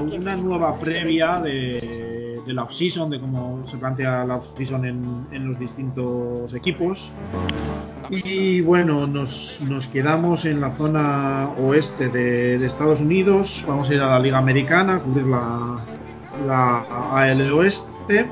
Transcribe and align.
una 0.00 0.36
nueva 0.36 0.78
previa 0.78 1.40
de, 1.40 2.40
de 2.46 2.52
la 2.52 2.64
off-season, 2.64 3.10
de 3.10 3.20
cómo 3.20 3.66
se 3.66 3.76
plantea 3.78 4.24
la 4.24 4.36
off-season 4.36 4.84
en, 4.84 5.26
en 5.32 5.46
los 5.46 5.58
distintos 5.58 6.52
equipos. 6.54 7.12
Y 8.10 8.60
bueno, 8.62 9.06
nos, 9.06 9.62
nos 9.68 9.86
quedamos 9.86 10.44
en 10.44 10.60
la 10.60 10.72
zona 10.72 11.48
oeste 11.60 12.08
de, 12.08 12.58
de 12.58 12.66
Estados 12.66 13.00
Unidos. 13.00 13.64
Vamos 13.68 13.88
a 13.90 13.94
ir 13.94 14.00
a 14.00 14.08
la 14.10 14.18
Liga 14.18 14.38
Americana, 14.38 14.96
a 14.96 14.98
cubrir 15.00 15.26
la, 15.26 15.78
la 16.46 16.84
AL 17.12 17.52
Oeste. 17.52 18.26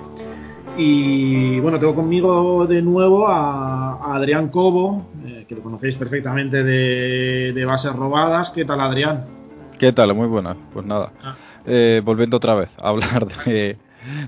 Y 0.76 1.59
bueno, 1.60 1.78
tengo 1.78 1.95
conmigo 1.95 2.66
de 2.66 2.82
nuevo 2.82 3.28
a, 3.28 3.95
a 3.95 4.14
Adrián 4.16 4.48
Cobo, 4.48 5.06
eh, 5.26 5.45
que 5.48 5.54
lo 5.56 5.62
conocéis 5.62 5.96
perfectamente 5.96 6.62
de, 6.62 7.52
de 7.52 7.64
bases 7.64 7.92
robadas. 7.95 8.50
¿Qué 8.50 8.65
tal, 8.65 8.80
Adrián? 8.80 9.24
¿Qué 9.78 9.93
tal? 9.93 10.15
Muy 10.15 10.26
buenas. 10.28 10.56
Pues 10.73 10.84
nada, 10.87 11.12
Ah. 11.23 11.37
Eh, 11.69 12.01
volviendo 12.05 12.37
otra 12.38 12.55
vez 12.55 12.71
a 12.79 12.88
hablar 12.88 13.27
de, 13.45 13.77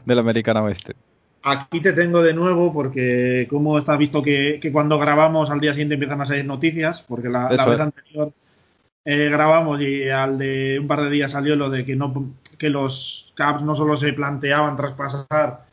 de 0.04 0.14
la 0.14 0.20
Americana 0.20 0.62
Oeste. 0.62 0.94
Aquí 1.42 1.80
te 1.80 1.94
tengo 1.94 2.22
de 2.22 2.34
nuevo 2.34 2.72
porque 2.72 3.46
como 3.48 3.78
está 3.78 3.96
visto 3.96 4.22
que, 4.22 4.58
que 4.60 4.70
cuando 4.70 4.98
grabamos 4.98 5.50
al 5.50 5.60
día 5.60 5.72
siguiente 5.72 5.94
empiezan 5.94 6.20
a 6.20 6.26
salir 6.26 6.44
noticias, 6.44 7.02
porque 7.02 7.30
la, 7.30 7.48
vez 7.48 7.60
es. 7.60 7.80
anterior 7.80 8.32
eh, 9.06 9.30
grabamos 9.30 9.80
y 9.80 10.10
al 10.10 10.36
de 10.36 10.78
un 10.78 10.86
par 10.86 11.02
de 11.02 11.10
días 11.10 11.32
salió 11.32 11.56
lo 11.56 11.70
de 11.70 11.86
que 11.86 11.96
no 11.96 12.34
que 12.58 12.68
los 12.68 13.32
Caps 13.34 13.62
no 13.62 13.74
solo 13.74 13.96
se 13.96 14.12
planteaban 14.12 14.76
traspasar 14.76 15.64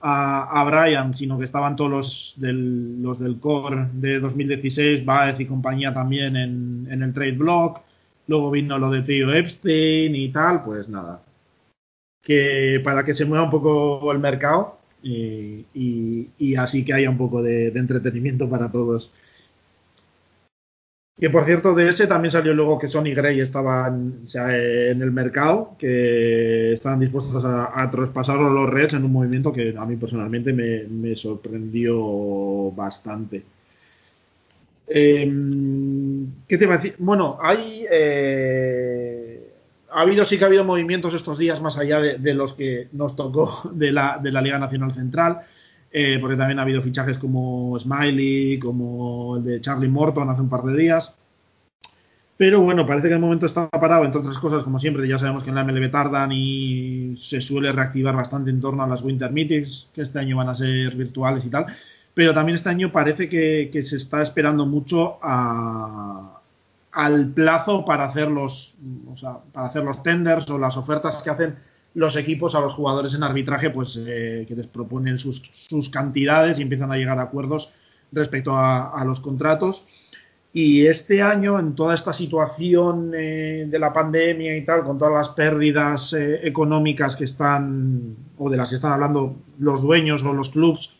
a, 0.00 0.60
a 0.60 0.64
Brian, 0.64 1.12
sino 1.12 1.36
que 1.36 1.44
estaban 1.44 1.74
todos 1.74 1.90
los 1.90 2.34
del, 2.36 3.02
los 3.02 3.18
del 3.18 3.40
core 3.40 3.88
de 3.92 4.20
2016, 4.20 5.04
Baez 5.04 5.40
y 5.40 5.46
compañía 5.46 5.92
también 5.92 6.36
en, 6.36 6.86
en 6.88 7.02
el 7.02 7.12
trade 7.12 7.32
block. 7.32 7.80
Luego 8.28 8.50
vino 8.50 8.78
lo 8.78 8.90
de 8.90 9.02
Theo 9.02 9.32
Epstein 9.32 10.14
y 10.14 10.28
tal, 10.28 10.62
pues 10.62 10.88
nada. 10.88 11.22
Que 12.22 12.80
para 12.84 13.04
que 13.04 13.14
se 13.14 13.24
mueva 13.24 13.44
un 13.44 13.50
poco 13.50 14.12
el 14.12 14.18
mercado 14.18 14.78
y, 15.02 16.54
así 16.56 16.84
que 16.84 16.92
haya 16.92 17.10
un 17.10 17.18
poco 17.18 17.42
de, 17.42 17.68
entretenimiento 17.68 18.48
para 18.48 18.70
todos. 18.70 19.12
Que 21.18 21.30
por 21.30 21.44
cierto, 21.44 21.74
de 21.74 21.88
ese 21.88 22.06
también 22.06 22.30
salió 22.30 22.54
luego 22.54 22.78
que 22.78 22.86
Sony 22.86 23.12
Gray 23.14 23.40
estaban 23.40 24.20
o 24.24 24.28
sea, 24.28 24.56
en 24.56 25.02
el 25.02 25.10
mercado, 25.10 25.74
que 25.78 26.72
estaban 26.72 27.00
dispuestos 27.00 27.44
a, 27.44 27.90
traspasar 27.90 28.36
los 28.36 28.70
Reds 28.70 28.94
en 28.94 29.04
un 29.04 29.12
movimiento 29.12 29.52
que 29.52 29.74
a 29.76 29.84
mí 29.84 29.96
personalmente 29.96 30.52
me, 30.52 30.84
me 30.84 31.16
sorprendió 31.16 32.70
bastante. 32.72 33.42
Eh, 34.88 35.30
¿Qué 36.46 36.58
te 36.58 36.64
iba 36.64 36.74
a 36.74 36.78
decir? 36.78 36.94
Bueno, 36.98 37.38
hay. 37.40 37.86
eh, 37.90 39.38
ha 39.90 40.02
habido, 40.02 40.24
sí 40.24 40.38
que 40.38 40.44
ha 40.44 40.46
habido 40.48 40.64
movimientos 40.64 41.14
estos 41.14 41.38
días 41.38 41.60
más 41.60 41.78
allá 41.78 42.00
de, 42.00 42.34
los 42.34 42.52
que 42.52 42.88
nos 42.92 43.16
tocó 43.16 43.70
de 43.72 43.92
la, 43.92 44.18
de 44.22 44.32
la 44.32 44.42
Liga 44.42 44.58
Nacional 44.58 44.92
Central, 44.92 45.42
eh, 45.90 46.18
porque 46.20 46.36
también 46.36 46.58
ha 46.58 46.62
habido 46.62 46.82
fichajes 46.82 47.18
como 47.18 47.78
Smiley, 47.78 48.58
como 48.58 49.36
el 49.36 49.44
de 49.44 49.60
Charlie 49.60 49.88
Morton 49.88 50.28
hace 50.28 50.42
un 50.42 50.48
par 50.48 50.62
de 50.62 50.76
días. 50.76 51.14
Pero 52.36 52.60
bueno, 52.60 52.86
parece 52.86 53.08
que 53.08 53.14
el 53.14 53.20
momento 53.20 53.46
está 53.46 53.68
parado, 53.68 54.04
entre 54.04 54.20
otras 54.20 54.38
cosas, 54.38 54.62
como 54.62 54.78
siempre, 54.78 55.08
ya 55.08 55.18
sabemos 55.18 55.42
que 55.42 55.48
en 55.48 55.56
la 55.56 55.64
MLB 55.64 55.90
tardan 55.90 56.30
y 56.30 57.16
se 57.16 57.40
suele 57.40 57.72
reactivar 57.72 58.14
bastante 58.14 58.50
en 58.50 58.60
torno 58.60 58.84
a 58.84 58.86
las 58.86 59.02
Winter 59.02 59.32
Meetings, 59.32 59.88
que 59.92 60.02
este 60.02 60.20
año 60.20 60.36
van 60.36 60.48
a 60.48 60.54
ser 60.54 60.94
virtuales 60.94 61.44
y 61.46 61.50
tal. 61.50 61.66
Pero 62.18 62.34
también 62.34 62.56
este 62.56 62.68
año 62.68 62.90
parece 62.90 63.28
que, 63.28 63.70
se 63.80 63.94
está 63.94 64.20
esperando 64.20 64.66
mucho 64.66 65.20
al 65.22 67.28
plazo 67.32 67.84
para 67.84 68.06
hacer 68.06 68.28
los, 68.28 68.74
o 69.08 69.14
sea, 69.14 69.38
para 69.52 69.68
hacer 69.68 69.84
los 69.84 70.02
tenders 70.02 70.50
o 70.50 70.58
las 70.58 70.76
ofertas 70.76 71.22
que 71.22 71.30
hacen 71.30 71.54
los 71.94 72.16
equipos 72.16 72.56
a 72.56 72.60
los 72.60 72.74
jugadores 72.74 73.14
en 73.14 73.22
arbitraje, 73.22 73.70
pues 73.70 74.02
eh, 74.04 74.44
que 74.48 74.56
les 74.56 74.66
proponen 74.66 75.16
sus, 75.16 75.40
cantidades 75.92 76.58
y 76.58 76.62
empiezan 76.62 76.90
a 76.90 76.96
llegar 76.96 77.20
a 77.20 77.22
acuerdos 77.22 77.72
respecto 78.10 78.56
a, 78.56 79.00
los 79.06 79.20
contratos. 79.20 79.86
Y 80.52 80.86
este 80.86 81.22
año, 81.22 81.56
en 81.56 81.76
toda 81.76 81.94
esta 81.94 82.12
situación 82.12 83.12
eh, 83.14 83.66
de 83.70 83.78
la 83.78 83.92
pandemia 83.92 84.56
y 84.56 84.64
tal, 84.64 84.82
con 84.82 84.98
todas 84.98 85.14
las 85.14 85.28
pérdidas 85.28 86.14
eh, 86.14 86.40
económicas 86.42 87.14
que 87.14 87.22
están, 87.22 88.16
o 88.36 88.50
de 88.50 88.56
las 88.56 88.70
que 88.70 88.74
están 88.74 88.90
hablando 88.90 89.36
los 89.60 89.82
dueños 89.82 90.24
o 90.24 90.32
los 90.32 90.50
clubs, 90.50 90.97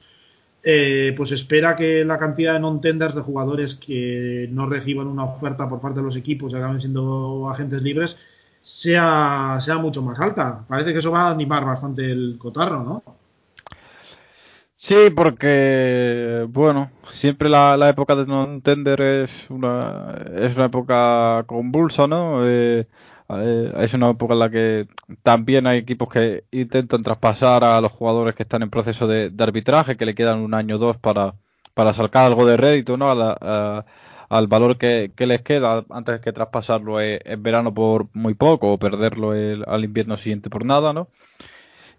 eh, 0.70 1.14
pues 1.16 1.32
espera 1.32 1.74
que 1.74 2.04
la 2.04 2.18
cantidad 2.18 2.52
de 2.52 2.60
non-tenders 2.60 3.14
de 3.14 3.22
jugadores 3.22 3.74
que 3.74 4.50
no 4.52 4.68
reciban 4.68 5.06
una 5.06 5.24
oferta 5.24 5.66
por 5.66 5.80
parte 5.80 6.00
de 6.00 6.04
los 6.04 6.14
equipos 6.14 6.52
y 6.52 6.56
acaben 6.56 6.78
siendo 6.78 7.48
agentes 7.48 7.80
libres 7.80 8.18
sea, 8.60 9.56
sea 9.60 9.78
mucho 9.78 10.02
más 10.02 10.20
alta. 10.20 10.66
Parece 10.68 10.92
que 10.92 10.98
eso 10.98 11.10
va 11.10 11.28
a 11.28 11.30
animar 11.30 11.64
bastante 11.64 12.04
el 12.04 12.36
cotarro, 12.38 12.82
¿no? 12.84 13.02
Sí, 14.76 15.08
porque, 15.16 16.46
bueno, 16.50 16.90
siempre 17.12 17.48
la, 17.48 17.78
la 17.78 17.88
época 17.88 18.14
de 18.14 18.26
non-tender 18.26 19.00
es 19.00 19.48
una, 19.48 20.14
es 20.36 20.54
una 20.54 20.66
época 20.66 21.44
convulsa, 21.46 22.06
¿no? 22.06 22.42
Eh, 22.44 22.86
eh, 23.30 23.72
es 23.78 23.94
una 23.94 24.10
época 24.10 24.34
en 24.34 24.40
la 24.40 24.50
que 24.50 24.88
también 25.22 25.66
hay 25.66 25.78
equipos 25.78 26.08
que 26.08 26.44
intentan 26.50 27.02
traspasar 27.02 27.64
a 27.64 27.80
los 27.80 27.92
jugadores 27.92 28.34
que 28.34 28.42
están 28.42 28.62
en 28.62 28.70
proceso 28.70 29.06
de, 29.06 29.32
arbitraje, 29.38 29.96
que 29.96 30.06
le 30.06 30.14
quedan 30.14 30.40
un 30.40 30.54
año 30.54 30.76
o 30.76 30.78
dos 30.78 30.96
para, 30.98 31.34
para 31.74 31.92
sacar 31.92 32.26
algo 32.26 32.46
de 32.46 32.56
rédito, 32.56 32.96
¿no? 32.96 33.10
A 33.10 33.14
la- 33.14 33.38
a- 33.40 33.84
al 34.30 34.46
valor 34.46 34.76
que, 34.76 35.10
que 35.16 35.26
les 35.26 35.40
queda 35.42 35.84
antes 35.90 36.20
que 36.20 36.32
traspasarlo 36.34 37.00
eh, 37.00 37.20
en 37.24 37.42
verano 37.42 37.72
por 37.72 38.08
muy 38.12 38.34
poco 38.34 38.72
o 38.72 38.78
perderlo 38.78 39.34
el- 39.34 39.64
al 39.66 39.84
invierno 39.84 40.16
siguiente 40.18 40.50
por 40.50 40.64
nada, 40.66 40.92
¿no? 40.92 41.08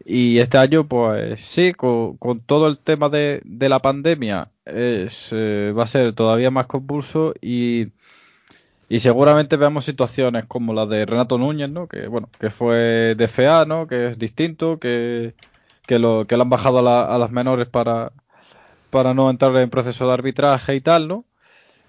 Y 0.05 0.39
este 0.39 0.57
año, 0.57 0.87
pues 0.87 1.41
sí, 1.45 1.73
con, 1.73 2.17
con 2.17 2.41
todo 2.41 2.67
el 2.67 2.79
tema 2.79 3.09
de, 3.09 3.41
de 3.45 3.69
la 3.69 3.79
pandemia, 3.79 4.51
es, 4.65 5.29
eh, 5.33 5.73
va 5.77 5.83
a 5.83 5.87
ser 5.87 6.13
todavía 6.13 6.51
más 6.51 6.67
convulso 6.67 7.33
y, 7.41 7.87
y 8.89 9.01
seguramente 9.01 9.57
veamos 9.57 9.85
situaciones 9.85 10.45
como 10.47 10.73
la 10.73 10.85
de 10.87 11.05
Renato 11.07 11.37
Núñez, 11.39 11.69
¿no? 11.69 11.87
Que 11.89 12.07
bueno, 12.07 12.29
que 12.39 12.51
fue 12.51 13.15
de 13.17 13.25
FA, 13.25 13.65
¿no? 13.65 13.87
Que 13.87 14.09
es 14.09 14.19
distinto, 14.19 14.79
que, 14.79 15.35
que 15.87 15.99
lo, 15.99 16.27
que 16.27 16.35
le 16.37 16.43
han 16.43 16.49
bajado 16.51 16.79
a, 16.79 16.83
la- 16.83 17.05
a 17.15 17.17
las 17.19 17.31
menores 17.31 17.67
para, 17.69 18.13
para 18.89 19.13
no 19.13 19.29
entrar 19.29 19.55
en 19.57 19.69
proceso 19.69 20.07
de 20.07 20.13
arbitraje 20.13 20.75
y 20.75 20.81
tal, 20.81 21.07
¿no? 21.07 21.25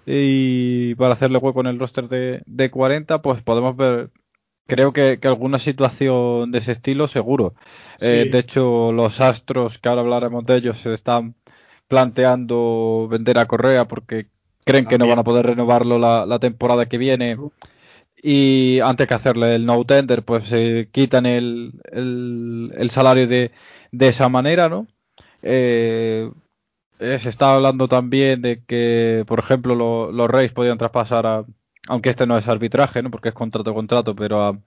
Y 0.05 0.95
para 0.95 1.13
hacerle 1.13 1.37
hueco 1.39 1.61
en 1.61 1.67
el 1.67 1.79
roster 1.79 2.07
de, 2.09 2.43
de 2.45 2.71
40, 2.71 3.21
pues 3.21 3.41
podemos 3.43 3.75
ver, 3.77 4.11
creo 4.67 4.93
que, 4.93 5.19
que 5.19 5.27
alguna 5.27 5.59
situación 5.59 6.51
de 6.51 6.59
ese 6.59 6.73
estilo 6.73 7.07
seguro. 7.07 7.55
Eh, 7.99 8.25
de 8.29 8.39
hecho, 8.39 8.91
los 8.93 9.21
Astros, 9.21 9.79
que 9.79 9.89
ahora 9.89 10.01
hablaremos 10.01 10.45
de 10.45 10.57
ellos, 10.57 10.79
se 10.79 10.93
están 10.93 11.35
planteando 11.87 13.07
vender 13.09 13.37
a 13.39 13.47
Correa 13.47 13.87
porque 13.87 14.29
creen 14.65 14.87
que 14.87 14.97
no 14.97 15.07
van 15.07 15.19
a 15.19 15.23
poder 15.23 15.45
renovarlo 15.47 15.99
la, 15.99 16.25
la 16.25 16.39
temporada 16.39 16.87
que 16.87 16.97
viene 16.97 17.37
y 18.23 18.79
antes 18.81 19.07
que 19.07 19.13
hacerle 19.13 19.55
el 19.55 19.65
no 19.65 19.83
tender, 19.85 20.23
pues 20.23 20.45
se 20.45 20.89
quitan 20.91 21.25
el, 21.25 21.73
el, 21.91 22.71
el 22.77 22.89
salario 22.91 23.27
de, 23.27 23.51
de 23.91 24.07
esa 24.07 24.29
manera, 24.29 24.69
¿no? 24.69 24.87
Eh, 25.41 26.31
eh, 26.99 27.19
se 27.19 27.29
está 27.29 27.55
hablando 27.55 27.87
también 27.87 28.41
de 28.41 28.63
que, 28.65 29.23
por 29.27 29.39
ejemplo, 29.39 29.75
lo- 29.75 30.11
los 30.11 30.29
Reyes 30.29 30.53
podían 30.53 30.77
traspasar 30.77 31.25
a, 31.27 31.45
aunque 31.87 32.09
este 32.11 32.27
no 32.27 32.37
es 32.37 32.47
arbitraje, 32.47 33.01
¿no? 33.03 33.11
Porque 33.11 33.29
es 33.29 33.35
contrato 33.35 33.73
contrato, 33.73 34.15
pero 34.15 34.41
a, 34.43 34.59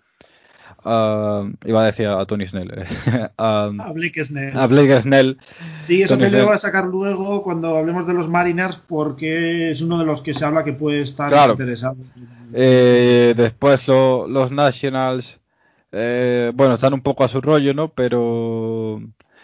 a- 0.85 1.49
iba 1.65 1.83
a 1.83 1.87
decir 1.87 2.07
a 2.09 2.25
Tony 2.27 2.47
Snell, 2.47 2.71
a, 3.39 3.65
A 3.79 3.93
Blake 3.93 4.25
Snell. 4.25 4.57
a 4.57 4.67
Blake 4.67 5.01
Snell. 5.03 5.39
Sí, 5.81 6.03
eso 6.03 6.17
Tony 6.17 6.31
te 6.31 6.39
lo 6.39 6.47
voy 6.47 6.55
a 6.55 6.59
sacar 6.59 6.85
luego 6.87 7.43
cuando 7.43 7.77
hablemos 7.77 8.07
de 8.07 8.15
los 8.15 8.29
Mariners 8.29 8.77
porque 8.77 9.71
es 9.71 9.81
uno 9.83 9.99
de 9.99 10.05
los 10.07 10.21
que 10.23 10.35
se 10.35 10.45
habla 10.45 10.65
que 10.65 10.73
puede 10.73 11.01
estar 11.03 11.29
Claro. 11.29 11.53
interesado. 11.53 11.97
Eh, 12.53 13.35
después 13.37 13.87
lo- 13.89 14.27
los 14.29 14.53
Nationals, 14.53 15.41
eh, 15.93 16.53
bueno, 16.55 16.75
están 16.75 16.95
un 16.95 17.01
poco 17.03 17.25
a 17.25 17.29
su 17.29 17.41
rollo, 17.41 17.75
¿no? 17.75 17.89
Pero 17.89 19.01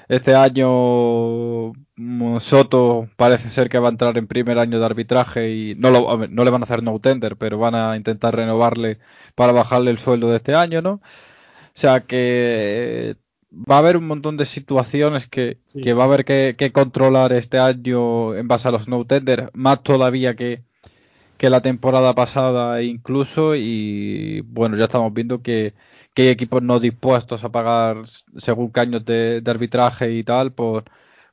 este 0.09 0.35
año 0.35 1.73
mm, 1.97 2.39
Soto 2.41 3.09
parece 3.17 3.49
ser 3.51 3.69
que 3.69 3.79
va 3.79 3.89
a 3.89 3.91
entrar 3.93 4.17
en 4.19 4.27
primer 4.27 4.59
año 4.59 4.79
de 4.79 4.87
arbitraje 4.87 5.51
y 5.51 5.75
no, 5.77 5.91
lo, 5.91 6.27
no 6.29 6.45
le 6.45 6.51
van 6.51 6.63
a 6.63 6.65
hacer 6.65 6.83
no 6.83 6.99
tender, 6.99 7.37
pero 7.37 7.59
van 7.59 7.75
a 7.75 7.97
intentar 7.97 8.35
renovarle 8.35 8.99
para 9.35 9.53
bajarle 9.53 9.91
el 9.91 9.99
sueldo 9.99 10.31
de 10.31 10.37
este 10.37 10.55
año, 10.55 10.83
¿no? 10.83 11.01
O 11.75 11.78
sea 11.81 12.00
que 12.06 13.17
va 13.52 13.76
a 13.76 13.78
haber 13.78 13.96
un 13.96 14.06
montón 14.06 14.37
de 14.37 14.44
situaciones 14.44 15.28
que, 15.28 15.58
Sí. 15.67 15.81
que 15.82 15.93
va 15.94 16.05
a 16.05 16.06
haber 16.06 16.25
que, 16.25 16.55
que 16.58 16.72
controlar 16.72 17.32
este 17.32 17.58
año 17.58 18.34
en 18.34 18.49
base 18.49 18.69
a 18.69 18.70
los 18.72 18.88
no 18.88 19.05
tender, 19.06 19.50
más 19.55 19.82
todavía 19.82 20.37
que, 20.37 20.64
que 21.38 21.50
la 21.50 21.62
temporada 21.62 22.14
pasada 22.14 22.82
incluso 22.82 23.55
y 23.56 24.43
bueno, 24.43 24.76
ya 24.76 24.84
estamos 24.84 25.12
viendo 25.14 25.43
que, 25.43 25.75
que 26.14 26.22
hay 26.22 26.28
equipos 26.28 26.62
no 26.62 26.81
dispuestos 26.81 27.44
a 27.44 27.50
pagar 27.52 28.02
según 28.37 28.72
qué 28.72 28.81
años 28.81 29.05
de, 29.05 29.40
de 29.40 29.50
arbitraje 29.50 30.12
y 30.12 30.25
tal 30.25 30.52
por, 30.52 30.84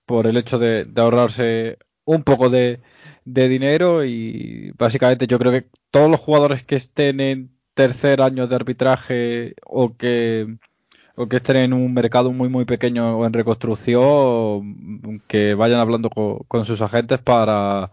por 0.06 0.28
el 0.28 0.38
hecho 0.38 0.60
de, 0.60 0.86
de 0.86 1.02
ahorrarse 1.02 1.78
un 2.06 2.24
poco 2.24 2.50
de, 2.50 2.82
de 3.26 3.50
dinero 3.50 4.06
y 4.06 4.72
básicamente 4.78 5.28
yo 5.28 5.40
creo 5.40 5.52
que 5.52 5.70
todos 5.92 6.10
los 6.10 6.20
jugadores 6.22 6.64
que 6.64 6.76
estén 6.76 7.20
en 7.20 7.57
tercer 7.78 8.22
año 8.24 8.48
de 8.48 8.56
arbitraje 8.56 9.54
o 9.64 9.96
que 9.96 10.58
o 11.16 11.28
que 11.30 11.38
estén 11.38 11.58
en 11.58 11.74
un 11.74 11.94
mercado 11.94 12.32
muy 12.32 12.50
muy 12.50 12.66
pequeño 12.66 13.18
o 13.18 13.26
en 13.26 13.34
reconstrucción, 13.34 15.22
que 15.28 15.54
vayan 15.54 15.80
hablando 15.80 16.10
con, 16.10 16.66
sus 16.66 16.82
agentes 16.82 17.20
para, 17.20 17.92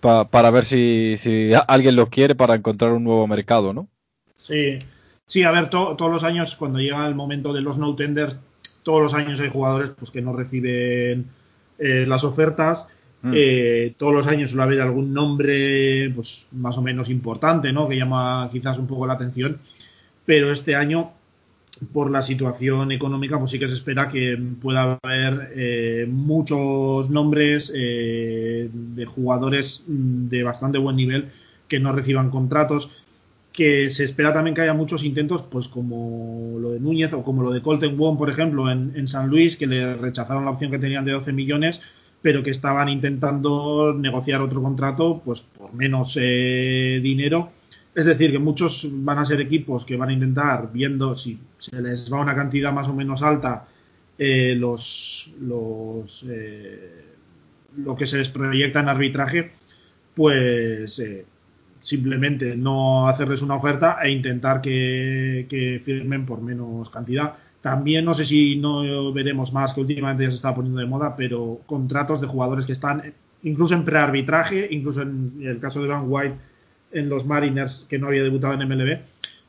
para, 0.00 0.50
ver 0.50 0.64
si, 0.64 1.16
si, 1.18 1.50
alguien 1.68 1.96
los 1.96 2.08
quiere 2.08 2.34
para 2.34 2.54
encontrar 2.54 2.92
un 2.92 3.04
nuevo 3.04 3.26
mercado, 3.26 3.72
¿no? 3.72 3.88
Sí, 4.36 4.78
sí, 5.26 5.42
a 5.42 5.50
ver, 5.50 5.70
todos 5.70 6.10
los 6.10 6.24
años 6.24 6.56
cuando 6.56 6.78
llega 6.78 7.06
el 7.06 7.14
momento 7.14 7.52
de 7.52 7.62
los 7.62 7.78
no 7.78 7.94
tenders, 7.94 8.38
todos 8.82 9.02
los 9.02 9.14
años 9.14 9.40
hay 9.40 9.50
jugadores 9.50 9.90
pues 9.90 10.10
que 10.10 10.22
no 10.22 10.32
reciben 10.32 11.26
eh, 11.78 12.04
las 12.06 12.24
ofertas. 12.24 12.88
Mm. 13.24 13.32
Eh, 13.34 13.94
todos 13.96 14.12
los 14.12 14.26
años 14.26 14.50
suele 14.50 14.62
haber 14.62 14.80
algún 14.80 15.12
nombre 15.12 16.10
pues 16.14 16.48
más 16.52 16.78
o 16.78 16.82
menos 16.82 17.08
importante, 17.08 17.72
¿no? 17.72 17.88
Que 17.88 17.96
llama 17.96 18.48
quizás 18.52 18.78
un 18.78 18.86
poco 18.86 19.06
la 19.06 19.14
atención. 19.14 19.58
Pero 20.24 20.52
este 20.52 20.76
año 20.76 21.10
por 21.92 22.10
la 22.10 22.22
situación 22.22 22.92
económica, 22.92 23.38
pues 23.38 23.50
sí 23.50 23.58
que 23.58 23.68
se 23.68 23.74
espera 23.74 24.08
que 24.08 24.38
pueda 24.60 24.98
haber 25.02 25.52
eh, 25.56 26.06
muchos 26.08 27.10
nombres 27.10 27.72
eh, 27.74 28.70
de 28.72 29.04
jugadores 29.06 29.84
de 29.86 30.42
bastante 30.42 30.78
buen 30.78 30.96
nivel 30.96 31.30
que 31.66 31.80
no 31.80 31.92
reciban 31.92 32.30
contratos. 32.30 32.90
Que 33.52 33.88
se 33.90 34.04
espera 34.04 34.34
también 34.34 34.54
que 34.54 34.62
haya 34.62 34.74
muchos 34.74 35.04
intentos, 35.04 35.44
pues 35.44 35.68
como 35.68 36.58
lo 36.58 36.70
de 36.70 36.80
Núñez 36.80 37.12
o 37.12 37.22
como 37.22 37.42
lo 37.42 37.52
de 37.52 37.62
Colton 37.62 37.96
Wong, 37.96 38.18
por 38.18 38.28
ejemplo, 38.28 38.68
en, 38.68 39.06
San 39.06 39.28
Luis, 39.28 39.56
que 39.56 39.68
le 39.68 39.94
rechazaron 39.94 40.44
la 40.44 40.50
opción 40.50 40.72
que 40.72 40.78
tenían 40.80 41.04
de 41.04 41.12
12 41.12 41.32
millones, 41.32 41.80
pero 42.24 42.42
que 42.42 42.48
estaban 42.50 42.88
intentando 42.88 43.92
negociar 43.92 44.40
otro 44.40 44.62
contrato, 44.62 45.20
pues 45.22 45.42
por 45.42 45.74
menos 45.74 46.18
eh, 46.18 46.98
dinero 47.02 47.50
es 47.94 48.06
decir, 48.06 48.32
que 48.32 48.38
muchos 48.38 48.88
van 48.90 49.18
a 49.18 49.26
ser 49.26 49.42
equipos 49.42 49.84
que 49.84 49.96
van 49.96 50.08
a 50.08 50.12
intentar, 50.14 50.72
viendo 50.72 51.14
si 51.14 51.38
se 51.58 51.80
les 51.82 52.12
va 52.12 52.20
una 52.20 52.34
cantidad 52.34 52.72
más 52.72 52.88
o 52.88 52.94
menos 52.94 53.22
alta, 53.22 53.68
eh, 54.18 54.56
los, 54.58 55.30
los 55.40 56.24
eh, 56.28 57.04
lo 57.76 57.94
que 57.94 58.06
se 58.06 58.16
les 58.18 58.30
proyecta 58.30 58.80
en 58.80 58.88
arbitraje, 58.88 59.52
pues 60.14 61.00
simplemente 61.80 62.56
no 62.56 63.06
hacerles 63.06 63.42
una 63.42 63.56
oferta 63.56 63.98
e 64.02 64.10
intentar 64.10 64.62
que, 64.62 65.46
que, 65.48 65.80
firmen 65.84 66.24
por 66.24 66.40
menos 66.40 66.88
cantidad. 66.88 67.34
También 67.64 68.04
no 68.04 68.12
sé 68.12 68.26
si 68.26 68.56
no 68.56 69.10
veremos 69.10 69.54
más, 69.54 69.72
que 69.72 69.80
últimamente 69.80 70.24
ya 70.24 70.28
se 70.28 70.36
está 70.36 70.54
poniendo 70.54 70.80
de 70.80 70.86
moda, 70.86 71.16
pero 71.16 71.62
contratos 71.64 72.20
de 72.20 72.26
jugadores 72.26 72.66
que 72.66 72.72
están 72.72 73.14
incluso 73.42 73.72
en 73.72 73.84
prearbitraje, 73.84 74.68
incluso 74.70 75.00
en 75.00 75.40
el 75.40 75.60
caso 75.60 75.80
de 75.80 75.88
Van 75.88 76.04
White 76.06 76.34
en 76.92 77.08
los 77.08 77.24
Mariners 77.24 77.86
que 77.88 77.98
no 77.98 78.08
había 78.08 78.22
debutado 78.22 78.52
en 78.52 78.68
MLB, 78.68 78.98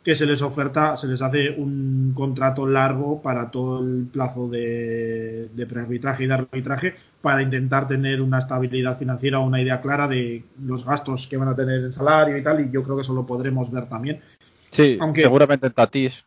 que 0.01 0.15
se 0.15 0.25
les 0.25 0.41
oferta, 0.41 0.95
se 0.95 1.09
les 1.09 1.21
hace 1.21 1.49
un 1.49 2.13
contrato 2.15 2.65
largo 2.65 3.21
para 3.21 3.51
todo 3.51 3.81
el 3.81 4.07
plazo 4.09 4.47
de, 4.47 5.49
de 5.53 5.65
prearbitraje 5.65 6.23
y 6.23 6.27
de 6.27 6.35
arbitraje 6.35 6.95
para 7.19 7.41
intentar 7.41 7.85
tener 7.85 8.21
una 8.21 8.37
estabilidad 8.37 8.97
financiera 8.97 9.39
una 9.39 9.61
idea 9.61 9.81
clara 9.81 10.07
de 10.07 10.45
los 10.63 10.85
gastos 10.85 11.27
que 11.27 11.35
van 11.35 11.49
a 11.49 11.55
tener 11.55 11.83
en 11.83 11.91
salario 11.91 12.37
y 12.37 12.43
tal, 12.43 12.61
y 12.61 12.71
yo 12.71 12.81
creo 12.81 12.95
que 12.95 13.01
eso 13.01 13.13
lo 13.13 13.25
podremos 13.25 13.69
ver 13.71 13.89
también. 13.89 14.21
Sí, 14.69 14.97
Aunque, 15.01 15.23
seguramente 15.23 15.69
Tatis. 15.69 16.24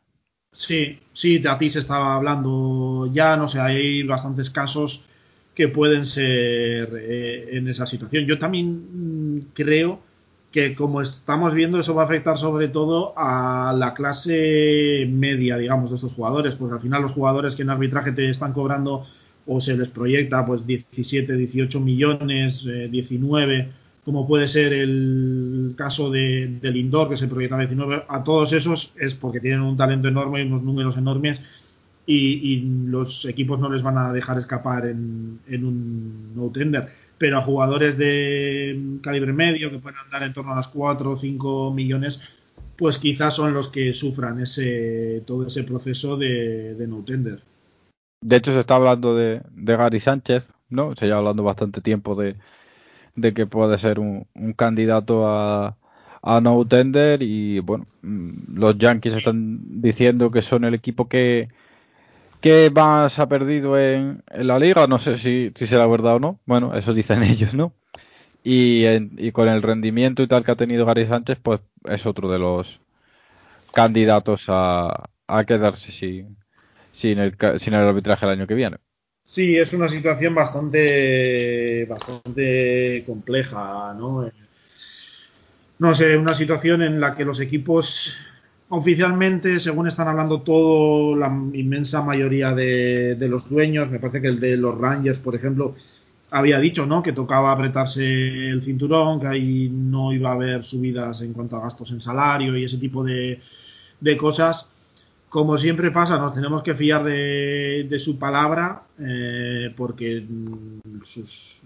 Sí, 0.58 0.98
sí, 1.12 1.38
Tatis 1.38 1.76
estaba 1.76 2.16
hablando 2.16 3.08
ya, 3.12 3.36
no 3.36 3.46
sé, 3.46 3.60
hay 3.60 4.02
bastantes 4.02 4.50
casos 4.50 5.04
que 5.54 5.68
pueden 5.68 6.04
ser 6.04 6.92
eh, 7.00 7.50
en 7.52 7.68
esa 7.68 7.86
situación. 7.86 8.26
Yo 8.26 8.38
también 8.40 9.36
mm, 9.36 9.40
creo 9.54 10.00
que 10.50 10.74
como 10.74 11.00
estamos 11.00 11.54
viendo 11.54 11.78
eso 11.78 11.94
va 11.94 12.02
a 12.02 12.04
afectar 12.06 12.36
sobre 12.36 12.66
todo 12.66 13.14
a 13.16 13.72
la 13.72 13.94
clase 13.94 15.06
media, 15.08 15.58
digamos, 15.58 15.90
de 15.90 15.96
estos 15.96 16.14
jugadores, 16.14 16.56
porque 16.56 16.74
al 16.74 16.80
final 16.80 17.02
los 17.02 17.12
jugadores 17.12 17.54
que 17.54 17.62
en 17.62 17.70
arbitraje 17.70 18.10
te 18.10 18.28
están 18.28 18.52
cobrando 18.52 19.06
o 19.46 19.60
se 19.60 19.76
les 19.76 19.88
proyecta 19.88 20.44
pues 20.44 20.66
17, 20.66 21.34
18 21.34 21.80
millones, 21.80 22.64
19, 22.90 23.58
eh, 23.58 23.68
como 24.08 24.26
puede 24.26 24.48
ser 24.48 24.72
el 24.72 25.74
caso 25.76 26.08
de, 26.08 26.58
del 26.62 26.78
Indoor 26.78 27.10
que 27.10 27.18
se 27.18 27.28
proyecta 27.28 27.58
19, 27.58 28.04
a 28.08 28.24
todos 28.24 28.54
esos 28.54 28.94
es 28.98 29.14
porque 29.14 29.38
tienen 29.38 29.60
un 29.60 29.76
talento 29.76 30.08
enorme 30.08 30.40
y 30.40 30.46
unos 30.46 30.62
números 30.62 30.96
enormes 30.96 31.42
y, 32.06 32.86
los 32.86 33.26
equipos 33.26 33.58
no 33.60 33.68
les 33.68 33.82
van 33.82 33.98
a 33.98 34.10
dejar 34.14 34.38
escapar 34.38 34.86
en, 34.86 35.40
un 35.46 36.32
no 36.34 36.48
tender 36.48 36.88
pero 37.18 37.36
a 37.36 37.42
jugadores 37.42 37.98
de 37.98 38.98
calibre 39.02 39.34
medio 39.34 39.70
que 39.70 39.78
pueden 39.78 39.98
andar 39.98 40.22
en 40.22 40.32
torno 40.32 40.54
a 40.54 40.56
las 40.56 40.68
4 40.68 41.10
o 41.10 41.14
5 41.14 41.74
millones, 41.74 42.32
pues 42.76 42.96
quizás 42.96 43.34
son 43.34 43.52
los 43.52 43.68
que 43.68 43.92
sufran 43.92 44.40
ese 44.40 45.22
todo 45.26 45.48
ese 45.48 45.64
proceso 45.64 46.16
de, 46.16 46.82
no 46.88 47.04
tender. 47.04 47.42
De 48.22 48.36
hecho, 48.36 48.54
se 48.54 48.60
está 48.60 48.76
hablando 48.76 49.14
de, 49.14 49.42
Gary 49.54 50.00
Sánchez, 50.00 50.50
¿no? 50.70 50.96
Se 50.96 51.04
lleva 51.04 51.18
hablando 51.18 51.42
bastante 51.42 51.82
tiempo 51.82 52.14
de, 52.14 52.36
que 53.20 53.46
puede 53.46 53.78
ser 53.78 53.98
un, 54.00 54.26
candidato 54.56 55.28
a, 55.28 55.76
a 56.22 56.40
no 56.40 56.66
tender 56.66 57.22
y 57.22 57.60
bueno, 57.60 57.86
mm, 58.02 58.58
los 58.58 58.78
Yankees 58.78 59.14
están 59.14 59.80
diciendo 59.80 60.30
que 60.30 60.42
son 60.42 60.64
el 60.64 60.74
equipo 60.74 61.08
que, 61.08 61.48
¿Qué 62.40 62.70
más 62.70 63.18
ha 63.18 63.28
perdido 63.28 63.78
en, 63.78 64.22
la 64.32 64.58
liga? 64.58 64.86
No 64.86 64.98
sé 64.98 65.18
si, 65.18 65.50
si, 65.54 65.66
será 65.66 65.86
verdad 65.86 66.16
o 66.16 66.20
no. 66.20 66.40
Bueno, 66.46 66.74
eso 66.74 66.94
dicen 66.94 67.22
ellos, 67.24 67.54
¿no? 67.54 67.72
Y, 68.44 68.86
y, 68.86 69.32
con 69.32 69.48
el 69.48 69.62
rendimiento 69.62 70.22
y 70.22 70.28
tal 70.28 70.44
que 70.44 70.52
ha 70.52 70.56
tenido 70.56 70.86
Gary 70.86 71.06
Sánchez, 71.06 71.38
pues 71.42 71.60
es 71.84 72.06
otro 72.06 72.30
de 72.30 72.38
los 72.38 72.80
candidatos 73.74 74.46
a, 74.48 75.10
a 75.26 75.44
quedarse 75.44 75.92
sin, 75.92 76.38
sin, 76.92 77.18
el, 77.18 77.36
sin 77.58 77.74
el 77.74 77.80
arbitraje 77.88 78.26
el 78.26 78.32
año 78.32 78.46
que 78.46 78.54
viene. 78.54 78.78
Sí, 79.38 79.56
es 79.56 79.72
una 79.72 79.86
situación 79.86 80.34
bastante, 80.34 81.84
bastante 81.84 83.04
compleja, 83.06 83.94
¿no? 83.96 84.28
No 85.78 85.94
sé, 85.94 86.16
una 86.16 86.34
situación 86.34 86.82
en 86.82 87.00
la 87.00 87.14
que 87.14 87.24
los 87.24 87.38
equipos 87.38 88.16
Oficialmente, 88.70 89.60
según 89.60 89.86
están 89.86 90.08
hablando 90.08 90.42
todo, 90.42 91.14
la 91.14 91.28
inmensa 91.28 92.02
mayoría 92.02 92.52
de, 92.52 93.16
los 93.30 93.48
dueños, 93.48 93.92
me 93.92 94.00
parece 94.00 94.20
que 94.20 94.26
el 94.26 94.40
de 94.40 94.56
los 94.56 94.76
Rangers, 94.76 95.20
por 95.20 95.36
ejemplo, 95.36 95.76
había 96.32 96.58
dicho 96.58 96.84
¿no? 96.84 97.00
que 97.00 97.12
tocaba 97.12 97.52
apretarse 97.52 98.48
el 98.48 98.60
cinturón, 98.60 99.20
que 99.20 99.28
ahí 99.28 99.70
no 99.72 100.12
iba 100.12 100.30
a 100.30 100.34
haber 100.34 100.64
subidas 100.64 101.22
en 101.22 101.32
cuanto 101.32 101.56
a 101.56 101.60
gastos 101.60 101.92
en 101.92 102.00
salario 102.00 102.58
y 102.58 102.64
ese 102.64 102.78
tipo 102.78 103.04
de, 103.04 103.40
cosas. 104.18 104.68
Como 105.28 105.58
siempre 105.58 105.90
pasa, 105.90 106.18
nos 106.18 106.32
tenemos 106.32 106.62
que 106.62 106.74
fiar 106.74 107.04
de, 107.04 107.96
su 107.98 108.18
palabra, 108.18 108.82
eh, 108.98 109.72
porque 109.76 110.26
sus 111.02 111.62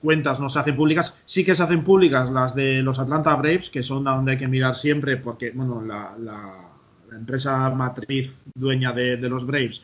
cuentas 0.00 0.40
no 0.40 0.48
se 0.48 0.58
hacen 0.58 0.76
públicas. 0.76 1.16
Sí 1.24 1.44
que 1.44 1.54
se 1.54 1.62
hacen 1.62 1.84
públicas 1.84 2.30
las 2.30 2.54
de 2.54 2.82
los 2.82 2.98
Atlanta 2.98 3.34
Braves, 3.36 3.70
que 3.70 3.82
son 3.82 4.08
a 4.08 4.14
donde 4.14 4.32
hay 4.32 4.38
que 4.38 4.48
mirar 4.48 4.76
siempre, 4.76 5.16
porque 5.16 5.50
bueno, 5.50 5.82
la, 5.82 6.62
empresa 7.12 7.70
matriz 7.70 8.42
dueña 8.54 8.92
de, 8.92 9.16
los 9.16 9.46
Braves 9.46 9.82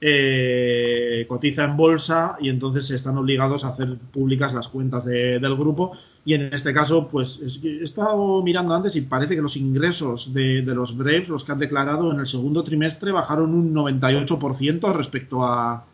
eh, 0.00 1.26
cotiza 1.28 1.64
en 1.64 1.76
bolsa 1.76 2.36
y 2.40 2.48
entonces 2.48 2.90
están 2.90 3.18
obligados 3.18 3.64
a 3.64 3.68
hacer 3.68 3.96
públicas 3.98 4.54
las 4.54 4.68
cuentas 4.68 5.04
del 5.04 5.56
grupo. 5.56 5.92
Y 6.24 6.34
en 6.34 6.52
este 6.52 6.72
caso, 6.72 7.08
pues 7.08 7.40
he 7.62 7.82
estado 7.82 8.42
mirando 8.42 8.74
antes 8.74 8.96
y 8.96 9.02
parece 9.02 9.36
que 9.36 9.42
los 9.42 9.56
ingresos 9.56 10.32
de, 10.32 10.62
de 10.62 10.74
los 10.74 10.96
Braves, 10.96 11.28
los 11.28 11.44
que 11.44 11.52
han 11.52 11.58
declarado 11.58 12.12
en 12.12 12.20
el 12.20 12.26
segundo 12.26 12.64
trimestre, 12.64 13.12
bajaron 13.12 13.54
un 13.54 13.74
98% 13.74 14.94
respecto 14.94 15.44
a, 15.44 15.84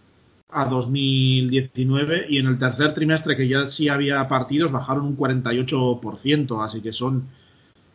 a 0.48 0.64
2019 0.66 2.26
y 2.28 2.38
en 2.38 2.46
el 2.46 2.58
tercer 2.58 2.94
trimestre 2.94 3.36
que 3.36 3.48
ya 3.48 3.68
sí 3.68 3.88
había 3.88 4.26
partidos 4.28 4.72
bajaron 4.72 5.06
un 5.06 5.16
48%, 5.16 6.64
así 6.64 6.80
que 6.80 6.92
son 6.92 7.24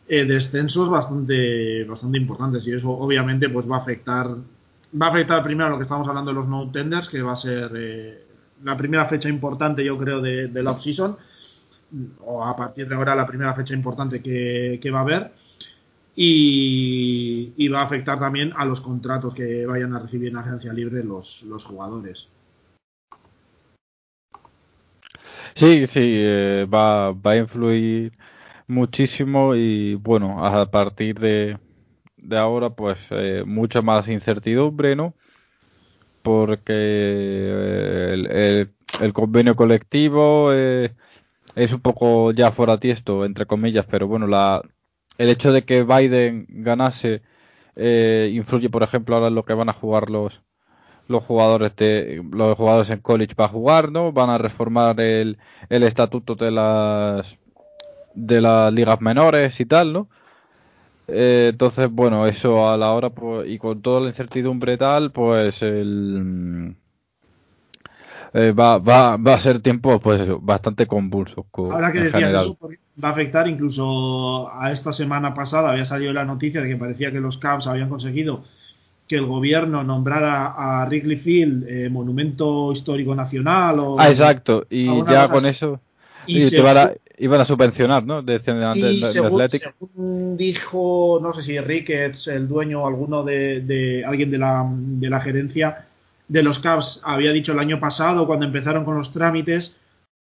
eh, 0.08 0.24
descensos 0.24 0.88
bastante 0.88 1.84
bastante 1.84 2.18
importantes 2.18 2.66
y 2.66 2.72
eso 2.72 2.90
obviamente 2.90 3.48
pues 3.48 3.70
va 3.70 3.76
a 3.76 3.78
afectar 3.80 4.36
va 5.00 5.06
a 5.06 5.10
afectar 5.10 5.42
primero 5.42 5.70
lo 5.70 5.76
que 5.76 5.84
estamos 5.84 6.06
hablando 6.08 6.30
de 6.30 6.34
los 6.34 6.48
no 6.48 6.70
tenders 6.70 7.08
que 7.08 7.22
va 7.22 7.32
a 7.32 7.36
ser 7.36 7.70
eh, 7.74 8.24
la 8.62 8.76
primera 8.76 9.06
fecha 9.06 9.28
importante 9.28 9.84
yo 9.84 9.96
creo 9.98 10.20
de, 10.20 10.48
la 10.62 10.72
off-season 10.72 11.16
o 12.24 12.44
a 12.44 12.56
partir 12.56 12.88
de 12.88 12.94
ahora 12.94 13.14
la 13.14 13.26
primera 13.26 13.54
fecha 13.54 13.74
importante 13.74 14.22
que, 14.22 14.90
va 14.90 14.98
a 14.98 15.02
haber 15.02 15.32
y, 16.14 17.68
va 17.68 17.80
a 17.80 17.84
afectar 17.84 18.18
también 18.18 18.52
a 18.56 18.64
los 18.64 18.80
contratos 18.80 19.34
que 19.34 19.66
vayan 19.66 19.94
a 19.94 19.98
recibir 19.98 20.28
en 20.28 20.36
agencia 20.36 20.72
libre 20.72 21.02
los, 21.02 21.44
jugadores. 21.64 22.30
Sí, 25.54 25.86
sí, 25.86 26.00
eh, 26.16 26.66
va 26.72 27.08
a 27.08 27.36
influir 27.36 28.12
muchísimo 28.66 29.54
y 29.54 29.94
bueno, 29.96 30.44
a 30.44 30.70
partir 30.70 31.18
de, 31.18 31.58
de 32.22 32.38
ahora 32.38 32.70
pues 32.70 33.08
eh, 33.10 33.42
mucha 33.46 33.82
más 33.82 34.08
incertidumbre, 34.08 34.96
¿no? 34.96 35.14
Porque 36.22 36.72
eh, 36.76 38.66
el, 39.00 39.12
convenio 39.12 39.56
colectivo 39.56 40.52
es 40.52 41.72
un 41.72 41.80
poco 41.80 42.32
ya 42.32 42.52
fuera 42.52 42.78
tiesto, 42.78 43.24
entre 43.24 43.46
comillas, 43.46 43.86
pero 43.88 44.06
bueno, 44.06 44.26
la, 44.26 44.62
el 45.18 45.28
hecho 45.28 45.52
de 45.52 45.64
que 45.64 45.82
Biden 45.82 46.46
ganase 46.48 47.22
eh, 47.76 48.30
influye, 48.32 48.70
por 48.70 48.82
ejemplo, 48.82 49.16
ahora 49.16 49.28
en 49.28 49.34
lo 49.34 49.44
que 49.44 49.54
van 49.54 49.68
a 49.68 49.72
jugar 49.72 50.10
los 50.10 50.42
los 51.08 51.24
jugadores 51.24 51.74
de 51.76 52.22
los 52.30 52.56
jugadores 52.56 52.88
en 52.90 53.00
college 53.00 53.34
para 53.34 53.48
jugar, 53.48 53.90
¿no? 53.90 54.12
Van 54.12 54.30
a 54.30 54.38
reformar 54.38 55.00
el, 55.00 55.36
el 55.68 55.82
estatuto 55.82 56.36
de 56.36 56.50
las 56.52 57.38
de 58.14 58.40
las 58.40 58.72
ligas 58.72 59.00
menores 59.00 59.60
y 59.60 59.66
tal, 59.66 59.92
¿no? 59.92 60.08
Eh, 61.08 61.48
entonces, 61.52 61.90
bueno, 61.90 62.26
eso 62.26 62.68
a 62.68 62.76
la 62.76 62.92
hora 62.92 63.10
pues, 63.10 63.48
y 63.48 63.58
con 63.58 63.82
toda 63.82 64.00
la 64.00 64.08
incertidumbre 64.08 64.76
tal, 64.76 65.10
pues 65.10 65.62
el 65.62 66.76
eh, 68.34 68.52
va, 68.52 68.78
va, 68.78 69.16
va 69.16 69.34
a 69.34 69.38
ser 69.38 69.60
tiempo 69.60 70.00
pues 70.00 70.22
bastante 70.40 70.86
convulso. 70.86 71.46
Ahora 71.52 71.92
que 71.92 72.04
decías 72.04 72.32
eso, 72.32 72.56
va 73.02 73.08
a 73.08 73.12
afectar 73.12 73.46
incluso 73.46 74.50
a 74.52 74.72
esta 74.72 74.92
semana 74.92 75.34
pasada, 75.34 75.70
había 75.70 75.84
salido 75.84 76.12
la 76.12 76.24
noticia 76.24 76.62
de 76.62 76.68
que 76.68 76.76
parecía 76.76 77.12
que 77.12 77.20
los 77.20 77.36
Cavs 77.36 77.66
habían 77.66 77.90
conseguido 77.90 78.44
que 79.06 79.16
el 79.16 79.26
gobierno 79.26 79.84
nombrara 79.84 80.46
a 80.46 80.86
Wrigley 80.86 81.18
Field 81.18 81.68
eh, 81.68 81.90
monumento 81.90 82.72
histórico 82.72 83.14
nacional. 83.14 83.80
O, 83.80 84.00
ah, 84.00 84.08
exacto, 84.08 84.66
y 84.70 84.86
ya 85.04 85.28
con 85.28 85.44
eso 85.44 85.80
y 86.26 86.40
iban 87.18 87.40
a 87.40 87.44
subvencionar, 87.44 88.04
¿no? 88.04 88.22
De, 88.22 88.38
sí, 88.38 89.04
según, 89.06 90.36
dijo, 90.36 91.20
no 91.22 91.32
sé 91.32 91.42
si 91.42 91.60
Ricketts, 91.60 92.28
el 92.28 92.48
dueño 92.48 92.82
o 92.82 92.86
alguno 92.86 93.22
de, 93.22 94.04
alguien 94.06 94.30
de 94.30 94.38
la, 94.38 94.68
de 94.68 95.10
la 95.10 95.20
gerencia, 95.20 95.86
de 96.28 96.42
los 96.42 96.58
Cavs 96.58 97.00
había 97.04 97.32
dicho 97.32 97.52
el 97.52 97.58
año 97.58 97.78
pasado, 97.78 98.26
cuando 98.26 98.46
empezaron 98.46 98.84
con 98.84 98.96
los 98.96 99.12
trámites, 99.12 99.76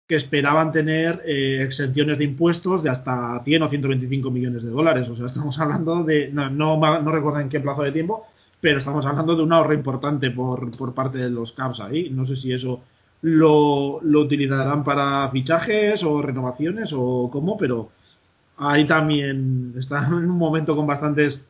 que 0.07 0.15
esperaban 0.15 0.71
tener 0.71 1.21
eh, 1.25 1.61
exenciones 1.63 2.19
de 2.19 2.25
impuestos 2.25 2.83
de 2.83 2.91
hasta 2.91 3.41
100 3.43 3.63
o 3.63 3.69
125 3.69 4.29
millones 4.29 4.63
de 4.63 4.69
dólares. 4.69 5.09
O 5.09 5.15
sea, 5.15 5.25
estamos 5.25 5.59
hablando 5.59 6.03
de, 6.03 6.29
no, 6.31 6.49
no, 6.49 7.11
recuerdo 7.11 7.39
en 7.39 7.49
qué 7.49 7.59
plazo 7.59 7.81
de 7.81 7.91
tiempo, 7.91 8.27
pero 8.61 8.77
estamos 8.77 9.05
hablando 9.05 9.35
de 9.35 9.41
un 9.41 9.51
ahorro 9.51 9.73
importante 9.73 10.29
por, 10.29 10.69
por 10.77 10.93
parte 10.93 11.17
de 11.17 11.29
los 11.29 11.53
Cavs 11.53 11.79
ahí. 11.79 12.09
No 12.11 12.23
sé 12.23 12.35
si 12.35 12.53
eso 12.53 12.81
lo, 13.25 13.99
lo, 14.03 14.21
utilizarán 14.21 14.83
para 14.83 15.27
fichajes 15.29 16.03
o 16.03 16.21
renovaciones 16.21 16.93
o 16.95 17.29
cómo, 17.31 17.57
pero 17.57 17.89
ahí 18.57 18.85
también 18.85 19.73
está 19.77 20.05
en 20.07 20.13
un 20.13 20.37
momento 20.37 20.75
con 20.75 20.85
bastantes 20.85 21.41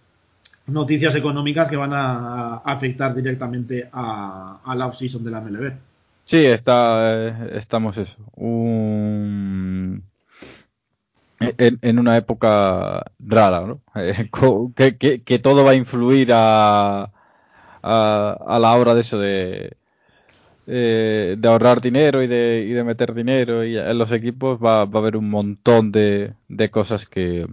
noticias 0.68 1.16
económicas 1.16 1.70
que 1.70 1.76
van 1.76 1.92
a, 1.94 2.62
afectar 2.64 3.14
directamente 3.14 3.90
a, 3.92 4.74
la 4.74 4.88
off-season 4.88 5.22
de 5.24 5.32
la 5.32 5.42
MLB. 5.42 5.74
Sí, 6.24 6.46
está, 6.46 7.28
eh, 7.28 7.50
estamos 7.56 7.98
eso. 7.98 8.16
en, 8.38 10.02
una 12.00 12.18
época 12.18 13.04
rara, 13.20 13.66
¿no? 13.68 13.82
Eh, 13.96 14.30
que, 15.26 15.40
todo 15.40 15.66
va 15.66 15.72
a 15.72 15.76
influir 15.76 16.32
a, 16.34 17.12
a, 17.84 18.60
la 18.60 18.76
hora 18.76 18.96
de 18.96 19.02
eso 19.02 19.20
de, 19.20 19.76
eh, 20.68 21.36
de 21.38 21.48
ahorrar 21.48 21.82
dinero 21.82 22.24
y 22.24 22.28
de, 22.28 22.66
y 22.68 22.74
de 22.74 22.84
meter 22.84 23.14
dinero 23.14 23.64
en 23.64 23.98
los 23.98 24.12
equipos 24.12 24.60
va, 24.64 24.86
va 24.86 25.00
a 25.00 25.02
haber 25.02 25.18
un 25.18 25.30
montón 25.30 25.92
de, 25.92 26.34
de 26.48 26.70
cosas 26.70 27.06
que, 27.06 27.48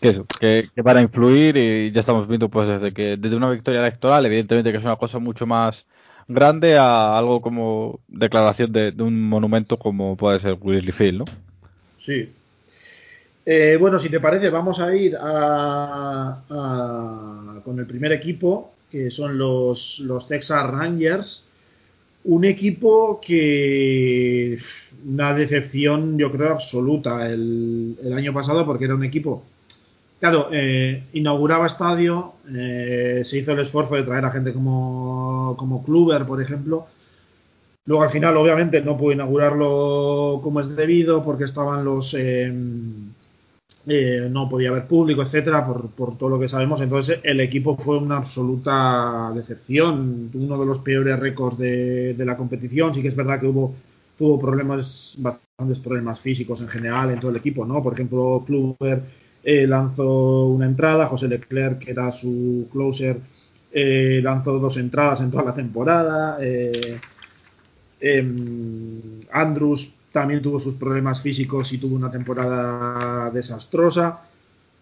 que 0.00 0.22
que, 0.40 0.82
van 0.82 0.96
a 0.96 1.02
influir 1.02 1.56
y 1.56 1.92
ya 1.92 2.00
estamos 2.00 2.26
viendo 2.26 2.48
pues 2.48 2.68
desde 2.68 2.92
que 2.92 3.16
desde 3.16 3.36
una 3.36 3.50
victoria 3.50 3.80
electoral, 3.80 4.24
evidentemente 4.26 4.72
que 4.72 4.78
es 4.78 4.84
una 4.84 4.96
cosa 4.96 5.18
mucho 5.18 5.46
más 5.46 5.86
grande 6.26 6.78
a 6.78 7.18
algo 7.18 7.40
como 7.42 8.00
declaración 8.08 8.72
de, 8.72 8.94
un 8.98 9.28
monumento 9.28 9.76
como 9.78 10.16
puede 10.16 10.40
ser 10.40 10.56
Willy 10.60 10.92
Field, 10.92 11.18
¿no? 11.18 11.24
Sí. 11.98 12.32
Eh, 13.44 13.76
bueno, 13.80 13.98
si 13.98 14.08
te 14.08 14.20
parece, 14.20 14.48
vamos 14.48 14.80
a 14.80 14.94
ir 14.94 15.16
a, 15.20 16.42
con 17.64 17.78
el 17.78 17.86
primer 17.86 18.12
equipo, 18.12 18.72
que 18.90 19.10
son 19.10 19.38
los, 19.38 20.00
los 20.00 20.28
Texas 20.28 20.66
Rangers. 20.70 21.44
Un 22.24 22.44
equipo 22.44 23.20
que 23.20 24.58
una 25.06 25.32
decepción, 25.34 26.18
yo 26.18 26.30
creo, 26.30 26.52
absoluta 26.52 27.26
el, 27.28 27.96
el 28.02 28.12
año 28.12 28.32
pasado, 28.34 28.66
porque 28.66 28.84
era 28.84 28.94
un 28.94 29.04
equipo 29.04 29.42
Claro, 30.20 30.48
eh, 30.52 31.04
inauguraba 31.14 31.66
estadio, 31.66 32.34
eh, 32.54 33.22
se 33.24 33.38
hizo 33.38 33.52
el 33.52 33.60
esfuerzo 33.60 33.94
de 33.94 34.02
traer 34.02 34.26
a 34.26 34.30
gente 34.30 34.52
como, 34.52 35.54
como 35.56 35.82
Kluber, 35.82 36.26
por 36.26 36.42
ejemplo. 36.42 36.86
Luego 37.86 38.02
al 38.02 38.10
final, 38.10 38.36
obviamente, 38.36 38.82
no 38.82 38.98
pudo 38.98 39.12
inaugurarlo 39.12 40.40
como 40.42 40.60
es 40.60 40.76
debido 40.76 41.24
porque 41.24 41.44
estaban 41.44 41.84
los... 41.86 42.14
Eh, 42.14 42.52
no 43.86 44.48
podía 44.48 44.68
haber 44.68 44.86
público, 44.86 45.22
etcétera, 45.22 45.66
por, 45.66 45.90
por, 45.90 46.16
todo 46.18 46.28
lo 46.28 46.38
que 46.38 46.48
sabemos. 46.48 46.80
Entonces, 46.80 47.20
el 47.22 47.40
equipo 47.40 47.76
fue 47.76 47.98
una 47.98 48.18
absoluta 48.18 49.32
decepción, 49.34 50.30
uno 50.34 50.58
de 50.58 50.66
los 50.66 50.78
peores 50.80 51.18
récords 51.18 51.58
de, 51.58 52.14
de 52.14 52.24
la 52.24 52.36
competición. 52.36 52.92
Sí 52.94 53.02
que 53.02 53.08
es 53.08 53.16
verdad 53.16 53.40
que 53.40 53.46
hubo 53.46 53.74
tuvo 54.20 54.38
problemas, 54.38 55.16
bastantes 55.18 55.78
problemas 55.78 56.20
físicos 56.20 56.60
en 56.60 56.68
general 56.68 57.10
en 57.10 57.18
todo 57.18 57.30
el 57.30 57.38
equipo, 57.38 57.64
¿no? 57.64 57.82
Por 57.82 57.94
ejemplo, 57.94 58.44
Kluber 58.46 59.02
eh, 59.42 59.66
lanzó 59.66 60.44
una 60.44 60.66
entrada, 60.66 61.06
José 61.06 61.26
Leclerc, 61.26 61.78
que 61.78 61.92
era 61.92 62.10
su 62.10 62.68
closer, 62.70 63.18
eh, 63.72 64.20
lanzó 64.22 64.58
dos 64.58 64.76
entradas 64.76 65.22
en 65.22 65.30
toda 65.30 65.44
la 65.44 65.54
temporada. 65.54 66.36
Eh, 66.38 67.00
em, 67.98 69.00
Andrews 69.32 69.94
también 70.12 70.42
tuvo 70.42 70.58
sus 70.58 70.74
problemas 70.74 71.20
físicos 71.20 71.72
y 71.72 71.78
tuvo 71.78 71.96
una 71.96 72.10
temporada 72.10 73.30
desastrosa. 73.30 74.22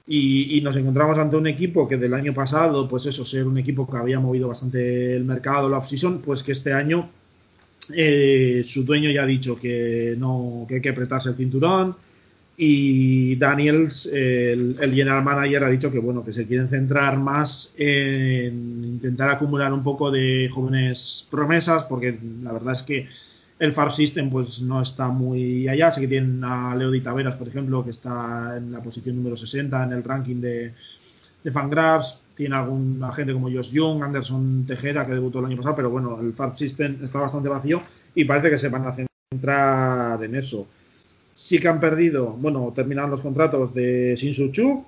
Y, 0.07 0.61
nos 0.63 0.75
encontramos 0.77 1.19
ante 1.19 1.37
un 1.37 1.47
equipo 1.47 1.87
que 1.87 1.99
del 1.99 2.15
año 2.15 2.33
pasado, 2.33 2.89
pues 2.89 3.05
eso, 3.05 3.27
ser 3.27 3.47
un 3.47 3.59
equipo 3.59 3.89
que 3.89 3.99
había 3.99 4.19
movido 4.19 4.49
bastante 4.49 5.15
el 5.15 5.25
mercado, 5.25 5.69
la 5.69 5.79
off-season, 5.79 6.21
pues 6.21 6.43
que 6.43 6.53
este 6.53 6.73
año 6.73 7.11
su 8.65 8.85
dueño 8.85 9.11
ya 9.11 9.23
ha 9.23 9.27
dicho 9.27 9.57
que 9.57 10.15
no, 10.19 10.67
que 10.69 10.77
hay 10.77 10.81
que 10.81 10.91
apretarse 10.91 11.31
el 11.31 11.37
cinturón, 11.37 11.97
y 12.61 13.37
Daniels, 13.37 14.07
el, 14.07 14.77
general 14.81 15.23
manager, 15.23 15.63
ha 15.63 15.71
dicho 15.71 15.93
que 15.93 16.01
bueno, 16.01 16.25
que 16.25 16.33
se 16.33 16.45
quieren 16.45 16.69
centrar 16.69 17.17
más 17.17 17.73
en 17.77 18.85
intentar 18.85 19.31
acumular 19.31 19.73
un 19.73 19.85
poco 19.85 20.11
de 20.11 20.51
jóvenes 20.53 21.25
promesas, 21.31 21.85
porque 21.85 22.19
la 22.43 22.53
verdad 22.53 22.75
es 22.75 22.83
que 22.83 23.07
el 23.59 23.73
Farm 23.73 23.91
System 23.91 24.31
pues 24.31 24.61
no 24.63 24.81
está 24.81 25.09
muy 25.09 25.69
allá. 25.69 25.89
Así 25.89 26.01
que 26.01 26.09
tienen 26.09 26.43
a 26.45 26.75
Leody 26.75 27.01
Taveras, 27.01 27.37
por 27.37 27.49
ejemplo, 27.49 27.85
que 27.85 27.91
está 27.91 28.57
en 28.57 28.73
la 28.73 28.83
posición 28.83 29.17
número 29.17 29.37
60 29.37 29.85
en 29.85 29.93
el 29.93 30.05
ranking 30.05 30.41
de, 30.41 30.75
de 31.45 31.51
Fangraphs. 31.51 32.21
Tiene 32.35 32.55
algún 32.57 33.03
agente 33.03 33.33
como 33.33 33.51
Josh 33.51 33.73
Young, 33.73 34.03
Anderson 34.03 34.65
Tejera, 34.67 35.05
que 35.07 35.13
debutó 35.13 35.41
el 35.41 35.47
año 35.47 35.57
pasado, 35.57 35.77
pero 35.77 35.91
bueno, 35.91 36.21
el 36.21 36.33
Farm 36.35 36.55
System 36.55 36.99
está 37.03 37.21
bastante 37.21 37.49
vacío 37.49 37.83
y 38.15 38.25
parece 38.25 38.51
que 38.51 38.59
se 38.59 38.69
van 38.69 38.87
a 38.87 38.93
centrar 38.93 40.23
en 40.23 40.37
eso 40.37 40.69
sí 41.39 41.61
que 41.61 41.69
han 41.69 41.79
perdido, 41.79 42.33
bueno, 42.33 42.73
terminaron 42.75 43.13
los 43.13 43.21
contratos 43.21 43.73
de 43.73 44.17
Shin 44.17 44.51
Chu 44.51 44.85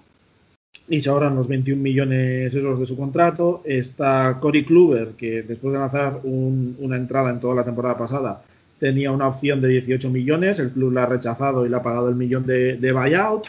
y 0.89 1.01
se 1.01 1.09
ahorran 1.09 1.37
los 1.37 1.47
21 1.47 1.81
millones 1.81 2.53
esos 2.53 2.81
de 2.81 2.87
su 2.87 2.97
contrato. 2.97 3.63
Está 3.65 4.39
Cory 4.41 4.65
Kluber, 4.65 5.11
que 5.11 5.43
después 5.43 5.73
de 5.73 5.79
lanzar 5.79 6.21
una 6.25 6.97
entrada 6.97 7.31
en 7.31 7.39
toda 7.39 7.55
la 7.55 7.65
temporada 7.65 7.97
pasada, 7.97 8.43
tenía 8.81 9.13
una 9.13 9.29
opción 9.29 9.61
de 9.61 9.69
18 9.69 10.11
millones, 10.11 10.59
el 10.59 10.71
club 10.71 10.93
la 10.93 11.05
ha 11.05 11.07
rechazado 11.07 11.65
y 11.65 11.69
le 11.69 11.77
ha 11.77 11.83
pagado 11.83 12.09
el 12.09 12.17
millón 12.17 12.47
de, 12.47 12.93
buyout 12.93 13.47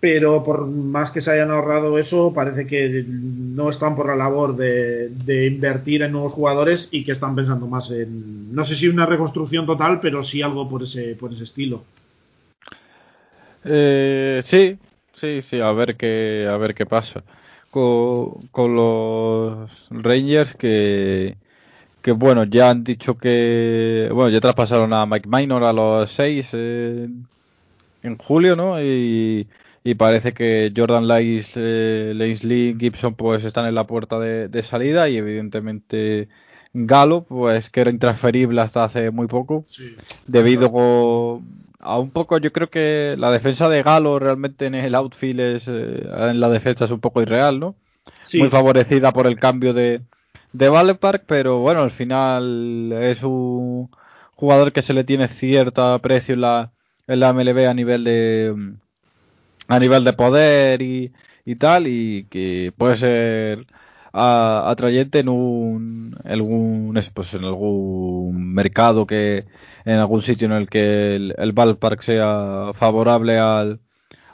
pero 0.00 0.42
por 0.42 0.66
más 0.66 1.12
que 1.12 1.20
se 1.20 1.30
hayan 1.30 1.52
ahorrado 1.52 1.96
eso, 1.96 2.34
parece 2.34 2.66
que 2.66 3.04
no 3.06 3.70
están 3.70 3.94
por 3.94 4.08
la 4.08 4.16
labor 4.16 4.56
de, 4.56 5.46
invertir 5.46 6.02
en 6.02 6.10
nuevos 6.10 6.32
jugadores 6.32 6.88
y 6.90 7.04
que 7.04 7.12
están 7.12 7.36
pensando 7.36 7.68
más 7.68 7.88
en, 7.92 8.52
no 8.52 8.64
sé 8.64 8.74
si 8.74 8.88
una 8.88 9.06
reconstrucción 9.06 9.64
total, 9.64 10.00
pero 10.00 10.24
sí 10.24 10.42
algo 10.42 10.68
por 10.68 10.82
ese, 10.82 11.14
por 11.14 11.32
ese 11.32 11.44
estilo. 11.44 11.84
Eh, 13.64 14.40
sí, 14.42 14.76
sí, 15.14 15.40
sí, 15.40 15.60
a 15.60 15.70
ver 15.70 15.96
qué, 15.96 16.48
a 16.50 16.56
ver 16.56 16.74
qué 16.74 16.84
pasa. 16.84 17.22
Con, 17.70 18.40
los 18.76 19.70
Rangers 19.88 20.56
que, 20.56 21.36
que, 22.02 22.12
bueno, 22.12 22.44
ya 22.44 22.70
han 22.70 22.84
dicho 22.84 23.16
que, 23.16 24.08
bueno, 24.12 24.30
ya 24.30 24.40
traspasaron 24.40 24.92
a 24.92 25.06
Mike 25.06 25.28
Minor 25.28 25.64
a 25.64 25.72
los 25.72 26.10
6 26.12 26.50
eh, 26.52 27.08
en 28.02 28.18
julio, 28.18 28.56
¿no? 28.56 28.82
Y 28.82 29.46
y 29.84 29.94
parece 29.94 30.32
que 30.32 30.72
Jordan 30.74 31.08
Lais, 31.08 31.52
eh, 31.56 32.74
Gibson 32.78 33.14
pues 33.14 33.44
están 33.44 33.66
en 33.66 33.74
la 33.74 33.86
puerta 33.86 34.18
de, 34.18 34.62
salida 34.62 35.08
y 35.08 35.16
evidentemente 35.16 36.28
Galo 36.72 37.24
pues 37.24 37.68
que 37.68 37.80
era 37.80 37.90
intransferible 37.90 38.60
hasta 38.60 38.84
hace 38.84 39.10
muy 39.10 39.26
poco 39.26 39.64
debido 40.26 41.40
a 41.80 41.98
un 41.98 42.10
poco 42.10 42.38
yo 42.38 42.52
creo 42.52 42.70
que 42.70 43.16
la 43.18 43.32
defensa 43.32 43.68
de 43.68 43.82
Galo 43.82 44.18
realmente 44.20 44.66
en 44.66 44.76
el 44.76 44.94
outfield 44.94 45.40
es 45.40 45.66
eh, 45.66 46.06
en 46.06 46.40
la 46.40 46.48
defensa 46.48 46.84
es 46.84 46.90
un 46.92 47.00
poco 47.00 47.20
irreal 47.20 47.58
¿no? 47.58 47.74
muy 48.38 48.48
favorecida 48.50 49.12
por 49.12 49.26
el 49.26 49.38
cambio 49.38 49.74
de 49.74 50.00
de 50.52 50.68
Valley 50.68 50.94
Park 50.94 51.24
pero 51.26 51.58
bueno 51.60 51.82
al 51.82 51.90
final 51.90 52.92
es 52.92 53.22
un 53.22 53.90
jugador 54.34 54.72
que 54.72 54.82
se 54.82 54.94
le 54.94 55.04
tiene 55.04 55.28
cierto 55.28 55.82
aprecio 55.84 56.34
en 56.34 56.40
la 56.42 56.72
en 57.06 57.20
la 57.20 57.30
MLB 57.30 57.66
a 57.66 57.74
nivel 57.74 58.04
de 58.04 58.54
a 59.68 59.78
nivel 59.78 60.04
de 60.04 60.12
poder 60.12 60.82
y, 60.82 61.12
y 61.44 61.56
tal, 61.56 61.86
y 61.86 62.24
que 62.30 62.72
puede 62.76 62.96
ser 62.96 63.66
atrayente 64.14 65.20
en 65.20 65.28
un 65.30 66.16
algún 66.24 66.98
pues 67.14 67.32
en 67.34 67.44
algún 67.44 68.52
mercado 68.54 69.06
que 69.06 69.46
en 69.84 69.96
algún 69.98 70.20
sitio 70.22 70.46
en 70.46 70.52
el 70.52 70.68
que 70.68 71.16
el, 71.16 71.34
el 71.38 71.52
ballpark 71.52 72.02
sea 72.02 72.72
favorable 72.74 73.38
al, 73.38 73.80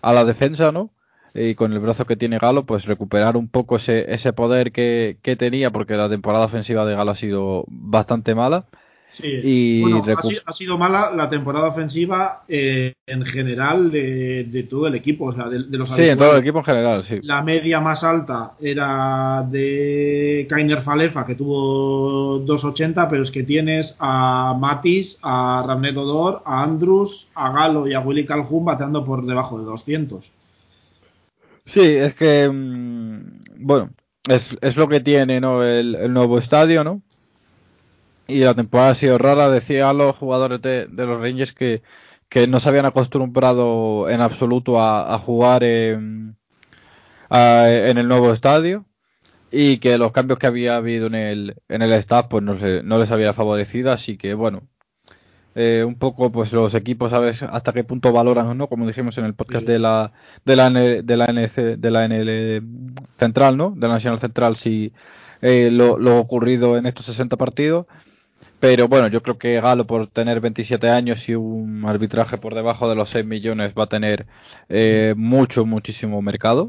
a 0.02 0.12
la 0.14 0.24
defensa, 0.24 0.72
¿no? 0.72 0.92
Y 1.34 1.54
con 1.54 1.72
el 1.72 1.78
brazo 1.78 2.06
que 2.06 2.16
tiene 2.16 2.38
Galo, 2.38 2.64
pues 2.64 2.84
recuperar 2.86 3.36
un 3.36 3.48
poco 3.48 3.76
ese, 3.76 4.12
ese 4.12 4.32
poder 4.32 4.72
que, 4.72 5.18
que 5.22 5.36
tenía, 5.36 5.70
porque 5.70 5.94
la 5.94 6.08
temporada 6.08 6.46
ofensiva 6.46 6.84
de 6.84 6.96
Galo 6.96 7.12
ha 7.12 7.14
sido 7.14 7.64
bastante 7.68 8.34
mala 8.34 8.66
Sí. 9.10 9.80
bueno, 9.80 10.04
ha, 10.44 10.52
sido, 10.52 10.78
mala 10.78 11.10
la 11.10 11.28
temporada 11.28 11.68
ofensiva 11.68 12.44
eh, 12.46 12.92
en 13.06 13.24
general 13.24 13.90
de, 13.90 14.66
todo 14.68 14.86
el 14.86 14.94
equipo, 14.94 15.26
o 15.26 15.32
sea, 15.32 15.48
de, 15.48 15.60
los 15.60 15.88
Sí, 15.88 16.02
en 16.02 16.18
todo 16.18 16.34
el 16.34 16.42
equipo 16.42 16.58
en 16.58 16.64
general, 16.64 17.02
sí. 17.02 17.18
La 17.22 17.42
media 17.42 17.80
más 17.80 18.04
alta 18.04 18.52
era 18.60 19.44
de 19.50 20.46
Kainer 20.48 20.82
Falefa, 20.82 21.24
que 21.24 21.34
tuvo 21.34 22.40
2.80, 22.44 23.08
pero 23.08 23.22
es 23.22 23.30
que 23.30 23.42
tienes 23.42 23.96
a 23.98 24.54
Matis, 24.58 25.18
a 25.22 25.64
Ramnet 25.66 25.96
Odor, 25.96 26.42
a 26.44 26.62
Andrus, 26.62 27.28
a 27.34 27.50
Galo 27.50 27.88
y 27.88 27.94
a 27.94 28.00
Willy 28.00 28.26
Calhoun 28.26 28.66
bateando 28.66 29.04
por 29.04 29.24
debajo 29.24 29.58
de 29.58 29.64
200. 29.64 30.32
Sí, 31.68 31.82
es 31.82 32.14
que, 32.14 32.48
mm, 32.48 33.40
bueno, 33.58 33.90
es, 34.28 34.56
es, 34.60 34.76
lo 34.76 34.88
que 34.88 35.00
tiene 35.00 35.40
¿no? 35.40 35.62
el, 35.62 35.94
el 35.94 36.12
nuevo 36.12 36.38
estadio, 36.38 36.82
¿no? 36.82 37.02
y 38.28 38.40
la 38.40 38.54
temporada 38.54 38.90
ha 38.90 38.94
sido 38.94 39.18
rara. 39.18 39.50
Decía 39.50 39.90
a 39.90 39.94
los 39.94 40.16
jugadores 40.16 40.62
de, 40.62 40.86
los 40.94 41.20
Rangers 41.20 41.52
que, 41.52 41.82
no 42.48 42.60
se 42.60 42.68
habían 42.68 42.86
acostumbrado 42.86 44.08
en 44.08 44.20
absoluto 44.20 44.80
a, 44.80 45.18
jugar 45.18 45.64
en, 45.64 46.36
el 47.30 48.08
nuevo 48.08 48.32
estadio 48.32 48.84
y 49.50 49.78
que 49.78 49.98
los 49.98 50.12
cambios 50.12 50.38
que 50.38 50.46
había 50.46 50.76
habido 50.76 51.06
en 51.06 51.14
el, 51.14 51.56
en 51.68 51.82
el 51.82 51.92
staff 51.94 52.26
pues 52.28 52.44
no, 52.44 52.54
no 52.84 52.98
les 52.98 53.10
había 53.10 53.32
favorecido. 53.32 53.90
Así 53.90 54.18
que 54.18 54.34
bueno, 54.34 54.68
eh, 55.54 55.84
un 55.86 55.96
poco 55.96 56.30
pues 56.30 56.52
los 56.52 56.74
equipos 56.74 57.10
sabes 57.10 57.42
hasta 57.42 57.72
qué 57.72 57.84
punto 57.84 58.12
valoran 58.12 58.46
o 58.46 58.54
no 58.54 58.68
como 58.68 58.86
dijimos 58.86 59.18
en 59.18 59.24
el 59.24 59.34
podcast 59.34 59.66
de 59.66 59.78
la 59.78 60.12
de 60.44 60.56
la 60.56 60.70
de 60.70 61.16
la 61.16 61.26
NC, 61.26 61.78
de 61.78 61.90
la 61.90 62.06
NL 62.06 62.62
central 63.18 63.56
no 63.56 63.72
de 63.76 63.88
la 63.88 63.94
Nacional 63.94 64.20
Central 64.20 64.56
si 64.56 64.92
eh, 65.40 65.70
lo, 65.70 65.98
lo, 65.98 66.18
ocurrido 66.18 66.76
en 66.76 66.86
estos 66.86 67.06
60 67.06 67.36
partidos. 67.36 67.86
Pero 68.60 68.88
bueno, 68.88 69.06
yo 69.06 69.22
creo 69.22 69.38
que 69.38 69.60
Galo 69.60 69.86
por 69.86 70.08
tener 70.08 70.40
27 70.40 70.88
años 70.88 71.28
y 71.28 71.34
un 71.36 71.84
arbitraje 71.86 72.38
por 72.38 72.54
debajo 72.54 72.88
de 72.88 72.96
los 72.96 73.10
6 73.10 73.24
millones 73.24 73.72
va 73.78 73.84
a 73.84 73.88
tener 73.88 74.26
eh, 74.68 75.14
mucho, 75.16 75.64
muchísimo 75.64 76.20
mercado. 76.22 76.68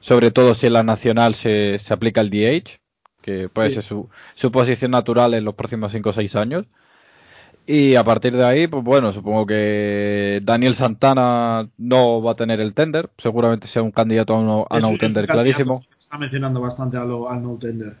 Sobre 0.00 0.32
todo 0.32 0.54
si 0.54 0.66
en 0.66 0.72
la 0.72 0.82
nacional 0.82 1.36
se, 1.36 1.78
se 1.78 1.94
aplica 1.94 2.20
el 2.20 2.30
DH, 2.30 2.80
que 3.20 3.48
puede 3.48 3.70
ser 3.70 3.84
su, 3.84 4.08
su, 4.34 4.50
posición 4.50 4.90
natural 4.90 5.34
en 5.34 5.44
los 5.44 5.54
próximos 5.54 5.92
5 5.92 6.10
o 6.10 6.12
6 6.12 6.34
años. 6.34 6.66
Y 7.66 7.94
a 7.94 8.02
partir 8.02 8.36
de 8.36 8.44
ahí, 8.44 8.66
pues 8.66 8.82
bueno, 8.82 9.12
supongo 9.12 9.46
que 9.46 10.40
Daniel 10.42 10.74
Santana 10.74 11.68
no 11.78 12.20
va 12.20 12.32
a 12.32 12.36
tener 12.36 12.60
el 12.60 12.74
tender. 12.74 13.08
Seguramente 13.18 13.68
sea 13.68 13.82
un 13.82 13.92
candidato 13.92 14.36
a, 14.36 14.42
no, 14.42 14.66
a 14.68 14.80
no 14.80 14.96
tender 14.98 15.26
clarísimo. 15.26 15.80
Está 15.98 16.18
mencionando 16.18 16.60
bastante 16.60 16.96
al 16.96 17.08
no 17.08 17.56
tender. 17.60 17.96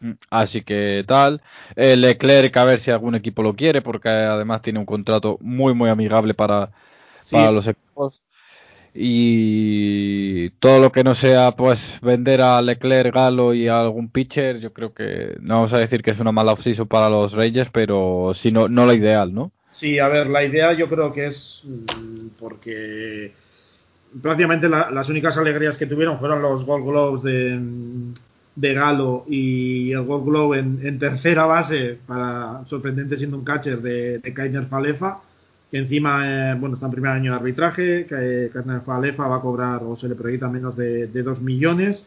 Mm, 0.00 0.12
así 0.30 0.62
que 0.62 1.04
tal. 1.06 1.40
Eh, 1.76 1.96
Leclerc, 1.96 2.56
a 2.56 2.64
ver 2.64 2.80
si 2.80 2.90
algún 2.90 3.14
equipo 3.14 3.42
lo 3.42 3.54
quiere, 3.54 3.82
porque 3.82 4.08
además 4.08 4.62
tiene 4.62 4.80
un 4.80 4.84
contrato 4.84 5.38
muy, 5.40 5.74
muy 5.74 5.90
amigable 5.90 6.34
para, 6.34 6.70
los 7.32 7.68
equipos. 7.68 8.23
Y 8.96 10.50
todo 10.60 10.80
lo 10.80 10.92
que 10.92 11.02
no 11.02 11.16
sea, 11.16 11.56
pues, 11.56 11.98
vender 12.00 12.40
a 12.40 12.62
Leclerc, 12.62 13.12
Galo 13.12 13.52
y 13.52 13.66
a 13.66 13.80
algún 13.80 14.08
pitcher, 14.08 14.60
yo 14.60 14.72
creo 14.72 14.94
que 14.94 15.36
no 15.40 15.56
vamos 15.56 15.72
a 15.72 15.78
decir 15.78 16.00
que 16.00 16.12
es 16.12 16.20
una 16.20 16.30
mala 16.30 16.52
offseason 16.52 16.86
para 16.86 17.08
los 17.08 17.32
Reyes, 17.32 17.68
pero 17.72 18.32
si 18.34 18.52
no, 18.52 18.68
no 18.68 18.86
la 18.86 18.94
ideal, 18.94 19.34
¿no? 19.34 19.50
Sí, 19.72 19.98
a 19.98 20.06
ver, 20.06 20.28
la 20.28 20.44
idea 20.44 20.72
yo 20.74 20.88
creo 20.88 21.12
que 21.12 21.26
es 21.26 21.64
mm, 21.66 22.28
porque 22.38 23.32
prácticamente 24.22 24.68
las 24.68 25.08
únicas 25.08 25.36
alegrías 25.38 25.76
que 25.76 25.86
tuvieron 25.86 26.20
fueron 26.20 26.40
los 26.40 26.64
Gold 26.64 26.86
Globes 26.86 27.22
de, 27.24 27.60
de 28.54 28.74
Galo 28.74 29.24
y 29.26 29.90
el 29.90 30.02
Gold 30.02 30.24
Globe 30.24 30.58
en, 30.60 30.98
tercera 31.00 31.46
base, 31.46 31.98
para 32.06 32.64
sorprendente 32.64 33.16
siendo 33.16 33.36
un 33.36 33.44
catcher 33.44 33.82
de, 33.82 34.18
de 34.20 34.32
Kainer 34.32 34.66
Falefa, 34.66 35.20
encima 35.78 36.52
eh, 36.52 36.54
bueno 36.54 36.74
está 36.74 36.86
en 36.86 36.92
primer 36.92 37.12
año 37.12 37.32
de 37.32 37.36
arbitraje, 37.36 38.06
que 38.06 38.50
Kainer 38.52 38.80
Falefa 38.82 39.26
va 39.26 39.36
a 39.36 39.40
cobrar 39.40 39.82
o 39.84 39.96
se 39.96 40.08
le 40.08 40.14
proyecta 40.14 40.48
menos 40.48 40.76
de, 40.76 41.06
de 41.08 41.22
2 41.22 41.42
millones, 41.42 42.06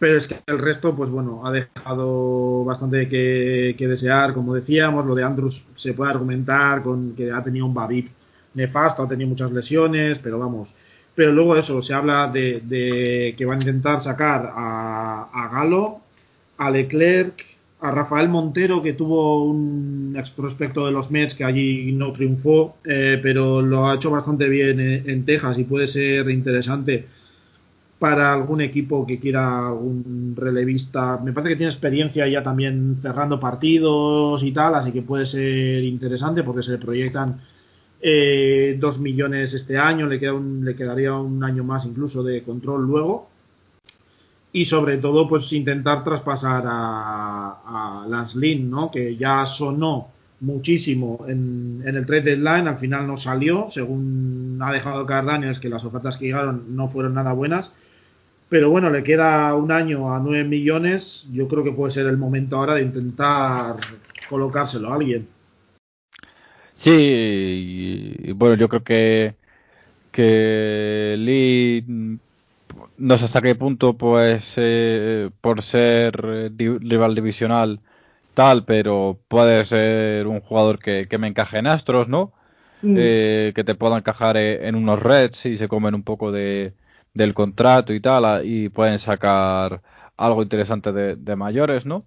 pero 0.00 0.16
es 0.16 0.26
que 0.26 0.36
el 0.46 0.58
resto, 0.58 0.96
pues 0.96 1.10
bueno, 1.10 1.46
ha 1.46 1.52
dejado 1.52 2.64
bastante 2.64 3.06
que, 3.06 3.76
desear, 3.78 4.32
como 4.32 4.54
decíamos, 4.54 5.04
lo 5.04 5.14
de 5.14 5.22
Andrews 5.22 5.66
se 5.74 5.92
puede 5.92 6.10
argumentar 6.10 6.82
con 6.82 7.14
que 7.14 7.30
ha 7.30 7.42
tenido 7.42 7.66
un 7.66 7.74
Babip 7.74 8.08
nefasto, 8.54 9.02
ha 9.02 9.08
tenido 9.08 9.28
muchas 9.28 9.52
lesiones, 9.52 10.18
pero 10.18 10.38
vamos, 10.38 10.74
pero 11.14 11.32
luego 11.32 11.54
eso, 11.54 11.82
se 11.82 11.92
habla 11.92 12.28
de, 12.28 13.34
que 13.36 13.44
van 13.44 13.58
a 13.58 13.60
intentar 13.60 14.00
sacar 14.00 14.50
a, 14.56 15.50
Galo, 15.52 16.00
a 16.56 16.70
Leclerc, 16.70 17.49
a 17.80 17.90
Rafael 17.90 18.28
Montero, 18.28 18.82
que 18.82 18.92
tuvo 18.92 19.44
un 19.44 20.14
ex 20.16 20.30
prospecto 20.30 20.84
de 20.84 20.92
los 20.92 21.10
Mets 21.10 21.34
que 21.34 21.44
allí 21.44 21.92
no 21.92 22.12
triunfó, 22.12 22.76
eh, 22.84 23.18
pero 23.22 23.62
lo 23.62 23.88
ha 23.88 23.94
hecho 23.94 24.10
bastante 24.10 24.48
bien 24.48 24.80
en, 24.80 25.24
Texas 25.24 25.58
y 25.58 25.64
puede 25.64 25.86
ser 25.86 26.28
interesante 26.30 27.06
para 27.98 28.32
algún 28.32 28.60
equipo 28.60 29.06
que 29.06 29.18
quiera 29.18 29.68
algún 29.68 30.34
relevista. 30.36 31.18
Me 31.22 31.32
parece 31.32 31.50
que 31.50 31.56
tiene 31.56 31.70
experiencia 31.70 32.26
ya 32.28 32.42
también 32.42 32.98
cerrando 33.00 33.40
partidos 33.40 34.42
y 34.42 34.52
tal, 34.52 34.74
así 34.74 34.92
que 34.92 35.02
puede 35.02 35.24
ser 35.26 35.82
interesante 35.84 36.42
porque 36.42 36.62
se 36.62 36.72
le 36.72 36.78
proyectan 36.78 37.40
eh, 38.02 38.76
dos 38.78 39.00
millones 39.00 39.54
este 39.54 39.78
año, 39.78 40.06
le, 40.06 40.18
queda 40.18 40.32
le 40.32 40.74
quedaría 40.74 41.14
un 41.14 41.44
año 41.44 41.64
más 41.64 41.86
incluso 41.86 42.22
de 42.22 42.42
control 42.42 42.86
luego. 42.86 43.29
Y 44.52 44.64
sobre 44.64 44.98
todo, 44.98 45.28
pues 45.28 45.52
intentar 45.52 46.02
traspasar 46.02 46.64
a, 46.66 48.04
a 48.04 48.26
Lynn, 48.34 48.68
¿no? 48.70 48.90
que 48.90 49.16
ya 49.16 49.46
sonó 49.46 50.08
muchísimo 50.40 51.24
en, 51.28 51.82
el 51.86 52.06
trade 52.06 52.22
deadline, 52.22 52.66
al 52.66 52.78
final 52.78 53.06
no 53.06 53.16
salió, 53.16 53.66
según 53.68 54.58
ha 54.62 54.72
dejado 54.72 55.06
es 55.44 55.58
que 55.58 55.68
las 55.68 55.84
ofertas 55.84 56.16
que 56.16 56.26
llegaron 56.26 56.74
no 56.74 56.88
fueron 56.88 57.14
nada 57.14 57.32
buenas. 57.32 57.74
Pero 58.48 58.68
bueno, 58.68 58.90
le 58.90 59.04
queda 59.04 59.54
un 59.54 59.70
año 59.70 60.12
a 60.12 60.18
9 60.18 60.42
millones. 60.42 61.28
Yo 61.30 61.46
creo 61.46 61.62
que 61.62 61.70
puede 61.70 61.92
ser 61.92 62.06
el 62.06 62.16
momento 62.16 62.56
ahora 62.56 62.74
de 62.74 62.82
intentar 62.82 63.76
colocárselo 64.28 64.90
a 64.90 64.96
alguien. 64.96 65.28
Sí, 66.74 68.32
bueno, 68.34 68.56
yo 68.56 68.68
creo 68.68 68.82
que, 68.82 69.36
que 70.10 71.14
Lee 71.16 72.18
no 72.98 73.18
sé 73.18 73.24
hasta 73.24 73.42
qué 73.42 73.54
punto, 73.54 73.96
pues, 73.96 74.54
eh, 74.56 75.30
por 75.40 75.62
ser 75.62 76.14
rival 76.52 77.14
divisional 77.14 77.80
tal, 78.34 78.64
pero 78.64 79.18
puede 79.28 79.64
ser 79.64 80.26
un 80.26 80.40
jugador 80.40 80.78
que, 80.78 81.06
me 81.18 81.28
encaje 81.28 81.58
en 81.58 81.66
Astros, 81.66 82.08
¿no? 82.08 82.32
Mm. 82.82 82.96
Eh, 82.98 83.52
que 83.54 83.64
te 83.64 83.74
pueda 83.74 83.98
encajar 83.98 84.36
e, 84.36 84.68
en 84.68 84.74
unos 84.74 85.02
Reds 85.02 85.46
y 85.46 85.58
se 85.58 85.68
comen 85.68 85.94
un 85.94 86.02
poco 86.02 86.32
de, 86.32 86.74
del 87.14 87.34
contrato 87.34 87.92
y 87.92 88.00
tal, 88.00 88.46
y 88.46 88.68
pueden 88.70 88.98
sacar 88.98 89.82
algo 90.16 90.42
interesante 90.42 90.92
de, 90.92 91.16
de 91.16 91.36
mayores, 91.36 91.86
¿no? 91.86 92.04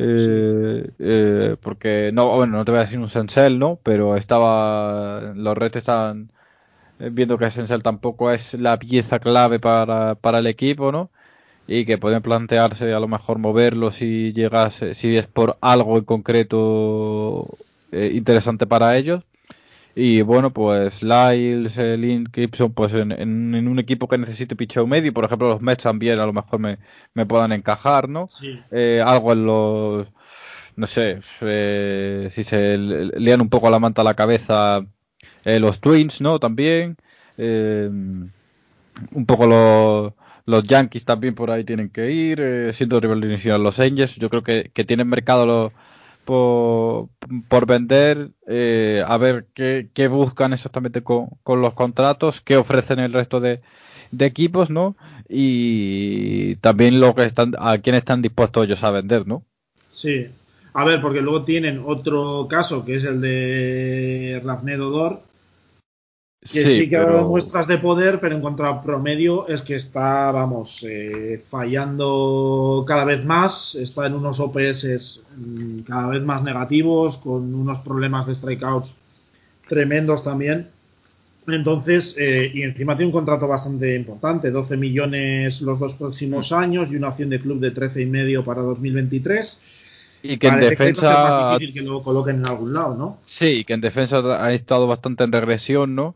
Eh, 0.00 0.90
eh, 1.00 1.56
porque 1.60 2.10
no, 2.12 2.36
bueno, 2.36 2.58
no 2.58 2.64
te 2.64 2.70
voy 2.70 2.78
a 2.78 2.82
decir 2.84 3.00
un 3.00 3.08
Sensel, 3.08 3.58
¿no? 3.58 3.80
Pero 3.82 4.16
estaba, 4.16 5.32
los 5.34 5.58
Reds 5.58 5.76
están 5.76 6.30
viendo 6.98 7.38
que 7.38 7.50
Sensel 7.50 7.82
tampoco 7.82 8.30
es 8.30 8.54
la 8.54 8.78
pieza 8.78 9.18
clave 9.18 9.58
para, 9.60 10.14
para 10.16 10.38
el 10.38 10.46
equipo, 10.46 10.92
¿no? 10.92 11.10
Y 11.66 11.84
que 11.84 11.98
pueden 11.98 12.22
plantearse 12.22 12.92
a 12.92 13.00
lo 13.00 13.08
mejor 13.08 13.38
moverlo 13.38 13.90
si 13.90 14.32
llegas, 14.32 14.82
si 14.92 15.16
es 15.16 15.26
por 15.26 15.58
algo 15.60 15.98
en 15.98 16.04
concreto 16.04 17.46
eh, 17.92 18.12
interesante 18.14 18.66
para 18.66 18.96
ellos. 18.96 19.24
Y 19.94 20.22
bueno, 20.22 20.52
pues 20.52 21.02
Lyles, 21.02 21.76
Lynn, 21.76 22.30
Gibson, 22.32 22.72
pues 22.72 22.94
en, 22.94 23.66
un 23.68 23.78
equipo 23.80 24.06
que 24.06 24.16
necesite 24.16 24.54
picheo 24.54 24.86
medio, 24.86 25.12
por 25.12 25.24
ejemplo, 25.24 25.48
los 25.48 25.60
Mets 25.60 25.82
también 25.82 26.20
a 26.20 26.26
lo 26.26 26.32
mejor 26.32 26.60
me, 26.60 26.78
me 27.14 27.26
puedan 27.26 27.50
encajar, 27.50 28.08
¿no? 28.08 28.28
Eh, 28.70 29.02
algo 29.04 29.32
en 29.32 29.44
los, 29.44 30.06
no 30.76 30.86
sé, 30.86 31.20
eh, 31.40 32.28
si 32.30 32.44
se 32.44 32.78
lean 32.78 33.40
un 33.40 33.48
poco 33.48 33.70
la 33.70 33.80
manta 33.80 34.02
a 34.02 34.04
la 34.04 34.14
cabeza 34.14 34.86
eh, 35.44 35.60
los 35.60 35.80
Twins, 35.80 36.20
¿no? 36.20 36.38
También. 36.38 36.96
un 37.38 38.32
poco 39.26 39.46
los, 39.46 40.12
los 40.46 40.64
Yankees 40.64 41.04
también 41.04 41.34
por 41.34 41.50
ahí 41.50 41.64
tienen 41.64 41.90
que 41.90 42.10
ir, 42.10 42.70
siendo 42.72 43.00
rival 43.00 43.24
inicial 43.24 43.62
los 43.62 43.78
Angels. 43.80 44.16
Yo 44.16 44.30
creo 44.30 44.42
que, 44.42 44.70
que 44.74 44.84
tienen 44.84 45.08
mercado 45.08 45.46
los 45.46 45.72
por, 46.28 47.08
por 47.48 47.64
vender, 47.64 48.32
eh, 48.46 49.02
a 49.06 49.16
ver 49.16 49.46
qué, 49.54 49.88
qué, 49.94 50.08
buscan 50.08 50.52
exactamente 50.52 51.02
con, 51.02 51.28
con, 51.42 51.62
los 51.62 51.72
contratos, 51.72 52.42
qué 52.42 52.58
ofrecen 52.58 52.98
el 52.98 53.14
resto 53.14 53.40
de, 53.40 53.62
de, 54.10 54.26
equipos, 54.26 54.68
¿no? 54.68 54.94
Y 55.26 56.56
también 56.56 57.00
lo 57.00 57.14
que 57.14 57.24
están, 57.24 57.54
a 57.58 57.78
quién 57.78 57.96
están 57.96 58.20
dispuestos 58.20 58.66
ellos 58.66 58.84
a 58.84 58.90
vender, 58.90 59.26
¿no? 59.26 59.42
Sí. 59.90 60.26
A 60.78 60.84
ver, 60.84 61.00
porque 61.00 61.20
luego 61.20 61.42
tienen 61.42 61.82
otro 61.84 62.46
caso 62.48 62.84
que 62.84 62.94
es 62.94 63.02
el 63.02 63.20
de 63.20 64.40
Rafnedo 64.44 64.90
Dor, 64.90 65.22
que 66.40 66.64
sí, 66.68 66.88
que 66.88 66.96
ha 66.96 67.02
dado 67.02 67.26
muestras 67.26 67.66
de 67.66 67.78
poder, 67.78 68.20
pero 68.20 68.36
en 68.36 68.40
cuanto 68.40 68.64
a 68.64 68.80
promedio 68.80 69.48
es 69.48 69.62
que 69.62 69.74
está, 69.74 70.30
vamos, 70.30 70.86
eh, 70.88 71.42
fallando 71.50 72.84
cada 72.86 73.04
vez 73.04 73.24
más, 73.24 73.74
está 73.74 74.06
en 74.06 74.14
unos 74.14 74.38
OPS 74.38 75.20
mm, 75.36 75.80
cada 75.80 76.10
vez 76.10 76.22
más 76.22 76.44
negativos, 76.44 77.16
con 77.16 77.52
unos 77.56 77.80
problemas 77.80 78.28
de 78.28 78.36
strikeouts 78.36 78.94
tremendos 79.66 80.22
también. 80.22 80.68
Entonces, 81.48 82.14
eh, 82.18 82.52
y 82.54 82.62
encima 82.62 82.96
tiene 82.96 83.08
un 83.08 83.14
contrato 83.14 83.48
bastante 83.48 83.96
importante, 83.96 84.52
12 84.52 84.76
millones 84.76 85.60
los 85.60 85.80
dos 85.80 85.94
próximos 85.94 86.52
mm. 86.52 86.54
años 86.54 86.92
y 86.92 86.96
una 86.96 87.08
opción 87.08 87.30
de 87.30 87.40
club 87.40 87.58
de 87.58 87.72
13 87.72 88.02
y 88.02 88.06
medio 88.06 88.44
para 88.44 88.62
2023. 88.62 89.67
Y 90.22 90.38
que 90.38 90.48
en 90.48 90.60
defensa. 90.60 91.10
Que 91.10 91.14
más 91.14 91.58
difícil 91.60 91.74
que 91.74 91.88
lo 91.88 92.02
coloquen 92.02 92.36
en 92.36 92.46
algún 92.46 92.72
lado, 92.72 92.94
¿no? 92.94 93.18
Sí, 93.24 93.64
que 93.64 93.74
en 93.74 93.80
defensa 93.80 94.18
ha 94.44 94.52
estado 94.52 94.86
bastante 94.86 95.24
en 95.24 95.32
regresión, 95.32 95.94
¿no? 95.94 96.14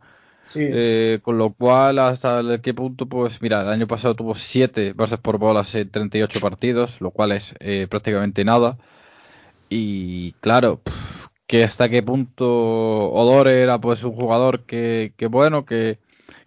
Eh, 0.55 1.21
con 1.23 1.39
lo 1.39 1.53
cual, 1.53 1.99
hasta 1.99 2.43
qué 2.63 2.75
punto, 2.75 3.07
pues 3.07 3.41
mira, 3.41 3.63
el 3.63 3.69
año 3.69 3.87
pasado 3.87 4.15
tuvo 4.15 4.35
7 4.35 4.93
bases 4.93 5.19
por 5.19 5.39
bolas 5.39 5.75
en 5.75 5.91
38 5.91 6.41
partidos, 6.41 7.01
lo 7.01 7.11
cual 7.11 7.33
es 7.33 7.55
eh, 7.61 7.87
prácticamente 7.89 8.45
nada. 8.45 8.77
Y 9.69 10.33
claro, 10.41 10.81
que 11.47 11.65
hasta 11.65 11.89
qué 11.89 12.03
punto 12.03 12.47
Odore 12.47 13.63
era 13.63 13.81
pues 13.81 14.05
un 14.05 14.13
jugador 14.13 14.65
que, 14.65 15.15
que 15.17 15.27
bueno, 15.27 15.65
que, 15.65 15.99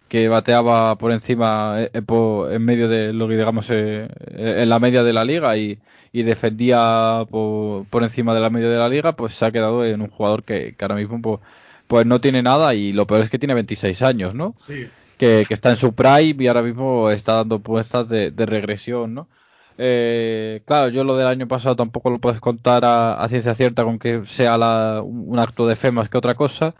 que 0.08 0.28
bateaba 0.28 0.96
por 0.96 1.10
encima, 1.12 1.76
eh, 1.80 1.90
en 1.92 2.64
medio 2.64 2.88
de 2.88 3.12
lo 3.12 3.26
que 3.28 3.36
digamos, 3.36 3.70
en 3.70 4.68
la 4.68 4.78
media 4.78 5.02
de 5.02 5.12
la 5.12 5.24
liga 5.24 5.56
y, 5.56 5.80
y 6.16 6.22
defendía 6.22 7.26
por, 7.30 7.84
por, 7.86 8.02
encima 8.02 8.32
de 8.32 8.40
la 8.40 8.48
media 8.48 8.70
de 8.70 8.78
la 8.78 8.88
liga, 8.88 9.12
pues 9.12 9.34
se 9.34 9.44
ha 9.44 9.52
quedado 9.52 9.84
en 9.84 10.00
un 10.00 10.08
jugador 10.08 10.44
que, 10.44 10.74
que 10.74 10.84
ahora 10.84 10.94
mismo 10.94 11.20
pues, 11.20 11.40
pues 11.86 12.06
no 12.06 12.22
tiene 12.22 12.42
nada 12.42 12.74
y 12.74 12.94
lo 12.94 13.06
peor 13.06 13.20
es 13.20 13.28
que 13.28 13.38
tiene 13.38 13.52
26 13.52 14.00
años, 14.00 14.34
¿no? 14.34 14.54
Sí. 14.66 14.86
Que, 15.18 15.44
está 15.50 15.68
en 15.68 15.76
su 15.76 15.94
prime 15.94 16.42
y 16.42 16.46
ahora 16.46 16.62
mismo 16.62 17.10
está 17.10 17.34
dando 17.34 17.58
puestas 17.58 18.08
de, 18.08 18.32
regresión, 18.34 19.12
¿no? 19.12 19.28
Eh, 19.76 20.62
claro, 20.64 20.88
yo 20.88 21.04
lo 21.04 21.18
del 21.18 21.26
año 21.26 21.46
pasado 21.46 21.76
tampoco 21.76 22.08
lo 22.08 22.18
puedes 22.18 22.40
contar 22.40 22.82
a, 22.86 23.26
ciencia 23.28 23.54
cierta 23.54 23.84
con 23.84 23.98
que 23.98 24.24
sea 24.24 24.56
un 25.02 25.38
acto 25.38 25.66
de 25.66 25.76
fe 25.76 25.90
más 25.90 26.08
que 26.08 26.16
otra 26.16 26.34
cosa, 26.34 26.74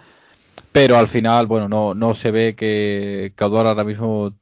pero 0.72 0.96
al 0.96 1.08
final, 1.08 1.46
bueno, 1.46 1.68
no, 1.68 1.92
no 1.92 2.14
se 2.14 2.30
ve 2.30 2.54
que, 2.54 3.34
que 3.36 3.44
ahora 3.44 3.84
mismo 3.84 4.32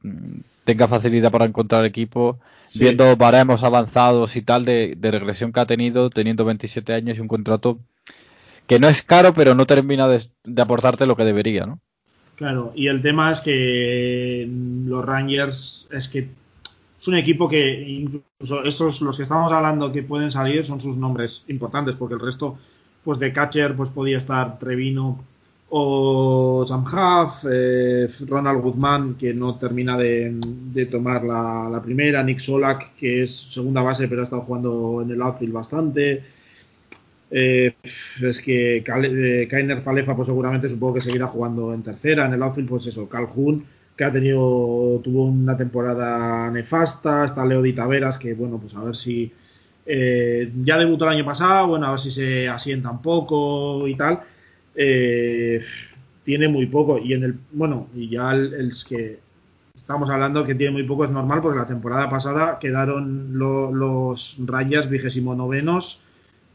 tenga 0.65 0.87
facilidad 0.89 1.31
para 1.31 1.45
encontrar 1.45 1.85
equipo, 1.85 2.39
viendo 2.73 3.15
baremos 3.15 3.63
avanzados 3.63 4.35
y 4.35 4.41
tal 4.41 4.65
de, 4.65 4.95
de 4.97 5.11
regresión 5.11 5.53
que 5.53 5.61
ha 5.61 5.65
tenido, 5.65 6.09
teniendo 6.09 6.43
27 6.43 6.93
años 6.93 7.17
y 7.17 7.21
un 7.21 7.29
contrato 7.29 7.79
que 8.67 8.79
no 8.79 8.87
es 8.87 9.03
caro, 9.03 9.33
pero 9.33 9.55
no 9.55 9.65
termina 9.65 10.07
de, 10.07 10.27
aportarte 10.61 11.05
lo 11.05 11.15
que 11.15 11.23
debería, 11.23 11.65
¿no? 11.65 11.79
Claro, 12.35 12.73
y 12.75 12.87
el 12.87 13.01
tema 13.01 13.31
es 13.31 13.39
que 13.39 14.45
los 14.85 15.05
Rangers 15.05 15.87
es 15.91 16.09
que 16.09 16.27
es 16.99 17.07
un 17.07 17.15
equipo 17.15 17.47
que 17.47 17.81
incluso 17.81 18.63
estos 18.63 19.01
los 19.01 19.15
que 19.15 19.23
estamos 19.23 19.51
hablando 19.51 19.91
que 19.91 20.03
pueden 20.03 20.31
salir 20.31 20.65
son 20.65 20.81
sus 20.81 20.97
nombres 20.97 21.45
importantes 21.47 21.95
porque 21.95 22.15
el 22.15 22.19
resto 22.19 22.57
pues 23.05 23.19
de 23.19 23.31
catcher 23.31 23.75
pues 23.75 23.89
podía 23.89 24.17
estar 24.17 24.59
Trevino 24.59 25.23
o 25.77 26.63
Sam 26.63 26.85
Huff, 26.85 27.45
eh, 27.51 28.07
Ronald 28.27 28.61
Guzmán 28.61 29.15
que 29.15 29.33
no 29.33 29.55
termina 29.55 29.97
de, 29.97 30.87
tomar 30.89 31.23
la, 31.23 31.81
primera, 31.83 32.23
Nick 32.23 32.39
Solak 32.39 32.95
que 32.95 33.23
es 33.23 33.35
segunda 33.35 33.81
base 33.81 34.07
pero 34.07 34.21
ha 34.21 34.23
estado 34.23 34.41
jugando 34.41 35.01
en 35.03 35.11
el 35.11 35.21
outfield 35.21 35.53
bastante, 35.53 36.23
eh, 37.29 37.75
es 38.21 38.41
que 38.41 38.77
eh, 38.77 39.47
Kainer 39.49 39.81
Falefa, 39.81 40.15
pues 40.15 40.27
seguramente 40.27 40.69
supongo 40.69 40.93
que 40.95 41.01
seguirá 41.01 41.27
jugando 41.27 41.73
en 41.73 41.83
tercera. 41.83 42.25
En 42.25 42.33
el 42.33 42.43
outfield, 42.43 42.69
pues 42.69 42.85
eso, 42.87 43.09
Calhoun, 43.09 43.65
que 43.97 44.03
ha 44.05 44.11
tenido, 44.11 45.01
tuvo 45.03 45.25
una 45.25 45.57
temporada 45.57 46.49
nefasta. 46.51 47.25
Está 47.25 47.45
Leo 47.45 47.61
Di 47.61 47.73
Taveras, 47.73 48.17
que 48.17 48.33
bueno, 48.33 48.57
pues 48.59 48.75
a 48.75 48.83
ver 48.83 48.95
si 48.95 49.31
eh, 49.85 50.51
ya 50.63 50.77
debutó 50.77 51.05
el 51.05 51.11
año 51.11 51.25
pasado, 51.25 51.67
bueno, 51.67 51.87
a 51.87 51.91
ver 51.91 51.99
si 51.99 52.11
se 52.11 52.47
asienta 52.47 52.89
un 52.89 53.01
poco 53.01 53.87
y 53.87 53.95
tal. 53.95 54.21
Tiene 54.75 56.47
muy 56.47 56.65
poco. 56.65 56.99
Y 56.99 57.13
en 57.13 57.23
el, 57.23 57.35
bueno, 57.51 57.87
y 57.95 58.09
ya 58.09 58.31
el, 58.31 58.71
que 58.87 59.19
estamos 59.75 60.09
hablando 60.09 60.45
que 60.45 60.55
tiene 60.55 60.73
muy 60.73 60.83
poco 60.83 61.05
es 61.05 61.11
normal, 61.11 61.41
porque 61.41 61.59
la 61.59 61.67
temporada 61.67 62.09
pasada 62.09 62.59
quedaron 62.59 63.37
los 63.37 64.37
Rayas 64.45 64.89
vigésimo 64.89 65.35
novenos 65.35 66.01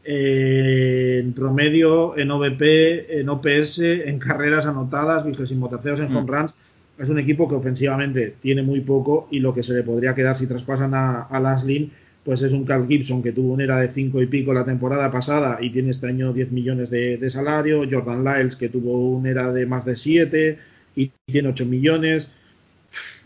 en 0.03 1.33
promedio, 1.33 2.17
en 2.17 2.31
OVP, 2.31 3.19
en 3.19 3.29
OPS, 3.29 3.79
en 3.79 4.19
carreras 4.19 4.65
anotadas, 4.65 5.25
vigésimo 5.25 5.69
terceros 5.69 5.99
en 5.99 6.07
home 6.15 6.23
mm. 6.23 6.27
runs. 6.27 6.55
Es 6.97 7.09
un 7.09 7.19
equipo 7.19 7.47
que 7.47 7.55
ofensivamente 7.55 8.35
tiene 8.41 8.61
muy 8.61 8.81
poco 8.81 9.27
y 9.31 9.39
lo 9.39 9.53
que 9.53 9.63
se 9.63 9.73
le 9.73 9.83
podría 9.83 10.13
quedar 10.13 10.35
si 10.35 10.47
traspasan 10.47 10.93
a, 10.93 11.23
a 11.23 11.55
Lynn, 11.65 11.91
pues 12.23 12.41
es 12.43 12.53
un 12.53 12.65
Carl 12.65 12.87
Gibson 12.87 13.23
que 13.23 13.31
tuvo 13.31 13.53
una 13.53 13.63
era 13.63 13.77
de 13.77 13.89
5 13.89 14.21
y 14.21 14.27
pico 14.27 14.53
la 14.53 14.65
temporada 14.65 15.09
pasada 15.09 15.57
y 15.59 15.71
tiene 15.71 15.89
este 15.89 16.07
año 16.07 16.33
10 16.33 16.51
millones 16.51 16.89
de, 16.89 17.29
salario. 17.29 17.83
Jordan 17.89 18.23
Lyles 18.23 18.55
que 18.55 18.69
tuvo 18.69 19.09
una 19.09 19.29
era 19.29 19.51
de 19.51 19.65
más 19.65 19.85
de 19.85 19.95
7 19.95 20.57
y 20.95 21.11
tiene 21.25 21.49
8 21.49 21.65
millones. 21.65 22.31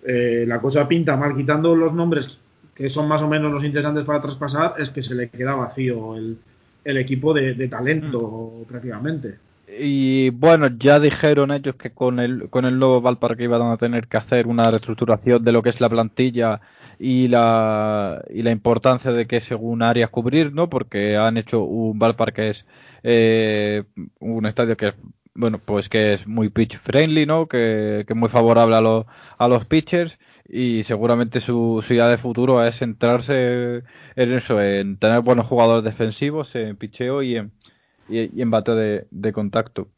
Eh, 0.07 0.45
la 0.47 0.61
cosa 0.61 0.87
pinta 0.87 1.17
mal, 1.17 1.35
quitando 1.35 1.75
los 1.75 1.93
nombres 1.93 2.39
que 2.73 2.89
son 2.89 3.07
más 3.07 3.21
o 3.21 3.29
menos 3.29 3.51
los 3.51 3.63
interesantes 3.63 4.03
para 4.03 4.21
traspasar, 4.21 4.75
es 4.77 4.89
que 4.89 5.01
se 5.01 5.15
le 5.15 5.29
queda 5.29 5.55
vacío 5.55 6.15
el, 6.17 6.37
el 6.83 6.97
equipo 6.97 7.33
de, 7.33 7.67
talento 7.67 8.53
mm. 8.61 8.63
prácticamente. 8.65 9.35
Y 9.67 10.29
bueno, 10.29 10.67
ya 10.77 10.99
dijeron 10.99 11.51
ellos 11.51 11.75
que 11.75 11.89
con 11.89 12.19
el, 12.19 12.49
con 12.49 12.65
el 12.65 12.77
nuevo 12.77 13.01
Valparque 13.01 13.43
iban 13.43 13.63
a 13.63 13.77
tener 13.77 14.07
que 14.07 14.17
hacer 14.17 14.45
una 14.47 14.69
reestructuración 14.69 15.43
de 15.43 15.51
lo 15.51 15.63
que 15.63 15.69
es 15.69 15.81
la 15.81 15.89
plantilla 15.89 16.61
y 16.99 17.27
la, 17.27 18.23
y 18.29 18.41
la 18.43 18.51
importancia 18.51 19.11
de 19.11 19.27
que 19.27 19.41
según 19.41 19.81
áreas 19.81 20.09
cubrir, 20.09 20.53
¿no? 20.53 20.69
Porque 20.69 21.17
han 21.17 21.37
hecho 21.37 21.63
un 21.63 21.99
Valparque 21.99 22.49
es 22.49 22.65
eh, 23.03 23.83
un 24.19 24.45
estadio 24.45 24.77
que 24.77 24.87
es 24.89 24.95
bueno, 25.35 25.59
pues 25.59 25.89
que 25.89 26.13
es 26.13 26.27
muy 26.27 26.49
pitch 26.49 26.77
friendly, 26.77 27.25
¿no? 27.25 27.47
Que, 27.47 28.05
que 28.07 28.13
es 28.13 28.17
muy 28.17 28.29
favorable 28.29 28.75
a, 28.77 28.81
los 28.81 29.05
a 29.37 29.47
los 29.47 29.65
pitchers 29.65 30.17
y 30.47 30.83
seguramente 30.83 31.39
su, 31.41 31.83
su, 31.85 31.93
idea 31.93 32.07
de 32.07 32.17
futuro 32.17 32.65
es 32.65 32.77
centrarse 32.79 33.83
en 34.15 34.31
eso, 34.33 34.61
en 34.61 34.97
tener 34.97 35.21
buenos 35.21 35.45
jugadores 35.45 35.83
defensivos, 35.83 36.55
en 36.55 36.77
picheo 36.77 37.21
y 37.21 37.35
en, 37.37 37.51
y, 38.09 38.41
en 38.41 38.51
bate 38.51 39.05
de, 39.11 39.33
contacto. 39.33 39.89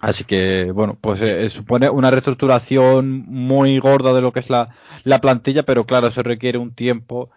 Así 0.00 0.24
que, 0.24 0.70
bueno, 0.72 0.96
pues 1.00 1.20
eh, 1.22 1.48
supone 1.48 1.88
una 1.88 2.10
reestructuración 2.10 3.24
muy 3.26 3.78
gorda 3.78 4.12
de 4.12 4.20
lo 4.20 4.32
que 4.32 4.40
es 4.40 4.50
la, 4.50 4.68
la 5.04 5.20
plantilla, 5.20 5.62
pero 5.62 5.86
claro, 5.86 6.08
eso 6.08 6.22
requiere 6.22 6.58
un 6.58 6.72
tiempo 6.72 7.30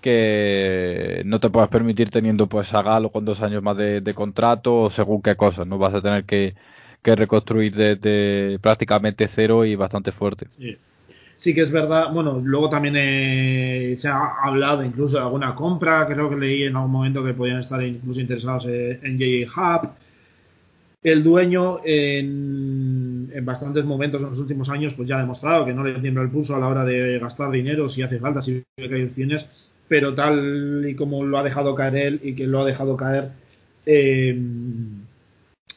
que 0.00 1.22
no 1.26 1.40
te 1.40 1.50
puedas 1.50 1.68
permitir 1.68 2.10
teniendo 2.10 2.46
pues 2.46 2.72
a 2.72 2.82
Galo 2.82 3.10
con 3.10 3.24
dos 3.24 3.42
años 3.42 3.62
más 3.62 3.76
de, 3.76 4.12
contrato 4.14 4.82
o 4.82 4.90
según 4.90 5.22
qué 5.22 5.36
cosas, 5.36 5.66
¿no? 5.66 5.76
Vas 5.78 5.94
a 5.94 6.00
tener 6.00 6.24
que, 6.24 6.54
reconstruir 7.02 7.74
desde 7.74 8.58
prácticamente 8.58 9.26
cero 9.28 9.64
y 9.64 9.74
bastante 9.76 10.12
fuerte. 10.12 10.46
Sí 10.58 10.76
sí 11.38 11.54
que 11.54 11.60
es 11.62 11.70
verdad, 11.70 12.12
bueno, 12.12 12.40
luego 12.42 12.68
también 12.68 12.96
eh, 12.98 13.94
se 13.96 14.08
ha 14.08 14.42
hablado 14.42 14.84
incluso 14.84 15.16
de 15.16 15.22
alguna 15.22 15.54
compra, 15.54 16.06
creo 16.06 16.28
que 16.28 16.36
leí 16.36 16.64
en 16.64 16.74
algún 16.74 16.90
momento 16.90 17.24
que 17.24 17.32
podían 17.32 17.60
estar 17.60 17.80
incluso 17.82 18.20
interesados 18.20 18.66
en, 18.66 18.98
en 19.02 19.18
JJ 19.18 19.56
Hub. 19.56 19.90
El 21.02 21.22
dueño 21.22 21.78
en, 21.84 23.30
bastantes 23.42 23.84
momentos 23.84 24.20
en 24.20 24.28
los 24.28 24.38
últimos 24.40 24.68
años 24.68 24.94
pues 24.94 25.08
ya 25.08 25.16
ha 25.16 25.20
demostrado 25.20 25.64
que 25.64 25.72
no 25.72 25.84
le 25.84 25.94
tiembla 26.00 26.22
el 26.22 26.30
pulso 26.30 26.56
a 26.56 26.58
la 26.58 26.68
hora 26.68 26.84
de 26.84 27.18
gastar 27.18 27.50
dinero 27.50 27.88
si 27.88 28.02
hace 28.02 28.18
falta, 28.18 28.42
si 28.42 28.64
ve 28.76 28.88
que 28.88 28.94
hay 28.94 29.04
opciones, 29.04 29.48
pero 29.86 30.14
tal 30.14 30.84
y 30.88 30.94
como 30.94 31.24
lo 31.24 31.38
ha 31.38 31.42
dejado 31.42 31.74
caer 31.74 31.96
él 31.96 32.20
y 32.22 32.34
que 32.34 32.46
lo 32.46 32.60
ha 32.60 32.64
dejado 32.64 32.96
caer 32.96 33.30
eh, 33.86 34.36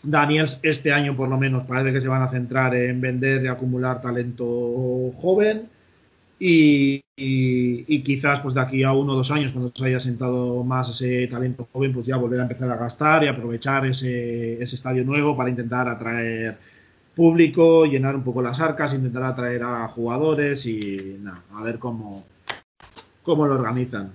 Daniels 0.04 0.60
este 0.64 0.92
año 0.92 1.16
por 1.16 1.30
lo 1.30 1.38
menos 1.38 1.64
parece 1.64 1.94
que 1.94 2.02
se 2.02 2.08
van 2.08 2.24
a 2.24 2.30
centrar 2.30 2.76
en 2.76 3.00
vender 3.00 3.44
y 3.44 3.48
acumular 3.48 4.02
talento 4.02 5.12
joven 5.16 5.70
y, 6.40 7.04
quizás 8.04 8.40
pues 8.40 8.54
de 8.54 8.62
aquí 8.62 8.84
a 8.84 8.94
uno 8.94 9.14
o 9.14 9.16
dos 9.16 9.32
años 9.32 9.52
cuando 9.52 9.72
se 9.74 9.86
haya 9.86 10.00
sentado 10.00 10.64
más 10.64 10.90
ese 10.90 11.28
talento 11.28 11.68
joven 11.72 11.94
pues 11.94 12.06
ya 12.06 12.18
volver 12.18 12.40
a 12.40 12.44
empezar 12.44 12.70
a 12.70 12.78
gastar 12.78 13.24
y 13.24 13.28
aprovechar 13.28 13.86
ese, 13.86 14.62
estadio 14.62 15.04
nuevo 15.04 15.36
para 15.36 15.50
intentar 15.50 15.88
atraer 15.88 16.58
público, 17.16 17.86
llenar 17.86 18.16
un 18.16 18.24
poco 18.24 18.42
las 18.42 18.60
arcas, 18.60 18.94
intentar 18.94 19.24
atraer 19.24 19.64
a 19.64 19.88
jugadores 19.90 20.66
y 20.66 21.18
nada, 21.22 21.44
a 21.54 21.62
ver 21.64 21.78
cómo, 21.78 22.26
cómo 23.24 23.46
lo 23.46 23.56
organizan. 23.56 24.12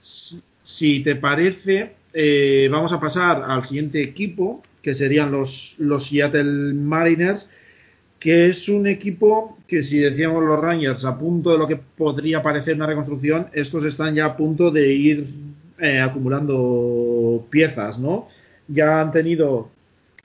si 0.00 1.00
te 1.00 1.16
parece, 1.16 1.94
eh, 2.12 2.68
vamos 2.70 2.92
a 2.92 3.00
pasar 3.00 3.42
al 3.46 3.64
siguiente 3.64 4.02
equipo, 4.02 4.62
que 4.82 4.94
serían 4.94 5.30
los, 5.30 5.74
los 5.78 6.04
Seattle 6.04 6.72
Mariners, 6.74 7.48
que 8.18 8.46
es 8.46 8.68
un 8.68 8.86
equipo 8.86 9.58
que 9.66 9.82
si 9.82 9.98
decíamos 9.98 10.44
los 10.44 10.58
Rangers 10.60 11.04
a 11.04 11.16
punto 11.16 11.52
de 11.52 11.58
lo 11.58 11.68
que 11.68 11.76
podría 11.76 12.42
parecer 12.42 12.74
una 12.74 12.86
reconstrucción, 12.86 13.48
estos 13.52 13.84
están 13.84 14.14
ya 14.14 14.26
a 14.26 14.36
punto 14.36 14.70
de 14.70 14.92
ir 14.92 15.26
eh, 15.78 16.00
acumulando 16.00 17.46
piezas, 17.50 17.98
¿no? 17.98 18.28
Ya 18.66 19.00
han 19.00 19.12
tenido, 19.12 19.70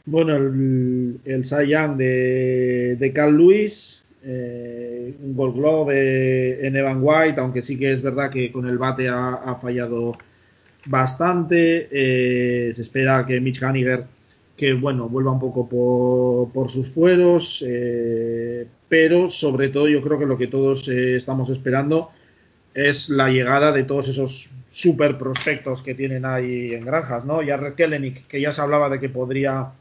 bueno, 0.05 0.35
el, 0.35 1.19
el 1.25 1.45
Cy 1.45 1.67
Young 1.67 1.97
de, 1.97 2.95
de 2.99 3.13
Carl 3.13 3.37
Lewis, 3.37 4.03
eh, 4.23 5.13
un 5.21 5.35
Gold 5.35 5.55
Glove 5.55 5.93
eh, 5.95 6.67
en 6.67 6.75
Evan 6.75 6.99
White, 7.01 7.39
aunque 7.39 7.61
sí 7.61 7.77
que 7.77 7.91
es 7.91 8.01
verdad 8.01 8.31
que 8.31 8.51
con 8.51 8.67
el 8.67 8.77
bate 8.77 9.07
ha, 9.07 9.35
ha 9.35 9.55
fallado 9.55 10.13
bastante. 10.85 11.87
se 12.73 12.81
espera 12.81 13.25
que 13.25 13.39
Mitch 13.39 13.61
Haniger 13.61 14.05
que 14.55 14.73
bueno, 14.73 15.09
vuelva 15.09 15.31
un 15.31 15.39
poco 15.39 15.67
por, 16.53 16.69
sus 16.69 16.89
fueros, 16.89 17.63
eh, 17.67 18.67
pero 18.87 19.27
sobre 19.27 19.69
todo 19.69 19.87
yo 19.87 20.01
creo 20.01 20.19
que 20.19 20.25
lo 20.25 20.37
que 20.37 20.47
todos 20.47 20.87
eh, 20.89 21.15
estamos 21.15 21.49
esperando 21.49 22.11
es 22.73 23.09
la 23.09 23.29
llegada 23.29 23.71
de 23.71 23.83
todos 23.83 24.09
esos 24.09 24.51
super 24.69 25.17
prospectos 25.17 25.81
que 25.81 25.95
tienen 25.95 26.25
ahí 26.25 26.73
en 26.73 26.85
granjas, 26.85 27.25
¿no? 27.25 27.41
Jared 27.45 27.73
Kellenic, 27.73 28.27
que 28.27 28.41
ya 28.41 28.51
se 28.51 28.61
hablaba 28.61 28.89
de 28.89 28.99
que 28.99 29.09
podría 29.09 29.71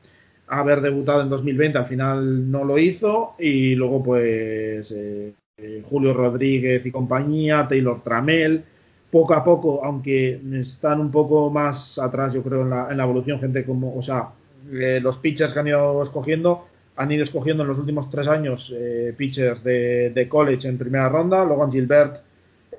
haber 0.47 0.81
debutado 0.83 1.23
en 1.23 1.31
2020, 1.31 1.79
al 1.79 1.87
final 1.87 2.51
no 2.51 2.65
lo 2.65 2.79
hizo, 2.79 3.35
y 3.39 3.75
luego 3.75 4.03
pues 4.03 4.93
eh, 4.93 5.33
Julio 5.83 6.13
Rodríguez 6.13 6.85
y 6.85 6.91
compañía, 6.91 7.67
Taylor 7.69 8.03
Tramel, 8.03 8.65
poco 9.11 9.35
a 9.35 9.45
poco, 9.45 9.85
aunque 9.85 10.41
están 10.55 11.01
un 11.01 11.11
poco 11.11 11.51
más 11.51 11.99
atrás, 11.99 12.35
yo 12.35 12.43
creo, 12.43 12.63
en 12.63 12.71
la, 12.71 12.89
en 12.91 12.97
la 12.97 13.05
evolución, 13.05 13.41
gente 13.41 13.65
como, 13.65 13.95
o 13.95 14.03
sea, 14.03 14.31
eh, 14.72 15.01
los 15.01 15.18
pitchers 15.18 15.53
que 15.53 15.61
han 15.61 15.68
ido 15.68 16.03
escogiendo 16.03 16.66
han 16.96 17.11
ido 17.11 17.22
escogiendo 17.22 17.62
en 17.62 17.68
los 17.68 17.79
últimos 17.79 18.11
tres 18.11 18.29
años 18.29 18.75
eh, 18.77 19.14
pitchers 19.16 19.64
de, 19.64 20.27
college 20.29 20.68
en 20.68 20.77
primera 20.77 21.09
ronda, 21.09 21.44
Logan 21.44 21.72
Gilbert 21.72 22.20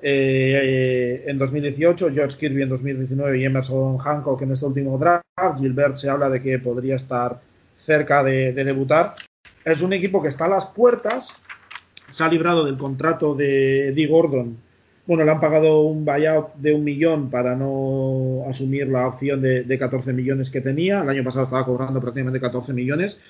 eh, 0.00 1.24
en 1.26 1.38
2018, 1.38 2.12
George 2.12 2.36
Kirby 2.38 2.62
en 2.62 2.68
2019 2.68 3.38
y 3.38 3.44
Emerson 3.44 3.98
Hancock 3.98 4.42
en 4.42 4.52
este 4.52 4.66
último 4.66 4.98
draft. 4.98 5.24
Gilbert 5.58 5.96
se 5.96 6.10
habla 6.10 6.30
de 6.30 6.40
que 6.40 6.58
podría 6.58 6.96
estar 6.96 7.40
cerca 7.78 8.22
de, 8.22 8.52
de 8.52 8.64
debutar. 8.64 9.14
Es 9.64 9.82
un 9.82 9.92
equipo 9.92 10.22
que 10.22 10.28
está 10.28 10.44
a 10.44 10.48
las 10.48 10.66
puertas, 10.66 11.34
se 12.08 12.22
ha 12.22 12.28
librado 12.28 12.64
del 12.64 12.76
contrato 12.76 13.34
de 13.34 13.92
Dee 13.94 14.06
Gordon 14.06 14.58
bueno, 15.06 15.24
le 15.24 15.30
han 15.30 15.40
pagado 15.40 15.82
un 15.82 16.04
buyout 16.04 16.54
de 16.56 16.74
un 16.74 16.84
millón 16.84 17.30
para 17.30 17.54
no 17.54 18.44
asumir 18.48 18.88
la 18.88 19.06
opción 19.06 19.42
de, 19.42 19.62
de 19.62 19.78
14 19.78 20.12
millones 20.12 20.50
que 20.50 20.60
tenía. 20.60 21.02
El 21.02 21.08
año 21.08 21.24
pasado 21.24 21.44
estaba 21.44 21.64
cobrando 21.64 22.00
prácticamente 22.00 22.40
14 22.40 22.72
millones. 22.72 23.20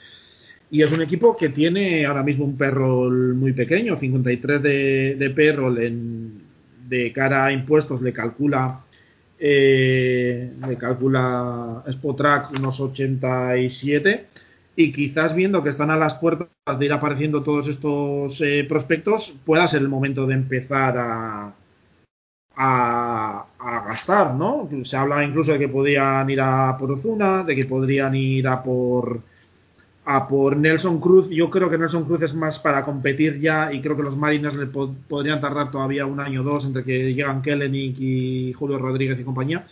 Y 0.70 0.82
es 0.82 0.92
un 0.92 1.02
equipo 1.02 1.36
que 1.36 1.50
tiene 1.50 2.06
ahora 2.06 2.22
mismo 2.22 2.44
un 2.44 2.56
perro 2.56 3.10
muy 3.10 3.52
pequeño, 3.52 3.96
53 3.96 4.62
de, 4.62 5.14
de 5.16 5.92
de 6.88 7.12
cara 7.12 7.46
a 7.46 7.52
impuestos 7.52 8.02
le 8.02 8.12
calcula 8.12 8.80
eh, 9.38 10.52
le 10.66 10.76
calcula 10.76 11.82
Spotrack 11.88 12.52
unos 12.58 12.80
87 12.80 14.26
y 14.76 14.92
quizás 14.92 15.34
viendo 15.34 15.62
que 15.62 15.70
están 15.70 15.90
a 15.90 15.96
las 15.96 16.14
puertas 16.14 16.78
de 16.78 16.84
ir 16.84 16.92
apareciendo 16.92 17.42
todos 17.42 17.68
estos 17.68 18.40
eh, 18.40 18.64
prospectos 18.68 19.36
pueda 19.44 19.66
ser 19.66 19.82
el 19.82 19.88
momento 19.88 20.26
de 20.26 20.34
empezar 20.34 20.98
a, 20.98 21.54
a, 22.56 23.46
gastar, 23.86 24.34
¿no? 24.34 24.68
Se 24.84 24.96
habla 24.96 25.24
incluso 25.24 25.52
de 25.52 25.58
que 25.58 25.68
podrían 25.68 26.28
ir 26.30 26.40
a 26.40 26.76
por 26.78 26.92
Ozuna, 26.92 27.44
de 27.44 27.56
que 27.56 27.64
podrían 27.64 28.14
ir 28.14 28.46
a 28.48 28.62
por 28.62 29.20
a 30.06 30.28
por 30.28 30.56
Nelson 30.56 31.00
Cruz. 31.00 31.30
Yo 31.30 31.48
creo 31.50 31.70
que 31.70 31.78
Nelson 31.78 32.04
Cruz 32.04 32.22
es 32.22 32.34
más 32.34 32.58
para 32.58 32.84
competir 32.84 33.40
ya 33.40 33.72
y 33.72 33.80
creo 33.80 33.96
que 33.96 34.02
los 34.02 34.16
Mariners 34.16 34.56
le 34.56 34.66
pod 34.66 34.90
podrían 35.08 35.40
tardar 35.40 35.70
todavía 35.70 36.04
un 36.06 36.20
año 36.20 36.42
o 36.42 36.44
dos 36.44 36.66
entre 36.66 36.84
que 36.84 37.14
llegan 37.14 37.42
Kellenic 37.42 37.96
y 37.98 38.52
Julio 38.52 38.78
Rodríguez 38.78 39.18
y 39.18 39.24
compañía. 39.24 39.66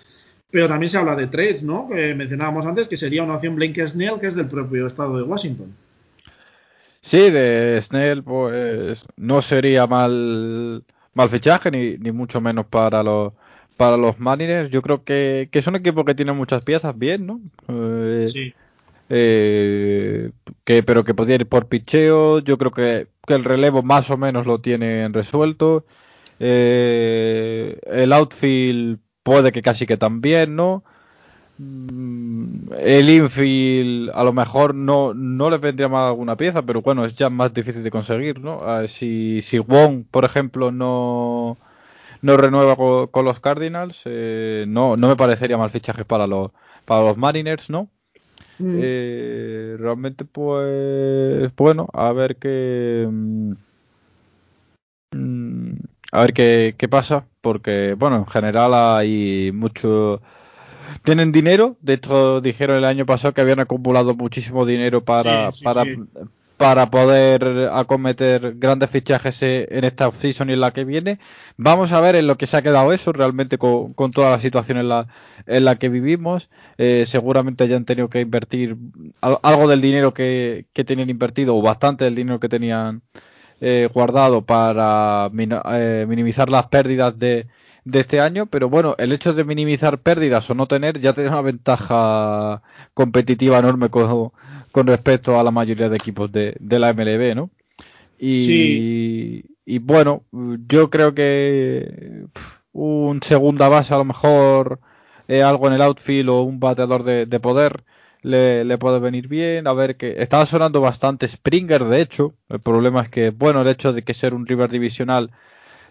Pero 0.50 0.68
también 0.68 0.90
se 0.90 0.98
habla 0.98 1.16
de 1.16 1.28
trades, 1.28 1.62
¿no? 1.62 1.88
Que 1.88 2.14
mencionábamos 2.14 2.66
antes 2.66 2.88
que 2.88 2.96
sería 2.96 3.22
una 3.22 3.36
opción 3.36 3.56
Blake 3.56 3.86
Snell, 3.86 4.20
que 4.20 4.26
es 4.26 4.34
del 4.34 4.48
propio 4.48 4.86
estado 4.86 5.16
de 5.16 5.22
Washington. 5.22 5.74
Sí, 7.00 7.30
de 7.30 7.80
Snell, 7.80 8.22
pues 8.22 9.04
no 9.16 9.42
sería 9.42 9.86
mal 9.86 10.84
mal 11.14 11.28
fichaje, 11.28 11.70
ni, 11.70 11.96
ni 11.98 12.12
mucho 12.12 12.40
menos 12.40 12.66
para 12.66 13.02
los 13.02 13.32
para 13.76 13.96
los 13.96 14.18
Mariners. 14.18 14.70
Yo 14.70 14.82
creo 14.82 15.04
que, 15.04 15.48
que 15.50 15.58
es 15.58 15.66
un 15.66 15.76
equipo 15.76 16.04
que 16.04 16.14
tiene 16.14 16.32
muchas 16.32 16.62
piezas 16.62 16.96
bien, 16.96 17.26
¿no? 17.26 17.40
Eh, 17.68 18.28
sí. 18.32 18.54
Eh, 19.08 20.30
que, 20.64 20.82
pero 20.82 21.04
que 21.04 21.14
podría 21.14 21.36
ir 21.36 21.46
por 21.46 21.68
picheo. 21.68 22.38
Yo 22.40 22.58
creo 22.58 22.70
que, 22.70 23.08
que, 23.26 23.34
el 23.34 23.44
relevo 23.44 23.82
más 23.82 24.10
o 24.10 24.16
menos 24.16 24.46
lo 24.46 24.60
tienen 24.60 25.12
resuelto. 25.12 25.84
Eh, 26.38 27.78
el 27.86 28.12
outfield 28.12 28.98
puede 29.22 29.52
que 29.52 29.62
casi 29.62 29.86
que 29.86 29.96
también, 29.96 30.56
¿no? 30.56 30.84
Mm, 31.58 32.72
el 32.78 33.10
infield 33.10 34.10
a 34.14 34.24
lo 34.24 34.32
mejor 34.32 34.74
no, 34.74 35.12
no 35.14 35.50
le 35.50 35.58
vendría 35.58 35.88
mal 35.88 36.08
alguna 36.08 36.36
pieza, 36.36 36.62
pero 36.62 36.82
bueno, 36.82 37.04
es 37.04 37.14
ya 37.14 37.30
más 37.30 37.52
difícil 37.52 37.82
de 37.82 37.90
conseguir, 37.90 38.40
¿no? 38.40 38.58
si, 38.88 39.42
si 39.42 39.58
Wong, 39.58 40.04
por 40.10 40.24
ejemplo, 40.24 40.72
no, 40.72 41.58
no 42.22 42.36
renueva 42.36 42.76
con, 43.10 43.24
los 43.24 43.40
Cardinals, 43.40 44.02
eh, 44.06 44.64
no, 44.66 44.96
no 44.96 45.08
me 45.08 45.16
parecería 45.16 45.58
mal 45.58 45.70
fichaje 45.70 46.04
para 46.04 46.26
los, 46.26 46.50
para 46.84 47.02
los 47.02 47.16
Mariners, 47.16 47.70
¿no? 47.70 47.88
Mm. 48.58 48.80
Eh, 48.82 49.76
realmente, 49.78 50.24
pues, 50.24 51.54
bueno, 51.56 51.88
a 51.92 52.12
ver 52.12 52.36
qué... 52.36 53.06
Mm, 53.10 53.52
a 56.12 56.20
ver 56.22 56.32
qué, 56.32 56.74
qué 56.78 56.88
pasa, 56.88 57.26
porque, 57.40 57.94
bueno, 57.98 58.16
en 58.16 58.26
general 58.26 58.72
hay 58.74 59.50
mucho 59.52 60.20
tienen 61.04 61.32
dinero. 61.32 61.76
De 61.80 61.94
hecho, 61.94 62.40
dijeron 62.40 62.76
el 62.76 62.84
año 62.84 63.06
pasado 63.06 63.34
que 63.34 63.40
habían 63.40 63.60
acumulado 63.60 64.14
muchísimo 64.14 64.66
dinero 64.66 65.04
para, 65.04 65.52
sí, 65.52 65.58
sí, 65.58 65.64
para, 65.64 65.84
sí. 65.84 65.96
para 66.56 66.90
poder 66.90 67.70
acometer 67.72 68.54
grandes 68.56 68.90
fichajes 68.90 69.42
en 69.42 69.84
esta 69.84 70.10
season 70.12 70.50
y 70.50 70.54
en 70.54 70.60
la 70.60 70.72
que 70.72 70.84
viene. 70.84 71.18
Vamos 71.56 71.92
a 71.92 72.00
ver 72.00 72.16
en 72.16 72.26
lo 72.26 72.36
que 72.36 72.46
se 72.46 72.56
ha 72.56 72.62
quedado 72.62 72.92
eso 72.92 73.12
realmente 73.12 73.58
con, 73.58 73.94
con 73.94 74.10
toda 74.10 74.30
la 74.30 74.40
situación 74.40 74.78
en 74.78 74.88
la, 74.88 75.08
en 75.46 75.64
la 75.64 75.76
que 75.76 75.88
vivimos. 75.88 76.48
Eh, 76.78 77.04
seguramente 77.06 77.64
hayan 77.64 77.84
tenido 77.84 78.08
que 78.08 78.20
invertir 78.20 78.76
algo 79.20 79.68
del 79.68 79.80
dinero 79.80 80.14
que, 80.14 80.66
que 80.72 80.84
tenían 80.84 81.10
invertido 81.10 81.56
o 81.56 81.62
bastante 81.62 82.04
del 82.04 82.14
dinero 82.14 82.40
que 82.40 82.48
tenían 82.48 83.02
eh, 83.64 83.88
guardado 83.94 84.44
para 84.44 85.30
eh, 85.32 86.04
minimizar 86.08 86.50
las 86.50 86.66
pérdidas 86.66 87.16
de 87.16 87.46
de 87.84 88.00
este 88.00 88.20
año, 88.20 88.46
pero 88.46 88.68
bueno, 88.68 88.94
el 88.98 89.12
hecho 89.12 89.32
de 89.32 89.44
minimizar 89.44 89.98
pérdidas 89.98 90.48
o 90.50 90.54
no 90.54 90.66
tener 90.66 91.00
ya 91.00 91.12
tiene 91.12 91.30
una 91.30 91.42
ventaja 91.42 92.62
competitiva 92.94 93.58
enorme 93.58 93.88
con, 93.88 94.30
con 94.70 94.86
respecto 94.86 95.38
a 95.38 95.44
la 95.44 95.50
mayoría 95.50 95.88
de 95.88 95.96
equipos 95.96 96.30
de, 96.30 96.56
de 96.60 96.78
la 96.78 96.92
MLB, 96.92 97.34
¿no? 97.34 97.50
Y, 98.18 98.40
sí. 98.46 99.44
y, 99.66 99.78
bueno, 99.78 100.24
yo 100.68 100.90
creo 100.90 101.12
que 101.12 102.26
un 102.72 103.20
segunda 103.22 103.68
base 103.68 103.92
a 103.92 103.98
lo 103.98 104.04
mejor 104.04 104.78
eh, 105.26 105.42
algo 105.42 105.66
en 105.66 105.72
el 105.72 105.82
outfield 105.82 106.28
o 106.28 106.42
un 106.42 106.60
bateador 106.60 107.02
de, 107.02 107.26
de 107.26 107.40
poder 107.40 107.82
le, 108.22 108.64
le, 108.64 108.78
puede 108.78 109.00
venir 109.00 109.26
bien. 109.26 109.66
A 109.66 109.72
ver 109.72 109.96
que 109.96 110.22
estaba 110.22 110.46
sonando 110.46 110.80
bastante 110.80 111.26
Springer, 111.26 111.84
de 111.84 112.00
hecho. 112.00 112.34
El 112.48 112.60
problema 112.60 113.02
es 113.02 113.08
que, 113.08 113.30
bueno, 113.30 113.62
el 113.62 113.68
hecho 113.68 113.92
de 113.92 114.02
que 114.02 114.14
ser 114.14 114.34
un 114.34 114.46
river 114.46 114.70
divisional 114.70 115.32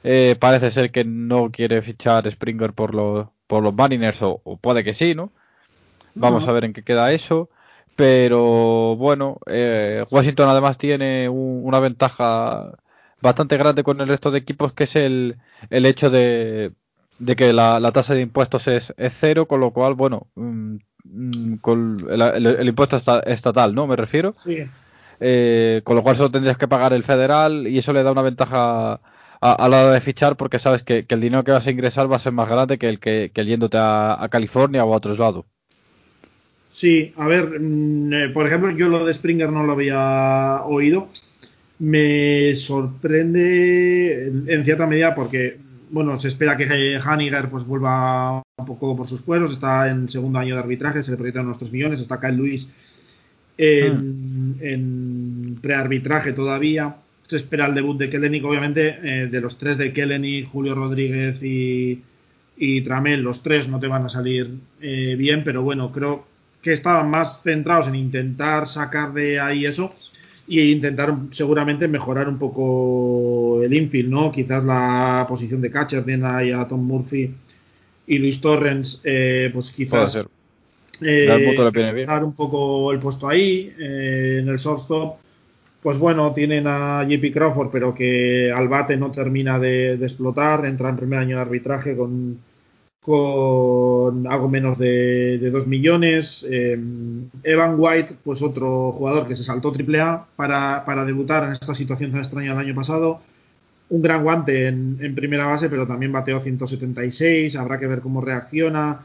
eh, 0.04 0.36
parece 0.40 0.72
ser 0.72 0.92
que 0.92 1.04
no 1.04 1.52
quiere 1.52 1.82
fichar 1.82 2.30
Springer 2.30 2.74
por 2.74 2.94
los, 2.96 3.28
por 3.48 3.64
los 3.64 3.74
Mariners, 3.74 4.22
o, 4.22 4.42
o 4.44 4.58
puede 4.58 4.84
que 4.84 4.94
sí, 4.94 5.16
¿no? 5.16 5.32
Vamos 6.16 6.44
uh 6.44 6.48
-huh. 6.48 6.50
a 6.50 6.54
ver 6.54 6.66
en 6.66 6.74
qué 6.74 6.84
queda 6.84 7.12
eso. 7.12 7.50
Pero 7.96 8.96
bueno, 8.96 9.38
eh, 9.48 10.04
Washington 10.10 10.50
además 10.50 10.78
tiene 10.78 11.30
un, 11.30 11.62
una 11.64 11.80
ventaja 11.80 12.72
bastante 13.22 13.58
grande 13.58 13.84
con 13.84 14.00
el 14.02 14.08
resto 14.08 14.32
de 14.32 14.40
equipos, 14.40 14.74
que 14.74 14.86
es 14.86 14.96
el, 14.96 15.38
el 15.70 15.86
hecho 15.86 16.10
de, 16.10 16.72
de 17.20 17.36
que 17.36 17.54
la, 17.54 17.80
la, 17.80 17.92
tasa 17.92 18.16
de 18.16 18.22
impuestos 18.22 18.68
es, 18.68 18.94
es, 18.98 19.14
cero, 19.20 19.46
con 19.46 19.60
lo 19.60 19.72
cual, 19.72 19.94
bueno, 19.94 20.28
mmm, 20.36 20.78
con 21.62 21.96
el, 22.10 22.22
el, 22.22 22.46
el, 22.48 22.68
impuesto 22.68 22.98
estatal, 23.26 23.76
¿no? 23.76 23.86
Me 23.88 23.96
refiero. 23.96 24.34
Sí. 24.38 24.66
Eh, 25.20 25.82
con 25.84 25.96
lo 25.96 26.02
cual 26.02 26.16
solo 26.16 26.32
tendrías 26.32 26.58
que 26.58 26.68
pagar 26.68 26.94
el 26.94 27.04
federal 27.04 27.68
y 27.68 27.78
eso 27.78 27.94
le 27.94 28.02
da 28.02 28.12
una 28.12 28.24
ventaja 28.24 29.00
a, 29.42 29.54
a, 29.54 29.70
la 29.70 29.84
hora 29.84 29.94
de 29.94 30.02
fichar 30.02 30.38
porque 30.38 30.60
sabes 30.60 30.84
que, 30.84 31.06
que, 31.06 31.16
el 31.16 31.22
dinero 31.22 31.44
que 31.44 31.52
vas 31.52 31.66
a 31.66 31.72
ingresar 31.72 32.10
va 32.12 32.16
a 32.16 32.20
ser 32.20 32.32
más 32.32 32.48
grande 32.48 32.78
que 32.78 32.88
el 32.88 33.00
que, 33.00 33.32
que 33.34 33.42
el 33.42 33.48
yéndote 33.48 33.78
a, 33.78 34.24
a, 34.24 34.30
California 34.30 34.86
o 34.86 34.94
a 34.94 34.98
otros 34.98 35.18
lados. 35.18 35.46
Sí, 36.70 37.14
a 37.18 37.28
ver, 37.28 37.60
mmm, 37.60 38.14
eh, 38.14 38.30
por 38.30 38.46
ejemplo, 38.48 38.72
yo 38.72 38.88
lo 38.88 39.04
de 39.04 39.14
Springer 39.14 39.52
no 39.52 39.64
lo 39.64 39.74
había 39.74 40.62
oído. 40.64 41.10
Me 41.80 42.56
sorprende 42.56 44.28
en, 44.48 44.64
cierta 44.64 44.86
medida 44.86 45.16
porque 45.16 45.58
bueno, 45.90 46.18
se 46.18 46.30
espera 46.30 46.56
que 46.56 47.00
Haniger 47.04 47.50
pues 47.50 47.66
vuelva 47.66 48.44
un 48.58 48.66
poco 48.66 48.96
por 48.96 49.08
sus 49.08 49.24
pueblos, 49.24 49.52
está 49.52 49.90
en 49.90 50.08
segundo 50.08 50.40
año 50.40 50.54
de 50.54 50.62
arbitraje, 50.62 51.04
se 51.04 51.12
le 51.12 51.18
proyectan 51.18 51.46
unos 51.46 51.58
3 51.58 51.72
millones, 51.72 52.00
está 52.00 52.20
Kyle 52.20 52.38
Luis 52.38 52.70
en, 53.58 54.54
hmm. 54.54 54.58
en 54.62 55.60
prearbitraje 55.62 56.32
todavía. 56.32 56.96
Se 57.32 57.38
espera 57.38 57.66
el 57.66 57.74
debut 57.74 57.98
de 57.98 58.10
Kellenic, 58.10 58.44
obviamente, 58.44 59.00
eh, 59.04 59.28
de 59.28 59.40
los 59.40 59.58
tres 59.58 59.78
de 59.78 59.94
Kellenic, 59.94 60.52
Julio 60.52 60.76
Rodríguez 60.76 61.42
y, 61.42 62.02
y 62.58 62.82
Tramel, 62.82 63.22
los 63.22 63.42
tres 63.42 63.70
no 63.70 63.80
te 63.80 63.88
van 63.88 64.04
a 64.04 64.10
salir 64.10 64.50
eh, 64.82 65.16
bien, 65.18 65.42
pero 65.46 65.64
bueno, 65.64 65.94
creo 65.94 66.26
que 66.62 66.74
estaban 66.74 67.10
más 67.10 67.42
centrados 67.42 67.88
en 67.88 67.96
intentar 67.96 68.68
sacar 68.68 69.14
de 69.14 69.40
ahí 69.40 69.66
eso 69.66 69.96
e 70.50 70.66
intentar 70.66 71.16
seguramente 71.30 71.88
mejorar 71.88 72.28
un 72.28 72.38
poco 72.38 73.64
el 73.64 73.74
infield, 73.74 74.10
¿no? 74.10 74.30
Quizás 74.30 74.62
la 74.66 75.26
posición 75.30 75.62
de 75.62 75.72
catcher, 75.72 76.04
tiene 76.04 76.28
ahí 76.28 76.52
a 76.52 76.68
Tom 76.68 76.86
Murphy 76.86 77.34
y 78.08 78.18
Luis 78.18 78.42
Torrens, 78.42 79.00
eh, 79.06 79.52
pues 79.54 79.72
quizás 79.72 80.12
ser. 80.12 80.28
Eh, 81.02 81.56
un 82.26 82.34
poco 82.34 82.92
el 82.92 83.00
puesto 83.00 83.30
ahí, 83.30 83.74
eh, 83.80 84.40
en 84.42 84.50
el 84.50 84.58
shortstop. 84.58 85.31
Pues 85.82 85.98
bueno, 85.98 86.32
tienen 86.34 86.68
a 86.68 87.04
JP 87.04 87.34
Crawford, 87.34 87.70
pero 87.72 87.94
que 87.96 88.52
al 88.52 88.68
bate 88.68 88.98
no 88.98 89.12
termina 89.12 89.58
de, 89.58 89.94
explotar. 89.94 90.66
Entra 90.66 90.90
en 90.90 90.98
primer 90.98 91.20
año 91.20 91.38
de 91.38 91.42
arbitraje 91.42 91.98
con, 91.98 92.40
con 93.02 94.28
algo 94.28 94.48
menos 94.48 94.78
de, 94.78 95.40
de 95.40 95.50
2 95.50 95.66
millones. 95.66 96.46
Eh, 96.50 96.80
Evan 97.44 97.76
White, 97.80 98.16
pues 98.24 98.44
otro 98.44 98.92
jugador 98.92 99.26
que 99.28 99.36
se 99.36 99.44
saltó 99.44 99.74
AAA 99.74 100.28
para, 100.36 100.86
para 100.86 101.04
debutar 101.04 101.46
en 101.46 101.54
esta 101.54 101.74
situación 101.74 102.12
tan 102.12 102.20
extraña 102.20 102.52
el 102.54 102.60
año 102.60 102.76
pasado. 102.76 103.20
Un 103.90 104.04
gran 104.04 104.24
guante 104.24 104.68
en, 104.68 105.00
en 105.02 105.16
primera 105.16 105.48
base, 105.48 105.68
pero 105.68 105.88
también 105.88 106.12
bateó 106.12 106.40
176. 106.40 107.56
Habrá 107.56 107.80
que 107.80 107.88
ver 107.88 108.02
cómo 108.02 108.22
reacciona. 108.22 109.04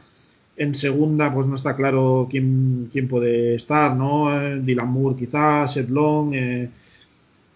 En 0.59 0.73
segunda, 0.73 1.31
pues 1.31 1.45
no 1.45 1.53
está 1.53 1.75
claro 1.75 2.27
quién, 2.29 2.89
puede 3.07 3.53
estar, 3.53 3.95
¿no? 3.95 4.35
Eh, 4.35 4.59
Dylan 4.59 4.87
Moore 4.87 5.15
quizás, 5.15 5.73
Seth 5.73 5.89
Long, 5.91 6.33
eh, 6.33 6.69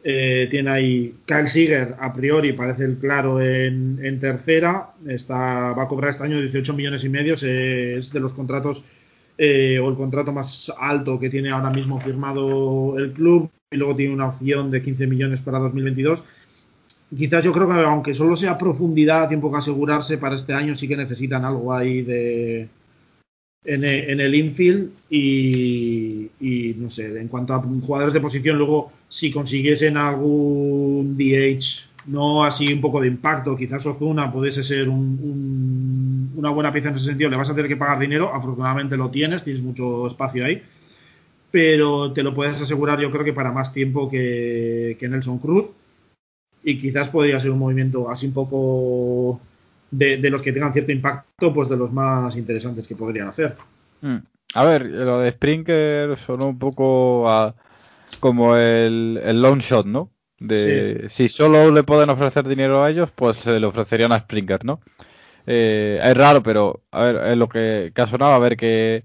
eh, 0.04 0.48
tiene 0.52 0.70
ahí 0.70 1.16
Kyle 1.26 1.48
Seager, 1.48 1.96
a 2.00 2.14
priori 2.14 2.54
parece 2.54 2.86
el 2.86 2.98
claro 2.98 3.42
en, 3.42 4.20
tercera, 4.20 4.92
está, 5.08 5.74
va 5.74 5.84
a 5.84 5.88
cobrar 5.88 6.12
este 6.12 6.26
año 6.26 6.40
18 6.40 6.76
millones 6.76 7.04
y 7.04 7.10
medio, 7.10 7.34
es 7.34 8.14
de 8.14 8.20
los 8.20 8.34
contratos 8.34 8.84
o 9.40 9.90
el 9.90 9.96
contrato 9.96 10.32
más 10.32 10.72
alto 10.80 11.20
que 11.20 11.32
tiene 11.32 11.50
ahora 11.50 11.72
mismo 11.72 12.00
firmado 12.00 13.00
el 13.00 13.12
club 13.12 13.50
y 13.72 13.78
luego 13.78 13.96
tiene 13.96 14.14
una 14.14 14.28
opción 14.28 14.70
de 14.70 14.84
15 14.84 15.08
millones 15.08 15.42
para 15.42 15.58
2022. 15.58 16.24
Quizás 17.18 17.44
yo 17.44 17.52
creo 17.52 17.68
que 17.68 17.74
aunque 17.74 18.14
solo 18.14 18.36
sea 18.36 18.60
profundidad, 18.60 19.28
tiempo 19.28 19.52
que 19.52 19.58
asegurarse 19.58 20.20
para 20.20 20.36
este 20.36 20.54
año, 20.54 20.76
sí 20.76 20.88
que 20.88 20.96
necesitan 20.96 21.44
algo 21.46 21.74
ahí 21.74 22.04
de, 22.04 22.70
en, 23.64 23.84
el 24.20 24.36
infield 24.36 24.92
y, 25.10 26.76
no 26.78 26.90
sé, 26.90 27.20
en 27.20 27.28
cuanto 27.28 27.54
a 27.54 27.62
jugadores 27.62 28.14
de 28.14 28.22
posición, 28.22 28.58
luego 28.58 28.92
si 29.08 29.32
consiguiesen 29.32 29.98
algún 29.98 31.16
DH, 31.18 31.88
no 32.08 32.44
así 32.44 32.74
un 32.74 32.82
poco 32.82 33.02
de 33.02 33.08
impacto, 33.08 33.56
quizás 33.56 33.86
Ozuna 33.86 34.32
pudiese 34.32 34.64
ser 34.64 34.90
una 34.90 36.50
buena 36.50 36.74
pieza 36.74 36.90
en 36.90 36.96
ese 36.96 37.06
sentido, 37.06 37.30
le 37.30 37.38
vas 37.38 37.50
a 37.50 37.56
tener 37.56 37.70
que 37.70 37.78
pagar 37.78 38.00
dinero, 38.00 38.34
afortunadamente 38.34 38.98
lo 38.98 39.12
tienes, 39.12 39.44
tienes 39.44 39.62
mucho 39.62 40.08
espacio 40.08 40.46
ahí, 40.46 40.64
pero 41.52 42.12
te 42.14 42.24
lo 42.24 42.34
puedes 42.34 42.60
asegurar 42.60 43.00
yo 43.00 43.12
creo 43.12 43.24
que 43.24 43.34
para 43.34 43.52
más 43.52 43.74
tiempo 43.74 44.10
que 44.10 44.98
Nelson 45.02 45.38
Cruz 45.38 45.70
y 46.64 46.78
quizás 46.78 47.10
podría 47.10 47.40
ser 47.40 47.52
un 47.52 47.60
movimiento 47.60 48.10
así 48.10 48.28
un 48.28 48.34
poco 48.34 49.40
de, 49.92 50.30
los 50.30 50.42
que 50.42 50.54
tengan 50.54 50.74
cierto 50.74 50.92
impacto, 50.92 51.54
pues 51.54 51.70
de 51.70 51.78
los 51.78 51.92
más 51.92 52.36
interesantes 52.36 52.88
que 52.88 52.96
podrían 52.96 53.28
hacer. 53.28 53.56
Hmm. 54.02 54.18
A 54.54 54.66
ver, 54.66 54.86
lo 54.86 55.20
de 55.20 55.32
Springer 55.32 56.18
sonó 56.18 56.48
un 56.48 56.60
poco 56.60 57.54
como 58.20 58.56
el, 58.56 59.20
el 59.24 59.42
long 59.42 59.60
shot, 59.60 59.86
¿no? 59.86 60.10
De 60.40 61.06
si 61.10 61.30
solo 61.30 61.70
le 61.72 61.84
pueden 61.84 62.10
ofrecer 62.10 62.48
dinero 62.48 62.84
a 62.84 62.90
ellos, 62.90 63.12
pues 63.14 63.38
se 63.38 63.60
le 63.60 63.66
ofrecerían 63.68 64.12
a 64.12 64.20
Springer, 64.20 64.66
¿no? 64.66 64.80
Eh, 65.46 66.00
es 66.02 66.18
raro, 66.18 66.42
pero 66.42 66.82
a 66.92 67.04
ver, 67.04 67.16
es 67.32 67.38
lo 67.38 67.48
que, 67.48 67.92
que 67.94 68.02
ha 68.02 68.08
sonado, 68.08 68.34
a 68.34 68.40
ver 68.40 68.58
que 68.58 69.04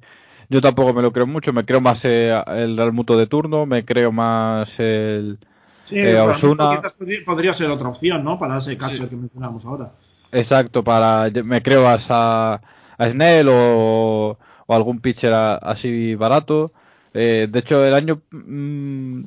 yo 0.48 0.60
tampoco 0.60 0.94
me 0.94 1.02
lo 1.02 1.12
creo 1.12 1.26
mucho, 1.26 1.52
me 1.52 1.64
creo 1.64 1.80
más 1.80 2.04
eh, 2.04 2.32
el 2.48 2.76
Real 2.76 2.92
Muto 2.92 3.16
de 3.16 3.26
turno, 3.26 3.66
me 3.66 3.84
creo 3.84 4.12
más 4.12 4.78
el 4.78 5.38
sí, 5.82 5.98
eh, 5.98 6.18
Osuna. 6.20 6.80
podría 7.24 7.52
ser 7.52 7.70
otra 7.70 7.88
opción, 7.88 8.22
¿no? 8.24 8.38
Para 8.38 8.58
ese 8.58 8.76
catcher 8.76 9.08
que 9.08 9.16
mencionamos 9.16 9.64
ahora. 9.64 9.92
Exacto, 10.36 10.84
para 10.84 11.30
me 11.44 11.62
creo 11.62 11.88
a, 11.88 11.94
a 11.94 13.10
Snell 13.10 13.48
o, 13.50 14.38
algún 14.68 15.00
pitcher 15.00 15.32
así 15.32 16.14
barato. 16.14 16.72
Eh, 17.14 17.48
de 17.50 17.58
hecho, 17.58 17.84
el 17.86 17.94
año 17.94 18.20
mm, 18.30 19.22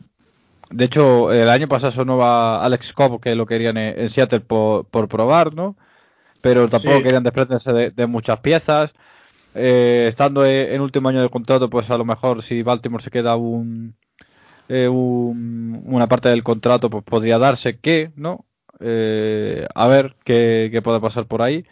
de 0.70 0.86
hecho, 0.86 1.32
el 1.32 1.50
año 1.50 1.68
pasado 1.68 1.92
sonó 1.92 2.22
a 2.22 2.64
Alex 2.64 2.94
Cobb 2.94 3.20
que 3.20 3.34
lo 3.34 3.48
querían 3.48 3.78
en, 3.78 4.08
Seattle 4.10 4.42
por, 4.42 4.86
probar, 5.08 5.56
¿no? 5.56 5.76
Pero 6.42 6.70
tampoco 6.70 7.02
querían 7.02 7.24
desprenderse 7.24 7.74
de, 7.74 8.08
muchas 8.08 8.40
piezas. 8.42 8.94
Eh, 9.56 10.06
estando 10.08 10.46
en 10.46 10.80
último 10.80 11.10
año 11.10 11.24
de 11.24 11.30
contrato, 11.30 11.72
pues 11.72 11.90
a 11.90 11.98
lo 11.98 12.06
mejor 12.06 12.44
si 12.44 12.62
Baltimore 12.62 13.04
se 13.04 13.10
queda 13.10 13.36
un, 13.36 13.96
eh, 14.68 14.88
un, 14.88 15.82
una 15.86 16.08
parte 16.08 16.30
del 16.30 16.44
contrato, 16.44 16.92
pues 16.92 17.04
podría 17.04 17.40
darse 17.40 17.80
que, 17.80 18.12
¿no? 18.16 18.46
Eh, 18.80 19.68
a 19.76 19.88
ver 19.88 20.16
qué, 20.24 20.80
puede 20.84 21.00
pasar 21.00 21.26
por 21.26 21.42
ahí. 21.42 21.66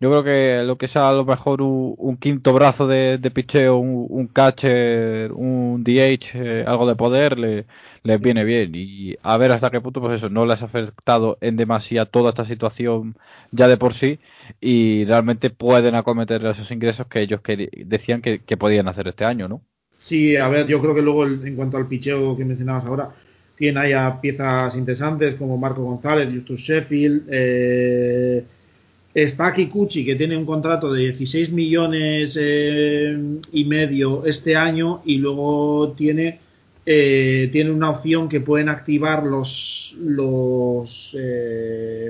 Yo 0.00 0.10
creo 0.10 0.24
que 0.24 0.62
lo 0.66 0.78
que 0.78 0.88
sea 0.88 1.10
a 1.10 1.12
lo 1.12 1.24
mejor 1.26 1.60
un, 1.62 2.16
quinto 2.18 2.54
brazo 2.54 2.86
de, 2.86 3.18
de 3.18 3.30
picheo, 3.30 3.76
un, 3.78 4.26
catcher, 4.28 5.32
un 5.32 5.84
DH, 5.84 6.32
eh, 6.34 6.64
algo 6.66 6.86
de 6.86 6.96
poder, 6.96 7.38
le, 7.38 7.66
les 8.02 8.20
viene 8.20 8.44
bien. 8.44 8.72
Y 8.74 9.16
a 9.22 9.36
ver 9.36 9.52
hasta 9.52 9.70
qué 9.70 9.80
punto, 9.80 10.00
pues 10.00 10.14
eso, 10.14 10.30
no 10.30 10.46
les 10.46 10.62
ha 10.62 10.66
afectado 10.66 11.36
en 11.42 11.56
demasía 11.56 12.06
toda 12.06 12.30
esta 12.30 12.44
situación 12.46 13.16
ya 13.50 13.68
de 13.68 13.76
por 13.76 13.94
sí 13.94 14.20
y 14.60 15.04
realmente 15.04 15.50
pueden 15.50 15.94
acometer 15.94 16.44
esos 16.46 16.70
ingresos 16.70 17.06
que 17.06 17.20
ellos 17.20 17.40
decían 17.84 18.22
que, 18.22 18.40
que 18.40 18.56
podían 18.56 18.88
hacer 18.88 19.08
este 19.08 19.24
año, 19.26 19.48
¿no? 19.48 19.62
Sí, 19.98 20.36
a 20.36 20.48
ver, 20.48 20.66
yo 20.66 20.80
creo 20.80 20.94
que 20.94 21.02
luego 21.02 21.26
en 21.26 21.54
cuanto 21.56 21.76
al 21.76 21.86
picheo 21.86 22.34
que 22.34 22.44
mencionabas 22.46 22.86
ahora, 22.86 23.10
tiene 23.60 23.78
ahí 23.78 23.92
piezas 24.22 24.74
interesantes 24.74 25.34
como 25.34 25.58
Marco 25.58 25.82
González, 25.82 26.30
Justus 26.34 26.60
Sheffield. 26.60 27.24
Eh, 27.30 28.42
está 29.12 29.52
Kikuchi, 29.52 30.02
que 30.02 30.14
tiene 30.14 30.34
un 30.34 30.46
contrato 30.46 30.90
de 30.90 31.02
16 31.02 31.52
millones 31.52 32.38
eh, 32.40 33.18
y 33.52 33.64
medio 33.66 34.24
este 34.24 34.56
año 34.56 35.02
y 35.04 35.18
luego 35.18 35.92
tiene, 35.94 36.40
eh, 36.86 37.50
tiene 37.52 37.70
una 37.70 37.90
opción 37.90 38.30
que 38.30 38.40
pueden 38.40 38.70
activar 38.70 39.24
los, 39.24 39.94
los 40.02 41.14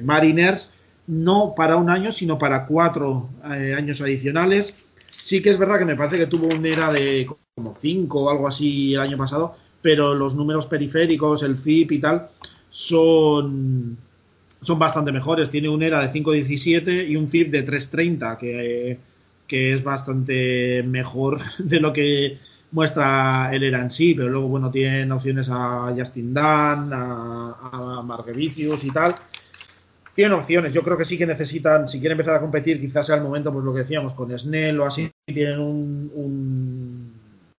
Mariners 0.05 0.75
no 1.09 1.55
para 1.57 1.79
un 1.79 1.91
año, 1.91 2.13
sino 2.13 2.39
para 2.39 2.65
cuatro 2.65 3.29
años 3.43 4.01
adicionales. 4.01 4.77
Sí 5.09 5.43
que 5.43 5.51
es 5.51 5.59
verdad 5.59 5.81
que 5.81 5.85
me 5.85 5.97
parece 5.97 6.17
que 6.17 6.29
tuvo 6.29 6.47
un 6.47 6.65
era 6.65 6.93
de 6.93 7.29
como 7.57 7.75
5 7.77 8.21
o 8.21 8.31
algo 8.31 8.47
así 8.47 8.95
el 8.95 9.01
año 9.01 9.19
pasado, 9.19 9.57
pero 9.83 10.15
los 10.15 10.35
números 10.35 10.67
periféricos, 10.67 11.43
el 11.43 11.57
FIP 11.57 11.93
y 11.93 11.99
tal, 11.99 12.27
son, 12.69 13.97
son 14.61 14.79
bastante 14.79 15.13
mejores. 15.13 15.51
Tiene 15.51 15.69
un 15.69 15.83
ERA 15.83 16.07
de 16.07 16.13
5.17 16.13 17.09
y 17.09 17.17
un 17.17 17.29
FIP 17.29 17.51
de 17.51 17.67
3.30, 17.67 18.39
que, 18.39 18.99
que 19.47 19.75
es 19.75 19.83
bastante 19.83 20.83
mejor 20.83 21.41
de 21.59 21.81
lo 21.81 21.93
que 21.93 22.39
muestra 22.73 23.51
el 23.53 23.65
ERA 23.65 23.83
en 23.83 23.91
sí, 23.91 24.15
pero 24.15 24.29
luego, 24.29 24.49
bueno, 24.49 24.71
tienen 24.71 25.11
opciones 25.13 25.49
a 25.51 25.93
Justin 25.97 26.35
Dunn, 26.35 26.93
a, 26.93 27.57
a 27.63 28.03
Margevicius 28.03 28.85
y 28.85 28.91
tal. 28.91 29.17
Tienen 30.15 30.37
opciones, 30.37 30.75
yo 30.75 30.83
creo 30.83 30.99
que 30.99 31.05
sí 31.05 31.17
que 31.17 31.27
necesitan, 31.27 31.89
si 31.89 31.99
quieren 31.99 32.19
empezar 32.19 32.37
a 32.37 32.41
competir, 32.41 32.79
quizás 32.79 33.07
sea 33.07 33.17
el 33.17 33.23
momento, 33.23 33.53
pues 33.53 33.65
lo 33.65 33.73
que 33.73 33.81
decíamos, 33.81 34.13
con 34.13 34.37
Snell 34.39 34.79
o 34.81 34.87
así, 34.87 35.11
tienen 35.25 35.61
un 35.61 36.11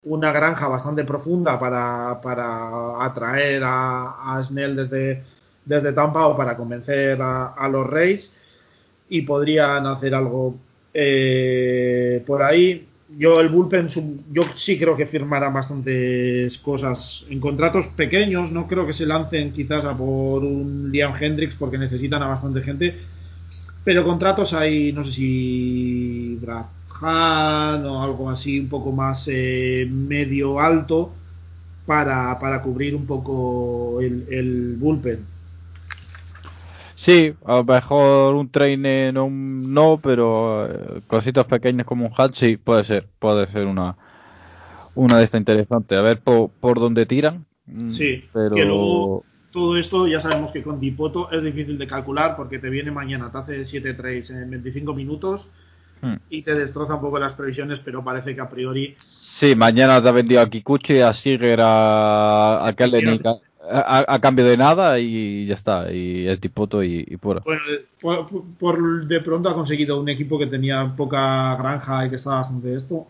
una 0.03 0.31
granja 0.31 0.67
bastante 0.67 1.03
profunda 1.03 1.59
para, 1.59 2.19
para 2.21 3.03
atraer 3.05 3.61
a, 3.63 4.39
Snell 4.43 4.75
desde, 4.75 5.23
desde 5.65 5.93
Tampa 5.93 6.27
o 6.27 6.35
para 6.35 6.57
convencer 6.57 7.19
a, 7.21 7.69
los 7.71 7.87
Reyes 7.87 8.33
y 9.09 9.21
podrían 9.21 9.85
hacer 9.85 10.15
algo 10.15 10.55
eh, 10.93 12.23
por 12.25 12.41
ahí. 12.41 12.87
Yo 13.17 13.41
el 13.41 13.49
bullpen, 13.49 13.87
yo 14.31 14.43
sí 14.53 14.79
creo 14.79 14.95
que 14.95 15.05
firmarán 15.05 15.53
bastantes 15.53 16.57
cosas 16.59 17.25
en 17.29 17.41
contratos 17.41 17.89
pequeños, 17.89 18.53
no 18.53 18.67
creo 18.67 18.87
que 18.87 18.93
se 18.93 19.05
lancen 19.05 19.51
quizás 19.51 19.83
a 19.83 19.95
por 19.95 20.45
un 20.45 20.89
Liam 20.91 21.13
Hendricks 21.19 21.57
porque 21.57 21.77
necesitan 21.77 22.23
a 22.23 22.27
bastante 22.27 22.61
gente, 22.61 22.97
pero 23.83 24.05
contratos 24.05 24.53
hay, 24.53 24.93
no 24.93 25.03
sé 25.03 25.11
si 25.11 26.39
o 27.01 28.03
algo 28.03 28.29
así 28.29 28.59
un 28.59 28.69
poco 28.69 28.91
más 28.91 29.27
eh, 29.31 29.87
medio 29.89 30.59
alto 30.59 31.11
para, 31.85 32.61
cubrir 32.61 32.95
un 32.95 33.05
poco 33.05 33.99
el, 33.99 34.75
bullpen. 34.79 35.25
Sí, 36.95 37.33
a 37.45 37.57
lo 37.57 37.63
mejor 37.63 38.35
un 38.35 38.49
trainer 38.49 39.13
no, 39.13 39.27
no 39.29 39.99
pero 40.01 40.67
eh, 40.67 41.01
cositas 41.07 41.45
pequeñas 41.45 41.87
como 41.87 42.05
un 42.05 42.13
hat 42.15 42.35
sí, 42.35 42.57
puede 42.57 42.83
ser, 42.83 43.07
puede 43.17 43.47
ser 43.47 43.65
una, 43.65 43.97
una 44.93 45.17
de 45.17 45.23
estas 45.23 45.39
interesantes. 45.39 45.97
A 45.97 46.01
ver 46.01 46.21
por, 46.21 46.49
por 46.51 46.79
dónde 46.79 47.05
tiran. 47.05 47.45
Mm, 47.65 47.89
sí, 47.89 48.23
pero... 48.31 48.55
que 48.55 48.65
luego 48.65 49.25
todo 49.51 49.77
esto 49.77 50.07
ya 50.07 50.21
sabemos 50.21 50.51
que 50.51 50.63
con 50.63 50.79
Dipoto 50.79 51.29
es 51.31 51.43
difícil 51.43 51.77
de 51.77 51.87
calcular 51.87 52.35
porque 52.35 52.59
te 52.59 52.69
viene 52.69 52.91
mañana, 52.91 53.31
te 53.31 53.37
hace 53.39 53.65
7 53.65 53.93
trades 53.95 54.29
en 54.29 54.49
25 54.49 54.93
minutos 54.93 55.49
hmm. 56.01 56.15
y 56.29 56.41
te 56.41 56.55
destroza 56.55 56.95
un 56.95 57.01
poco 57.01 57.19
las 57.19 57.33
previsiones, 57.33 57.79
pero 57.79 58.03
parece 58.03 58.35
que 58.35 58.41
a 58.41 58.49
priori... 58.49 58.95
Sí, 58.97 59.55
mañana 59.55 60.01
te 60.01 60.09
ha 60.09 60.11
vendido 60.11 60.41
a 60.41 60.49
Kikuchi, 60.49 60.99
a 60.99 61.13
Siger, 61.13 61.59
a, 61.61 62.67
a 62.67 62.73
a, 63.69 64.19
cambio 64.19 64.45
de 64.45 64.57
nada 64.57 64.99
y 64.99 65.45
ya 65.45 65.55
está, 65.55 65.91
y 65.91 66.27
el 66.27 66.39
tipoto 66.39 66.83
y, 66.83 67.05
y 67.07 67.15
Bueno, 67.15 67.41
por, 68.59 69.07
de 69.07 69.21
pronto 69.21 69.49
ha 69.49 69.53
conseguido 69.53 69.99
un 69.99 70.09
equipo 70.09 70.37
que 70.39 70.47
tenía 70.47 70.93
poca 70.95 71.55
granja 71.55 72.05
y 72.05 72.09
que 72.09 72.15
estaba 72.15 72.37
bastante 72.37 72.75
esto. 72.75 73.07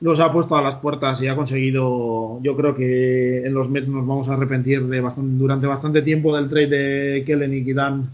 Los 0.00 0.20
ha 0.20 0.32
puesto 0.32 0.54
a 0.56 0.62
las 0.62 0.76
puertas 0.76 1.20
y 1.22 1.26
ha 1.26 1.34
conseguido, 1.34 2.38
yo 2.42 2.56
creo 2.56 2.74
que 2.76 3.44
en 3.44 3.52
los 3.52 3.68
Mets 3.68 3.88
nos 3.88 4.06
vamos 4.06 4.28
a 4.28 4.34
arrepentir 4.34 4.86
de 4.86 5.00
bastante, 5.00 5.38
durante 5.38 5.66
bastante 5.66 6.02
tiempo 6.02 6.36
del 6.36 6.48
trade 6.48 6.68
de 6.68 7.24
Kellen 7.24 7.54
y 7.54 7.64
Kidan 7.64 8.08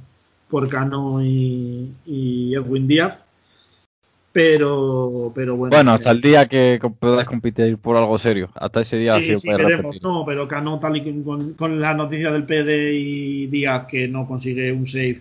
por 0.49 0.69
Cano 0.69 1.23
y 1.23 2.55
Edwin 2.55 2.87
Díaz 2.87 3.24
pero, 4.35 5.31
pero 5.33 5.55
bueno. 5.55 5.77
Bueno, 5.77 5.93
hasta 5.93 6.11
el 6.11 6.21
día 6.21 6.49
que 6.49 6.81
puedas 6.99 7.25
competir 7.25 7.79
por 7.79 7.97
algo 7.97 8.19
serio. 8.19 8.51
Hasta 8.57 8.81
ese 8.81 8.97
día 8.97 9.15
sí, 9.15 9.37
sí, 9.37 9.49
veremos. 9.49 10.03
No, 10.03 10.25
pero 10.27 10.49
Cano, 10.49 10.81
tal 10.81 10.97
y 10.97 11.23
con, 11.23 11.55
con, 11.55 11.81
la 11.81 11.95
noticia 11.95 12.33
del 12.33 12.43
PD 12.43 12.95
y 12.95 13.47
Díaz 13.47 13.87
que 13.87 14.09
no 14.09 14.27
consigue 14.27 14.73
un 14.73 14.89
save, 14.89 15.21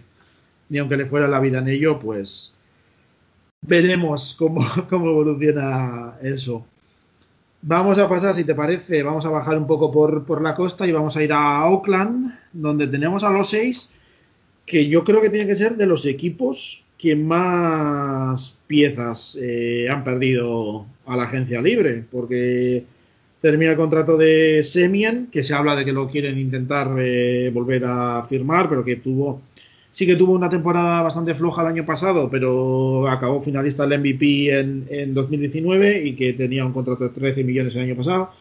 ni 0.70 0.80
aunque 0.80 0.98
le 0.98 1.06
fuera 1.06 1.28
la 1.28 1.40
vida 1.40 1.60
en 1.60 1.68
ello, 1.68 2.00
pues 2.00 2.56
veremos 3.62 4.34
cómo, 4.34 4.66
cómo 4.90 5.12
evoluciona 5.12 6.16
eso. 6.24 6.66
Vamos 7.62 8.00
a 8.00 8.10
pasar, 8.10 8.34
si 8.34 8.44
te 8.44 8.56
parece, 8.56 9.04
vamos 9.04 9.28
a 9.28 9.30
bajar 9.30 9.60
un 9.60 9.68
poco 9.68 9.92
por, 9.92 10.26
por 10.26 10.42
la 10.42 10.56
costa 10.56 10.88
y 10.88 10.92
vamos 10.92 11.16
a 11.18 11.24
ir 11.24 11.34
a 11.34 11.68
Oakland, 11.68 12.34
donde 12.52 12.88
tenemos 12.88 13.24
a 13.24 13.30
los 13.30 13.48
seis, 13.48 13.92
que 14.66 14.88
yo 14.88 15.04
creo 15.04 15.22
que 15.22 15.30
tiene 15.30 15.46
que 15.46 15.56
ser 15.56 15.78
de 15.78 15.86
los 15.86 16.04
equipos 16.08 16.84
que 17.04 17.18
más 17.18 18.58
piezas 18.66 19.38
eh, 19.42 19.90
han 19.90 20.06
perdido 20.06 20.86
a 21.06 21.18
la 21.18 21.24
agencia 21.24 21.62
libre, 21.62 22.02
porque 22.10 22.86
termina 23.42 23.72
el 23.72 23.78
contrato 23.78 24.16
de 24.16 24.64
Semien, 24.64 25.28
que 25.30 25.44
se 25.44 25.54
habla 25.54 25.76
de 25.76 25.84
que 25.84 25.92
lo 25.92 26.08
quieren 26.08 26.40
intentar 26.40 26.96
eh, 26.98 27.52
volver 27.54 27.84
a 27.84 28.26
firmar, 28.30 28.70
pero 28.70 28.86
que 28.86 28.96
tuvo, 28.96 29.42
sí 29.92 30.06
que 30.06 30.16
tuvo 30.16 30.32
una 30.32 30.50
temporada 30.50 31.02
bastante 31.02 31.36
floja 31.36 31.64
el 31.64 31.68
año 31.68 31.86
pasado, 31.86 32.30
pero 32.32 33.10
acabó 33.10 33.42
finalista 33.42 33.86
del 33.86 34.00
MVP 34.00 34.58
en, 34.58 34.88
en 34.90 35.14
2019 35.14 36.06
y 36.06 36.16
que 36.16 36.32
tenía 36.32 36.66
un 36.66 36.72
contrato 36.72 37.04
de 37.04 37.10
13 37.10 37.44
millones 37.44 37.76
el 37.76 37.82
año 37.82 37.98
pasado. 37.98 38.32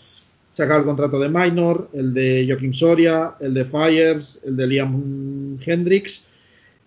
Se 0.52 0.62
acaba 0.62 0.78
el 0.78 0.86
contrato 0.86 1.18
de 1.18 1.28
Minor, 1.28 1.90
el 1.94 2.14
de 2.14 2.44
Joaquim 2.46 2.72
Soria, 2.72 3.32
el 3.40 3.54
de 3.54 3.64
Fires, 3.64 4.40
el 4.46 4.56
de 4.56 4.66
Liam 4.68 5.58
Hendricks 5.66 6.26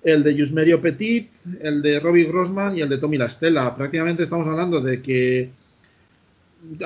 el 0.06 0.24
de 0.24 0.36
Yusmerio 0.36 0.80
Petit, 0.80 1.32
el 1.62 1.82
de 1.82 2.00
Robbie 2.00 2.26
Grossman 2.26 2.78
y 2.78 2.82
el 2.82 2.90
de 2.90 3.00
Tommy 3.00 3.18
Lastella. 3.18 3.76
Prácticamente 3.76 4.22
estamos 4.22 4.48
hablando 4.48 4.80
de 4.80 5.02
que 5.02 5.50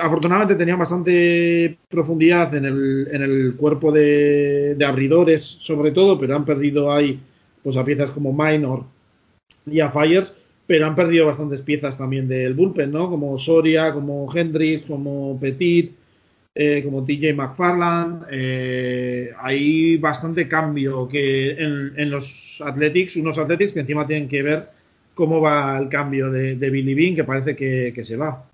afortunadamente 0.00 0.54
tenían 0.54 0.78
bastante 0.78 1.76
profundidad 1.90 2.54
en 2.54 2.64
el, 2.64 3.08
en 3.12 3.22
el 3.22 3.54
cuerpo 3.56 3.92
de, 3.92 4.76
abridores, 4.86 5.44
sobre 5.44 5.90
todo, 5.92 6.18
pero 6.18 6.34
han 6.34 6.46
perdido 6.46 6.90
ahí 6.90 7.20
pues, 7.62 7.76
a 7.76 7.84
piezas 7.84 8.10
como 8.10 8.32
Minor 8.32 8.84
y 9.70 9.80
a 9.80 9.90
Fires, 9.90 10.34
pero 10.66 10.86
han 10.86 10.94
perdido 10.94 11.26
bastantes 11.26 11.60
piezas 11.60 11.98
también 11.98 12.26
del 12.26 12.54
bullpen, 12.54 12.90
¿no? 12.90 13.10
Como 13.10 13.36
Soria, 13.36 13.92
como 13.92 14.26
Hendrix, 14.34 14.84
como 14.84 15.38
Petit, 15.38 15.92
eh, 16.54 16.82
como 16.84 17.04
TJ 17.04 17.34
McFarland. 17.34 18.26
Eh, 18.30 19.30
hay 19.38 19.96
bastante 19.98 20.48
cambio 20.48 21.08
que 21.08 21.52
en, 21.52 22.10
los 22.10 22.62
Athletics, 22.64 23.16
unos 23.16 23.38
Athletics 23.38 23.72
que 23.72 23.80
encima 23.80 24.06
tienen 24.06 24.28
que 24.28 24.42
ver 24.42 24.68
cómo 25.14 25.40
va 25.40 25.78
el 25.78 25.88
cambio 25.88 26.30
de, 26.30 26.54
Billy 26.54 26.94
Bean, 26.94 27.14
que 27.14 27.24
parece 27.24 27.54
que, 27.54 28.04
se 28.04 28.16
va. 28.16 28.44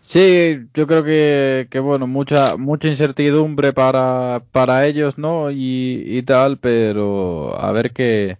Sí, 0.00 0.66
yo 0.74 0.86
creo 0.86 1.04
que, 1.04 1.80
bueno, 1.80 2.06
mucha 2.06 2.56
mucha 2.56 2.88
incertidumbre 2.88 3.72
para, 3.72 4.42
para 4.50 4.86
ellos, 4.86 5.18
¿no? 5.18 5.50
Y, 5.50 6.22
tal, 6.26 6.58
pero 6.58 7.58
a 7.60 7.70
ver 7.72 7.92
qué, 7.92 8.38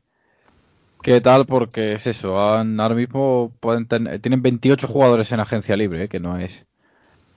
qué 1.03 1.21
tal, 1.21 1.47
porque 1.47 1.95
es 1.95 2.07
eso, 2.07 2.39
ahora 2.39 2.95
mismo 2.95 3.53
pueden 3.61 3.87
tienen 3.87 4.43
28 4.43 4.87
jugadores 4.89 5.31
en 5.33 5.41
agencia 5.41 5.77
libre, 5.77 6.05
¿eh? 6.05 6.09
que 6.09 6.21
no 6.21 6.39
es 6.39 6.67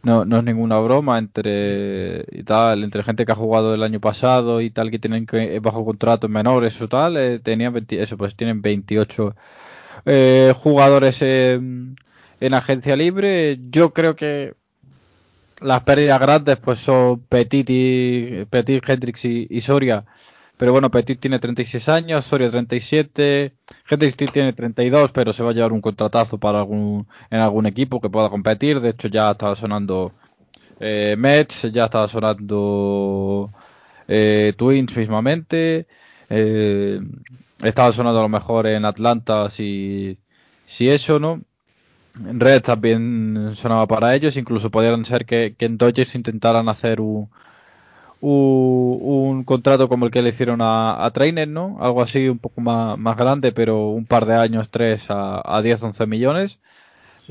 no, 0.03 0.25
no 0.25 0.37
es 0.37 0.43
ninguna 0.43 0.77
broma 0.79 1.17
entre 1.17 2.25
y 2.31 2.43
tal, 2.43 2.83
entre 2.83 3.03
gente 3.03 3.25
que 3.25 3.31
ha 3.31 3.35
jugado 3.35 3.73
el 3.73 3.83
año 3.83 3.99
pasado 4.01 4.61
y 4.61 4.69
tal, 4.69 4.91
que 4.91 4.99
tienen 4.99 5.25
que, 5.25 5.59
bajo 5.59 5.85
contrato 5.85 6.27
menores 6.29 6.81
o 6.81 6.89
tal, 6.89 7.17
eh, 7.17 7.39
tenían 7.39 7.85
eso, 7.89 8.17
pues 8.17 8.35
tienen 8.35 8.61
28 8.61 9.35
eh, 10.05 10.53
jugadores 10.57 11.21
en, 11.21 11.95
agencia 12.51 12.95
libre. 12.97 13.59
Yo 13.69 13.93
creo 13.93 14.15
que 14.17 14.55
las 15.61 15.83
pérdidas 15.83 16.19
grandes 16.19 16.57
pues 16.57 16.79
son 16.79 17.21
Petit, 17.21 17.69
y, 17.69 18.45
Petit 18.49 18.83
Hendrix 18.87 19.25
y 19.25 19.61
Soria 19.61 20.05
pero 20.63 20.71
bueno, 20.71 20.89
Petit 20.89 21.19
tiene 21.19 21.39
36 21.39 21.89
años, 21.89 22.23
Soria 22.23 22.49
37, 22.49 23.53
Hendrix 23.89 24.15
tiene 24.31 24.53
32, 24.53 25.11
pero 25.11 25.33
se 25.33 25.43
va 25.43 25.49
a 25.49 25.53
llevar 25.53 25.73
un 25.73 25.81
contratazo 25.81 26.37
para 26.37 26.59
algún, 26.59 27.05
en 27.29 27.41
algún 27.41 27.65
equipo 27.65 27.99
que 27.99 28.09
pueda 28.09 28.29
competir. 28.29 28.79
De 28.79 28.91
hecho, 28.91 29.09
ya 29.09 29.31
estaba 29.31 29.57
sonando 29.57 30.13
eh, 30.79 31.15
Mets, 31.17 31.63
ya 31.63 31.83
estaba 31.83 32.07
sonando 32.07 33.51
eh, 34.07 34.53
Twins 34.55 34.95
mismamente. 34.95 35.85
Eh, 36.29 37.01
estaba 37.61 37.91
sonando 37.91 38.19
a 38.19 38.23
lo 38.23 38.29
mejor 38.29 38.65
en 38.67 38.85
Atlanta 38.85 39.49
si, 39.49 40.17
si 40.65 40.87
eso, 40.87 41.19
¿no? 41.19 41.41
En 42.17 42.39
Red 42.39 42.61
también 42.61 43.51
sonaba 43.55 43.85
para 43.85 44.15
ellos, 44.15 44.37
incluso 44.37 44.71
podrían 44.71 45.03
ser 45.03 45.25
que 45.25 45.57
en 45.59 45.77
Dodgers 45.77 46.15
intentaran 46.15 46.69
hacer 46.69 47.01
un, 47.01 47.29
un, 48.25 49.43
contrato 49.43 49.89
como 49.89 50.05
el 50.05 50.11
que 50.11 50.21
le 50.21 50.29
hicieron 50.29 50.59
a, 50.61 51.09
Trainer, 51.13 51.47
¿no? 51.47 51.77
Algo 51.81 52.01
así 52.01 52.29
un 52.29 52.39
poco 52.39 52.61
más, 52.61 52.97
más 52.97 53.17
grande, 53.17 53.51
pero 53.51 53.89
un 53.89 54.05
par 54.05 54.25
de 54.25 54.35
años, 54.35 54.69
tres 54.69 55.09
a, 55.09 55.41
a 55.45 55.61
10, 55.61 55.83
11 55.83 56.05
millones 56.07 56.59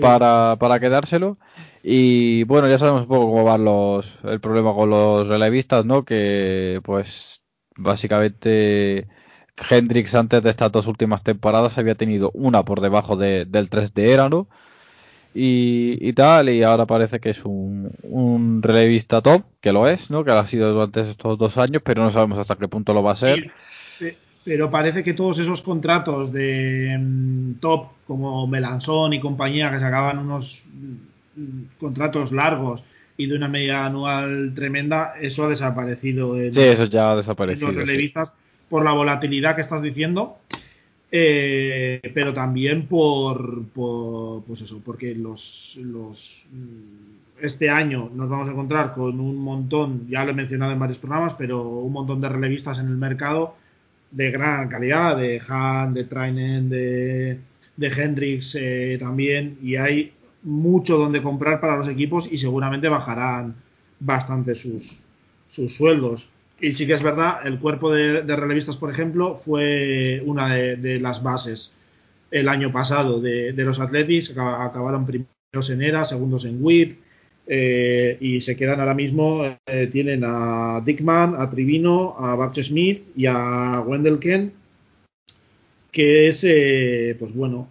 para, 0.01 0.57
para 0.59 0.81
quedárselo. 0.81 1.39
Y 1.83 2.45
bueno, 2.45 2.69
ya 2.69 2.79
sabemos 2.79 3.03
un 3.03 3.09
poco 3.09 3.31
cómo 3.33 3.45
va 3.45 3.59
los, 3.59 4.13
el 4.25 4.41
problema 4.41 4.75
con 4.75 4.91
los 4.91 5.27
relevistas, 5.27 5.85
¿no? 5.85 6.05
Que 6.05 6.81
pues 6.85 7.43
básicamente 7.77 9.09
Hendrix 9.71 10.15
antes 10.15 10.43
de 10.43 10.51
estas 10.51 10.71
dos 10.73 10.87
últimas 10.87 11.23
temporadas 11.23 11.79
había 11.79 11.95
tenido 11.95 12.31
una 12.35 12.65
por 12.65 12.81
debajo 12.81 13.17
de, 13.17 13.47
del 13.47 13.71
3 13.71 13.95
de 13.95 14.13
era, 14.13 14.29
¿no? 14.29 14.49
Y, 15.35 16.13
tal, 16.13 16.51
y 16.51 16.63
ahora 16.63 16.87
parece 16.87 17.19
que 17.19 17.31
es 17.31 17.45
un, 17.45 17.91
un, 18.03 18.63
relevista 18.63 19.23
top, 19.23 19.45
que 19.61 19.73
lo 19.73 19.89
es, 19.89 20.11
¿no? 20.11 20.25
Que 20.25 20.31
ha 20.31 20.47
sido 20.47 20.73
durante 20.73 21.01
estos 21.01 21.39
dos 21.39 21.57
años, 21.57 21.83
pero 21.85 22.03
no 22.03 22.11
sabemos 22.11 22.39
hasta 22.39 22.57
qué 22.57 22.69
punto 22.69 22.93
lo 22.93 23.03
va 23.03 23.13
a 23.13 23.17
ser. 23.17 23.51
pero 24.45 24.71
parece 24.71 25.03
que 25.03 25.15
todos 25.15 25.39
esos 25.39 25.63
contratos 25.63 26.33
de 26.33 26.97
mm, 26.99 27.55
top, 27.61 27.89
como 28.07 28.47
Melanzón 28.47 29.15
y 29.15 29.21
compañía, 29.21 29.71
que 29.71 29.81
sacaban 29.81 30.19
unos 30.19 30.67
mm, 31.37 31.79
contratos 31.81 32.33
largos 32.33 32.85
y 33.17 33.27
de 33.27 33.37
una 33.37 33.49
media 33.49 33.87
anual 33.87 34.53
tremenda, 34.55 35.15
eso 35.21 35.45
ha 35.45 35.49
desaparecido. 35.49 36.37
sí, 36.37 36.61
eso 36.61 36.85
ya 36.87 37.13
ha 37.13 37.17
desaparecido. 37.17 37.71
En 37.71 37.77
los 37.77 37.87
relevistas, 37.87 38.35
por 38.69 38.85
la 38.85 38.93
volatilidad 38.93 39.55
que 39.55 39.61
estás 39.61 39.83
diciendo. 39.83 40.39
Eh, 41.15 42.01
pero 42.15 42.33
también 42.33 42.87
por, 42.87 43.67
pues 44.47 44.63
eso, 44.63 44.81
porque 44.83 45.15
los, 45.15 45.79
los, 45.83 46.49
mm, 46.51 47.45
este 47.45 47.69
año 47.69 48.11
nos 48.15 48.31
vamos 48.31 48.49
a 48.49 48.53
encontrar 48.53 48.95
con 48.95 49.21
un 49.21 49.37
montón, 49.37 50.09
ya 50.09 50.25
lo 50.25 50.31
he 50.31 50.35
mencionado 50.35 50.73
en 50.73 50.79
varios 50.79 50.99
programas, 50.99 51.35
pero 51.35 51.69
un 51.69 51.93
montón 51.93 52.23
de 52.23 52.31
relevistas 52.31 52.79
en 52.79 52.87
el 52.87 52.97
mercado 52.97 53.57
de 54.11 54.31
gran 54.31 54.69
calidad, 54.71 55.19
de 55.19 55.39
Han, 55.47 55.93
de 55.93 56.05
Trainen, 56.05 56.71
de, 56.71 57.39
de 57.77 57.89
Hendrix 57.89 58.57
eh, 58.59 58.97
también, 58.99 59.59
y 59.63 59.77
hay 59.77 60.15
mucho 60.43 60.97
donde 60.97 61.23
comprar 61.23 61.61
para 61.61 61.77
los 61.77 61.89
equipos 61.89 62.27
y 62.33 62.39
seguramente 62.39 62.89
bajarán 62.89 63.55
bastante 64.01 64.55
sus, 64.55 65.05
sus 65.49 65.75
sueldos. 65.75 66.31
Y 66.63 66.75
sí 66.75 66.87
que 66.87 66.93
es 66.93 67.03
verdad, 67.03 67.41
el 67.45 67.59
cuerpo 67.59 67.91
de, 67.91 68.23
relevistas, 68.23 68.77
por 68.77 68.89
ejemplo, 68.89 69.35
fue 69.35 70.23
una 70.25 70.55
de, 70.55 71.01
las 71.01 71.21
bases 71.21 71.75
el 72.31 72.49
año 72.49 72.71
pasado 72.71 73.21
de, 73.21 73.53
los 73.53 73.81
Athletics. 73.81 74.31
Acabaron 74.39 75.05
primeros 75.05 75.71
en 75.71 75.83
ERA, 75.83 76.05
segundos 76.05 76.45
en 76.45 76.65
WIP. 76.65 77.01
Eh, 77.49 78.17
y 78.21 78.41
se 78.41 78.55
quedan 78.55 78.79
ahora 78.79 78.95
mismo, 78.95 79.45
eh, 79.67 79.89
tienen 79.91 80.23
a 80.25 80.81
Dickman, 80.87 81.35
a 81.37 81.51
Trivino, 81.51 82.15
a 82.17 82.37
Barch 82.37 82.63
Smith 82.63 83.09
y 83.17 83.27
a 83.27 83.83
Wendell 83.85 84.21
Kent 84.21 84.55
que 85.91 86.29
es, 86.29 86.43
eh, 86.45 87.15
pues 87.19 87.35
bueno, 87.35 87.69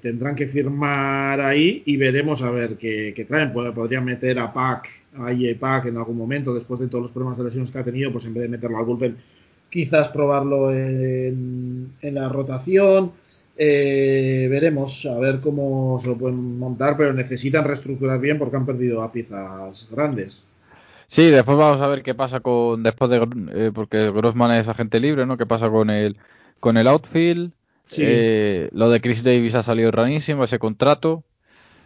tendrán 0.00 0.34
que 0.34 0.46
firmar 0.46 1.42
ahí 1.42 1.82
y 1.84 1.98
veremos 1.98 2.40
a 2.40 2.50
ver 2.50 2.78
qué, 2.78 3.26
traen. 3.28 3.52
Podrían 3.52 4.06
meter 4.06 4.38
a 4.38 4.50
Pac, 4.50 4.88
a 5.18 5.32
IE 5.32 5.54
Pac 5.54 5.86
en 5.86 5.96
algún 5.96 6.16
momento, 6.16 6.54
después 6.54 6.80
de 6.80 6.88
todos 6.88 7.02
los 7.02 7.10
problemas 7.12 7.38
de 7.38 7.44
lesiones 7.44 7.70
que 7.70 7.78
ha 7.78 7.84
tenido, 7.84 8.12
pues 8.12 8.24
en 8.24 8.34
vez 8.34 8.42
de 8.42 8.48
meterlo 8.48 8.78
al 8.78 8.84
bullpen, 8.84 9.16
quizás 9.68 10.08
probarlo 10.08 10.72
en, 10.72 11.92
la 12.02 12.28
rotación. 12.28 13.12
Eh, 13.56 14.48
veremos 14.50 15.04
a 15.06 15.18
ver 15.18 15.40
cómo 15.40 15.98
se 15.98 16.08
lo 16.08 16.16
pueden 16.16 16.58
montar, 16.58 16.96
pero 16.96 17.12
necesitan 17.12 17.64
reestructurar 17.64 18.18
bien 18.18 18.38
porque 18.38 18.56
han 18.56 18.66
perdido 18.66 19.02
a 19.02 19.12
piezas 19.12 19.88
grandes. 19.90 20.44
Sí, 21.06 21.26
después 21.26 21.58
vamos 21.58 21.80
a 21.82 21.86
ver 21.88 22.02
qué 22.02 22.14
pasa 22.14 22.40
con 22.40 22.82
después 22.82 23.10
de 23.10 23.70
porque 23.72 24.10
Grossman 24.10 24.52
es 24.52 24.68
agente 24.68 24.98
libre, 24.98 25.26
¿no? 25.26 25.36
¿Qué 25.36 25.44
pasa 25.44 25.68
con 25.68 25.90
el 25.90 26.16
con 26.62 26.76
el 26.76 26.86
outfield. 26.86 27.50
Eh, 27.98 28.70
lo 28.72 28.88
de 28.88 29.00
Chris 29.00 29.24
Davis 29.24 29.56
ha 29.56 29.64
salido 29.64 29.90
ranísimo, 29.90 30.44
ese 30.44 30.60
contrato. 30.60 31.24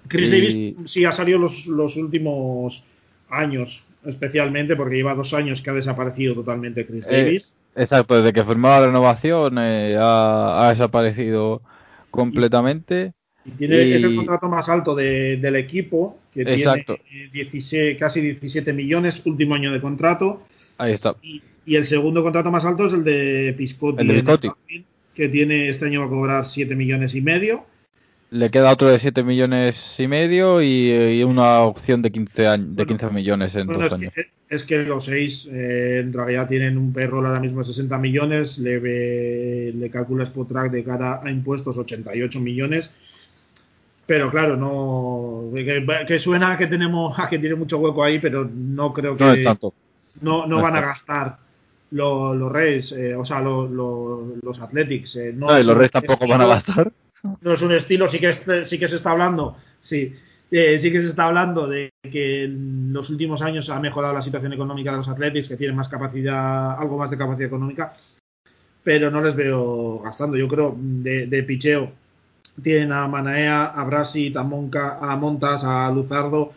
Chris 0.07 0.31
Davis 0.31 0.77
sí 0.85 1.05
ha 1.07 1.12
salido 1.12 1.39
los, 1.39 1.66
los, 1.66 1.97
últimos 1.97 2.85
años, 3.31 3.85
especialmente 4.05 4.77
porque 4.77 4.97
lleva 4.97 5.14
dos 5.14 5.35
años 5.35 5.61
que 5.61 5.70
ha 5.70 5.74
desaparecido 5.74 6.35
totalmente 6.35 6.87
Chris 6.87 7.07
eh, 7.09 7.22
Davis. 7.22 7.57
exacto, 7.74 8.16
desde 8.16 8.33
que 8.33 8.45
firmó 8.45 8.68
la 8.68 8.87
renovación 8.87 9.57
eh, 9.59 9.97
ha, 9.99 10.68
desaparecido 10.70 11.62
completamente. 12.11 13.12
Y 13.45 13.51
tiene, 13.53 13.95
Es 13.95 14.03
el 14.03 14.16
contrato 14.16 14.49
más 14.49 14.68
alto 14.68 14.95
del 14.95 15.57
equipo, 15.57 16.18
que 16.33 16.45
tiene 16.45 17.97
casi 17.97 18.20
17 18.20 18.72
millones, 18.72 19.24
último 19.24 19.55
año 19.55 19.72
de 19.72 19.81
contrato. 19.81 20.43
Ahí 20.79 20.93
está. 20.93 21.14
Y 21.22 21.74
el 21.74 21.85
segundo 21.85 22.22
contrato 22.22 22.51
más 22.51 22.64
alto 22.64 22.87
es 22.87 22.93
el 22.93 23.05
de 23.05 23.55
Piscotti. 23.57 24.03
El 24.03 24.09
de 24.09 24.14
Piscotti. 24.14 24.85
Que 25.14 25.29
tiene 25.29 25.68
este 25.68 25.87
año 25.87 26.01
va 26.01 26.07
a 26.07 26.11
cobrar 26.11 26.45
7 26.45 26.74
millones 26.74 27.14
y 27.14 27.20
medio. 27.20 27.64
Le 28.31 28.51
queda 28.51 28.72
otro 28.72 28.89
de 28.89 28.99
7 28.99 29.22
millones 29.22 30.01
y 30.01 30.09
medio 30.09 30.61
y, 30.61 31.22
una 31.22 31.61
opción 31.61 32.03
de 32.03 32.11
15, 32.11 32.43
de 32.59 32.87
15 32.87 33.11
millones 33.11 33.55
en 33.55 33.68
dos 33.68 33.85
es 33.85 33.93
años. 33.93 34.12
Que, 34.14 34.27
es 34.49 34.64
que 34.64 34.79
los 34.79 35.05
seis 35.05 35.49
eh, 35.51 36.01
en 36.03 36.12
realidad 36.12 36.49
tienen 36.49 36.77
un 36.77 36.93
perro 36.93 37.18
ahora 37.18 37.39
mismo 37.39 37.61
de 37.61 37.66
60 37.66 37.99
millones, 37.99 38.59
le, 38.59 39.72
le 39.72 39.91
calcula 39.91 40.24
Spotrack 40.24 40.72
de 40.72 40.83
cara 40.83 41.20
a 41.22 41.31
impuestos 41.31 41.79
88 41.79 42.41
millones. 42.41 42.91
Pero 44.07 44.31
claro, 44.31 44.57
no 44.57 45.53
que, 46.07 46.20
suena 46.20 46.53
a 46.53 46.59
que 46.59 46.66
tenemos 46.66 47.18
a 47.18 47.29
que 47.31 47.39
tiene 47.39 47.55
mucho 47.55 47.79
hueco 47.79 48.05
ahí, 48.05 48.18
pero 48.18 48.45
no 48.45 48.93
creo 48.93 49.16
que 49.16 49.24
no, 49.24 49.43
tanto. 49.43 49.74
no, 50.20 50.47
no 50.47 50.62
van 50.62 50.77
a 50.77 50.81
gastar 50.81 51.39
los, 51.91 52.53
Reyes, 52.53 52.93
eh, 52.93 53.14
o 53.14 53.24
sea, 53.24 53.41
los 53.41 54.61
Athletics. 54.61 55.16
Eh, 55.16 55.33
no, 55.35 55.47
los 55.47 55.77
Reyes 55.77 55.91
tampoco 55.91 56.27
van 56.27 56.41
a 56.41 56.47
gastar. 56.47 56.93
No 57.41 57.53
es 57.53 57.62
un 57.62 57.72
estilo, 57.72 58.09
sí 58.09 58.18
que, 58.18 58.33
sí 58.33 58.79
que 58.79 58.89
se 58.89 58.97
está 58.97 59.11
hablando, 59.11 59.57
sí, 59.81 60.12
eh, 60.51 60.79
sí 60.79 60.93
que 60.93 61.01
se 61.01 61.09
está 61.09 61.27
hablando 61.27 61.66
de 61.66 61.91
que 62.03 62.45
en 62.45 62.93
los 62.93 63.11
últimos 63.11 63.43
años 63.43 63.68
ha 63.70 63.81
mejorado 63.81 64.14
la 64.14 64.20
situación 64.20 64.53
económica 64.53 64.91
de 64.91 64.99
los 64.99 65.09
Athletics, 65.09 65.49
que 65.49 65.57
tienen 65.57 65.77
más 65.77 65.89
capacidad, 65.89 66.79
algo 66.79 66.99
más 66.99 67.11
de 67.11 67.18
capacidad 67.18 67.49
económica, 67.49 67.95
pero 68.83 69.11
no 69.11 69.20
les 69.20 69.35
veo 69.35 70.01
gastando. 70.01 70.37
Yo 70.37 70.49
creo 70.49 70.77
de, 70.79 71.27
de 71.27 71.43
picheo 71.43 71.93
tienen 72.62 72.93
a 72.93 73.07
Manaea, 73.09 73.66
a 73.66 73.85
Brasi, 73.85 74.33
a, 74.37 74.43
Monca, 74.43 74.99
a 75.01 75.16
Montas, 75.16 75.64
a 75.64 75.91
Luzardo, 75.91 76.53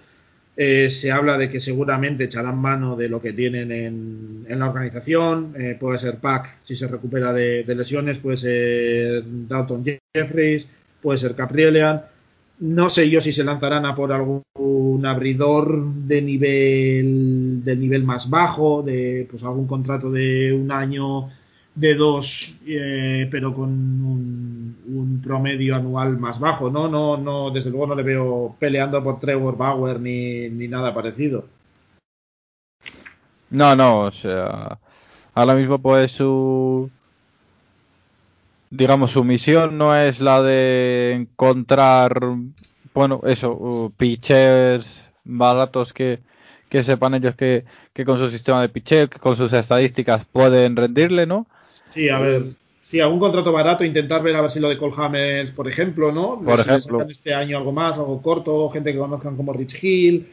eh, 0.61 0.89
se 0.89 1.09
habla 1.09 1.37
de 1.37 1.47
que 1.47 1.61
seguramente 1.61 2.25
echarán 2.25 2.57
mano 2.57 2.97
de 2.97 3.07
lo 3.07 3.21
que 3.21 3.31
tienen 3.31 3.71
en, 3.71 4.59
la 4.59 4.69
organización. 4.69 5.53
Eh, 5.57 5.77
puede 5.79 5.97
ser 5.97 6.17
Pac 6.17 6.57
si 6.61 6.75
se 6.75 6.85
recupera 6.89 7.31
de, 7.31 7.63
lesiones, 7.77 8.17
puede 8.17 8.35
ser 8.35 9.23
Dalton 9.47 9.85
Jeffries, 10.13 10.67
puede 11.01 11.17
ser 11.17 11.33
Caprielian. 11.33 12.01
No 12.59 12.89
sé 12.89 13.09
yo 13.09 13.21
si 13.21 13.31
se 13.31 13.45
lanzarán 13.45 13.85
a 13.85 13.95
por 13.95 14.11
algún 14.11 15.05
abridor 15.05 15.93
de 15.93 16.21
nivel, 16.21 17.63
de 17.63 17.77
nivel 17.77 18.03
más 18.03 18.29
bajo, 18.29 18.83
de 18.83 19.25
pues 19.31 19.45
algún 19.45 19.65
contrato 19.65 20.11
de 20.11 20.51
un 20.51 20.73
año 20.73 21.29
de 21.75 21.95
dos, 21.95 22.55
eh, 22.65 23.27
pero 23.31 23.53
con 23.53 23.69
un, 23.69 25.21
promedio 25.23 25.75
anual 25.75 26.17
más 26.17 26.39
bajo. 26.39 26.69
No, 26.69 26.87
no, 26.87 27.17
no, 27.17 27.51
desde 27.51 27.69
luego 27.69 27.87
no 27.87 27.95
le 27.95 28.03
veo 28.03 28.55
peleando 28.59 29.03
por 29.03 29.19
Trevor 29.19 29.57
Bauer 29.57 29.99
ni, 29.99 30.49
ni 30.49 30.67
nada 30.67 30.93
parecido. 30.93 31.45
No, 33.49 33.75
no, 33.75 34.01
o 34.01 34.11
sea, 34.11 34.79
ahora 35.33 35.55
mismo 35.55 35.79
pues 35.79 36.11
su, 36.11 36.89
digamos, 38.69 39.11
su 39.11 39.23
misión 39.23 39.77
no 39.77 39.95
es 39.95 40.19
la 40.21 40.41
de 40.41 41.13
encontrar, 41.13 42.19
bueno, 42.93 43.21
eso, 43.25 43.53
uh, 43.53 43.91
pitchers 43.91 45.11
baratos 45.23 45.93
que, 45.93 46.19
que 46.69 46.83
sepan 46.83 47.15
ellos 47.15 47.35
que, 47.35 47.65
que 47.93 48.05
con 48.05 48.17
su 48.17 48.29
sistema 48.29 48.61
de 48.61 48.69
pitcher, 48.69 49.09
con 49.09 49.35
sus 49.35 49.51
estadísticas 49.53 50.25
pueden 50.25 50.75
rendirle, 50.75 51.25
¿no? 51.25 51.47
Sí, 51.93 52.09
a 52.09 52.19
ver. 52.19 52.43
Sí, 52.81 52.99
algún 52.99 53.19
contrato 53.19 53.51
barato, 53.51 53.83
intentar 53.83 54.23
ver 54.23 54.35
a 54.35 54.41
ver 54.41 54.49
si 54.49 54.59
lo 54.59 54.67
de 54.67 54.77
Cole 54.77 55.45
por 55.55 55.67
ejemplo, 55.67 56.11
¿no? 56.11 56.41
Por 56.43 56.59
ejemplo. 56.59 57.05
este 57.07 57.33
año 57.33 57.57
algo 57.57 57.71
más, 57.71 57.97
algo 57.97 58.19
corto, 58.21 58.67
gente 58.69 58.91
que 58.91 58.97
conozcan 58.97 59.35
como 59.35 59.53
Rich 59.53 59.83
Hill. 59.83 60.27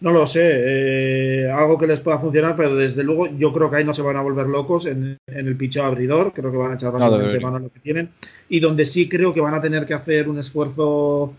No 0.00 0.10
lo 0.10 0.26
sé, 0.26 0.50
eh, 0.52 1.50
algo 1.50 1.78
que 1.78 1.86
les 1.86 2.00
pueda 2.00 2.18
funcionar, 2.18 2.54
pero 2.56 2.74
desde 2.74 3.02
luego 3.02 3.28
yo 3.28 3.52
creo 3.52 3.70
que 3.70 3.76
ahí 3.76 3.84
no 3.84 3.92
se 3.92 4.02
van 4.02 4.16
a 4.16 4.20
volver 4.20 4.46
locos 4.46 4.84
en, 4.86 5.16
el 5.26 5.56
pichado 5.56 5.86
abridor, 5.86 6.32
creo 6.34 6.50
que 6.50 6.58
van 6.58 6.72
a 6.72 6.74
echar 6.74 6.92
bastante 6.92 7.40
mano 7.40 7.56
a 7.56 7.60
lo 7.60 7.70
que 7.70 7.80
tienen. 7.80 8.10
Y 8.48 8.60
donde 8.60 8.84
sí 8.84 9.08
creo 9.08 9.32
que 9.32 9.40
van 9.40 9.54
a 9.54 9.62
tener 9.62 9.86
que 9.86 9.94
hacer 9.94 10.28
un 10.28 10.38
esfuerzo 10.38 11.32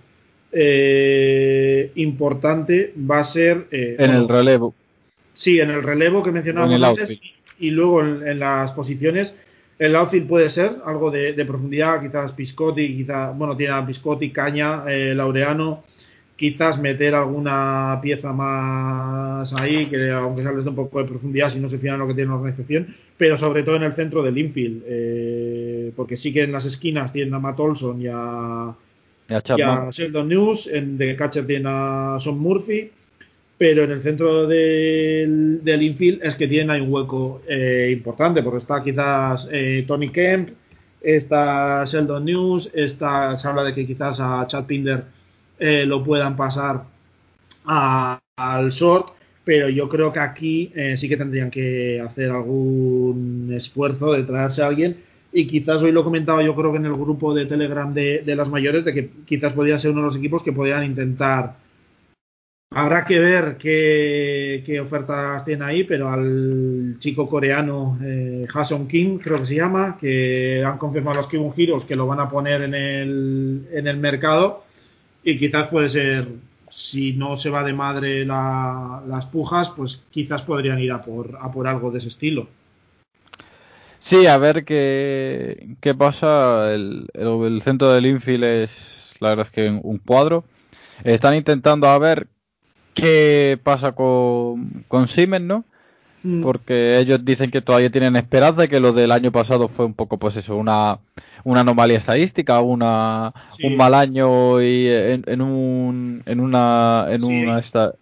eh, 0.52 1.92
importante 1.96 2.94
va 2.98 3.20
a 3.20 3.24
ser. 3.24 3.68
Eh, 3.70 3.98
en 4.00 4.12
el 4.12 4.28
relevo. 4.28 4.74
Sí, 5.34 5.60
en 5.60 5.70
el 5.70 5.84
relevo 5.84 6.24
que 6.24 6.32
mencionábamos 6.32 6.82
antes 6.82 7.20
y 7.60 7.72
luego 7.72 8.02
en, 8.02 8.40
las 8.40 8.72
posiciones 8.72 9.36
el 9.80 9.96
outfield 9.96 10.28
puede 10.28 10.50
ser 10.50 10.78
algo 10.86 11.12
de, 11.12 11.34
profundidad, 11.46 12.02
quizás 12.02 12.32
Piscotti, 12.32 12.98
quizás, 12.98 13.38
bueno, 13.38 13.56
tiene 13.56 13.74
a 13.74 13.86
Piscotti, 13.86 14.32
Caña, 14.32 14.84
eh, 14.88 15.14
Laureano, 15.14 15.84
quizás 16.38 16.80
meter 16.80 17.16
alguna 17.16 18.00
pieza 18.02 18.32
más 18.32 19.54
ahí, 19.54 19.88
que 19.88 20.12
aunque 20.12 20.44
sales 20.44 20.64
de 20.64 20.70
un 20.70 20.76
poco 20.76 21.00
de 21.00 21.06
profundidad, 21.06 21.50
si 21.50 21.60
no 21.60 21.68
se 21.68 21.76
en 21.76 22.00
lo 22.00 22.08
que 22.08 22.14
tiene 22.14 22.30
la 22.30 22.36
organización, 22.36 22.88
pero 23.18 23.36
sobre 23.36 23.64
todo 23.64 23.76
en 23.76 23.84
el 23.84 23.94
centro 23.94 24.24
del 24.24 24.38
infield, 24.38 24.84
eh, 24.86 25.92
porque 25.96 26.16
sí 26.16 26.32
que 26.32 26.44
en 26.44 26.52
las 26.52 26.66
esquinas 26.66 27.12
tienen 27.12 27.34
a 27.34 27.40
Matt 27.40 27.60
Olson 27.60 28.02
y 28.02 28.08
a, 28.08 28.74
Sheldon 29.92 30.30
News, 30.30 30.68
en 30.68 30.98
The 30.98 31.16
Catcher 31.18 31.46
tiene 31.46 31.66
a 31.68 32.18
Son 32.20 32.40
Murphy, 32.40 32.92
pero 33.58 33.84
en 33.84 33.92
el 33.92 34.02
centro 34.02 34.46
del, 34.46 35.64
del 35.64 35.82
infield 35.82 36.24
es 36.24 36.36
que 36.36 36.48
tiene 36.48 36.74
ahí 36.74 36.82
un 36.82 36.94
hueco 36.94 37.42
eh, 37.48 37.90
importante, 37.92 38.44
porque 38.44 38.60
está 38.60 38.84
quizás 38.84 39.50
eh, 39.52 39.84
Tony 39.88 40.10
Kemp, 40.10 40.50
está 41.02 41.84
Sheldon 41.86 42.24
News, 42.24 42.70
está, 42.74 43.36
se 43.36 43.48
habla 43.48 43.64
de 43.64 43.74
que 43.74 43.86
quizás 43.86 44.20
a 44.20 44.46
Chad 44.46 44.66
Pinder 44.66 45.06
eh, 45.58 45.86
lo 45.86 46.04
puedan 46.04 46.36
pasar 46.36 46.84
al 47.66 48.70
short, 48.70 49.14
pero 49.44 49.70
yo 49.70 49.90
creo 49.90 50.14
que 50.14 50.20
aquí 50.20 50.74
sí 50.96 51.10
que 51.10 51.18
tendrían 51.18 51.50
que 51.50 52.02
hacer 52.02 52.30
algún 52.32 53.52
esfuerzo 53.54 54.14
de 54.14 54.24
traerse 54.24 54.62
a 54.62 54.68
alguien. 54.68 54.98
Y 55.34 55.48
quizás 55.48 55.82
hoy 55.82 55.92
lo 55.92 56.04
comentaba 56.04 56.44
yo 56.44 56.56
creo 56.56 56.72
que 56.72 56.78
en 56.78 56.86
el 56.86 56.94
grupo 56.94 57.34
de 57.34 57.46
Telegram 57.46 57.94
de, 57.94 58.24
de 58.26 58.36
las 58.36 58.50
mayores, 58.50 58.86
de 58.86 58.94
que 58.94 59.10
quizás 59.26 59.54
podría 59.54 59.78
ser 59.78 59.92
uno 59.92 60.02
de 60.02 60.06
los 60.06 60.16
equipos 60.16 60.44
que 60.44 60.54
podrían 60.54 60.84
intentar 60.86 61.56
Habrá 62.70 63.06
que 63.06 63.18
ver 63.20 63.58
qué, 63.58 64.80
ofertas 64.82 65.46
tiene 65.46 65.64
ahí, 65.64 65.84
pero 65.86 66.10
al 66.10 66.98
chico 67.00 67.30
coreano 67.30 67.98
eh, 68.04 68.46
Hason 68.54 68.88
Kim, 68.88 69.20
creo 69.20 69.40
que 69.40 69.46
se 69.46 69.56
llama, 69.56 69.98
que 70.00 70.64
han 70.66 70.78
confirmado 70.78 71.18
los 71.18 71.28
Kibun 71.28 71.54
Heroes 71.56 71.86
que 71.86 71.96
lo 71.96 72.06
van 72.08 72.20
a 72.20 72.30
poner 72.30 72.62
en 72.64 72.76
el, 72.76 73.68
en 73.72 73.88
el 73.88 73.98
mercado 73.98 74.66
y 75.24 75.38
quizás 75.38 75.68
puede 75.68 75.90
ser, 75.90 76.28
si 76.68 77.14
no 77.14 77.38
se 77.38 77.50
va 77.50 77.64
de 77.64 77.74
madre 77.74 78.26
las 78.26 79.26
pujas, 79.28 79.70
pues 79.70 80.04
quizás 80.12 80.42
podrían 80.44 80.80
ir 80.80 80.92
a 80.92 81.02
por, 81.02 81.38
a 81.42 81.52
por 81.52 81.68
algo 81.68 81.90
de 81.90 82.00
ese 82.00 82.10
estilo. 82.10 82.48
Sí, 84.00 84.28
a 84.28 84.38
ver 84.38 84.64
qué, 84.66 85.96
pasa. 85.98 86.74
El, 86.74 87.08
el, 87.14 87.62
centro 87.62 87.92
del 87.92 88.06
infield 88.06 88.44
es, 88.44 89.16
la 89.20 89.30
verdad 89.30 89.48
es 89.48 89.52
que 89.52 89.70
un 89.70 89.98
cuadro. 89.98 90.44
Están 91.04 91.36
intentando 91.36 91.88
a 91.88 91.98
ver 91.98 92.28
qué 92.98 93.60
pasa 93.64 93.92
con, 93.94 94.84
con 94.88 95.08
Siemens, 95.08 95.46
¿no? 95.46 95.66
Mm. 96.24 96.42
Porque 96.42 96.98
ellos 96.98 97.24
dicen 97.24 97.52
que 97.52 97.62
todavía 97.62 97.92
tienen 97.92 98.16
esperanza 98.16 98.66
y 98.66 98.68
que 98.68 98.80
lo 98.80 98.92
del 98.92 99.12
año 99.12 99.32
pasado 99.32 99.68
fue 99.68 99.86
un 99.86 99.94
poco, 99.94 100.18
pues 100.18 100.36
eso, 100.36 100.56
una, 100.56 101.00
una 101.44 101.62
anomalía 101.62 102.00
estadística, 102.00 102.60
una, 102.60 103.34
un 103.64 103.78
mal 103.78 103.94
año 103.94 104.62
y 104.62 104.88
en, 104.90 105.42
un 105.42 106.24
en 106.26 106.40
una 106.40 107.06
en 107.10 107.24
una 107.24 107.62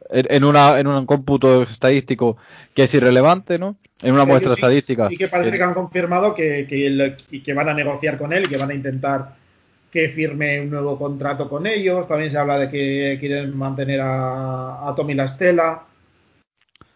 en, 0.10 0.44
una 0.44 0.80
en 0.80 0.88
un 0.88 1.06
cómputo 1.06 1.64
estadístico 1.64 2.38
que 2.74 2.84
es 2.84 2.94
irrelevante, 2.94 3.60
¿no? 3.60 3.76
En 4.02 4.14
una 4.14 4.26
muestra 4.26 4.54
estadística. 4.54 5.10
Sí 5.10 5.18
que 5.18 5.28
parece 5.28 5.58
que 5.58 5.64
han 5.64 5.74
confirmado 5.74 6.34
que, 6.34 6.68
que, 6.68 7.54
van 7.54 7.70
a 7.70 7.74
negociar 7.74 8.18
con 8.18 8.32
él 8.34 8.44
y 8.46 8.50
que 8.50 8.58
van 8.58 8.72
a 8.72 8.74
intentar 8.74 9.36
que 9.92 10.10
firme 10.10 10.62
un 10.62 10.70
nuevo 10.70 10.98
contrato 10.98 11.48
con 11.48 11.68
ellos. 11.68 12.08
También 12.08 12.32
se 12.32 12.38
habla 12.38 12.60
de 12.60 12.70
que 12.70 13.18
quieren 13.20 13.56
mantener 13.58 14.02
a, 14.04 14.94
Tommy 14.96 15.14
La 15.14 15.26
Estela. 15.26 15.84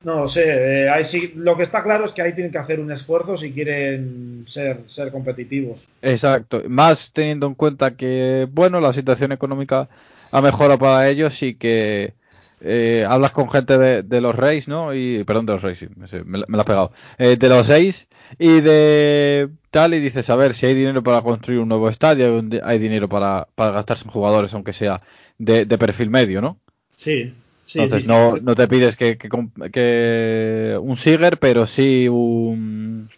No 0.03 0.21
lo 0.21 0.27
sé. 0.27 0.87
Eh, 0.87 1.31
lo 1.35 1.57
que 1.57 1.63
está 1.63 1.83
claro 1.83 2.05
es 2.05 2.11
que 2.11 2.21
ahí 2.21 2.33
tienen 2.33 2.51
que 2.51 2.57
hacer 2.57 2.79
un 2.79 2.91
esfuerzo 2.91 3.35
si 3.35 3.51
quieren 3.51 4.43
ser, 4.47 4.81
ser 4.87 5.11
competitivos. 5.11 5.87
Exacto. 6.01 6.61
Más 6.67 7.11
teniendo 7.11 7.47
en 7.47 7.55
cuenta 7.55 7.95
que, 7.95 8.47
bueno, 8.51 8.79
la 8.79 8.93
situación 8.93 9.31
económica 9.31 9.89
ha 10.31 10.41
mejorado 10.41 10.79
para 10.79 11.09
ellos 11.09 11.41
y 11.43 11.55
que 11.55 12.13
eh, 12.61 13.05
hablas 13.07 13.31
con 13.31 13.49
gente 13.49 13.77
de, 14.03 14.21
los 14.21 14.35
Reyes, 14.35 14.67
¿no? 14.67 14.93
Y, 14.93 15.23
perdón, 15.23 15.45
de 15.45 15.53
los 15.53 15.61
Reyes, 15.61 15.89
me, 16.25 16.39
lo 16.39 16.59
has 16.59 16.65
pegado. 16.65 16.91
Eh, 17.17 17.37
de 17.37 17.49
los 17.49 17.67
seis 17.67 18.09
y 18.37 18.61
de 18.61 19.49
tal, 19.71 19.93
y 19.93 19.99
dices, 19.99 20.29
a 20.29 20.35
ver, 20.35 20.53
si 20.53 20.65
hay 20.65 20.75
dinero 20.75 21.03
para 21.03 21.21
construir 21.21 21.59
un 21.59 21.69
nuevo 21.69 21.89
estadio, 21.89 22.43
hay 22.63 22.79
dinero 22.79 23.09
para, 23.09 23.47
para 23.55 23.71
gastarse 23.71 24.05
en 24.05 24.11
jugadores, 24.11 24.53
aunque 24.53 24.73
sea 24.73 25.01
de, 25.37 25.65
de 25.65 25.77
perfil 25.77 26.09
medio, 26.09 26.41
¿no? 26.41 26.57
Sí. 26.95 27.33
Entonces 27.75 28.07
no, 28.07 28.37
no, 28.37 28.55
te 28.55 28.67
pides 28.67 28.95
que, 28.95 29.17
que, 29.17 30.77
un 30.81 30.97
Siger, 30.97 31.37
pero 31.37 31.65
sí 31.65 32.07
un 32.07 33.09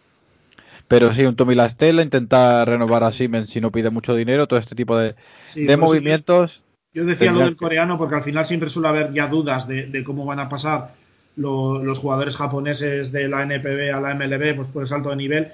pero 0.88 1.14
sí 1.14 1.24
un 1.24 1.38
Tommy 1.38 1.56
Lastela, 1.56 2.02
intentar 2.02 2.68
renovar 2.68 3.06
a 3.06 3.14
Siemens 3.14 3.50
si 3.50 3.62
no 3.62 3.72
pide 3.72 3.90
mucho 3.90 4.14
dinero, 4.14 4.48
todo 4.48 4.60
este 4.60 4.76
tipo 4.76 4.98
de, 4.98 5.16
de 5.56 5.78
movimientos. 5.78 6.66
Yo, 6.94 7.06
decía 7.06 7.32
lo 7.32 7.40
del 7.40 7.56
coreano 7.56 7.98
porque 7.98 8.16
al 8.16 8.24
final 8.24 8.46
siempre 8.46 8.70
suele 8.70 8.90
haber 8.90 9.14
ya 9.14 9.28
dudas 9.28 9.68
de, 9.68 10.04
cómo 10.04 10.26
van 10.26 10.42
a 10.42 10.50
pasar 10.50 10.94
los 11.36 12.00
jugadores 12.00 12.36
japoneses 12.36 13.12
de 13.12 13.28
la 13.28 13.44
NPB 13.44 13.94
a 13.94 14.02
la 14.02 14.16
MLB 14.16 14.56
pues 14.56 14.68
por 14.68 14.84
el 14.84 14.88
salto 14.88 15.10
de 15.10 15.16
nivel. 15.16 15.54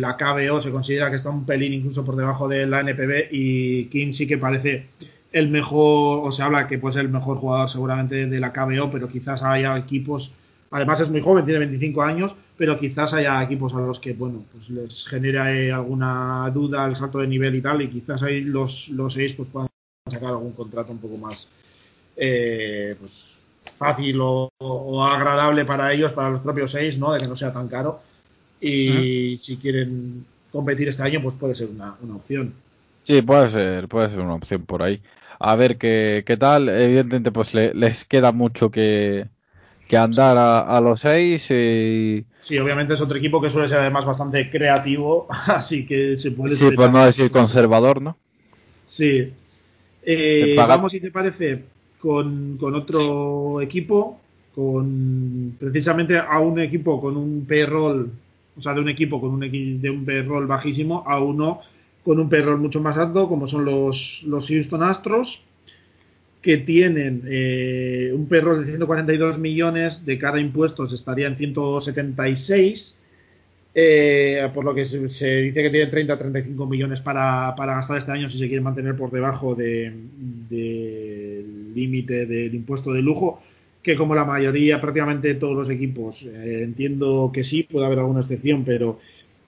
la 0.00 0.16
KBO 0.16 0.60
se 0.60 0.70
considera 0.70 1.10
que 1.10 1.16
está 1.16 1.30
un 1.30 1.44
pelín 1.44 1.72
incluso 1.72 2.04
por 2.04 2.16
debajo 2.16 2.48
de 2.48 2.66
la 2.66 2.80
NPB 2.80 3.28
y 3.30 3.86
Kim 3.86 4.12
sí 4.12 4.26
que 4.26 4.38
parece 4.38 4.86
el 5.32 5.48
mejor, 5.48 6.26
o 6.26 6.30
se 6.30 6.42
habla 6.42 6.68
que 6.68 6.78
puede 6.78 6.94
ser 6.94 7.02
el 7.02 7.10
mejor 7.10 7.38
jugador 7.38 7.68
seguramente 7.68 8.26
de 8.26 8.40
la 8.40 8.52
KBO, 8.52 8.88
pero 8.90 9.08
quizás 9.08 9.42
haya 9.42 9.76
equipos, 9.76 10.32
además 10.70 11.00
es 11.00 11.10
muy 11.10 11.20
joven, 11.22 11.44
tiene 11.44 11.58
25 11.58 12.02
años, 12.02 12.36
pero 12.56 12.78
quizás 12.78 13.14
haya 13.14 13.42
equipos 13.42 13.74
a 13.74 13.80
los 13.80 13.98
que, 13.98 14.12
bueno, 14.12 14.44
pues 14.52 14.70
les 14.70 15.08
genera 15.08 15.46
alguna 15.74 16.48
duda 16.54 16.86
el 16.86 16.94
salto 16.94 17.18
de 17.18 17.26
nivel 17.26 17.56
y 17.56 17.60
tal, 17.60 17.82
y 17.82 17.88
quizás 17.88 18.22
ahí 18.22 18.42
los, 18.42 18.90
los 18.90 19.12
seis 19.12 19.34
pues 19.34 19.48
puedan 19.48 19.68
sacar 20.08 20.28
algún 20.28 20.52
contrato 20.52 20.92
un 20.92 20.98
poco 20.98 21.16
más 21.16 21.50
eh, 22.16 22.94
pues 22.98 23.40
fácil 23.76 24.18
o, 24.20 24.50
agradable 25.04 25.64
para 25.64 25.92
ellos, 25.92 26.12
para 26.12 26.30
los 26.30 26.40
propios 26.40 26.70
seis, 26.70 26.98
¿no? 26.98 27.12
De 27.12 27.20
que 27.20 27.28
no 27.28 27.36
sea 27.36 27.52
tan 27.52 27.68
caro. 27.68 28.00
Y 28.60 29.36
si 29.40 29.56
quieren 29.56 30.24
competir 30.50 30.88
este 30.88 31.02
año, 31.02 31.20
pues 31.22 31.34
puede 31.34 31.54
ser 31.54 31.68
una, 31.68 31.94
una 32.00 32.16
opción. 32.16 32.54
Sí, 33.02 33.20
puede 33.20 33.48
ser, 33.48 33.88
puede 33.88 34.08
ser 34.08 34.20
una 34.20 34.34
opción 34.34 34.64
por 34.64 34.82
ahí 34.82 35.02
a 35.38 35.56
ver 35.56 35.78
qué, 35.78 36.24
qué 36.26 36.36
tal. 36.36 36.68
Evidentemente, 36.68 37.32
pues 37.32 37.54
les 37.54 38.04
queda 38.04 38.32
mucho 38.32 38.70
que, 38.70 39.28
andar 39.92 40.36
a, 40.38 40.80
los 40.80 41.00
seis. 41.00 41.50
Y... 41.50 42.24
Sí, 42.40 42.58
obviamente 42.58 42.94
es 42.94 43.00
otro 43.00 43.16
equipo 43.16 43.40
que 43.40 43.50
suele 43.50 43.68
ser 43.68 43.80
además 43.80 44.04
bastante 44.04 44.50
creativo, 44.50 45.28
así 45.46 45.86
que 45.86 46.16
se 46.16 46.32
puede. 46.32 46.56
Sí, 46.56 46.70
por 46.72 46.90
no 46.90 47.04
decir 47.04 47.30
conservador, 47.30 48.00
¿no? 48.02 48.16
Sí. 48.86 49.32
Eh, 50.02 50.54
vamos, 50.56 50.92
si 50.92 51.00
te 51.00 51.10
parece, 51.10 51.64
con, 52.04 52.74
otro 52.74 53.62
equipo, 53.62 54.20
con 54.54 55.56
precisamente 55.58 56.18
a 56.18 56.38
un 56.38 56.60
equipo 56.60 57.00
con 57.00 57.16
un 57.16 57.46
payroll, 57.48 58.10
o 58.56 58.60
sea, 58.60 58.74
de 58.74 58.80
un 58.80 58.90
equipo 58.90 59.20
con 59.20 59.30
un, 59.30 59.40
de 59.40 59.90
un 59.90 60.04
payroll 60.04 60.46
bajísimo 60.46 61.02
a 61.06 61.18
uno 61.18 61.60
con 62.04 62.20
un 62.20 62.28
perro 62.28 62.58
mucho 62.58 62.82
más 62.82 62.98
alto, 62.98 63.26
como 63.26 63.46
son 63.46 63.64
los, 63.64 64.22
los 64.26 64.48
Houston 64.48 64.82
Astros, 64.82 65.42
que 66.42 66.58
tienen 66.58 67.22
eh, 67.26 68.12
un 68.14 68.26
perro 68.26 68.60
de 68.60 68.66
142 68.66 69.38
millones, 69.38 70.04
de 70.04 70.18
cara 70.18 70.36
a 70.36 70.40
impuestos 70.40 70.92
estaría 70.92 71.26
en 71.26 71.36
176, 71.36 72.98
eh, 73.76 74.48
por 74.54 74.64
lo 74.64 74.72
que 74.72 74.84
se, 74.84 74.98
dice 74.98 75.62
que 75.62 75.70
tienen 75.70 75.90
30 75.90 76.16
35 76.16 76.66
millones 76.66 77.00
para, 77.00 77.54
gastar 77.56 77.98
este 77.98 78.12
año 78.12 78.28
si 78.28 78.38
se 78.38 78.46
quieren 78.46 78.62
mantener 78.62 78.94
por 78.96 79.10
debajo 79.10 79.56
del 79.56 80.08
límite 81.74 82.26
del 82.26 82.54
impuesto 82.54 82.92
de 82.92 83.02
lujo, 83.02 83.42
que 83.82 83.96
como 83.96 84.14
la 84.14 84.24
mayoría, 84.24 84.80
prácticamente 84.80 85.34
todos 85.34 85.56
los 85.56 85.70
equipos, 85.70 86.24
eh, 86.26 86.62
entiendo 86.62 87.30
que 87.34 87.42
sí, 87.42 87.64
puede 87.64 87.86
haber 87.86 87.98
alguna 87.98 88.20
excepción, 88.20 88.64
pero 88.64 89.00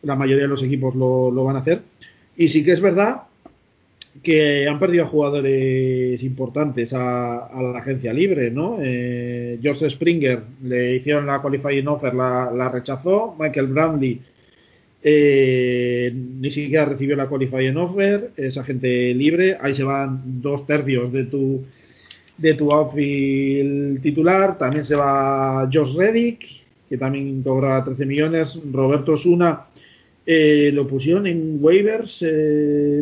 la 0.03 0.17
mayoría 0.17 0.43
de 0.43 0.49
los 0.49 0.63
equipos 0.63 0.97
lo, 0.97 1.31
lo 1.31 1.45
van 1.45 1.57
a 1.57 1.61
hacer. 1.61 1.83
Y 2.37 2.49
sí 2.49 2.65
que 2.65 2.73
es 2.73 2.81
verdad 2.81 3.23
que 4.23 4.69
han 4.69 4.79
perdido 4.79 5.07
jugadores 5.07 6.23
importantes 6.23 6.93
a, 6.95 7.51
la 7.61 7.79
agencia 7.79 8.13
libre, 8.13 8.51
¿no? 8.51 8.79
Eh, 8.81 9.59
George 9.63 9.89
Springer 9.91 10.43
le 10.63 10.97
hicieron 10.97 11.27
la 11.27 11.41
qualifying 11.41 11.89
offer, 11.89 12.15
la, 12.15 12.71
rechazó. 12.73 13.37
Michael 13.39 13.67
Bradley 13.69 14.21
eh, 15.03 16.13
ni 16.15 16.51
siquiera 16.51 16.85
recibió 16.85 17.17
la 17.17 17.29
qualifying 17.29 17.77
offer, 17.77 18.33
es 18.37 18.59
agente 18.59 19.15
libre. 19.15 19.57
Ahí 19.61 19.75
se 19.75 19.85
van 19.85 20.43
dos 20.43 20.67
tercios 20.67 21.13
de 21.13 21.25
tu 21.25 21.65
de 22.39 22.55
tu 22.55 22.73
outfield 22.73 24.03
titular. 24.03 24.59
También 24.59 24.85
se 24.85 24.95
va 24.95 25.69
Josh 25.73 25.95
Reddick, 25.97 26.47
que 26.89 26.99
también 26.99 27.43
cobra 27.43 27.83
13 27.83 28.07
millones. 28.07 28.61
Roberto 28.73 29.13
Osuna 29.13 29.67
eh, 30.29 30.73
lo 30.75 30.89
pusieron 30.89 31.29
en 31.29 31.59
waivers, 31.61 32.25
eh, 32.27 33.01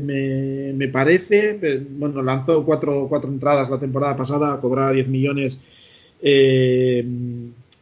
me, 0.75 0.89
parece. 0.89 1.59
Bueno, 1.91 2.23
lanzó 2.23 2.65
cuatro, 2.67 3.07
cuatro, 3.09 3.31
entradas 3.31 3.71
la 3.71 3.81
temporada 3.81 4.15
pasada, 4.15 4.61
cobraba 4.61 4.93
10 4.93 5.09
millones. 5.09 5.59
Eh, 6.21 7.03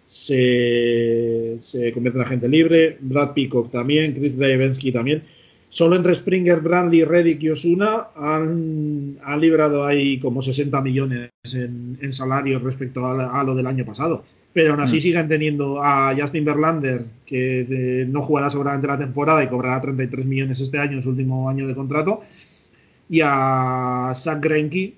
se, 0.06 1.58
convierte 1.92 2.18
en 2.18 2.24
agente 2.24 2.48
libre. 2.48 2.96
Brad 3.00 3.32
Peacock 3.34 3.72
también, 3.72 4.12
Chris 4.14 4.36
Dravensky 4.36 4.92
también. 4.92 5.24
Solo 5.68 5.96
entre 5.96 6.14
Springer, 6.14 6.60
Brandley, 6.60 7.02
Reddick 7.02 7.42
y 7.42 7.48
Osuna 7.48 8.08
han, 8.14 9.18
han 9.24 9.40
librado 9.40 9.84
ahí 9.84 10.18
como 10.20 10.42
60 10.42 10.80
millones 10.82 11.30
en, 11.52 11.98
en 12.00 12.12
salarios 12.12 12.62
respecto 12.62 13.06
a 13.06 13.42
lo 13.42 13.54
del 13.54 13.66
año 13.66 13.84
pasado 13.84 14.22
pero 14.52 14.72
aún 14.72 14.80
así 14.80 14.98
mm. 14.98 15.00
siguen 15.00 15.28
teniendo 15.28 15.82
a 15.82 16.14
Justin 16.16 16.44
Verlander, 16.44 17.04
que 17.24 17.60
eh, 17.60 18.06
no 18.06 18.22
jugará 18.22 18.50
seguramente 18.50 18.86
la 18.86 18.98
temporada 18.98 19.42
y 19.42 19.48
cobrará 19.48 19.80
33 19.80 20.26
millones 20.26 20.60
este 20.60 20.78
año, 20.78 20.92
en 20.92 21.02
su 21.02 21.10
último 21.10 21.48
año 21.48 21.66
de 21.66 21.74
contrato, 21.74 22.20
y 23.08 23.20
a 23.22 24.12
Zach 24.14 24.42
Greinke 24.42 24.94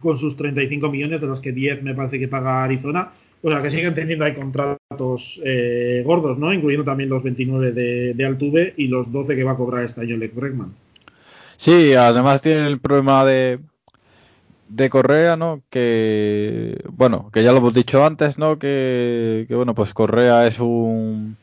con 0.00 0.16
sus 0.16 0.36
35 0.36 0.88
millones, 0.90 1.20
de 1.20 1.26
los 1.26 1.40
que 1.40 1.52
10 1.52 1.82
me 1.82 1.94
parece 1.94 2.18
que 2.18 2.28
paga 2.28 2.64
Arizona. 2.64 3.10
O 3.42 3.50
sea, 3.50 3.62
que 3.62 3.70
siguen 3.70 3.94
teniendo 3.94 4.24
ahí 4.24 4.34
contratos 4.34 5.40
eh, 5.44 6.02
gordos, 6.04 6.38
¿no? 6.38 6.52
Incluyendo 6.52 6.84
también 6.84 7.08
los 7.08 7.22
29 7.22 7.72
de, 7.72 8.14
de, 8.14 8.24
Altuve 8.24 8.74
y 8.76 8.88
los 8.88 9.12
12 9.12 9.36
que 9.36 9.44
va 9.44 9.52
a 9.52 9.56
cobrar 9.56 9.84
este 9.84 10.00
año 10.00 10.16
Lex 10.16 10.34
Bregman. 10.34 10.74
Sí, 11.56 11.94
además 11.94 12.42
tiene 12.42 12.66
el 12.66 12.80
problema 12.80 13.24
de, 13.24 13.58
de 14.68 14.90
Correa, 14.90 15.36
¿no? 15.36 15.62
Que, 15.70 16.82
bueno, 16.88 17.30
que 17.32 17.42
ya 17.42 17.52
lo 17.52 17.58
hemos 17.58 17.74
dicho 17.74 18.04
antes, 18.04 18.38
¿no? 18.38 18.58
Que, 18.58 19.46
bueno, 19.50 19.74
pues 19.74 19.94
Correa 19.94 20.46
es 20.46 20.60
un... 20.60 21.36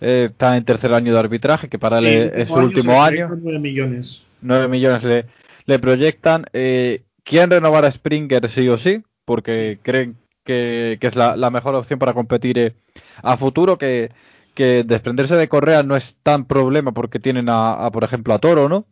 Eh, 0.00 0.28
está 0.30 0.56
en 0.56 0.64
tercer 0.64 0.92
año 0.92 1.12
de 1.12 1.18
arbitraje, 1.18 1.68
que 1.68 1.78
para 1.78 1.98
él 1.98 2.32
es 2.34 2.48
su 2.48 2.56
último 2.56 3.02
año. 3.02 3.30
9 3.40 3.58
millones. 3.58 4.24
9 4.42 4.68
millones 4.68 5.02
le, 5.04 5.26
le 5.66 5.78
proyectan. 5.78 6.46
Eh, 6.52 7.02
¿Quieren 7.22 7.50
renovar 7.50 7.84
a 7.84 7.90
Springer 7.90 8.48
sí 8.48 8.68
o 8.68 8.76
sí? 8.76 9.02
Porque 9.24 9.78
creen 9.82 10.16
que, 10.44 10.98
es 11.00 11.16
la, 11.16 11.50
mejor 11.50 11.74
opción 11.74 11.98
para 11.98 12.12
competir 12.12 12.58
eh, 12.58 12.74
a 13.22 13.36
futuro, 13.38 13.78
que, 13.78 14.10
que 14.54 14.84
desprenderse 14.84 15.36
de 15.36 15.48
Correa 15.48 15.82
no 15.82 15.96
es 15.96 16.18
tan 16.22 16.44
problema 16.44 16.92
porque 16.92 17.18
tienen 17.18 17.48
a, 17.48 17.86
a 17.86 17.90
por 17.90 18.04
ejemplo, 18.04 18.34
a 18.34 18.38
Toro, 18.38 18.68
¿no? 18.68 18.84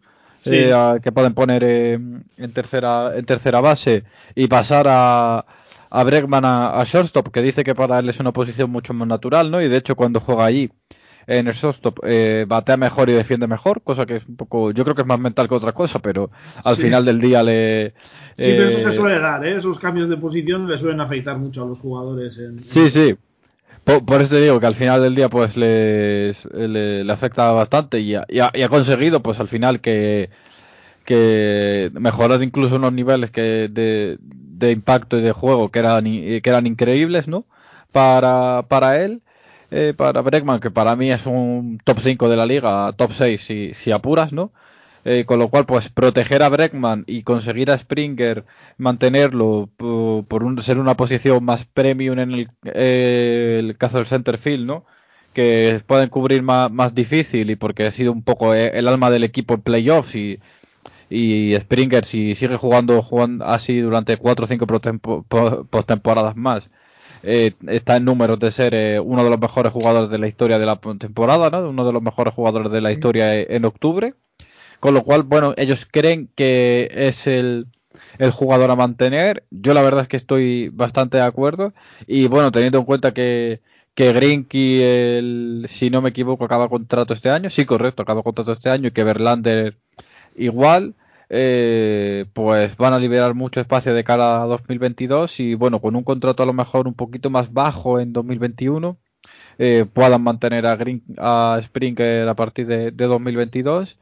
Eh, 0.47 1.01
que 1.03 1.13
pueden 1.13 1.35
poner 1.35 1.63
en, 1.63 2.53
tercera, 2.53 3.17
en 3.17 3.25
tercera 3.25 3.61
base 3.61 4.05
y 4.35 4.49
pasar 4.49 4.87
a, 4.89 5.45
a 5.91 6.05
Bregman 6.05 6.45
a, 6.45 6.83
shortstop, 6.85 7.29
que 7.29 7.43
dice 7.43 7.65
que 7.65 7.75
para 7.75 7.99
él 7.99 8.09
es 8.09 8.19
una 8.19 8.33
posición 8.33 8.71
mucho 8.71 8.95
más 8.95 9.07
natural, 9.07 9.51
¿no? 9.51 9.63
Y 9.63 9.69
de 9.69 9.77
hecho 9.77 9.95
cuando 9.95 10.21
juega 10.21 10.45
allí 10.45 10.71
en 11.27 11.47
el 11.47 11.55
shortstop 11.55 12.01
eh, 12.05 12.45
batea 12.49 12.77
mejor 12.77 13.09
y 13.09 13.13
defiende 13.13 13.47
mejor, 13.47 13.83
cosa 13.83 14.07
que 14.07 14.17
es 14.17 14.27
un 14.27 14.37
poco, 14.37 14.73
yo 14.73 14.83
creo 14.85 14.97
que 14.97 15.03
es 15.03 15.07
más 15.07 15.21
mental 15.21 15.49
que 15.49 15.55
otra 15.55 15.73
cosa, 15.73 16.01
pero 16.01 16.31
al 16.65 16.77
final 16.77 17.05
del 17.05 17.21
día 17.21 17.43
le... 17.43 17.95
Sí, 18.37 18.55
pero 18.57 18.65
eso 18.65 18.79
se 18.79 18.89
eh, 18.89 18.93
suele 18.93 19.19
dar, 19.19 19.47
¿eh? 19.47 19.57
Esos 19.57 19.79
cambios 19.79 20.09
de 20.09 20.17
posición 20.17 20.67
le 20.67 20.79
suelen 20.79 21.01
afectar 21.01 21.39
mucho 21.39 21.63
a 21.63 21.67
los 21.67 21.79
jugadores. 21.79 22.39
En, 22.39 22.59
sí, 22.59 22.91
sí. 22.91 23.17
Por, 23.85 24.21
eso 24.21 24.35
te 24.35 24.41
digo 24.41 24.61
que 24.61 24.67
al 24.67 24.75
final 24.75 25.03
del 25.03 25.15
día 25.15 25.29
pues 25.29 25.57
les, 25.57 26.45
le, 26.55 27.11
afecta 27.11 27.51
bastante 27.53 28.01
y 28.01 28.15
ha, 28.15 28.69
conseguido 28.69 29.23
pues 29.23 29.41
al 29.41 29.49
final 29.49 29.81
que, 29.81 30.31
que 31.05 31.91
mejorar 31.95 32.43
incluso 32.43 32.77
unos 32.77 32.93
niveles 32.93 33.31
que 33.31 33.69
de, 33.69 34.19
de 34.21 34.71
impacto 34.71 35.19
y 35.19 35.23
de 35.23 35.33
juego 35.33 35.71
que 35.71 35.81
eran, 35.81 36.05
que 36.05 36.43
eran 36.45 36.67
increíbles, 36.67 37.29
¿no? 37.29 37.45
Para, 37.91 38.67
para 38.69 39.03
él, 39.03 39.23
eh, 39.71 39.95
para 39.97 40.21
Bregman, 40.21 40.61
que 40.61 40.71
para 40.71 40.95
mí 40.97 41.11
es 41.11 41.27
un 41.27 41.81
top 41.85 41.99
5 42.01 42.29
de 42.29 42.37
la 42.37 42.47
liga, 42.47 42.93
top 42.93 43.13
6 43.13 43.45
si, 43.45 43.75
si 43.75 43.91
apuras, 43.91 44.33
¿no? 44.33 44.53
Eh, 45.05 45.25
con 45.27 45.39
lo 45.41 45.49
cual, 45.49 45.67
pues 45.67 45.89
proteger 45.89 46.43
a 46.43 46.49
Breckman 46.49 47.05
y 47.09 47.25
conseguir 47.25 47.71
a 47.73 47.79
Springer, 47.79 48.45
mantenerlo 48.79 49.69
por, 49.77 50.45
un, 50.45 50.63
ser 50.63 50.79
una 50.79 50.97
posición 50.97 51.45
más 51.45 51.65
premium 51.65 52.19
en 52.21 52.33
el, 52.33 52.51
eh, 52.65 53.57
el 53.59 53.77
caso 53.77 53.99
del 53.99 54.07
center 54.07 54.39
field, 54.39 54.65
¿no? 54.67 54.87
Que 55.33 55.83
pueden 55.87 56.09
cubrir 56.09 56.43
más, 56.43 56.71
más, 56.71 56.95
difícil 56.95 57.51
y 57.51 57.57
porque 57.57 57.87
ha 57.87 57.91
sido 57.91 58.13
un 58.13 58.23
poco 58.23 58.55
eh, 58.55 58.71
el 58.75 58.87
alma 58.89 59.11
del 59.11 59.25
equipo 59.25 59.55
en 59.55 59.63
playoffs 59.63 60.15
y, 60.15 60.39
y 61.11 61.57
Springer, 61.57 62.05
si 62.05 62.35
sigue 62.37 62.57
jugando, 62.57 63.03
jugando 63.03 63.45
así 63.47 63.81
durante 63.81 64.17
4 64.19 64.45
o 64.45 64.49
5 64.49 64.67
postemporadas 65.71 66.37
más, 66.37 66.71
está 67.23 67.97
en 67.97 68.05
números 68.05 68.39
de 68.41 68.51
ser 68.51 69.01
uno 69.01 69.25
de 69.25 69.31
los 69.31 69.41
mejores 69.41 69.73
jugadores 69.73 70.11
de 70.11 70.19
la 70.19 70.29
historia 70.29 70.59
de 70.59 70.67
la 70.67 70.77
temporada, 70.77 71.51
¿no? 71.51 71.69
Uno 71.71 71.85
de 71.85 71.93
los 71.93 72.03
mejores 72.03 72.35
jugadores 72.35 72.73
de 72.73 72.81
la 72.81 72.93
historia 72.93 73.41
en 73.41 73.65
octubre. 73.65 74.15
Con 74.83 74.95
lo 74.95 75.05
cual, 75.05 75.23
bueno, 75.23 75.55
ellos 75.59 75.87
creen 75.89 76.29
que 76.35 76.91
es 76.93 77.29
el, 77.29 77.69
jugador 78.33 78.69
a 78.69 78.75
mantener. 78.75 79.45
Yo 79.53 79.75
la 79.75 79.83
verdad 79.83 80.03
es 80.03 80.09
que 80.09 80.17
estoy 80.17 80.71
bastante 80.71 81.19
de 81.19 81.23
acuerdo. 81.23 81.73
Y 82.09 82.27
bueno, 82.27 82.51
teniendo 82.51 82.79
en 82.81 82.85
cuenta 82.85 83.15
que, 83.15 83.61
que 83.95 84.13
Grinky, 84.13 84.83
el, 84.83 85.67
si 85.69 85.89
no 85.89 86.03
me 86.03 86.09
equivoco, 86.09 86.45
acaba 86.45 86.69
contrato 86.69 87.15
este 87.15 87.31
año. 87.31 87.49
Sí, 87.49 87.65
correcto, 87.65 88.03
acaba 88.03 88.25
contrato 88.25 88.51
este 88.51 88.71
año. 88.71 88.89
Y 88.89 88.91
que 88.91 89.05
Verlander 89.05 89.79
igual. 90.35 90.97
Eh, 91.31 92.27
pues 92.33 92.77
van 92.77 92.93
a 92.93 92.99
liberar 92.99 93.35
mucho 93.35 93.61
espacio 93.61 93.95
de 93.95 94.05
cara 94.05 94.43
a 94.43 94.47
2022 94.47 95.41
y 95.41 95.55
bueno, 95.55 95.81
con 95.81 95.97
un 95.97 96.03
contrato 96.05 96.43
a 96.43 96.47
lo 96.47 96.53
mejor 96.53 96.89
un 96.89 96.95
poquito 96.95 97.31
más 97.31 97.53
bajo 97.53 98.01
en 98.01 98.13
2021 98.13 98.99
eh, 99.59 99.87
puedan 99.91 100.23
mantener 100.23 100.67
a, 100.67 100.77
Green, 100.77 101.03
a 101.17 101.59
Springer 101.63 102.29
a 102.29 102.35
partir 102.35 102.67
de, 102.67 102.91
de 102.91 103.07
2022 103.07 103.99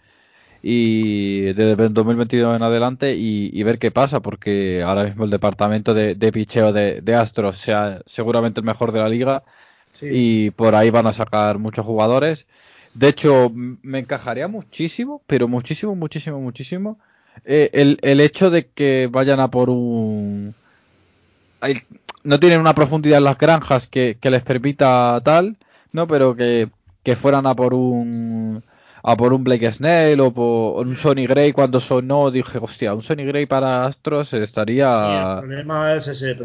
y 0.63 1.53
desde 1.53 1.89
2022 1.89 2.57
en 2.57 2.63
adelante 2.63 3.15
y, 3.17 3.63
ver 3.63 3.79
qué 3.79 3.91
pasa, 3.91 4.21
porque 4.21 4.83
ahora 4.83 5.05
mismo 5.05 5.25
el 5.25 5.31
departamento 5.31 5.95
de, 5.95 6.33
picheo 6.33 6.73
de, 6.73 7.15
Astros 7.15 7.59
sea 7.59 8.01
seguramente 8.07 8.61
el 8.61 8.67
mejor 8.67 8.93
de 8.93 9.01
la 9.01 9.09
liga 9.09 9.43
y 10.03 10.51
por 10.51 10.75
ahí 10.75 10.91
van 10.91 11.07
a 11.07 11.13
sacar 11.13 11.59
muchos 11.59 11.87
jugadores. 11.87 12.47
De 12.93 13.09
hecho, 13.09 13.51
me 13.55 14.01
encajaría 14.01 14.49
muchísimo, 14.49 15.23
pero 15.27 15.49
muchísimo, 15.49 15.95
muchísimo, 15.95 16.41
muchísimo, 16.41 16.99
eh, 17.45 17.71
el, 17.73 17.99
el, 18.03 18.21
hecho 18.21 18.51
de 18.51 18.67
que 18.67 19.09
vayan 19.11 19.41
a 19.41 19.49
por 19.49 19.71
un... 19.71 20.55
no 22.25 22.41
tienen 22.41 22.61
una 22.61 22.75
profundidad 22.75 23.19
en 23.19 23.25
las 23.25 23.39
granjas 23.39 23.87
que, 23.87 24.19
que 24.21 24.31
les 24.31 24.43
permita 24.43 25.21
tal, 25.25 25.57
¿no? 25.93 26.07
Pero 26.07 26.35
que, 26.37 26.69
que 27.03 27.17
fueran 27.17 27.47
a 27.47 27.55
por 27.55 27.73
un 27.73 28.63
a 29.03 29.17
por 29.17 29.33
un 29.33 29.45
Blake 29.45 29.73
Snell 29.73 30.21
o 30.21 30.33
por 30.33 30.87
un 30.87 30.97
Sonny 30.97 31.27
Gray 31.27 31.53
cuando 31.53 31.81
sonó 31.81 32.31
dije 32.31 32.59
hostia 32.61 32.95
un 32.95 33.03
Sonny 33.03 33.25
Gray 33.25 33.47
para 33.47 33.87
Astros 33.87 34.33
estaría 34.35 35.35
el 35.35 35.39
problema 35.41 35.95
es 35.95 36.09
ese 36.09 36.37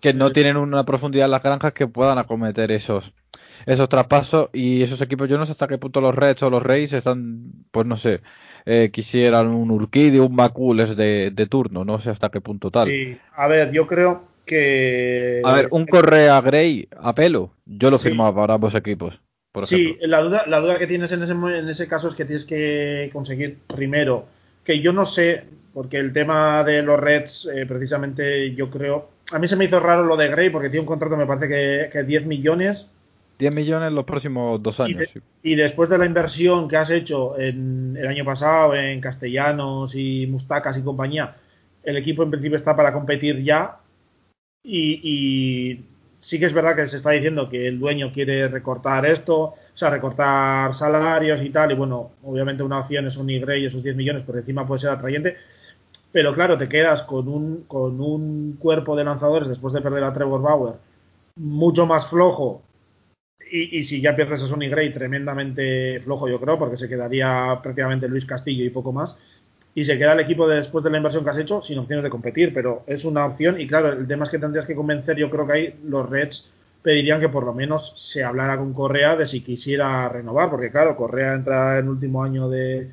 que 0.00 0.14
no 0.14 0.30
tienen 0.32 0.56
una 0.56 0.84
profundidad 0.84 1.26
en 1.26 1.32
las 1.32 1.42
granjas 1.42 1.72
que 1.72 1.86
puedan 1.86 2.18
acometer 2.18 2.70
esos 2.72 3.12
esos 3.66 3.88
traspasos 3.88 4.48
y 4.52 4.82
esos 4.82 5.02
equipos. 5.02 5.28
Yo 5.28 5.36
no 5.36 5.44
sé 5.44 5.52
hasta 5.52 5.68
qué 5.68 5.78
punto 5.78 6.00
los 6.00 6.14
Reds 6.14 6.42
o 6.42 6.50
los 6.50 6.62
Rays 6.62 6.92
están 6.92 7.52
pues 7.70 7.86
no 7.86 7.96
sé 7.96 8.20
eh, 8.64 8.90
quisieran 8.92 9.48
un 9.48 9.70
Urquidy 9.70 10.18
un 10.18 10.34
Macules 10.34 10.96
de, 10.96 11.30
de 11.30 11.46
turno 11.46 11.84
no 11.84 11.98
sé 11.98 12.10
hasta 12.10 12.30
qué 12.30 12.40
punto 12.40 12.70
tal. 12.70 12.88
Sí 12.88 13.18
a 13.36 13.46
ver 13.46 13.72
yo 13.72 13.86
creo 13.86 14.22
que 14.46 15.42
a 15.44 15.52
ver 15.52 15.68
un 15.70 15.86
Correa 15.86 16.40
Gray 16.40 16.88
a 16.98 17.14
pelo 17.14 17.50
yo 17.66 17.90
lo 17.90 17.98
firmaba 17.98 18.34
para 18.34 18.54
ambos 18.54 18.74
equipos 18.74 19.20
sí, 19.64 19.96
la 20.02 20.20
duda, 20.20 20.44
la 20.46 20.60
duda 20.60 20.78
que 20.78 20.86
tienes 20.86 21.12
en 21.12 21.22
ese, 21.22 21.32
en 21.32 21.68
ese 21.68 21.88
caso 21.88 22.08
es 22.08 22.14
que 22.14 22.24
tienes 22.24 22.44
que 22.44 23.10
conseguir 23.12 23.58
primero, 23.66 24.26
que 24.64 24.80
yo 24.80 24.92
no 24.92 25.04
sé, 25.04 25.44
porque 25.72 25.98
el 25.98 26.12
tema 26.12 26.64
de 26.64 26.82
los 26.82 26.98
Reds, 26.98 27.48
eh, 27.52 27.66
precisamente 27.66 28.54
yo 28.54 28.70
creo, 28.70 29.10
a 29.32 29.38
mí 29.38 29.46
se 29.46 29.56
me 29.56 29.64
hizo 29.64 29.80
raro 29.80 30.04
lo 30.04 30.16
de 30.16 30.28
Gray 30.28 30.50
porque 30.50 30.68
tiene 30.68 30.80
un 30.80 30.86
contrato, 30.86 31.16
me 31.16 31.26
parece 31.26 31.48
que, 31.48 31.88
que 31.90 32.02
10 32.04 32.26
millones. 32.26 32.90
10 33.38 33.54
millones 33.54 33.92
los 33.92 34.04
próximos 34.04 34.62
dos 34.62 34.80
años. 34.80 35.10
Y, 35.42 35.54
después 35.54 35.88
de 35.88 35.98
la 35.98 36.06
inversión 36.06 36.68
que 36.68 36.76
has 36.76 36.90
hecho 36.90 37.38
en, 37.38 37.96
el 37.98 38.06
año 38.06 38.24
pasado 38.24 38.74
en 38.74 39.00
Castellanos 39.00 39.94
y 39.94 40.26
Mustacas 40.26 40.76
y 40.78 40.82
compañía, 40.82 41.36
el 41.84 41.96
equipo 41.96 42.22
en 42.22 42.30
principio 42.30 42.56
está 42.56 42.74
para 42.74 42.92
competir 42.92 43.42
ya. 43.42 43.78
y 44.64 45.84
sí 46.20 46.38
que 46.38 46.46
es 46.46 46.52
verdad 46.52 46.76
que 46.76 46.88
se 46.88 46.96
está 46.96 47.10
diciendo 47.10 47.48
que 47.48 47.68
el 47.68 47.78
dueño 47.78 48.12
quiere 48.12 48.48
recortar 48.48 49.06
esto, 49.06 49.38
o 49.40 49.56
sea, 49.74 49.90
recortar 49.90 50.72
salarios 50.74 51.42
y 51.42 51.50
tal, 51.50 51.72
y 51.72 51.74
bueno, 51.74 52.12
obviamente 52.24 52.62
una 52.62 52.80
opción 52.80 53.06
es 53.06 53.16
un 53.16 53.30
y 53.30 53.36
esos 53.64 53.82
10 53.82 53.96
millones, 53.96 54.24
por 54.24 54.36
encima 54.36 54.66
puede 54.66 54.80
ser 54.80 54.90
atrayente, 54.90 55.36
pero 56.12 56.34
claro, 56.34 56.58
te 56.58 56.68
quedas 56.68 57.02
con 57.02 57.28
un, 57.28 57.64
con 57.64 58.00
un 58.00 58.56
cuerpo 58.58 58.96
de 58.96 59.04
lanzadores 59.04 59.48
después 59.48 59.72
de 59.72 59.80
perder 59.80 60.04
a 60.04 60.12
Trevor 60.12 60.42
Bauer 60.42 60.74
mucho 61.36 61.86
más 61.86 62.06
flojo, 62.06 62.62
y, 63.50 63.84
si 63.84 64.00
ya 64.02 64.14
pierdes 64.14 64.42
a 64.42 64.46
Sonny 64.46 64.68
Gray, 64.68 64.92
tremendamente 64.92 66.00
flojo 66.00 66.28
yo 66.28 66.38
creo, 66.38 66.58
porque 66.58 66.76
se 66.76 66.88
quedaría 66.88 67.58
prácticamente 67.62 68.08
Luis 68.08 68.26
Castillo 68.26 68.62
y 68.62 68.68
poco 68.70 68.92
más 68.92 69.16
y 69.78 69.84
se 69.84 69.96
queda 69.96 70.14
el 70.14 70.18
equipo 70.18 70.48
después 70.48 70.82
de 70.82 70.90
la 70.90 70.96
inversión 70.96 71.22
que 71.22 71.30
has 71.30 71.38
hecho 71.38 71.62
sin 71.62 71.78
opciones 71.78 72.02
de 72.02 72.10
competir, 72.10 72.52
pero 72.52 72.82
es 72.88 73.04
una 73.04 73.24
opción 73.24 73.60
y 73.60 73.66
claro, 73.68 73.92
el 73.92 74.08
tema 74.08 74.24
es 74.24 74.30
que 74.30 74.40
tendrías 74.40 74.66
que 74.66 74.74
convencer, 74.74 75.16
yo 75.16 75.30
creo 75.30 75.46
que 75.46 75.52
ahí 75.52 75.74
los 75.84 76.10
Reds 76.10 76.50
pedirían 76.82 77.20
que 77.20 77.28
por 77.28 77.44
lo 77.44 77.54
menos 77.54 77.92
se 77.94 78.24
hablara 78.24 78.58
con 78.58 78.74
Correa 78.74 79.14
de 79.14 79.24
si 79.24 79.40
quisiera 79.40 80.08
renovar, 80.08 80.50
porque 80.50 80.72
claro, 80.72 80.96
Correa 80.96 81.34
entra 81.34 81.78
en 81.78 81.88
último 81.88 82.24
año 82.24 82.48
de, 82.48 82.90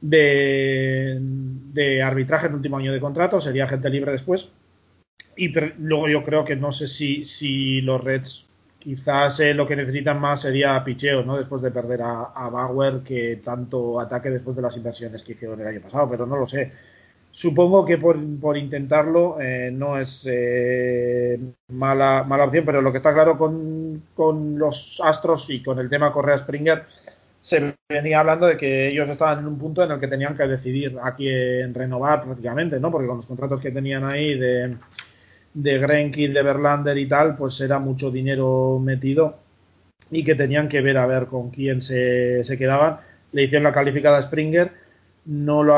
de, 0.00 1.18
de 1.20 2.00
arbitraje, 2.00 2.46
en 2.46 2.54
último 2.54 2.76
año 2.76 2.92
de 2.92 3.00
contrato, 3.00 3.40
sería 3.40 3.66
gente 3.66 3.90
libre 3.90 4.12
después. 4.12 4.48
Y 5.36 5.52
luego 5.78 6.08
yo 6.08 6.22
creo 6.22 6.44
que 6.44 6.54
no 6.54 6.70
sé 6.70 6.86
si, 6.86 7.24
si 7.24 7.80
los 7.80 8.04
Reds 8.04 8.45
Quizás 8.78 9.40
eh, 9.40 9.54
lo 9.54 9.66
que 9.66 9.74
necesitan 9.74 10.20
más 10.20 10.42
sería 10.42 10.82
picheo, 10.84 11.24
¿no? 11.24 11.36
Después 11.36 11.62
de 11.62 11.70
perder 11.70 12.02
a, 12.02 12.48
Bauer, 12.50 13.00
que 13.00 13.40
tanto 13.44 13.98
ataque 13.98 14.30
después 14.30 14.54
de 14.54 14.62
las 14.62 14.76
inversiones 14.76 15.22
que 15.22 15.32
hicieron 15.32 15.60
el 15.60 15.66
año 15.66 15.80
pasado, 15.80 16.08
pero 16.08 16.26
no 16.26 16.36
lo 16.36 16.46
sé. 16.46 16.72
Supongo 17.30 17.84
que 17.84 17.98
por, 17.98 18.16
intentarlo 18.56 19.38
eh, 19.40 19.70
no 19.70 19.98
es 19.98 20.26
eh, 20.30 21.38
mala, 21.68 22.24
mala 22.26 22.44
opción, 22.44 22.64
pero 22.64 22.80
lo 22.80 22.90
que 22.92 22.96
está 22.98 23.12
claro 23.12 23.36
con, 23.36 24.04
con, 24.14 24.58
los 24.58 25.00
Astros 25.04 25.50
y 25.50 25.62
con 25.62 25.78
el 25.78 25.90
tema 25.90 26.12
Correa 26.12 26.38
Springer, 26.38 26.84
se 27.42 27.76
venía 27.88 28.20
hablando 28.20 28.46
de 28.46 28.56
que 28.56 28.88
ellos 28.88 29.08
estaban 29.08 29.38
en 29.38 29.46
un 29.46 29.58
punto 29.58 29.84
en 29.84 29.90
el 29.92 30.00
que 30.00 30.08
tenían 30.08 30.36
que 30.36 30.48
decidir 30.48 30.98
a 31.00 31.14
quién 31.14 31.74
renovar 31.74 32.24
prácticamente, 32.24 32.80
¿no? 32.80 32.90
Porque 32.90 33.06
con 33.06 33.16
los 33.16 33.26
contratos 33.26 33.60
que 33.60 33.70
tenían 33.70 34.04
ahí 34.04 34.38
de 34.38 34.76
de 35.56 35.78
Grenkin, 35.78 36.34
de 36.34 36.42
Verlander 36.42 36.98
y 36.98 37.08
tal, 37.08 37.34
pues 37.34 37.58
era 37.62 37.78
mucho 37.78 38.10
dinero 38.10 38.78
metido 38.78 39.38
y 40.10 40.22
que 40.22 40.34
tenían 40.34 40.68
que 40.68 40.82
ver 40.82 40.98
a 40.98 41.06
ver 41.06 41.26
con 41.26 41.48
quién 41.48 41.80
se, 41.80 42.42
quedaban. 42.58 42.98
Le 43.32 43.44
hicieron 43.44 43.64
la 43.64 43.72
calificada 43.72 44.18
a 44.18 44.22
Springer, 44.22 44.70
no 45.24 45.62
lo, 45.62 45.74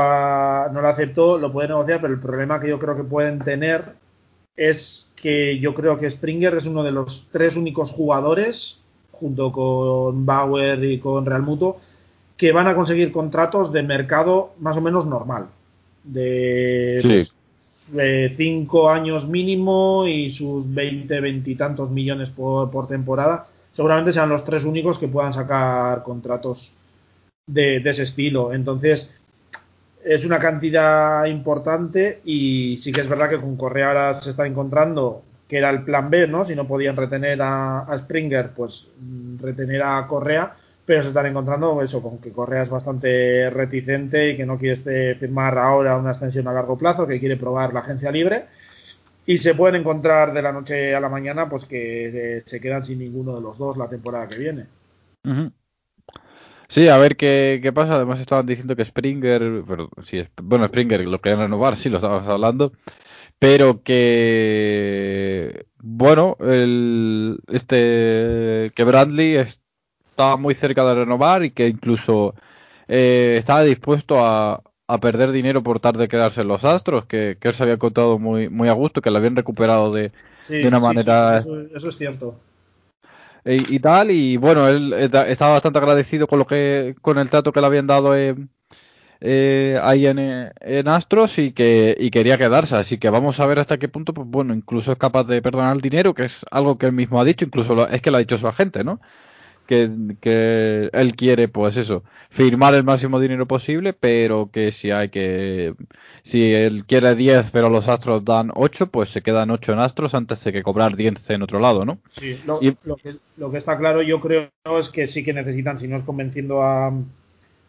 no 0.73 0.81
lo 0.81 0.89
aceptó, 0.89 1.39
lo 1.39 1.53
puede 1.53 1.69
negociar, 1.69 2.01
pero 2.01 2.13
el 2.13 2.19
problema 2.19 2.61
que 2.61 2.69
yo 2.69 2.79
creo 2.81 2.97
que 2.97 3.05
pueden 3.05 3.39
tener 3.39 3.93
es 4.57 5.09
que 5.15 5.61
yo 5.61 5.75
creo 5.75 5.97
que 5.97 6.11
Springer 6.11 6.57
es 6.57 6.67
uno 6.67 6.83
de 6.83 6.91
los 6.91 7.29
tres 7.31 7.55
únicos 7.55 7.93
jugadores, 7.93 8.81
junto 9.13 9.53
con 9.53 10.27
Bauer 10.27 10.83
y 10.83 10.99
con 10.99 11.25
Real 11.25 11.43
Muto, 11.43 11.79
que 12.37 12.51
van 12.51 12.67
a 12.67 12.75
conseguir 12.75 13.13
contratos 13.13 13.73
de 13.73 13.85
mercado 13.85 14.55
más 14.59 14.77
o 14.77 14.81
menos 14.81 15.07
normal. 15.07 15.47
Pues, 16.13 17.38
cinco 18.37 18.91
años 18.91 19.29
mínimo 19.29 20.07
y 20.07 20.31
sus 20.31 20.73
20, 20.73 21.21
20 21.21 21.51
y 21.51 21.55
tantos 21.55 21.91
millones 21.91 22.31
por, 22.31 22.87
temporada, 22.89 23.47
seguramente 23.71 24.13
sean 24.13 24.29
los 24.29 24.45
tres 24.45 24.65
únicos 24.65 24.99
que 24.99 25.09
puedan 25.09 25.33
sacar 25.33 26.03
contratos 26.03 26.75
de, 27.47 27.77
ese 27.77 28.03
estilo. 28.03 28.53
Entonces, 28.53 29.15
es 30.05 30.25
una 30.25 30.39
cantidad 30.39 31.25
importante 31.27 32.21
y 32.25 32.77
sí 32.79 32.93
que 32.93 33.01
es 33.01 33.09
verdad 33.09 33.31
que 33.31 33.41
con 33.41 33.57
Correa 33.57 33.89
ahora 33.89 34.15
se 34.15 34.31
está 34.31 34.47
encontrando 34.47 35.23
que 35.49 35.59
era 35.59 35.71
el 35.71 35.83
plan 35.83 36.11
B, 36.11 36.29
¿no? 36.29 36.45
Si 36.45 36.55
no 36.55 36.67
podían 36.67 36.97
retener 36.97 37.41
a, 37.41 37.81
a 37.81 37.99
Springer, 37.99 38.51
pues 38.51 38.91
retener 39.41 39.83
a 39.83 40.07
Correa 40.07 40.55
pero 40.89 41.03
se 41.03 41.09
están 41.09 41.27
encontrando 41.27 41.83
eso, 41.83 42.03
con 42.03 42.17
que 42.17 42.33
Correa 42.33 42.63
es 42.63 42.71
bastante 42.71 43.51
reticente 43.51 44.31
y 44.31 44.37
que 44.39 44.47
no 44.47 44.57
quiere 44.57 44.73
este, 44.73 45.17
firmar 45.17 45.59
ahora 45.59 45.99
una 45.99 46.13
extensión 46.13 46.49
a 46.49 46.53
largo 46.55 46.79
plazo, 46.79 47.07
que 47.07 47.21
quiere 47.21 47.37
probar 47.37 47.75
la 47.75 47.81
agencia 47.81 48.11
libre. 48.11 48.47
y 49.27 49.37
se 49.37 49.55
pueden 49.55 49.83
encontrar 49.83 50.33
de 50.33 50.41
la 50.41 50.51
noche 50.51 50.95
a 50.95 51.01
la 51.01 51.11
mañana, 51.11 51.47
pues 51.47 51.67
que 51.67 52.43
se 52.47 52.59
quedan 52.59 52.87
sin 52.87 53.01
ninguno 53.01 53.35
de 53.35 53.43
los 53.43 53.59
dos 53.59 53.77
la 53.77 53.87
temporada 53.87 54.29
que 54.29 54.39
viene. 54.39 54.65
Sí, 56.69 56.89
a 56.89 56.97
ver 56.97 57.19
qué, 57.19 57.61
qué, 57.63 57.71
pasa. 57.71 57.97
Además 57.97 58.21
estaban 58.21 58.47
diciendo 58.47 58.75
que 58.75 58.87
Springer, 58.87 59.65
pero, 59.69 59.91
sí, 60.03 60.27
bueno, 60.43 60.65
Springer 60.69 61.07
lo 61.07 61.21
querían 61.21 61.43
renovar, 61.43 61.77
sí, 61.77 61.91
lo 61.91 61.99
estábamos 61.99 62.27
hablando, 62.27 62.73
pero 63.39 63.83
que, 63.83 65.67
bueno, 65.83 66.39
el, 66.41 67.41
este, 67.49 68.73
que 68.75 68.85
Bradley 68.85 69.37
estaba 70.19 70.37
muy 70.37 70.55
cerca 70.55 70.85
de 70.85 70.97
renovar 70.97 71.45
y 71.45 71.53
que 71.53 71.69
incluso 71.69 72.35
eh, 72.89 73.37
estaba 73.39 73.63
dispuesto 73.63 74.19
a, 74.25 74.65
a, 74.89 74.99
perder 74.99 75.31
dinero 75.31 75.63
por 75.63 75.79
tal 75.79 75.93
de 75.93 76.09
quedarse 76.09 76.41
en 76.41 76.49
los 76.49 76.65
Astros, 76.65 77.07
que, 77.07 77.37
que 77.41 77.49
él 77.49 77.55
se 77.55 77.63
había 77.63 77.79
contado 77.79 78.19
muy, 78.19 78.49
muy 78.49 78.69
a 78.69 78.73
gusto, 78.73 79.01
que 79.01 79.13
lo 79.13 79.19
habían 79.19 79.37
recuperado 79.37 79.93
de, 79.93 80.11
de 80.49 80.67
una 80.67 80.81
manera... 80.81 81.37
eso, 81.39 81.61
eso 81.73 81.89
es 81.89 81.97
cierto. 81.97 82.35
Y, 83.45 83.79
tal 83.79 84.11
y 84.11 84.37
bueno 84.37 84.69
él 84.69 84.93
estaba 84.93 85.53
bastante 85.53 85.79
agradecido 85.79 86.27
con 86.27 86.39
lo 86.41 86.47
que 86.47 86.97
con 87.01 87.17
el 87.17 87.31
trato 87.31 87.51
que 87.51 87.61
le 87.61 87.67
habían 87.67 87.87
dado 87.87 88.15
eh, 88.15 89.81
ahí 89.83 90.07
en, 90.07 90.89
Astros 90.89 91.39
y 91.39 91.53
que 91.53 91.97
y 91.99 92.11
quería 92.11 92.37
quedarse. 92.37 92.77
Así 92.77 92.99
que 92.99 93.09
vamos 93.09 93.41
a 93.41 93.47
ver 93.47 93.61
hasta 93.61 93.79
qué 93.79 93.89
punto 93.89 94.13
pues 94.13 94.27
bueno 94.29 94.53
incluso 94.53 94.93
es 94.93 94.99
capaz 94.99 95.25
de 95.25 95.41
perdonar 95.41 95.75
el 95.75 95.81
dinero 95.81 96.13
que 96.13 96.25
es 96.25 96.45
algo 96.51 96.77
que 96.77 96.87
él 96.87 96.93
mismo 96.93 97.21
ha 97.21 97.25
dicho 97.25 97.47
incluso 97.47 97.89
es 97.89 98.03
que 98.03 98.11
lo 98.11 98.19
ha 98.19 98.21
dicho 98.21 98.37
su 98.37 98.49
agente 98.49 98.85
no 98.85 99.01
que, 99.69 100.91
él 100.93 101.15
quiere, 101.15 101.47
pues 101.49 101.77
eso, 101.77 102.03
firmar 102.31 102.75
el 102.75 102.85
máximo 102.85 103.21
dinero 103.21 103.47
posible, 103.47 103.93
pero 103.93 104.51
que 104.51 104.73
si 104.73 104.91
hay 104.91 105.11
que, 105.11 105.75
si 106.23 106.53
él 106.55 106.85
quiere 106.87 107.15
10, 107.15 107.51
pero 107.51 107.69
los 107.69 107.87
Astros 107.87 108.25
dan 108.25 108.51
8, 108.55 108.87
pues 108.87 109.11
se 109.11 109.23
quedan 109.23 109.51
8 109.51 109.75
en 109.75 109.79
Astros 109.79 110.15
antes 110.15 110.43
de 110.43 110.53
que 110.53 110.63
cobrar 110.63 110.97
10 110.97 111.31
en 111.31 111.43
otro 111.43 111.61
lado, 111.61 111.85
¿no? 111.85 111.99
Sí, 112.07 112.41
lo, 112.47 112.59
que, 112.61 113.17
lo 113.37 113.51
que 113.51 113.59
está 113.59 113.77
claro 113.77 114.01
yo 114.01 114.21
creo 114.21 114.49
es 114.79 114.89
que 114.89 115.07
sí 115.07 115.23
que 115.23 115.35
necesitan, 115.35 115.77
si 115.77 115.87
no 115.87 115.97
es 115.97 116.03
convenciendo 116.03 116.63
a, 116.63 116.91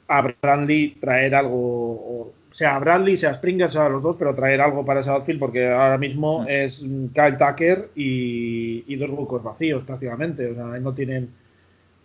a 0.08 0.34
Bradley, 0.42 0.96
traer 1.02 1.36
algo, 1.36 1.58
o, 1.58 2.34
sea 2.50 2.78
a 2.78 2.80
Bradley, 2.80 3.18
sea 3.18 3.32
a 3.32 3.34
Springer, 3.34 3.70
sea 3.70 3.88
a 3.88 3.90
los 3.90 4.02
dos, 4.02 4.16
pero 4.16 4.34
traer 4.34 4.62
algo 4.62 4.86
para 4.86 5.02
ese 5.02 5.10
outfield, 5.10 5.40
porque 5.40 5.68
ahora 5.68 5.98
mismo 5.98 6.44
mm. 6.44 6.46
es 6.48 6.80
Kyle 7.14 7.38
Tucker 7.38 7.90
y, 7.94 8.86
y 8.88 8.96
dos 8.96 9.12
huecos 9.12 9.44
vacíos 9.44 9.84
prácticamente, 9.84 10.50
o 10.50 10.56
sea, 10.56 10.80
no 10.80 10.94
tienen 10.94 11.30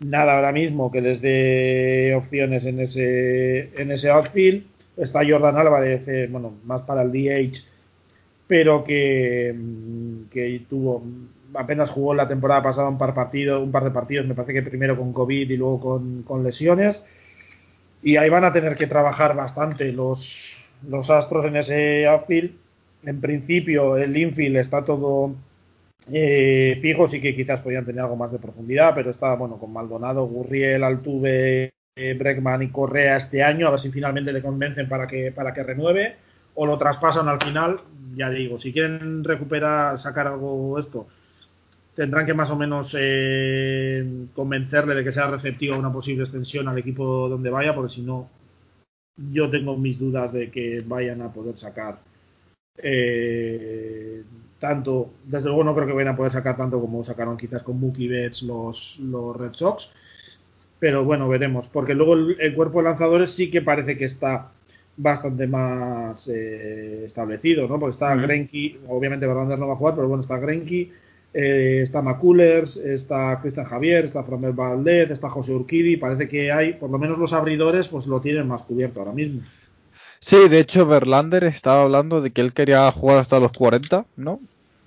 nada 0.01 0.37
ahora 0.37 0.53
mismo 0.53 0.91
que 0.91 1.01
les 1.01 1.21
dé 1.21 2.15
opciones 2.17 2.65
en 2.65 2.81
ese, 2.81 3.71
en 3.81 3.91
ese 3.91 4.11
outfield. 4.11 4.65
Está 4.97 5.23
Jordan 5.29 5.57
Álvarez, 5.57 6.07
eh, 6.09 6.29
bueno, 6.31 6.55
más 6.65 6.83
para 6.83 7.03
el 7.03 7.11
DH, 7.11 7.65
pero 8.47 8.85
que, 8.85 9.55
que 10.31 10.63
tuvo 10.69 11.03
apenas 11.55 11.91
jugó 11.91 12.15
la 12.15 12.29
temporada 12.29 12.63
pasada 12.63 12.89
un 12.89 12.99
par, 12.99 13.15
partido, 13.15 13.63
un 13.63 13.73
par 13.73 13.85
de 13.85 13.91
partidos, 13.91 14.27
me 14.27 14.35
parece 14.35 14.53
que 14.53 14.63
primero 14.63 14.97
con 14.97 15.13
COVID 15.13 15.51
y 15.51 15.57
luego 15.57 15.81
con, 15.81 16.23
con 16.23 16.43
lesiones. 16.43 17.05
Y 18.03 18.17
ahí 18.17 18.29
van 18.29 18.45
a 18.45 18.53
tener 18.53 18.75
que 18.75 18.87
trabajar 18.87 19.35
bastante 19.35 19.93
los, 19.93 20.63
los 20.89 21.09
astros 21.11 21.45
en 21.47 21.57
ese 21.57 22.07
outfield. 22.07 22.53
En 23.05 23.21
principio, 23.21 23.97
el 23.97 24.17
infield 24.17 24.57
está 24.57 24.85
todo 24.85 25.35
eh, 26.13 26.79
fijo 26.81 27.09
sí 27.09 27.21
que 27.21 27.35
quizás 27.35 27.61
podían 27.61 27.85
tener 27.85 28.03
algo 28.03 28.17
más 28.17 28.33
de 28.33 28.39
profundidad, 28.39 28.95
pero 28.95 29.11
está 29.11 29.35
bueno 29.35 29.59
con 29.59 29.73
Maldonado, 29.73 30.27
Gurriel, 30.27 30.85
Altuve, 30.85 31.73
eh, 31.97 32.15
Bregman 32.15 32.63
y 32.63 32.69
Correa 32.69 33.17
este 33.17 33.43
año, 33.43 33.67
a 33.67 33.71
ver 33.71 33.81
si 33.81 33.91
finalmente 33.91 34.33
le 34.33 34.43
convencen 34.43 34.89
para 34.89 35.07
que, 35.07 35.33
para 35.33 35.55
que 35.55 35.63
renueve 35.63 36.17
o 36.55 36.67
lo 36.67 36.79
traspasan 36.79 37.29
al 37.29 37.41
final. 37.41 37.81
Ya 38.15 38.31
digo, 38.31 38.59
si 38.59 38.73
quieren 38.73 39.25
recuperar, 39.25 39.99
sacar 39.99 40.27
algo 40.27 40.79
esto, 40.79 41.07
tendrán 41.95 42.27
que 42.27 42.35
más 42.35 42.51
o 42.51 42.57
menos 42.57 42.97
eh, 42.99 44.27
convencerle 44.35 44.95
de 44.95 45.05
que 45.05 45.13
sea 45.13 45.29
receptivo 45.29 45.75
a 45.75 45.79
una 45.79 45.93
posible 45.93 46.23
extensión 46.23 46.69
al 46.69 46.79
equipo 46.79 47.29
donde 47.29 47.51
vaya, 47.51 47.75
porque 47.75 47.93
si 47.93 48.03
no, 48.03 48.29
yo 49.17 49.51
tengo 49.51 49.77
mis 49.77 49.99
dudas 49.99 50.33
de 50.33 50.51
que 50.51 50.83
vayan 50.85 51.23
a 51.23 51.33
poder 51.33 51.57
sacar 51.57 51.99
eh, 52.79 54.23
tanto, 54.65 55.11
desde 55.25 55.49
luego 55.49 55.63
no 55.63 55.75
creo 55.75 55.87
que 55.87 55.93
vayan 55.93 56.15
a 56.15 56.17
poder 56.17 56.33
sacar 56.33 56.57
tanto 56.57 56.81
como 56.81 57.05
sacaron 57.05 57.37
quizás 57.37 57.63
con 57.63 57.79
Mookie 57.79 58.09
Betts 58.09 58.45
los, 58.45 58.99
los 58.99 59.37
Red 59.37 59.53
Sox, 59.53 59.91
pero 60.79 61.05
bueno, 61.05 61.29
veremos, 61.29 61.69
porque 61.69 61.95
luego 61.95 62.15
el, 62.15 62.55
cuerpo 62.55 62.79
de 62.79 62.85
lanzadores 62.85 63.29
sí 63.29 63.51
que 63.51 63.61
parece 63.61 63.99
que 63.99 64.07
está 64.07 64.53
bastante 64.97 65.47
más 65.47 66.29
eh, 66.29 67.03
establecido, 67.05 67.69
¿no? 67.69 67.79
Porque 67.79 67.91
está 67.91 68.15
Grenky, 68.17 68.79
obviamente 68.89 69.27
Verlander 69.27 69.59
no 69.59 69.67
va 69.67 69.75
a 69.75 69.77
jugar, 69.77 69.97
pero 69.97 70.09
bueno, 70.09 70.23
está 70.23 70.39
Grenky, 70.39 70.91
eh, 71.35 71.81
está 71.83 72.01
McCullers, 72.01 72.79
está 72.79 73.39
Cristian 73.43 73.67
Javier, 73.67 74.07
está 74.07 74.25
Framber 74.25 74.53
Valdez, 74.53 75.11
está 75.11 75.29
José 75.29 75.53
Urquidi, 75.53 75.99
parece 75.99 76.27
que 76.27 76.51
hay, 76.51 76.73
por 76.73 76.89
lo 76.89 76.97
menos 76.97 77.19
los 77.19 77.35
abridores, 77.35 77.89
pues 77.89 78.07
lo 78.07 78.23
tienen 78.23 78.49
más 78.49 78.63
cubierto 78.63 79.01
ahora 79.01 79.13
mismo. 79.13 79.43
Sí, 80.21 80.49
de 80.49 80.59
hecho 80.59 80.87
Verlander 80.87 81.45
estaba 81.45 81.83
hablando 81.83 82.23
de 82.23 82.31
que 82.31 82.41
él 82.41 82.55
quería 82.55 82.91
jugar 82.91 83.19
hasta 83.19 83.39
los 83.39 83.53
40, 83.53 84.07
¿no? 84.17 84.41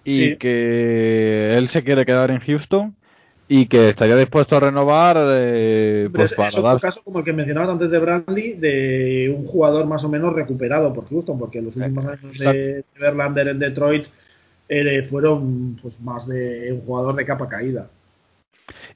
Y 0.10 0.36
que 0.38 1.55
él 1.58 1.68
se 1.70 1.84
quiere 1.84 2.05
quedar 2.05 2.32
en 2.32 2.39
Houston 2.39 2.95
y 3.49 3.68
que 3.68 3.89
estaría 3.89 4.18
dispuesto 4.18 4.58
a 4.58 4.60
renovar 4.60 5.18
eh, 5.20 6.10
pues 6.14 6.34
para 6.34 6.49
es 6.49 6.58
otro 6.58 6.80
caso 6.80 7.01
como 7.01 7.20
el 7.20 7.26
que 7.26 7.32
mencionabas 7.32 7.70
antes 7.70 7.89
de 7.89 7.97
Bradley 7.97 8.53
de 8.55 9.34
un 9.34 9.45
jugador 9.45 9.88
más 9.88 10.03
o 10.03 10.10
menos 10.10 10.34
recuperado 10.34 10.93
por 10.93 11.08
Houston 11.08 11.39
porque 11.39 11.62
los 11.62 11.78
últimos 11.78 12.05
años 12.05 12.38
de, 12.38 12.84
Verlander 12.99 13.47
en 13.47 13.60
Detroit 13.60 14.05
eh, 14.68 15.01
fueron 15.03 15.78
pues 15.82 16.01
más 16.01 16.28
de 16.28 16.74
un 16.74 16.82
jugador 16.82 17.16
de 17.16 17.26
capa 17.26 17.47
caída. 17.47 17.89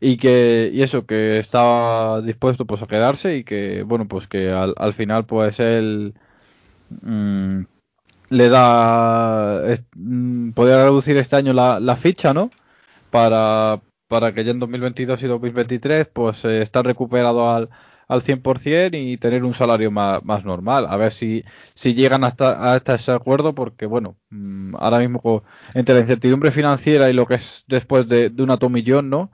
Y 0.01 0.17
que 0.17 0.69
y 0.73 0.81
eso 0.81 1.05
que 1.05 1.37
estaba 1.37 2.21
dispuesto 2.21 2.65
pues 2.65 2.81
a 2.81 2.87
quedarse 2.87 3.37
y 3.37 3.45
que 3.45 3.83
bueno 3.83 4.05
pues 4.05 4.27
que 4.27 4.49
al, 4.49 4.73
al 4.75 4.93
final 4.93 5.25
pues 5.25 5.61
él 5.61 6.13
Mm, 7.01 7.63
le 8.31 8.49
da. 8.49 9.61
Mm, 9.95 10.51
podría 10.51 10.83
reducir 10.83 11.17
este 11.17 11.35
año 11.35 11.53
la, 11.53 11.95
ficha, 11.97 12.33
¿no? 12.33 12.49
Para, 13.11 13.81
para 14.07 14.33
que 14.33 14.43
ya 14.45 14.51
en 14.51 14.59
2022 14.59 15.23
y 15.23 15.27
2023 15.27 16.07
pues 16.13 16.45
eh, 16.45 16.61
estar 16.61 16.85
recuperado 16.85 17.51
al, 17.51 17.69
al 18.07 18.21
100% 18.23 18.97
y 18.97 19.17
tener 19.17 19.43
un 19.43 19.53
salario 19.53 19.91
más, 19.91 20.45
normal. 20.45 20.87
A 20.89 20.97
ver 20.97 21.11
si, 21.11 21.43
si 21.75 21.93
llegan 21.93 22.23
hasta, 22.23 22.73
hasta 22.73 22.95
ese 22.95 23.11
acuerdo, 23.11 23.53
porque 23.53 23.85
bueno, 23.85 24.15
mm, 24.29 24.75
ahora 24.77 24.99
mismo 24.99 25.43
entre 25.73 25.95
la 25.95 26.01
incertidumbre 26.01 26.51
financiera 26.51 27.09
y 27.09 27.13
lo 27.13 27.27
que 27.27 27.35
es 27.35 27.65
después 27.67 28.07
de, 28.07 28.29
de 28.29 28.43
un 28.43 28.51
atomillón, 28.51 29.09
¿no? 29.09 29.31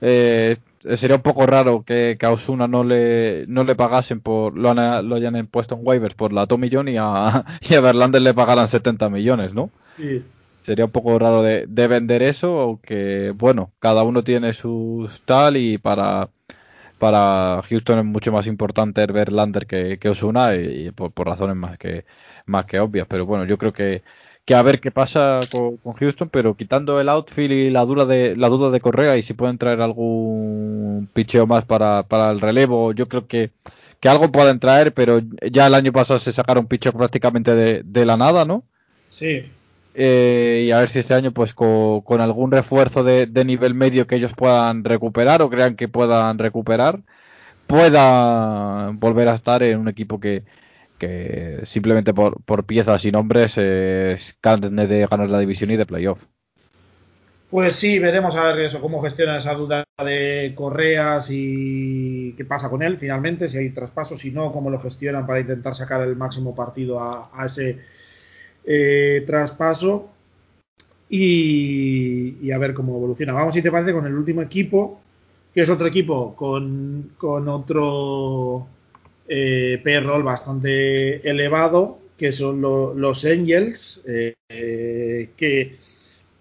Eh, 0.00 0.56
sería 0.80 1.16
un 1.16 1.22
poco 1.22 1.46
raro 1.46 1.84
que, 1.84 2.16
a 2.20 2.30
Osuna 2.30 2.66
no 2.66 2.82
le, 2.84 3.44
no 3.48 3.64
le 3.64 3.74
pagasen 3.74 4.20
por, 4.20 4.56
lo, 4.56 4.74
lo 4.74 5.16
hayan 5.16 5.36
impuesto 5.36 5.74
en 5.74 5.82
waivers 5.84 6.14
por 6.14 6.32
la 6.32 6.46
millón 6.58 6.88
y 6.88 6.96
a, 6.96 7.44
y 7.68 7.74
a 7.74 7.80
Verlander 7.80 8.22
le 8.22 8.34
pagaran 8.34 8.68
70 8.68 9.08
millones, 9.10 9.54
¿no? 9.54 9.70
Sí. 9.78 10.22
Sería 10.60 10.84
un 10.84 10.90
poco 10.90 11.18
raro 11.18 11.42
de, 11.42 11.66
vender 11.66 12.22
eso, 12.22 12.60
aunque 12.60 13.32
bueno, 13.34 13.72
cada 13.78 14.02
uno 14.02 14.22
tiene 14.22 14.52
sus 14.52 15.22
tal 15.22 15.56
y 15.56 15.78
para, 15.78 16.28
para 16.98 17.62
Houston 17.68 17.98
es 17.98 18.04
mucho 18.04 18.30
más 18.30 18.46
importante 18.46 19.06
Verlander 19.06 19.66
que, 19.66 19.98
que 19.98 20.10
Osuna 20.10 20.54
y, 20.54 20.90
por, 20.90 21.12
por, 21.12 21.26
razones 21.26 21.56
más 21.56 21.78
que, 21.78 22.04
más 22.44 22.66
que 22.66 22.78
obvias, 22.78 23.06
pero 23.08 23.24
bueno, 23.24 23.46
yo 23.46 23.56
creo 23.56 23.72
que 23.72 24.02
que 24.44 24.54
a 24.54 24.62
ver 24.62 24.80
qué 24.80 24.90
pasa 24.90 25.40
con, 25.50 25.78
Houston, 25.94 26.28
pero 26.28 26.56
quitando 26.56 27.00
el 27.00 27.08
outfield 27.08 27.52
y 27.52 27.70
la 27.70 27.84
duda 27.84 28.06
de 28.06 28.36
la 28.36 28.48
duda 28.48 28.70
de 28.70 28.80
Correa 28.80 29.16
y 29.16 29.22
si 29.22 29.34
pueden 29.34 29.58
traer 29.58 29.80
algún 29.80 31.08
picheo 31.12 31.46
más 31.46 31.64
para, 31.64 32.04
el 32.30 32.40
relevo, 32.40 32.92
yo 32.92 33.08
creo 33.08 33.26
que, 33.26 33.50
que 34.00 34.08
algo 34.08 34.32
pueden 34.32 34.58
traer, 34.58 34.92
pero 34.94 35.20
ya 35.50 35.66
el 35.66 35.74
año 35.74 35.92
pasado 35.92 36.18
se 36.18 36.32
sacaron 36.32 36.66
picheo 36.66 36.92
prácticamente 36.92 37.54
de, 37.54 38.04
la 38.06 38.16
nada, 38.16 38.44
¿no? 38.44 38.64
Sí. 39.08 39.50
Eh, 39.94 40.64
y 40.66 40.70
a 40.70 40.78
ver 40.78 40.88
si 40.88 41.00
este 41.00 41.14
año, 41.14 41.32
pues 41.32 41.54
con, 41.54 42.20
algún 42.20 42.50
refuerzo 42.50 43.04
de, 43.04 43.26
de, 43.26 43.44
nivel 43.44 43.74
medio 43.74 44.06
que 44.06 44.16
ellos 44.16 44.32
puedan 44.34 44.84
recuperar 44.84 45.42
o 45.42 45.50
crean 45.50 45.76
que 45.76 45.88
puedan 45.88 46.38
recuperar, 46.38 47.00
pueda 47.66 48.90
volver 48.94 49.28
a 49.28 49.34
estar 49.34 49.62
en 49.62 49.78
un 49.78 49.88
equipo 49.88 50.18
que, 50.18 50.44
que 51.00 51.60
simplemente 51.64 52.14
por, 52.14 52.42
por 52.44 52.64
piezas 52.64 53.04
y 53.06 53.10
nombres 53.10 53.58
es 53.58 54.36
carne 54.40 54.86
de 54.86 55.06
ganar 55.06 55.30
la 55.30 55.40
división 55.40 55.70
y 55.70 55.76
de 55.76 55.86
playoff. 55.86 56.26
Pues 57.50 57.74
sí, 57.74 57.98
veremos 57.98 58.36
a 58.36 58.44
ver 58.44 58.60
eso, 58.60 58.80
cómo 58.80 59.02
gestiona 59.02 59.36
esa 59.36 59.54
duda 59.54 59.82
de 60.04 60.52
Correas 60.54 61.28
y 61.32 62.32
qué 62.36 62.44
pasa 62.44 62.70
con 62.70 62.80
él 62.82 62.96
finalmente, 62.96 63.48
si 63.48 63.58
hay 63.58 63.70
traspaso, 63.70 64.16
si 64.16 64.30
no, 64.30 64.52
cómo 64.52 64.70
lo 64.70 64.78
gestionan 64.78 65.26
para 65.26 65.40
intentar 65.40 65.74
sacar 65.74 66.02
el 66.02 66.14
máximo 66.14 66.54
partido 66.54 67.02
a, 67.02 67.44
ese 67.44 67.78
eh, 68.64 69.24
traspaso 69.26 70.10
y, 71.08 72.52
a 72.52 72.58
ver 72.58 72.72
cómo 72.72 72.96
evoluciona. 72.96 73.32
Vamos, 73.32 73.54
si 73.54 73.62
te 73.62 73.72
parece, 73.72 73.92
con 73.92 74.06
el 74.06 74.14
último 74.14 74.42
equipo, 74.42 75.00
que 75.52 75.62
es 75.62 75.70
otro 75.70 75.88
equipo 75.88 76.36
con, 76.36 77.14
con 77.18 77.48
otro 77.48 78.68
eh, 79.32 80.22
bastante 80.24 81.28
elevado, 81.28 82.00
que 82.18 82.32
son 82.32 82.60
los 82.60 83.24
Angels, 83.24 84.02
eh, 84.06 85.28
que 85.36 85.76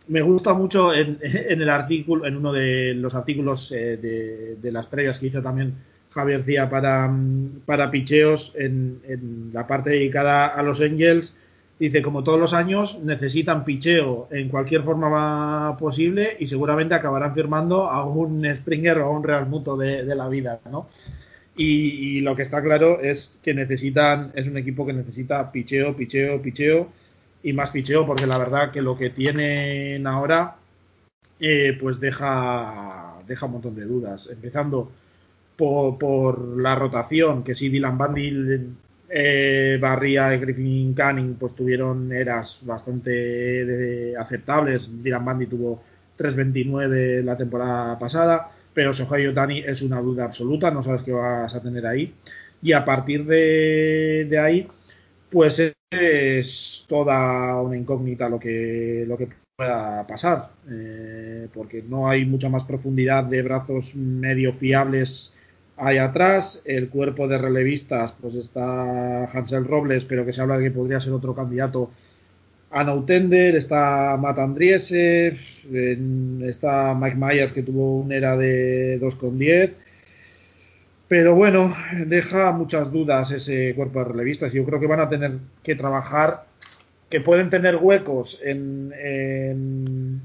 me 0.07 0.21
gusta 0.21 0.55
mucho 0.55 0.93
en, 0.93 1.19
el 1.21 1.69
artículo, 1.69 2.25
en 2.25 2.35
uno 2.37 2.51
de 2.51 2.95
los 2.95 3.13
artículos 3.13 3.69
de, 3.69 4.57
las 4.63 4.87
previas 4.87 5.19
que 5.19 5.27
hizo 5.27 5.41
también 5.41 5.75
Javier 6.09 6.41
Cía 6.41 6.67
para, 6.67 7.13
para 7.65 7.91
picheos 7.91 8.53
en, 8.55 9.01
en, 9.07 9.51
la 9.53 9.67
parte 9.67 9.91
dedicada 9.91 10.47
a 10.47 10.63
los 10.63 10.81
Angels. 10.81 11.37
Dice, 11.79 12.01
como 12.01 12.23
todos 12.23 12.39
los 12.39 12.53
años, 12.53 12.99
necesitan 13.03 13.63
picheo 13.63 14.27
en 14.31 14.49
cualquier 14.49 14.81
forma 14.81 15.77
posible 15.77 16.35
y 16.39 16.47
seguramente 16.47 16.95
acabarán 16.95 17.33
firmando 17.33 17.83
a 17.83 18.03
un 18.03 18.43
Springer 18.53 18.97
o 18.97 19.05
a 19.05 19.11
un 19.11 19.23
Real 19.23 19.47
Muto 19.47 19.77
de, 19.77 20.03
de 20.03 20.15
la 20.15 20.27
vida, 20.27 20.59
¿no? 20.69 20.89
Y, 21.61 22.21
lo 22.21 22.37
que 22.37 22.43
está 22.43 22.61
claro 22.61 23.01
es 23.01 23.37
que 23.43 23.53
necesitan, 23.53 24.31
es 24.33 24.47
un 24.47 24.55
equipo 24.55 24.85
que 24.85 24.93
necesita 24.93 25.51
picheo, 25.51 25.93
picheo, 25.93 26.41
picheo 26.41 26.87
y 27.43 27.51
más 27.51 27.71
picheo, 27.71 28.05
porque 28.05 28.25
la 28.25 28.37
verdad 28.37 28.71
que 28.71 28.81
lo 28.81 28.97
que 28.97 29.09
tienen 29.09 30.07
ahora, 30.07 30.55
eh, 31.37 31.77
pues 31.77 31.99
deja, 31.99 33.15
deja 33.27 33.45
un 33.47 33.51
montón 33.51 33.75
de 33.75 33.83
dudas. 33.83 34.29
Empezando 34.31 34.89
por, 35.57 36.57
la 36.57 36.75
rotación, 36.75 37.43
que 37.43 37.53
si 37.55 37.67
Dylan 37.67 37.97
Bundy, 37.97 38.73
eh, 39.09 39.77
Barría 39.81 40.33
y 40.33 40.39
Griffin 40.39 40.93
Canning, 40.93 41.35
pues 41.35 41.55
tuvieron 41.55 42.13
eras 42.13 42.61
bastante 42.63 44.15
aceptables. 44.15 45.03
Dylan 45.03 45.25
Bundy 45.25 45.47
tuvo 45.47 45.83
3.29 46.17 47.21
la 47.21 47.35
temporada 47.35 47.99
pasada 47.99 48.49
pero 48.79 48.93
Shohei 48.93 49.27
Otani 49.27 49.59
es 49.59 49.81
una 49.81 49.99
duda 49.99 50.23
absoluta, 50.23 50.71
no 50.71 50.81
sabes 50.81 51.01
qué 51.01 51.11
vas 51.11 51.53
a 51.53 51.61
tener 51.61 51.85
ahí. 51.85 52.13
Y 52.61 52.71
a 52.71 52.85
partir 52.85 53.25
de, 53.25 54.39
ahí, 54.41 54.69
pues 55.29 55.73
es 55.91 56.85
toda 56.87 57.61
una 57.61 57.75
incógnita 57.75 58.29
lo 58.29 58.39
que, 58.39 59.03
lo 59.05 59.17
que 59.17 59.27
pueda 59.53 60.07
pasar, 60.07 60.51
eh, 60.71 61.49
porque 61.53 61.83
no 61.85 62.07
hay 62.07 62.23
mucha 62.23 62.47
más 62.47 62.63
profundidad 62.63 63.25
de 63.25 63.41
brazos 63.41 63.95
medio 63.95 64.53
fiables 64.53 65.35
ahí 65.75 65.97
atrás. 65.97 66.61
El 66.63 66.87
cuerpo 66.87 67.27
de 67.27 67.37
relevistas, 67.37 68.13
pues 68.13 68.35
está 68.35 69.25
Hansel 69.25 69.65
Robles, 69.65 70.05
pero 70.05 70.25
que 70.25 70.31
se 70.31 70.39
habla 70.39 70.57
de 70.57 70.63
que 70.63 70.71
podría 70.71 71.01
ser 71.01 71.11
otro 71.11 71.35
candidato 71.35 71.91
Ana 72.71 72.93
Utender, 72.93 73.55
está 73.55 74.15
Matt 74.17 74.37
Andriesev, 74.37 75.39
está 76.43 76.93
Mike 76.93 77.17
Myers 77.17 77.51
que 77.51 77.63
tuvo 77.63 78.01
una 78.01 78.15
era 78.15 78.37
de 78.37 78.99
2,10. 79.01 79.73
Pero 81.07 81.33
bueno, 81.33 81.75
deja 82.05 82.51
muchas 82.51 82.91
dudas 82.91 83.31
ese 83.31 83.73
cuerpo 83.75 83.99
de 83.99 84.05
relevistas. 84.05 84.53
Yo 84.53 84.63
creo 84.65 84.79
que 84.79 84.85
van 84.85 84.99
a 84.99 85.09
tener 85.09 85.39
que 85.63 85.73
trabajar, 85.73 86.45
que 87.09 87.19
pueden 87.19 87.49
tener 87.49 87.77
huecos 87.77 88.39
en, 88.43 88.93
en, 88.95 90.21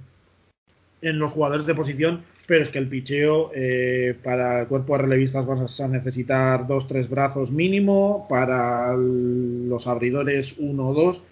los 1.00 1.32
jugadores 1.32 1.64
de 1.64 1.74
posición, 1.74 2.22
pero 2.46 2.62
es 2.62 2.68
que 2.68 2.78
el 2.78 2.88
picheo 2.88 3.50
eh, 3.54 4.14
para 4.22 4.60
el 4.60 4.66
cuerpo 4.66 4.96
de 4.96 5.04
relevistas 5.04 5.46
vas 5.46 5.80
a 5.80 5.88
necesitar 5.88 6.66
dos, 6.66 6.86
tres 6.86 7.08
brazos 7.08 7.50
mínimo, 7.50 8.26
para 8.28 8.94
los 8.94 9.86
abridores 9.86 10.56
uno 10.58 10.88
o 10.88 10.94
dos 10.94 11.24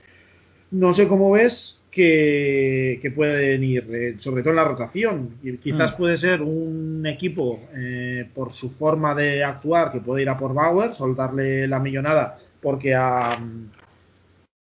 no 0.73 0.93
sé 0.93 1.07
cómo 1.07 1.31
ves 1.31 1.79
que, 1.91 3.13
pueden 3.15 3.63
ir, 3.63 3.95
eh, 3.95 4.15
sobre 4.19 4.43
todo 4.43 4.51
en 4.51 4.57
la 4.57 4.65
rotación. 4.65 5.37
Y 5.43 5.59
quizás 5.59 5.93
mm. 5.93 5.97
puede 5.97 6.17
ser 6.17 6.43
un 6.43 7.07
equipo 7.07 7.61
eh, 7.75 8.29
por 8.35 8.53
su 8.53 8.71
forma 8.71 9.15
de 9.15 9.45
actuar 9.45 9.93
que 9.93 10.01
puede 10.01 10.23
ir 10.23 10.29
a 10.29 10.39
por 10.39 10.55
Bauer, 10.55 10.93
soltarle 10.93 11.69
la 11.69 11.79
millonada, 11.79 12.39
porque 12.61 12.95
a, 12.95 13.39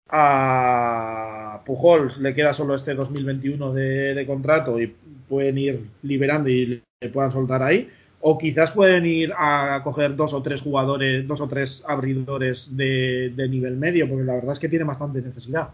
a 0.10 1.62
Pujols 1.66 2.20
le 2.20 2.36
queda 2.36 2.54
solo 2.54 2.76
este 2.76 2.94
2021 2.94 3.74
de, 3.74 4.14
de 4.14 4.26
contrato 4.28 4.80
y 4.80 4.94
pueden 5.28 5.58
ir 5.58 5.88
liberando 6.04 6.50
y 6.50 6.84
le 7.02 7.10
puedan 7.10 7.32
soltar 7.32 7.64
ahí 7.64 7.90
o 8.26 8.38
quizás 8.38 8.72
pueden 8.72 9.06
ir 9.06 9.34
a 9.38 9.82
coger 9.84 10.16
dos 10.16 10.34
o 10.34 10.42
tres 10.42 10.62
jugadores, 10.62 11.28
dos 11.28 11.42
o 11.42 11.50
tres 11.50 11.84
abridores 11.86 12.78
de, 12.78 13.34
de, 13.36 13.50
nivel 13.50 13.76
medio, 13.76 14.08
porque 14.08 14.24
la 14.24 14.36
verdad 14.36 14.54
es 14.54 14.60
que 14.60 14.70
tiene 14.70 14.86
bastante 14.86 15.22
necesidad. 15.22 15.72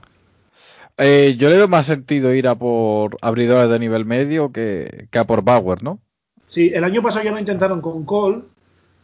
Eh, 1.02 1.38
yo 1.38 1.50
le 1.50 1.56
veo 1.56 1.70
más 1.70 1.86
sentido 1.86 2.34
ir 2.34 2.46
a 2.48 2.56
por 2.56 3.18
abridores 3.22 3.70
de 3.70 3.80
nivel 3.80 4.04
medio 4.04 4.52
que, 4.52 5.08
a 5.14 5.24
por 5.24 5.44
Bauer, 5.44 5.82
¿no? 5.82 6.00
Sí, 6.46 6.72
el 6.74 6.84
año 6.84 7.02
pasado 7.02 7.24
ya 7.24 7.32
lo 7.32 7.40
intentaron 7.40 7.80
con 7.80 8.04
Cole, 8.04 8.42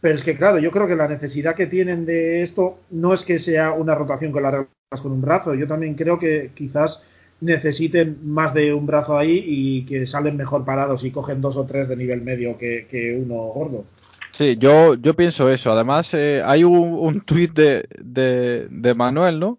pero 0.02 0.14
es 0.14 0.22
que 0.22 0.36
claro, 0.36 0.58
yo 0.58 0.70
creo 0.70 0.86
que 0.86 0.94
la 0.94 1.08
necesidad 1.08 1.54
que 1.54 1.66
tienen 1.66 2.04
de 2.04 2.42
esto 2.42 2.80
no 2.90 3.14
es 3.14 3.24
que 3.24 3.38
sea 3.38 3.72
una 3.72 3.94
rotación 3.94 4.30
con 4.30 4.42
la 4.42 4.50
reglas 4.50 5.00
con 5.00 5.12
un 5.12 5.22
brazo. 5.22 5.54
Yo 5.54 5.66
también 5.66 5.94
creo 5.94 6.18
que 6.18 6.50
quizás 6.54 7.02
necesiten 7.40 8.18
más 8.22 8.52
de 8.52 8.74
un 8.74 8.86
brazo 8.86 9.16
ahí 9.16 9.42
y 9.46 9.86
que 9.86 10.06
salen 10.06 10.36
mejor 10.36 10.64
parados 10.66 11.02
y 11.04 11.10
cogen 11.10 11.40
dos 11.40 11.56
o 11.56 11.64
tres 11.64 11.88
de 11.88 11.96
nivel 11.96 12.20
medio 12.20 12.58
que, 12.58 13.18
uno 13.18 13.36
gordo. 13.36 13.84
Sí, 14.32 14.56
yo, 14.58 14.94
yo 14.96 15.14
pienso 15.14 15.48
eso. 15.48 15.72
Además, 15.72 16.12
eh, 16.12 16.42
hay 16.44 16.62
un, 16.62 16.92
un 16.92 17.22
tuit 17.22 17.54
de, 17.54 17.86
de, 17.98 18.94
Manuel, 18.94 19.40
¿no? 19.40 19.58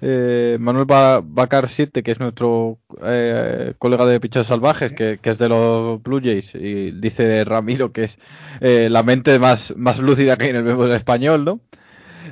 Eh, 0.00 0.56
Manuel 0.60 0.86
Bacar 0.86 1.68
7, 1.68 2.02
que 2.02 2.10
es 2.10 2.20
nuestro 2.20 2.78
eh, 3.02 3.74
colega 3.78 4.06
de 4.06 4.20
Pichos 4.20 4.46
Salvajes, 4.46 4.92
que, 4.92 5.18
es 5.22 5.38
de 5.38 5.48
los 5.48 6.02
Blue 6.02 6.20
Jays, 6.22 6.54
y 6.54 6.92
dice 6.92 7.44
Ramiro 7.44 7.92
que 7.92 8.04
es 8.04 8.18
eh, 8.60 8.88
la 8.90 9.02
mente 9.02 9.38
más, 9.38 9.74
más 9.76 9.98
lúcida 9.98 10.36
que 10.36 10.44
hay 10.44 10.50
en 10.50 10.56
el 10.56 10.64
béisbol 10.64 10.92
español, 10.92 11.44
¿no? 11.44 11.60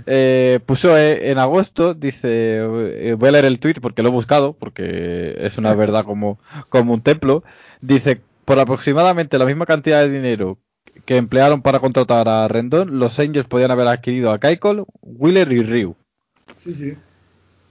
Eh, 0.06 0.60
puso 0.66 0.96
en 0.96 1.38
agosto, 1.38 1.94
dice, 1.94 2.62
voy 3.18 3.28
a 3.28 3.32
leer 3.32 3.46
el 3.46 3.58
tweet 3.58 3.74
porque 3.80 4.02
lo 4.02 4.10
he 4.10 4.12
buscado, 4.12 4.52
porque 4.52 5.36
es 5.40 5.58
una 5.58 5.74
verdad 5.74 6.04
como, 6.04 6.38
como 6.68 6.92
un 6.92 7.00
templo, 7.00 7.42
dice, 7.80 8.20
por 8.44 8.60
aproximadamente 8.60 9.38
la 9.38 9.46
misma 9.46 9.66
cantidad 9.66 10.02
de 10.02 10.10
dinero 10.10 10.58
que 11.04 11.16
emplearon 11.16 11.62
para 11.62 11.80
contratar 11.80 12.28
a 12.28 12.46
Rendón, 12.48 12.98
los 12.98 13.18
Angels 13.18 13.46
podían 13.46 13.70
haber 13.70 13.86
adquirido 13.88 14.30
a 14.30 14.38
Keikol, 14.38 14.86
Wheeler 15.02 15.50
y 15.52 15.62
Ryu. 15.62 15.96
Sí, 16.56 16.74
sí. 16.74 16.94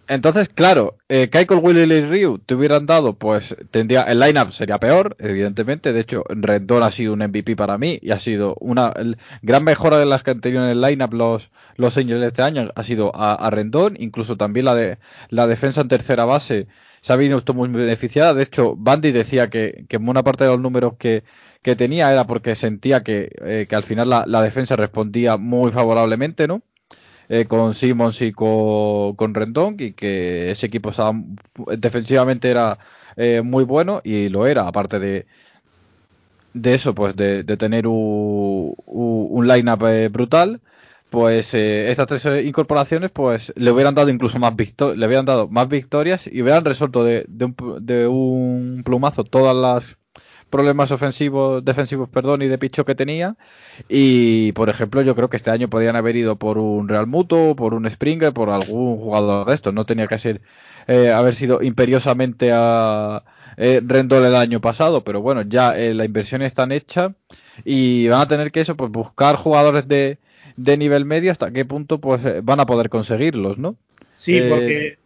Entonces, 0.08 0.50
claro, 0.50 0.98
eh, 1.10 1.30
Keiko, 1.30 1.58
Willy 1.58 1.82
y 1.92 2.02
Ryu 2.02 2.38
te 2.40 2.56
hubieran 2.56 2.86
dado, 2.86 3.14
pues 3.18 3.56
tendría 3.72 4.04
el 4.04 4.20
lineup 4.20 4.52
sería 4.52 4.80
peor, 4.80 5.16
evidentemente. 5.20 5.94
De 5.94 6.00
hecho, 6.02 6.24
Rendón 6.30 6.84
ha 6.84 6.92
sido 6.92 7.14
un 7.14 7.20
MVP 7.20 7.56
para 7.56 7.78
mí 7.78 8.00
y 8.02 8.12
ha 8.12 8.20
sido 8.20 8.56
una 8.60 8.94
gran 9.42 9.64
mejora 9.64 9.98
de 9.98 10.06
las 10.06 10.24
que 10.24 10.32
han 10.32 10.42
tenido 10.42 10.64
en 10.64 10.70
el 10.70 10.82
lineup 10.82 11.14
los 11.14 11.50
los 11.78 11.98
Angels 11.98 12.24
este 12.24 12.42
año 12.42 12.70
ha 12.76 12.84
sido 12.84 13.12
a, 13.16 13.50
Rendón, 13.50 13.96
incluso 14.00 14.38
también 14.38 14.66
la 14.66 14.76
de 14.76 14.98
la 15.30 15.48
defensa 15.48 15.82
en 15.82 15.90
tercera 15.90 16.26
base 16.26 16.68
se 17.02 17.14
ha 17.14 17.16
visto 17.18 17.54
muy 17.54 17.70
beneficiada. 17.70 18.34
De 18.34 18.44
hecho, 18.44 18.76
Bandy 18.76 19.12
decía 19.12 19.50
que, 19.50 19.86
que 19.90 19.98
buena 19.98 20.24
parte 20.24 20.44
de 20.46 20.52
los 20.52 20.60
números 20.60 20.94
que, 20.98 21.24
que 21.62 21.76
tenía 21.76 22.12
era 22.12 22.26
porque 22.28 22.56
sentía 22.56 23.04
que, 23.04 23.32
eh, 23.42 23.68
que 23.70 23.76
al 23.76 23.84
final 23.84 24.10
la, 24.10 24.24
la 24.28 24.42
defensa 24.42 24.76
respondía 24.76 25.38
muy 25.38 25.72
favorablemente, 25.72 26.48
¿no? 26.48 26.64
Eh, 27.30 27.46
con 27.46 27.74
Simmons 27.74 28.22
y 28.22 28.32
con, 28.34 29.16
con, 29.16 29.34
Rendón 29.34 29.78
y 29.80 29.94
que 29.94 30.52
ese 30.52 30.68
equipo 30.68 30.92
estaba, 30.92 31.14
defensivamente 31.78 32.50
era 32.52 32.78
eh, 33.16 33.42
muy 33.42 33.64
bueno 33.64 34.02
y 34.04 34.30
lo 34.30 34.46
era, 34.46 34.68
aparte 34.68 35.00
de, 35.00 35.26
de 36.54 36.74
eso, 36.76 36.94
pues 36.96 37.16
de, 37.16 37.44
tener 37.58 37.88
un, 37.88 38.76
un 38.86 39.48
line-up 39.48 39.86
eh, 39.88 40.10
brutal, 40.10 40.62
pues 41.10 41.54
estas 41.54 42.08
tres 42.08 42.26
incorporaciones 42.46 43.12
pues 43.12 43.54
le 43.56 43.72
hubieran 43.72 43.96
dado 43.96 44.10
incluso 44.10 44.40
más 44.40 44.54
le 44.56 45.08
hubieran 45.08 45.26
dado 45.26 45.48
más 45.48 45.68
victorias 45.70 46.28
y 46.28 46.42
hubieran 46.42 46.66
resuelto 46.66 47.04
de, 47.04 47.26
de 47.28 48.08
un 48.08 48.84
plumazo 48.86 49.24
todas 49.24 49.56
las 49.56 49.98
problemas 50.56 50.90
ofensivos, 50.92 51.66
defensivos, 51.66 52.08
perdón, 52.08 52.42
y 52.42 52.48
de 52.48 52.58
picho 52.58 52.86
que 52.86 52.96
tenía. 52.96 53.36
Y, 53.90 54.54
por 54.54 54.70
ejemplo, 54.70 55.02
yo 55.02 55.14
creo 55.14 55.30
que 55.30 55.36
este 55.36 55.52
año 55.52 55.70
podían 55.70 55.98
haber 55.98 56.16
ido 56.16 56.38
por 56.38 56.58
un 56.58 56.88
Real 56.88 57.08
Muto, 57.08 57.58
por 57.58 57.74
un 57.74 57.90
Springer, 57.90 58.32
por 58.32 58.50
algún 58.50 58.98
jugador 58.98 59.48
de 59.48 59.54
estos. 59.54 59.74
No 59.74 59.86
tenía 59.86 60.08
que 60.08 60.18
ser 60.18 60.40
eh, 60.88 61.12
haber 61.12 61.36
sido 61.36 61.62
imperiosamente 61.62 62.52
a 62.54 63.24
eh, 63.58 63.82
Rendol 63.86 64.24
el 64.24 64.36
año 64.36 64.62
pasado, 64.62 65.04
pero 65.04 65.22
bueno, 65.22 65.42
ya 65.42 65.78
eh, 65.78 65.94
la 65.94 66.06
inversión 66.06 66.42
está 66.42 66.66
hecha 66.74 67.14
y 67.66 68.08
van 68.08 68.22
a 68.22 68.28
tener 68.30 68.54
que 68.54 68.62
eso, 68.62 68.78
pues 68.78 68.90
buscar 68.92 69.36
jugadores 69.36 69.90
de, 69.90 70.20
de 70.56 70.78
nivel 70.78 71.04
medio 71.04 71.34
hasta 71.34 71.52
qué 71.52 71.66
punto 71.66 72.00
pues 72.00 72.24
eh, 72.24 72.40
van 72.42 72.62
a 72.62 72.66
poder 72.66 72.90
conseguirlos, 72.90 73.58
¿no? 73.58 73.76
Sí, 74.18 74.42
porque 74.50 74.98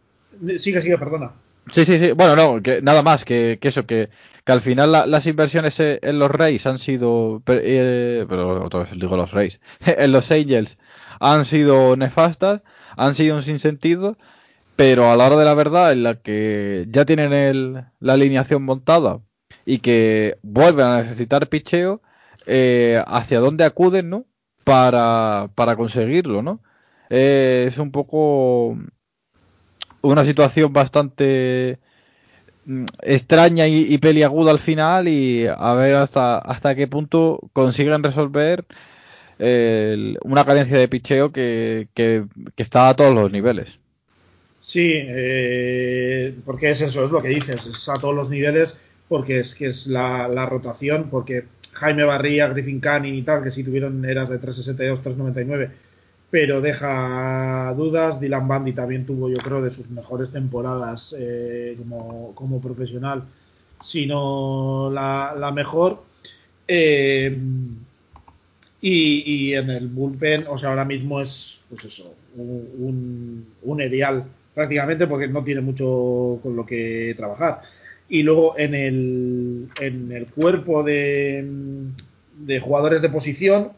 sigue, 0.58 0.80
sigue, 0.80 0.96
perdona. 0.96 1.32
Sí, 1.72 1.84
sí, 1.84 1.98
sí. 1.98 2.12
Bueno, 2.12 2.36
no, 2.36 2.62
que 2.62 2.82
nada 2.82 3.02
más 3.02 3.24
que, 3.24 3.58
que 3.60 3.68
eso, 3.68 3.86
que, 3.86 4.08
que 4.44 4.52
al 4.52 4.60
final 4.60 4.92
las 4.92 5.26
inversiones 5.26 5.78
e, 5.80 5.98
en 6.02 6.18
los 6.18 6.30
Rays 6.30 6.66
han 6.66 6.78
sido, 6.78 7.42
eh, 7.46 8.24
pero 8.28 8.64
otra 8.64 8.80
vez 8.80 8.90
digo 8.92 9.16
los 9.16 9.32
Rays, 9.32 9.60
en 9.80 10.12
los 10.12 10.30
Angels 10.30 10.78
han 11.20 11.44
sido 11.44 11.96
nefastas, 11.96 12.62
han 12.96 13.14
sido 13.14 13.36
un 13.36 13.42
sinsentido, 13.42 14.16
pero 14.76 15.10
a 15.10 15.16
la 15.16 15.26
hora 15.26 15.36
de 15.36 15.44
la 15.44 15.54
verdad, 15.54 15.92
en 15.92 16.02
la 16.02 16.16
que 16.16 16.86
ya 16.88 17.04
tienen 17.04 17.32
el, 17.32 17.84
la 18.00 18.14
alineación 18.14 18.62
montada 18.62 19.20
y 19.66 19.78
que 19.78 20.38
vuelven 20.42 20.86
a 20.86 20.96
necesitar 20.98 21.48
picheo, 21.48 22.00
eh, 22.46 23.02
hacia 23.06 23.40
dónde 23.40 23.64
acuden, 23.64 24.10
¿no? 24.10 24.26
Para, 24.64 25.50
para 25.54 25.76
conseguirlo, 25.76 26.42
¿no? 26.42 26.62
Eh, 27.10 27.66
es 27.68 27.78
un 27.78 27.90
poco 27.90 28.78
una 30.02 30.24
situación 30.24 30.72
bastante 30.72 31.78
extraña 33.02 33.66
y, 33.66 33.96
peliaguda 33.98 34.50
al 34.50 34.58
final 34.58 35.08
y 35.08 35.46
a 35.46 35.74
ver 35.74 35.94
hasta, 35.94 36.38
hasta 36.38 36.74
qué 36.74 36.86
punto 36.86 37.40
consiguen 37.52 38.02
resolver 38.02 38.64
una 39.38 40.44
carencia 40.44 40.78
de 40.78 40.88
picheo 40.88 41.32
que, 41.32 41.88
que, 41.94 42.24
está 42.56 42.90
a 42.90 42.96
todos 42.96 43.14
los 43.14 43.32
niveles. 43.32 43.78
Sí, 44.60 44.92
eh, 44.94 46.34
porque 46.44 46.70
es 46.70 46.80
eso, 46.82 47.04
es 47.04 47.10
lo 47.10 47.22
que 47.22 47.28
dices, 47.28 47.66
es 47.66 47.88
a 47.88 47.94
todos 47.94 48.14
los 48.14 48.28
niveles 48.28 48.76
porque 49.10 49.40
es 49.40 49.56
que 49.56 49.66
es 49.66 49.88
la, 49.88 50.46
rotación, 50.46 51.08
porque 51.10 51.42
Jaime 51.72 52.04
Barría, 52.04 52.46
Griffin 52.46 52.78
Canning 52.78 53.16
y 53.16 53.22
tal, 53.22 53.42
que 53.42 53.50
sí 53.50 53.64
tuvieron 53.64 54.04
eras 54.04 54.28
de 54.28 54.38
362, 54.38 55.02
399, 55.02 55.70
pero 56.30 56.60
deja 56.60 57.74
dudas. 57.76 58.20
Dylan 58.20 58.48
Bundy 58.48 58.72
también 58.72 59.06
tuvo, 59.06 59.28
yo 59.28 59.38
creo, 59.38 59.60
de 59.62 59.70
sus 59.70 59.90
mejores 59.90 60.30
temporadas 60.30 61.14
eh, 61.18 61.76
como, 62.34 62.60
profesional, 62.60 63.24
si 63.82 64.06
no 64.06 64.90
la, 64.92 65.52
mejor. 65.54 66.02
Eh, 66.68 67.36
y, 68.80 69.52
en 69.54 69.70
el 69.70 69.88
bullpen, 69.88 70.46
o 70.48 70.56
sea, 70.56 70.70
ahora 70.70 70.84
mismo 70.84 71.20
es, 71.20 71.64
pues 71.68 71.84
eso, 71.84 72.14
un, 72.36 73.46
un 73.62 73.80
ideal 73.80 74.24
prácticamente 74.54 75.06
porque 75.06 75.28
no 75.28 75.44
tiene 75.44 75.60
mucho 75.60 76.38
con 76.42 76.56
lo 76.56 76.66
que 76.66 77.14
trabajar. 77.16 77.62
Y 78.08 78.22
luego 78.22 78.58
en 78.58 78.74
el, 78.74 79.68
en 79.80 80.12
el 80.12 80.26
cuerpo 80.26 80.82
de, 80.82 81.46
jugadores 82.60 83.02
de 83.02 83.08
posición, 83.08 83.70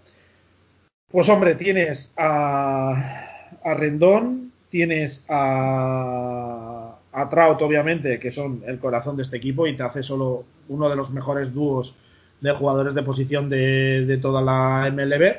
pues 1.12 1.28
hombre, 1.28 1.54
tienes 1.54 2.12
a, 2.16 3.28
a 3.62 3.74
Rendón, 3.74 4.50
tienes 4.70 5.24
a, 5.28 6.96
a 7.12 7.28
Trout, 7.28 7.60
obviamente, 7.60 8.18
que 8.18 8.30
son 8.30 8.62
el 8.66 8.78
corazón 8.78 9.16
de 9.16 9.22
este 9.22 9.36
equipo 9.36 9.66
y 9.66 9.76
te 9.76 9.82
hace 9.82 10.02
solo 10.02 10.44
uno 10.68 10.88
de 10.88 10.96
los 10.96 11.10
mejores 11.10 11.52
dúos 11.52 11.96
de 12.40 12.52
jugadores 12.52 12.94
de 12.94 13.02
posición 13.02 13.50
de, 13.50 14.18
toda 14.20 14.40
la 14.40 14.90
MLB. 14.90 15.36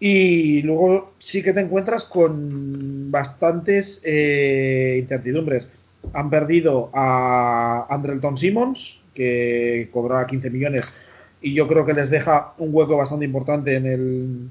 Y 0.00 0.62
luego 0.62 1.12
sí 1.18 1.42
que 1.42 1.52
te 1.52 1.60
encuentras 1.60 2.04
con 2.04 3.10
bastantes 3.10 4.00
eh, 4.04 4.98
incertidumbres 5.00 5.68
han 6.12 6.30
perdido 6.30 6.90
a 6.94 7.86
Andrelton 7.90 8.36
Simmons, 8.36 9.00
que 9.12 9.88
cobraba 9.92 10.28
15 10.28 10.50
millones, 10.50 10.94
y 11.42 11.52
yo 11.54 11.66
creo 11.66 11.84
que 11.84 11.92
les 11.92 12.10
deja 12.10 12.54
un 12.58 12.70
hueco 12.72 12.96
bastante 12.96 13.24
importante 13.24 13.74
en 13.74 13.86
el, 13.86 14.48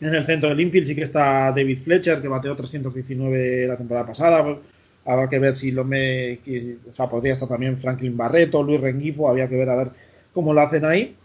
en 0.00 0.14
el 0.14 0.24
centro 0.24 0.48
del 0.48 0.60
infield. 0.60 0.86
Sí 0.86 0.94
que 0.94 1.02
está 1.02 1.52
David 1.52 1.78
Fletcher, 1.78 2.20
que 2.20 2.28
bateó 2.28 2.56
319 2.56 3.66
la 3.66 3.76
temporada 3.76 4.06
pasada. 4.06 4.58
Habrá 5.04 5.28
que 5.28 5.38
ver 5.38 5.56
si 5.56 5.70
lo 5.70 5.84
me. 5.84 6.38
o 6.88 6.92
sea, 6.92 7.08
podría 7.08 7.32
estar 7.32 7.48
también 7.48 7.78
Franklin 7.78 8.16
Barreto, 8.16 8.62
Luis 8.62 8.80
Rengifo, 8.80 9.28
había 9.28 9.48
que 9.48 9.56
ver 9.56 9.68
a 9.70 9.76
ver 9.76 9.88
cómo 10.32 10.54
lo 10.54 10.60
hacen 10.60 10.84
ahí. 10.84 11.16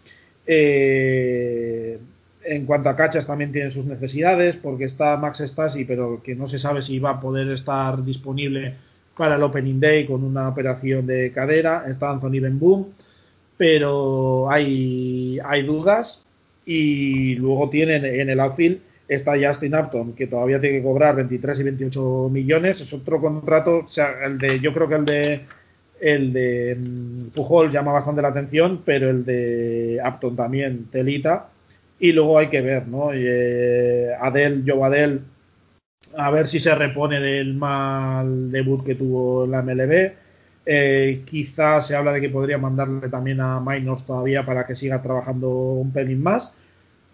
Eh, 0.46 1.98
en 2.44 2.64
cuanto 2.64 2.88
a 2.88 2.96
cachas 2.96 3.26
también 3.26 3.52
tienen 3.52 3.70
sus 3.70 3.86
necesidades, 3.86 4.56
porque 4.56 4.84
está 4.84 5.16
Max 5.16 5.40
Stasi, 5.40 5.84
pero 5.84 6.22
que 6.22 6.34
no 6.34 6.46
se 6.46 6.58
sabe 6.58 6.82
si 6.82 6.98
va 6.98 7.10
a 7.10 7.20
poder 7.20 7.50
estar 7.50 8.02
disponible 8.04 8.74
para 9.16 9.34
el 9.34 9.42
Opening 9.42 9.80
Day 9.80 10.06
con 10.06 10.24
una 10.24 10.48
operación 10.48 11.06
de 11.06 11.30
cadera. 11.32 11.84
Está 11.86 12.10
Anthony 12.10 12.40
Ben 12.40 12.58
Boom, 12.58 12.94
pero 13.56 14.50
hay, 14.50 15.38
hay 15.44 15.62
dudas. 15.64 16.24
Y 16.68 17.34
luego 17.36 17.70
tienen 17.70 18.04
en 18.04 18.28
el 18.28 18.40
outfield 18.40 18.80
está 19.08 19.32
Justin 19.40 19.74
Upton, 19.74 20.12
que 20.12 20.26
todavía 20.26 20.60
tiene 20.60 20.78
que 20.78 20.84
cobrar 20.84 21.16
23 21.16 21.60
y 21.60 21.62
28 21.62 22.28
millones. 22.30 22.80
Es 22.82 22.92
otro 22.92 23.20
contrato, 23.20 23.78
o 23.78 23.88
sea, 23.88 24.24
el 24.24 24.38
de, 24.38 24.60
yo 24.60 24.72
creo 24.74 24.88
que 24.88 24.94
el 24.94 25.04
de 25.06 25.40
el 26.00 26.32
de 26.32 26.76
mm, 26.78 27.30
Pujol 27.30 27.70
llama 27.70 27.92
bastante 27.92 28.22
la 28.22 28.28
atención, 28.28 28.82
pero 28.84 29.10
el 29.10 29.24
de 29.24 30.00
Upton 30.06 30.36
también 30.36 30.86
telita. 30.92 31.48
Y 31.98 32.12
luego 32.12 32.38
hay 32.38 32.48
que 32.48 32.60
ver, 32.60 32.86
¿no? 32.86 33.10
Eh, 33.12 34.10
Adel, 34.20 34.62
Joe 34.66 34.84
Adel 34.84 35.22
a 36.16 36.30
ver 36.30 36.46
si 36.46 36.60
se 36.60 36.74
repone 36.74 37.20
del 37.20 37.54
mal 37.54 38.50
debut 38.52 38.84
que 38.84 38.94
tuvo 38.94 39.46
la 39.46 39.62
MLB. 39.62 40.12
Eh, 40.66 41.22
quizás 41.24 41.86
se 41.86 41.96
habla 41.96 42.12
de 42.12 42.20
que 42.20 42.28
podría 42.28 42.58
mandarle 42.58 43.08
también 43.08 43.40
a 43.40 43.58
Minors 43.60 44.04
todavía 44.04 44.44
para 44.44 44.66
que 44.66 44.74
siga 44.74 45.02
trabajando 45.02 45.48
un 45.48 45.92
pelín 45.92 46.22
más. 46.22 46.54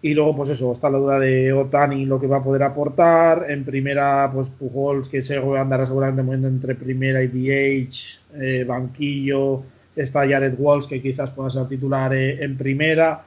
Y 0.01 0.13
luego, 0.13 0.35
pues 0.35 0.49
eso, 0.49 0.71
está 0.71 0.89
la 0.89 0.99
duda 0.99 1.19
de 1.19 1.51
Otani, 1.51 2.05
lo 2.05 2.19
que 2.19 2.27
va 2.27 2.37
a 2.37 2.43
poder 2.43 2.63
aportar. 2.63 3.47
En 3.49 3.65
primera, 3.65 4.29
pues 4.31 4.49
Pujols, 4.49 5.09
que 5.09 5.21
se 5.21 5.37
andará 5.37 5.85
seguramente 5.85 6.21
moviendo 6.21 6.47
entre 6.47 6.75
primera 6.75 7.23
y 7.23 7.27
DH, 7.27 8.19
eh, 8.39 8.63
banquillo. 8.65 9.63
Está 9.95 10.27
Jared 10.27 10.55
Walsh, 10.57 10.87
que 10.87 11.01
quizás 11.01 11.31
pueda 11.31 11.49
ser 11.49 11.67
titular 11.67 12.13
eh, 12.13 12.43
en 12.43 12.55
primera. 12.57 13.23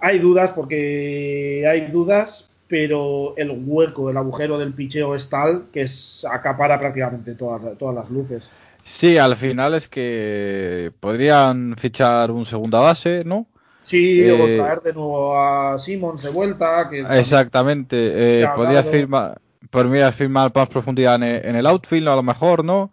Hay 0.00 0.18
dudas 0.18 0.52
porque 0.52 1.64
hay 1.70 1.90
dudas, 1.92 2.48
pero 2.66 3.34
el 3.36 3.50
hueco, 3.64 4.10
el 4.10 4.16
agujero 4.16 4.58
del 4.58 4.72
picheo 4.72 5.14
es 5.14 5.28
tal 5.28 5.66
que 5.72 5.82
es, 5.82 6.26
acapara 6.30 6.78
prácticamente 6.78 7.34
todas, 7.34 7.76
todas 7.78 7.94
las 7.94 8.10
luces. 8.10 8.50
Sí, 8.84 9.18
al 9.18 9.36
final 9.36 9.74
es 9.74 9.86
que 9.86 10.92
podrían 10.98 11.76
fichar 11.76 12.30
un 12.30 12.46
segunda 12.46 12.80
base, 12.80 13.22
¿no? 13.24 13.46
Sí, 13.88 14.20
o 14.28 14.46
eh, 14.46 14.58
traer 14.58 14.82
de 14.82 14.92
nuevo 14.92 15.40
a 15.40 15.78
Simmons 15.78 16.22
de 16.22 16.28
vuelta. 16.28 16.90
exactamente, 17.18 18.42
eh, 18.42 18.46
podría 18.54 18.82
firmar, 18.82 19.40
podría 19.70 20.12
firmar 20.12 20.52
más 20.54 20.68
profundidad 20.68 21.14
en 21.22 21.56
el, 21.56 21.66
outfield, 21.66 22.06
a 22.08 22.16
lo 22.16 22.22
mejor, 22.22 22.62
¿no? 22.62 22.90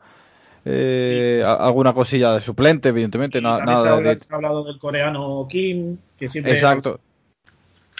Eh, 0.63 1.43
alguna 1.45 1.93
cosilla 1.93 2.31
de 2.31 2.39
suplente, 2.39 2.89
evidentemente. 2.89 3.41
nada 3.41 3.81
se, 3.81 3.89
ha, 3.89 4.35
hablado 4.35 4.63
del 4.63 4.79
coreano 4.79 5.45
Kim, 5.49 5.97
que 6.17 6.29
siempre. 6.29 6.53
Exacto. 6.53 7.01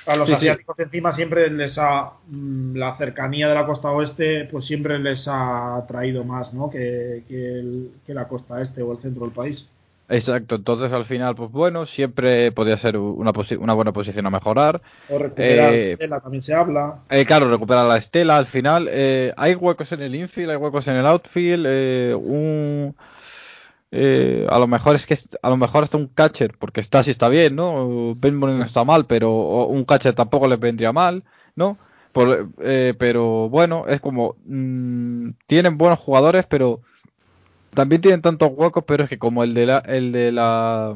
A 0.08 0.16
los 0.16 0.32
asiáticos 0.32 0.80
encima 0.80 1.12
siempre 1.12 1.50
les 1.50 1.78
ha 1.78 2.14
mm, 2.28 2.78
la 2.78 2.96
cercanía 2.96 3.50
de 3.50 3.56
la 3.56 3.66
costa 3.66 3.92
oeste 3.92 4.48
pues 4.50 4.64
siempre 4.64 5.00
les 5.00 5.28
ha 5.28 5.84
traído 5.86 6.24
más 6.24 6.54
¿no? 6.54 6.70
que, 6.70 7.24
la 8.08 8.28
costa 8.28 8.62
este 8.62 8.84
o 8.84 8.94
el 8.94 9.00
centro 9.00 9.26
del 9.26 9.34
país. 9.34 9.68
Exacto, 10.08 10.56
entonces 10.56 10.92
al 10.94 11.06
final, 11.06 11.36
pues 11.36 11.52
bueno, 11.52 11.86
siempre 11.86 12.52
podría 12.52 12.78
ser 12.78 12.98
una, 12.98 13.32
una 13.60 13.74
buena 13.74 13.92
posición 13.92 14.26
a 14.28 14.30
mejorar. 14.30 14.82
O 15.10 15.18
recuperar 15.18 15.72
la 15.72 15.76
eh, 15.76 15.92
estela, 15.94 16.20
también 16.20 16.42
se 16.42 16.54
habla. 16.54 17.00
Eh, 17.10 17.26
claro, 17.26 17.50
recuperar 17.50 17.88
la 17.88 17.98
estela 17.98 18.38
al 18.38 18.46
final. 18.46 18.88
Eh, 18.92 19.34
hay 19.36 19.56
huecos 19.56 19.92
en 19.92 20.02
el 20.02 20.14
infield, 20.14 20.52
hay 20.52 20.58
huecos 20.58 20.88
en 20.88 20.98
el 20.98 21.06
outfield. 21.08 21.66
un, 22.18 22.96
eh, 23.98 24.46
a 24.50 24.60
lo 24.60 24.68
mejor 24.68 24.96
es 24.96 25.06
que 25.06 25.18
a 25.42 25.50
lo 25.50 25.56
mejor 25.56 25.84
hasta 25.84 25.98
un 25.98 26.08
catcher, 26.08 26.58
porque 26.58 26.82
está 26.82 27.02
si 27.02 27.12
está 27.12 27.30
bien, 27.30 27.56
¿no? 27.56 28.14
Ben 28.16 28.38
no 28.40 28.62
está 28.62 28.84
mal, 28.84 29.06
pero 29.06 29.66
un 29.68 29.86
catcher 29.86 30.14
tampoco 30.14 30.48
le 30.48 30.58
vendría 30.58 30.92
mal, 30.92 31.24
¿no? 31.56 31.78
Eh, 32.62 32.94
pero 32.98 33.50
bueno, 33.50 33.86
es 33.88 34.00
como 34.00 34.36
mm, 34.46 35.30
tienen 35.48 35.78
buenos 35.78 36.00
jugadores, 36.00 36.46
pero 36.46 36.82
también 37.76 38.02
tienen 38.02 38.22
tantos 38.22 38.52
huecos, 38.54 38.84
pero 38.88 39.04
es 39.04 39.10
que 39.10 39.20
como 39.20 39.44
el 39.44 39.54
de 39.54 39.66
la, 39.66 39.78
el 39.80 40.12
de 40.12 40.32
la 40.32 40.96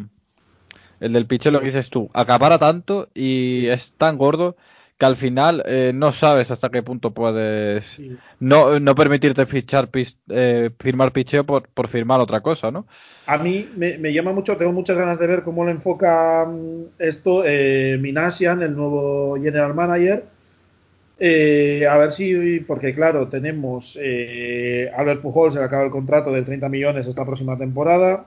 el 1.00 1.14
del 1.14 1.28
picheo 1.28 1.52
lo 1.52 1.60
que 1.60 1.68
dices 1.68 1.90
tú, 1.90 2.10
acabara 2.14 2.58
tanto 2.58 3.10
y 3.14 3.68
es 3.68 3.94
tan 3.94 4.18
gordo 4.18 4.56
que 5.00 5.06
al 5.06 5.16
final 5.16 5.64
eh, 5.66 5.94
no 5.96 6.12
sabes 6.12 6.52
hasta 6.52 6.70
qué 6.70 6.84
punto 6.84 7.12
puedes 7.12 8.02
no, 8.42 8.82
no, 8.82 8.96
permitirte 8.96 9.46
fichar 9.46 9.90
eh, 10.28 10.72
firmar 10.78 11.14
picheo 11.14 11.46
por, 11.46 11.70
por, 11.70 11.88
firmar 11.88 12.20
otra 12.20 12.42
cosa, 12.42 12.70
¿no? 12.70 12.86
A 13.26 13.38
mí 13.38 13.70
me, 13.78 14.12
llama 14.12 14.34
mucho, 14.34 14.58
tengo 14.58 14.74
muchas 14.74 14.98
ganas 14.98 15.18
de 15.18 15.28
ver 15.28 15.44
cómo 15.44 15.64
lo 15.64 15.72
enfoca 15.72 16.46
esto 16.98 17.44
eh, 17.46 17.98
Minasian, 17.98 18.62
el 18.62 18.76
nuevo 18.76 19.38
general 19.42 19.74
manager. 19.74 20.26
Eh, 21.20 21.86
a 21.90 21.98
ver 21.98 22.14
si, 22.14 22.62
porque 22.62 22.96
claro, 22.96 23.28
tenemos 23.28 23.98
Albert 23.98 25.22
Pujol, 25.22 25.52
se 25.52 25.60
le 25.60 25.66
acaba 25.66 25.84
el 25.84 25.92
contrato 25.92 26.32
de 26.32 26.44
30 26.44 26.70
millones 26.70 27.08
esta 27.08 27.26
próxima 27.26 27.58
temporada. 27.58 28.26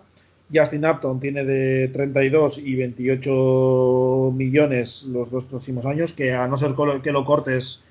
Justin 0.55 0.85
Upton 0.85 1.19
tiene 1.19 1.45
de 1.45 1.89
32 1.89 2.59
y 2.59 2.75
28 2.77 4.33
millones 4.35 5.05
los 5.05 5.31
dos 5.31 5.47
próximos 5.47 5.87
años, 5.87 6.13
que 6.13 6.33
a 6.33 6.47
no 6.47 6.57
ser 6.57 6.73
que 7.03 7.13
lo 7.13 7.25
cortes 7.25 7.85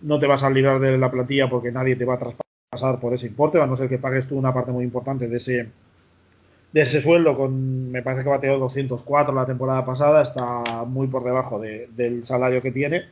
no 0.00 0.18
te 0.18 0.26
vas 0.26 0.42
a 0.42 0.50
librar 0.50 0.80
de 0.80 0.98
la 0.98 1.10
plantilla 1.10 1.48
porque 1.48 1.70
nadie 1.70 1.94
te 1.94 2.04
va 2.04 2.14
a 2.14 2.18
traspasar 2.18 2.98
por 3.00 3.14
ese 3.14 3.28
importe, 3.28 3.60
a 3.60 3.66
no 3.66 3.76
ser 3.76 3.88
que 3.88 3.98
pagues 3.98 4.26
tú 4.26 4.36
una 4.36 4.52
parte 4.52 4.72
muy 4.72 4.84
importante 4.84 5.28
de 5.28 5.36
ese 5.36 5.68
de 6.72 6.80
ese 6.80 7.02
sueldo 7.02 7.36
con 7.36 7.90
me 7.90 8.02
parece 8.02 8.24
que 8.24 8.30
bateó 8.30 8.58
204 8.58 9.34
la 9.34 9.46
temporada 9.46 9.84
pasada, 9.84 10.22
está 10.22 10.84
muy 10.86 11.06
por 11.06 11.22
debajo 11.22 11.60
del 11.60 12.24
salario 12.24 12.62
que 12.62 12.72
tiene. 12.72 13.04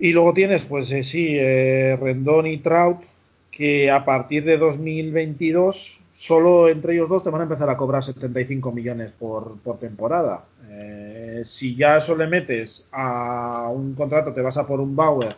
Y 0.00 0.14
luego 0.14 0.32
tienes, 0.32 0.64
pues 0.64 0.90
eh, 0.92 1.02
sí, 1.02 1.36
eh, 1.38 1.96
Rendón 2.00 2.46
y 2.46 2.56
Trout, 2.56 3.02
que 3.50 3.90
a 3.90 4.02
partir 4.06 4.44
de 4.44 4.56
2022 4.56 6.00
solo 6.10 6.68
entre 6.68 6.94
ellos 6.94 7.10
dos 7.10 7.22
te 7.22 7.28
van 7.28 7.42
a 7.42 7.44
empezar 7.44 7.68
a 7.68 7.76
cobrar 7.76 8.02
75 8.02 8.72
millones 8.72 9.12
por, 9.12 9.58
temporada. 9.78 10.44
Eh, 10.70 11.42
si 11.44 11.76
ya 11.76 11.98
eso 11.98 12.16
le 12.16 12.26
metes 12.26 12.88
a 12.92 13.68
un 13.70 13.94
contrato, 13.94 14.32
te 14.32 14.40
vas 14.40 14.56
a 14.56 14.66
por 14.66 14.80
un 14.80 14.96
Bauer 14.96 15.36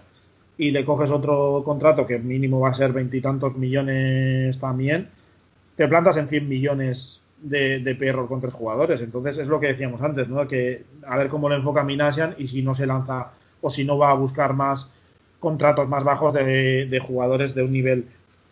y 0.56 0.70
le 0.70 0.84
coges 0.84 1.10
otro 1.10 1.62
contrato 1.64 2.06
que 2.06 2.18
mínimo 2.20 2.60
va 2.60 2.70
a 2.70 2.74
ser 2.74 2.92
veintitantos 2.92 3.56
millones 3.56 4.58
también, 4.60 5.08
te 5.76 5.88
plantas 5.88 6.18
en 6.18 6.28
100 6.28 6.48
millones 6.48 7.20
de, 7.40 7.80
de 7.80 7.94
payroll 7.96 8.28
con 8.28 8.40
tres 8.40 8.54
jugadores. 8.54 9.00
Entonces 9.00 9.38
es 9.38 9.48
lo 9.48 9.58
que 9.58 9.68
decíamos 9.68 10.02
antes, 10.02 10.28
¿no? 10.28 10.46
Que 10.46 10.84
a 11.04 11.16
ver 11.16 11.28
cómo 11.28 11.48
lo 11.48 11.56
enfoca 11.56 11.82
Minasian 11.82 12.36
y 12.38 12.46
si 12.46 12.62
no 12.62 12.74
se 12.74 12.86
lanza 12.86 13.32
o 13.62 13.70
si 13.70 13.84
no 13.84 13.96
va 13.96 14.10
a 14.10 14.14
buscar 14.14 14.52
más 14.52 14.90
contratos 15.40 15.88
más 15.88 16.04
bajos 16.04 16.32
de, 16.34 17.00
jugadores 17.04 17.54
de 17.54 17.62
un 17.62 17.72
nivel 17.72 18.06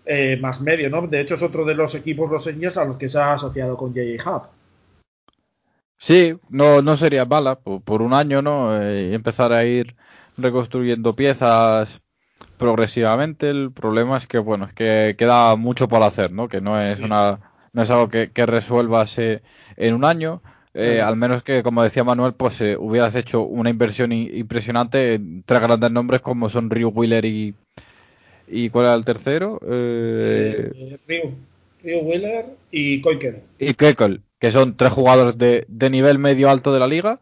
eh, 0.07 0.37
más 0.41 0.61
medio, 0.61 0.91
¿no? 0.91 1.07
De 1.07 1.21
hecho 1.21 1.37
es 1.37 1.43
otro 1.43 1.65
de 1.65 1.75
los 1.75 1.95
equipos, 1.95 2.31
los 2.31 2.47
Angels, 2.47 2.77
a 2.77 2.85
los 2.85 2.97
que 2.97 3.09
se 3.09 3.19
ha 3.19 3.35
asociado 3.35 3.77
con 3.77 3.95
J.J. 3.95 4.37
Hub. 4.37 4.43
Sí, 5.97 6.35
no, 6.49 6.83
no 6.83 6.97
sería 6.97 7.25
mala 7.27 7.57
por, 7.57 8.03
un 8.03 8.13
año, 8.13 8.43
¿no? 8.43 8.77
Eh, 8.77 9.15
empezar 9.15 9.53
a 9.53 9.65
ir 9.65 9.95
reconstruyendo 10.37 11.15
piezas 11.15 12.01
progresivamente. 12.59 13.51
El 13.51 13.71
problema 13.71 14.17
es 14.17 14.27
que, 14.27 14.39
bueno, 14.39 14.65
es 14.65 14.73
que 14.73 15.15
queda 15.17 15.55
mucho 15.57 15.89
por 15.89 16.03
hacer, 16.03 16.33
¿no? 16.33 16.49
Que 16.49 16.61
no 16.61 16.81
es 16.81 16.99
una 17.01 17.39
no 17.73 17.83
es 17.83 17.91
algo 17.91 18.09
que, 18.09 18.33
que 18.33 18.47
resuelvas 18.47 19.17
en 19.19 19.95
un 19.95 20.05
año. 20.05 20.43
Eh, 20.73 21.01
al 21.01 21.17
menos 21.17 21.43
que, 21.43 21.63
como 21.63 21.83
decía 21.83 22.05
Manuel, 22.05 22.35
pues 22.35 22.61
eh, 22.61 22.77
hubieras 22.77 23.17
hecho 23.17 23.43
una 23.43 23.71
inversión 23.71 24.13
impresionante 24.13 25.15
en 25.15 25.43
tres 25.43 25.61
grandes 25.61 25.91
nombres 25.91 26.21
como 26.21 26.49
son 26.49 26.71
Ryu 26.71 26.89
Wheeler 26.89 27.25
y. 27.25 27.55
¿Y 28.53 28.71
cuál 28.71 28.87
era 28.87 28.95
el 28.95 29.05
tercero? 29.05 29.61
Eh, 29.65 30.99
Ryu, 31.09 31.99
Wheeler 32.01 32.47
y 32.71 33.01
Koikel. 33.01 33.43
Y 33.59 33.75
Koikel, 33.75 34.23
que 34.41 34.51
son 34.51 34.77
tres 34.77 34.93
jugadores 34.93 35.39
de, 35.39 35.65
de 35.69 35.91
nivel 35.91 36.19
medio 36.19 36.51
alto 36.51 36.73
de 36.73 36.81
la 36.81 36.89
liga. 36.89 37.21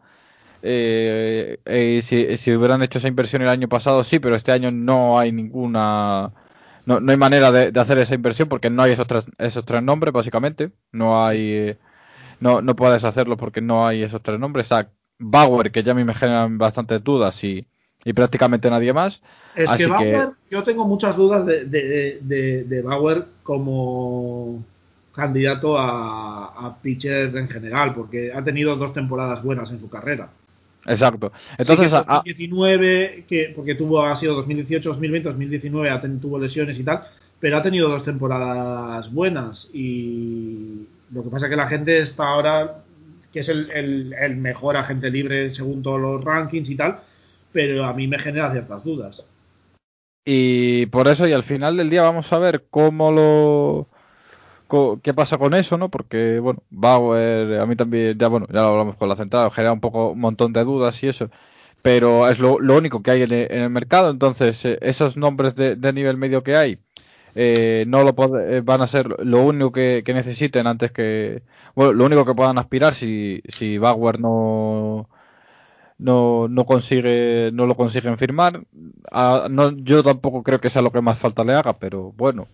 Si, 0.61 2.37
si, 2.37 2.55
hubieran 2.55 2.81
hecho 2.81 2.97
esa 2.97 3.07
inversión 3.07 3.41
el 3.43 3.49
año 3.49 3.69
pasado, 3.69 4.03
sí, 4.03 4.19
pero 4.19 4.35
este 4.35 4.51
año 4.51 4.71
no 4.71 5.19
hay 5.19 5.31
ninguna. 5.31 6.33
No, 6.85 6.99
no 6.99 7.11
hay 7.11 7.17
manera 7.17 7.51
de, 7.51 7.79
hacer 7.79 7.99
esa 7.99 8.15
inversión 8.15 8.49
porque 8.49 8.71
no 8.71 8.81
hay 8.81 8.93
esos 8.93 9.07
tres, 9.07 9.27
esos 9.37 9.65
tres 9.65 9.83
nombres, 9.83 10.13
básicamente. 10.13 10.71
No 10.91 11.23
hay 11.23 11.77
no, 12.39 12.61
no 12.61 12.75
puedes 12.75 13.03
hacerlo 13.03 13.37
porque 13.37 13.61
no 13.61 13.87
hay 13.87 14.03
esos 14.03 14.21
tres 14.21 14.39
nombres. 14.39 14.71
A 14.71 14.89
Bauer, 15.17 15.71
que 15.71 15.83
ya 15.83 15.91
a 15.91 15.95
mí 15.95 16.03
me 16.03 16.15
generan 16.15 16.57
bastantes 16.57 17.03
dudas 17.03 17.43
y, 17.43 17.67
y 18.03 18.13
prácticamente 18.13 18.69
nadie 18.69 18.93
más. 18.93 19.21
Es 19.55 19.71
que 19.71 19.87
Bauer, 19.87 20.29
yo 20.49 20.63
tengo 20.63 20.87
muchas 20.87 21.17
dudas 21.17 21.45
de, 21.45 21.65
de, 21.65 22.63
de, 22.63 22.81
Bauer 22.81 23.25
como 23.43 24.63
candidato 25.11 25.77
a, 25.77 26.45
a, 26.45 26.81
pitcher 26.81 27.35
en 27.35 27.49
general, 27.49 27.93
porque 27.93 28.31
ha 28.33 28.43
tenido 28.43 28.75
dos 28.75 28.93
temporadas 28.93 29.43
buenas 29.43 29.71
en 29.71 29.79
su 29.79 29.89
carrera. 29.89 30.29
Exacto. 30.85 31.31
Entonces, 31.57 31.91
2019, 31.91 33.25
que, 33.27 33.51
porque 33.55 33.75
tuvo, 33.75 34.01
ha 34.01 34.15
sido 34.15 34.35
2018, 34.35 34.89
2020, 34.89 35.29
2019, 35.29 36.09
tuvo 36.21 36.39
lesiones 36.39 36.79
y 36.79 36.83
tal, 36.83 37.01
pero 37.39 37.57
ha 37.57 37.61
tenido 37.61 37.89
dos 37.89 38.03
temporadas 38.03 39.13
buenas 39.13 39.69
y, 39.73 40.87
lo 41.11 41.23
que 41.23 41.29
pasa 41.29 41.47
es 41.47 41.49
que 41.49 41.55
la 41.55 41.67
gente 41.67 41.97
está 41.99 42.27
ahora, 42.27 42.83
que 43.31 43.39
es 43.39 43.49
el, 43.49 44.35
mejor 44.37 44.77
agente 44.77 45.09
libre 45.09 45.51
según 45.51 45.81
todos 45.81 45.99
los 45.99 46.23
rankings 46.23 46.69
y 46.69 46.75
tal, 46.75 46.99
pero 47.51 47.85
a 47.85 47.93
mí 47.93 48.07
me 48.07 48.19
genera 48.19 48.51
ciertas 48.51 48.83
dudas. 48.83 49.25
Y 50.25 50.85
por 50.87 51.07
eso, 51.07 51.27
y 51.27 51.33
al 51.33 51.43
final 51.43 51.77
del 51.77 51.89
día 51.89 52.03
vamos 52.03 52.31
a 52.31 52.37
ver 52.37 52.65
cómo 52.69 53.11
lo... 53.11 54.99
qué 55.01 55.13
pasa 55.13 55.39
con 55.39 55.55
eso, 55.55 55.77
¿no? 55.77 55.89
Porque, 55.89 56.39
bueno, 56.39 56.61
Bauer, 56.69 57.59
a 57.59 57.65
mí 57.65 57.75
también, 57.75 58.17
ya 58.17 58.27
bueno, 58.27 58.45
ya 58.47 58.61
lo 58.61 58.67
hablamos 58.67 58.95
con 58.95 59.09
la 59.09 59.15
central, 59.15 59.51
genera 59.51 59.73
un 59.73 59.79
poco, 59.79 60.11
un 60.11 60.19
montón 60.19 60.53
de 60.53 60.63
dudas 60.63 61.01
y 61.03 61.07
eso 61.07 61.29
pero 61.81 62.27
es 62.29 62.39
lo, 62.39 62.55
único 62.55 63.01
que 63.01 63.11
hay 63.11 63.21
en 63.23 63.31
el, 63.33 63.69
mercado. 63.69 64.09
Entonces, 64.09 64.63
eh, 64.65 64.77
esos 64.81 65.17
nombres 65.17 65.55
de, 65.55 65.93
nivel 65.93 66.17
medio 66.17 66.43
que 66.43 66.55
hay, 66.55 66.79
eh, 67.41 67.85
no 67.87 68.03
lo 68.03 68.13
eh, 68.37 68.59
van 68.61 68.81
a 68.81 68.87
ser 68.87 69.07
lo 69.23 69.41
único 69.43 69.71
que, 69.71 70.03
necesiten 70.07 70.67
antes 70.67 70.91
que 70.91 71.41
bueno 71.73 71.93
lo 71.93 72.03
único 72.03 72.25
que 72.25 72.35
puedan 72.35 72.57
aspirar 72.57 72.93
si 72.93 73.41
si 73.47 73.77
Bauer 73.77 74.19
no 74.19 75.07
no, 75.99 76.49
no 76.49 76.65
consigue 76.65 77.49
no 77.53 77.65
lo 77.65 77.77
consiguen 77.77 78.17
firmar. 78.17 78.61
No, 79.49 79.71
yo 79.71 80.03
tampoco 80.03 80.43
creo 80.43 80.59
que 80.59 80.69
sea 80.69 80.81
lo 80.81 80.91
que 80.91 80.99
más 80.99 81.17
falta 81.17 81.45
le 81.45 81.53
haga 81.53 81.71
pero 81.79 82.11
bueno. 82.17 82.49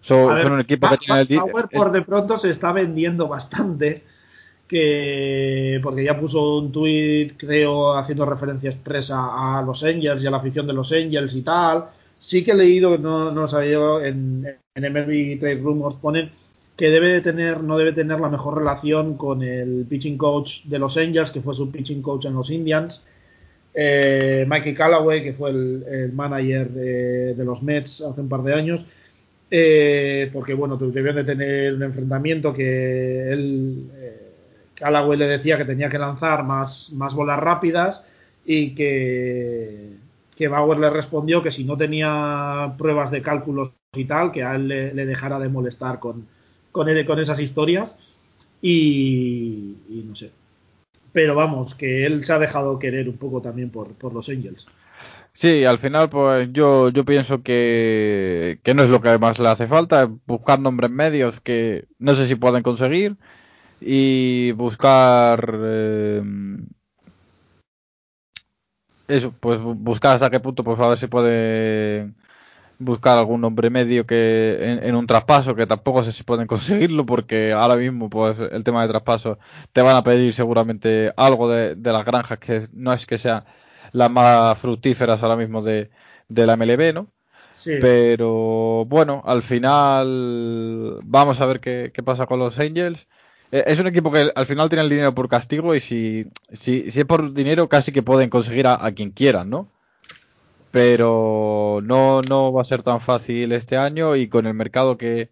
Son, 0.00 0.52
un 0.54 0.58
equipo 0.58 0.88
que 0.88 0.96
tiene 0.96 1.20
el 1.20 1.38
Bauer 1.38 1.68
por 1.68 1.92
de 1.92 2.02
pronto 2.02 2.36
se 2.36 2.50
está 2.50 2.72
vendiendo 2.72 3.28
bastante 3.28 4.02
que 4.66 5.78
porque 5.84 6.02
ya 6.02 6.18
puso 6.18 6.58
un 6.58 6.72
tuit 6.72 7.34
creo 7.36 7.94
haciendo 7.96 8.26
referencia 8.26 8.70
expresa 8.70 9.58
a 9.58 9.62
los 9.62 9.84
Angels 9.84 10.24
y 10.24 10.26
a 10.26 10.32
la 10.32 10.38
afición 10.38 10.66
de 10.66 10.72
los 10.72 10.90
Angels 10.90 11.32
y 11.34 11.42
tal 11.42 11.84
Sí 12.20 12.44
que 12.44 12.52
he 12.52 12.54
leído, 12.54 12.98
no, 12.98 13.32
no 13.32 13.40
lo 13.40 13.48
sabía 13.48 13.72
yo, 13.72 14.00
en, 14.00 14.46
en 14.74 14.92
MLB 14.92 15.40
Trade 15.40 15.56
Rumors. 15.56 15.96
Ponen 15.96 16.30
que 16.76 16.90
debe 16.90 17.08
de 17.08 17.20
tener, 17.20 17.62
no 17.62 17.76
debe 17.76 17.92
tener 17.92 18.20
la 18.20 18.28
mejor 18.28 18.58
relación 18.58 19.16
con 19.16 19.42
el 19.42 19.86
pitching 19.88 20.16
coach 20.16 20.64
de 20.64 20.78
los 20.78 20.96
Angels, 20.96 21.30
que 21.30 21.40
fue 21.40 21.52
su 21.52 21.70
pitching 21.70 22.00
coach 22.00 22.26
en 22.26 22.34
los 22.34 22.50
Indians, 22.50 23.04
eh, 23.74 24.44
Mikey 24.48 24.74
Callaway, 24.74 25.22
que 25.22 25.32
fue 25.32 25.50
el, 25.50 26.12
manager 26.14 26.70
de, 26.70 27.44
los 27.44 27.62
Mets 27.62 28.00
hace 28.00 28.20
un 28.20 28.28
par 28.28 28.42
de 28.42 28.54
años, 28.54 28.86
eh, 29.50 30.30
porque 30.32 30.54
bueno, 30.54 30.76
debían 30.76 31.16
de 31.16 31.24
tener 31.24 31.74
un 31.74 31.82
enfrentamiento 31.82 32.52
que 32.52 33.30
él, 33.30 33.90
eh, 33.96 34.32
Callaway 34.74 35.18
le 35.18 35.26
decía 35.26 35.58
que 35.58 35.64
tenía 35.64 35.88
que 35.88 35.98
lanzar 35.98 36.44
más, 36.44 36.92
más 36.94 37.14
bolas 37.14 37.38
rápidas 37.38 38.04
y 38.46 38.74
que 38.74 39.96
que 40.40 40.48
Bauer 40.48 40.78
le 40.78 40.88
respondió 40.88 41.42
que 41.42 41.50
si 41.50 41.64
no 41.64 41.76
tenía 41.76 42.72
pruebas 42.78 43.10
de 43.10 43.20
cálculos 43.20 43.74
y 43.94 44.06
tal, 44.06 44.32
que 44.32 44.42
a 44.42 44.54
él 44.54 44.68
le, 44.68 45.04
dejara 45.04 45.38
de 45.38 45.50
molestar 45.50 45.98
con, 45.98 46.26
con, 46.72 46.86
con 47.04 47.18
esas 47.18 47.40
historias. 47.40 47.98
Y, 48.62 49.76
no 50.06 50.16
sé. 50.16 50.30
Pero 51.12 51.34
vamos, 51.34 51.74
que 51.74 52.06
él 52.06 52.24
se 52.24 52.32
ha 52.32 52.38
dejado 52.38 52.78
querer 52.78 53.10
un 53.10 53.18
poco 53.18 53.42
también 53.42 53.68
por, 53.68 54.14
los 54.14 54.30
Angels. 54.30 54.66
Sí, 55.34 55.66
al 55.66 55.76
final, 55.76 56.08
pues 56.08 56.48
yo, 56.54 56.88
yo 56.88 57.04
pienso 57.04 57.42
que, 57.42 58.60
que 58.62 58.72
no 58.72 58.84
es 58.84 58.88
lo 58.88 59.02
que 59.02 59.18
más 59.18 59.38
le 59.38 59.48
hace 59.48 59.66
falta, 59.66 60.10
buscar 60.26 60.58
nombres 60.58 60.90
medios 60.90 61.38
que 61.42 61.84
no 61.98 62.14
sé 62.14 62.26
si 62.26 62.34
pueden 62.34 62.62
conseguir 62.62 63.18
y 63.78 64.52
buscar 64.52 65.54
eh, 65.62 66.22
eso, 69.10 69.34
pues 69.38 69.60
buscar 69.60 70.14
hasta 70.14 70.30
qué 70.30 70.40
punto, 70.40 70.64
pues 70.64 70.78
a 70.80 70.88
ver 70.88 70.98
si 70.98 71.06
puede 71.06 72.12
buscar 72.78 73.18
algún 73.18 73.42
nombre 73.42 73.68
medio 73.70 74.06
que 74.06 74.78
en, 74.82 74.94
un 74.94 75.06
traspaso, 75.06 75.54
que 75.54 75.66
tampoco 75.66 76.02
sé 76.02 76.12
si 76.12 76.22
pueden 76.24 76.46
conseguirlo, 76.46 77.04
porque 77.06 77.52
ahora 77.52 77.76
mismo, 77.76 78.08
pues 78.08 78.38
el 78.38 78.64
tema 78.64 78.82
de 78.82 78.88
traspaso, 78.88 79.38
te 79.72 79.82
van 79.82 79.96
a 79.96 80.02
pedir 80.02 80.32
seguramente 80.32 81.12
algo 81.16 81.48
de, 81.48 81.76
las 81.76 82.04
granjas 82.04 82.38
que 82.38 82.68
no 82.72 82.92
es 82.92 83.06
que 83.06 83.18
sean 83.18 83.44
las 83.92 84.10
más 84.10 84.58
fructíferas 84.58 85.22
ahora 85.22 85.36
mismo 85.36 85.62
de, 85.62 85.90
de 86.28 86.46
la 86.46 86.56
MLB, 86.56 86.94
¿no? 86.94 87.08
Sí. 87.56 87.72
Pero 87.80 88.86
bueno, 88.86 89.22
al 89.26 89.42
final 89.42 90.98
vamos 91.04 91.40
a 91.42 91.46
ver 91.46 91.60
qué, 91.60 91.90
qué 91.92 92.02
pasa 92.02 92.26
con 92.26 92.38
los 92.38 92.58
Angels. 92.58 93.06
Eh, 93.52 93.64
es 93.66 93.78
un 93.78 93.86
equipo 93.86 94.10
que 94.12 94.30
al 94.34 94.46
final 94.46 94.68
tiene 94.68 94.82
el 94.84 94.90
dinero 94.90 95.14
por 95.14 95.28
castigo 95.28 95.74
y 95.74 95.80
si, 95.80 96.26
si, 96.52 96.84
es 96.86 97.04
por 97.04 97.32
dinero 97.32 97.68
casi 97.68 97.92
que 97.92 98.02
pueden 98.02 98.30
conseguir 98.30 98.66
a, 98.66 98.90
quien 98.92 99.10
quieran, 99.10 99.50
¿no? 99.50 99.68
Pero 100.70 101.80
no, 101.82 102.22
no 102.22 102.52
va 102.52 102.62
a 102.62 102.64
ser 102.64 102.82
tan 102.82 103.00
fácil 103.00 103.52
este 103.52 103.76
año 103.76 104.14
y 104.16 104.28
con 104.28 104.46
el 104.46 104.54
mercado 104.54 104.96
que, 104.96 105.30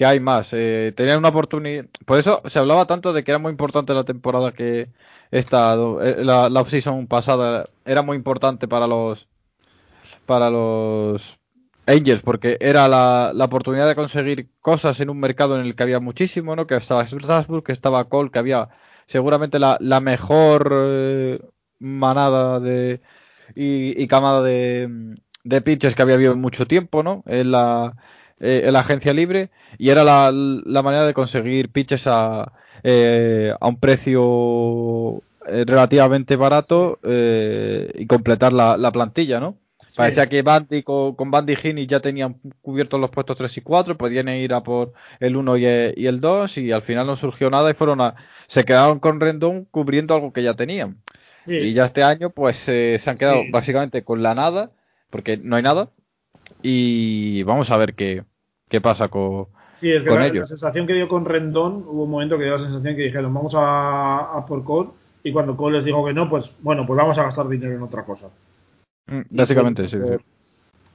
hay 0.00 0.20
más. 0.20 0.52
Eh, 0.52 0.92
tenían 0.96 1.18
una 1.18 1.28
oportunidad. 1.28 1.86
Por 2.06 2.18
eso 2.18 2.42
se 2.46 2.58
hablaba 2.58 2.86
tanto 2.86 3.12
de 3.12 3.24
que 3.24 3.30
era 3.30 3.38
muy 3.38 3.50
importante 3.52 3.94
la 3.94 4.04
temporada 4.04 4.52
que 4.52 4.90
esta, 5.30 5.74
eh, 5.74 6.24
la, 6.24 6.48
la 6.50 6.60
off-season 6.60 7.06
pasada, 7.06 7.68
era 7.84 8.02
muy 8.02 8.16
importante 8.16 8.68
para 8.68 8.86
los 8.86 9.28
para 10.26 10.50
los 10.50 11.38
Angels, 11.86 12.22
porque 12.22 12.56
era 12.60 12.88
la, 12.88 13.32
oportunidad 13.44 13.86
de 13.88 13.94
conseguir 13.94 14.48
cosas 14.60 15.00
en 15.00 15.10
un 15.10 15.20
mercado 15.20 15.58
en 15.58 15.66
el 15.66 15.74
que 15.74 15.82
había 15.82 16.00
muchísimo, 16.00 16.56
¿no? 16.56 16.66
Que 16.66 16.76
estaba 16.76 17.06
Strasbourg, 17.06 17.64
que 17.64 17.72
estaba 17.72 18.08
Cole, 18.08 18.30
que 18.30 18.38
había 18.38 18.68
seguramente 19.06 19.58
la, 19.58 19.78
mejor 20.00 20.70
eh, 20.72 21.40
manada 21.78 22.60
de 22.60 23.00
y, 23.54 24.06
camada 24.06 24.42
de, 24.42 25.16
de 25.44 25.60
pitchers 25.60 25.94
que 25.94 26.02
había 26.02 26.14
habido 26.14 26.32
en 26.32 26.40
mucho 26.40 26.66
tiempo, 26.66 27.02
¿no? 27.02 27.22
En 27.26 27.50
la, 27.50 27.96
eh, 28.40 28.62
en 28.66 28.72
la 28.72 28.80
agencia 28.80 29.12
libre 29.12 29.50
y 29.78 29.90
era 29.90 30.04
la, 30.04 30.32
manera 30.82 31.06
de 31.06 31.14
conseguir 31.14 31.70
pitches 31.70 32.06
a, 32.06 32.52
eh, 32.82 33.54
a 33.60 33.68
un 33.68 33.78
precio 33.78 35.22
relativamente 35.46 36.36
barato 36.36 36.98
y 37.04 38.06
completar 38.06 38.52
la, 38.54 38.78
la 38.78 38.92
plantilla, 38.92 39.40
¿no? 39.40 39.58
Parecía 39.96 40.28
que 40.28 40.42
Bandy 40.42 40.82
con, 40.82 41.14
con 41.14 41.30
Bandy 41.30 41.54
y 41.62 41.86
ya 41.86 42.00
tenían 42.00 42.40
cubiertos 42.62 43.00
los 43.00 43.10
puestos 43.10 43.36
3 43.36 43.58
y 43.58 43.60
4, 43.60 43.96
podían 43.96 44.28
ir 44.28 44.52
a 44.52 44.62
por 44.62 44.92
el 45.20 45.36
1 45.36 45.56
y 45.56 45.64
el, 46.06 46.20
2 46.20 46.58
y 46.58 46.72
al 46.72 46.82
final 46.82 47.06
no 47.06 47.16
surgió 47.16 47.48
nada 47.48 47.70
y 47.70 47.74
fueron 47.74 48.00
a, 48.00 48.16
se 48.46 48.64
quedaron 48.64 48.98
con 48.98 49.20
Rendón 49.20 49.66
cubriendo 49.70 50.14
algo 50.14 50.32
que 50.32 50.42
ya 50.42 50.54
tenían. 50.54 50.98
Y 51.46 51.74
ya 51.74 51.84
este 51.84 52.02
año 52.02 52.30
pues 52.30 52.68
eh, 52.68 52.96
se 52.98 53.10
han 53.10 53.18
quedado 53.18 53.42
básicamente 53.52 54.02
con 54.02 54.22
la 54.22 54.34
nada 54.34 54.72
porque 55.10 55.36
no 55.36 55.56
hay 55.56 55.62
nada. 55.62 55.90
Y 56.62 57.42
vamos 57.42 57.70
a 57.70 57.76
ver 57.76 57.94
qué, 57.94 58.24
qué 58.68 58.80
pasa 58.80 59.08
con, 59.08 59.48
Sí, 59.76 59.90
es 59.90 60.02
que 60.02 60.10
la 60.10 60.46
sensación 60.46 60.86
que 60.86 60.94
dio 60.94 61.08
con 61.08 61.24
Rendón, 61.24 61.84
hubo 61.86 62.04
un 62.04 62.10
momento 62.10 62.38
que 62.38 62.44
dio 62.44 62.54
la 62.54 62.58
sensación 62.60 62.96
que 62.96 63.02
dijeron, 63.02 63.34
vamos 63.34 63.54
a, 63.54 64.36
a 64.36 64.46
por 64.46 64.64
Cole, 64.64 64.90
y 65.22 65.32
cuando 65.32 65.56
Cole 65.56 65.76
les 65.76 65.84
dijo 65.84 66.04
que 66.04 66.14
no, 66.14 66.28
pues 66.30 66.56
bueno, 66.62 66.86
pues 66.86 66.96
vamos 66.96 67.18
a 67.18 67.24
gastar 67.24 67.48
dinero 67.48 67.74
en 67.74 67.82
otra 67.82 68.04
cosa. 68.04 68.30
Mm, 69.06 69.22
Básicamente, 69.30 69.88
sí. 69.88 69.96
por, 69.98 70.18
sí. 70.18 70.24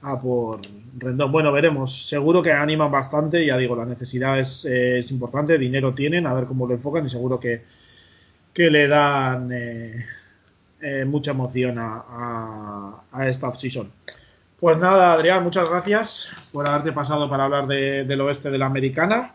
A 0.02 0.18
por 0.20 0.60
Rendón. 0.98 1.32
Bueno, 1.32 1.52
veremos. 1.52 2.08
Seguro 2.08 2.42
que 2.42 2.52
animan 2.52 2.90
bastante, 2.90 3.44
ya 3.46 3.56
digo, 3.56 3.76
la 3.76 3.84
necesidad 3.84 4.38
es, 4.38 4.64
eh, 4.64 4.98
es 4.98 5.10
importante, 5.10 5.58
dinero 5.58 5.94
tienen, 5.94 6.26
a 6.26 6.34
ver 6.34 6.46
cómo 6.46 6.66
lo 6.66 6.74
enfocan, 6.74 7.04
y 7.06 7.08
seguro 7.08 7.38
que, 7.40 7.62
que 8.54 8.70
le 8.70 8.88
dan 8.88 9.50
eh, 9.52 10.06
eh, 10.82 11.04
mucha 11.06 11.32
emoción 11.32 11.78
a, 11.78 12.04
a, 12.08 13.02
a 13.12 13.28
esta 13.28 13.48
off-season. 13.48 13.90
Pues 14.60 14.78
nada, 14.78 15.14
Adrián, 15.14 15.44
muchas 15.44 15.68
gracias 15.70 16.28
por 16.52 16.66
haberte 16.68 16.92
pasado 16.92 17.28
para 17.30 17.44
hablar 17.44 17.66
de- 17.66 18.04
del 18.04 18.20
oeste 18.22 18.50
de 18.50 18.58
la 18.58 18.66
americana. 18.66 19.34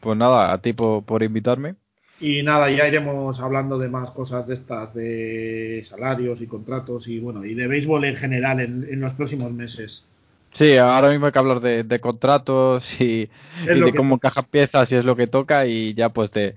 Pues 0.00 0.16
nada, 0.16 0.52
a 0.52 0.60
ti 0.62 0.72
por, 0.72 1.04
por 1.04 1.22
invitarme. 1.22 1.76
Y 2.20 2.42
nada, 2.42 2.70
ya 2.70 2.88
iremos 2.88 3.40
hablando 3.40 3.78
de 3.78 3.88
más 3.88 4.10
cosas 4.10 4.46
de 4.46 4.54
estas, 4.54 4.94
de 4.94 5.82
salarios 5.84 6.40
y 6.40 6.46
contratos 6.46 7.08
y 7.08 7.18
bueno, 7.18 7.44
y 7.44 7.54
de 7.54 7.66
béisbol 7.66 8.06
en 8.06 8.14
general 8.14 8.60
en, 8.60 8.86
en 8.90 9.00
los 9.00 9.12
próximos 9.12 9.52
meses. 9.52 10.06
Sí, 10.52 10.78
ahora 10.78 11.10
mismo 11.10 11.26
hay 11.26 11.32
que 11.32 11.38
hablar 11.38 11.60
de, 11.60 11.84
de 11.84 12.00
contratos 12.00 12.98
y, 12.98 13.28
de 13.66 13.92
cómo 13.94 14.14
encajan 14.14 14.46
piezas 14.50 14.90
y 14.90 14.96
es 14.96 15.04
lo 15.04 15.14
que 15.14 15.26
toca 15.26 15.66
y 15.66 15.92
ya 15.92 16.08
pues 16.08 16.30
de, 16.30 16.54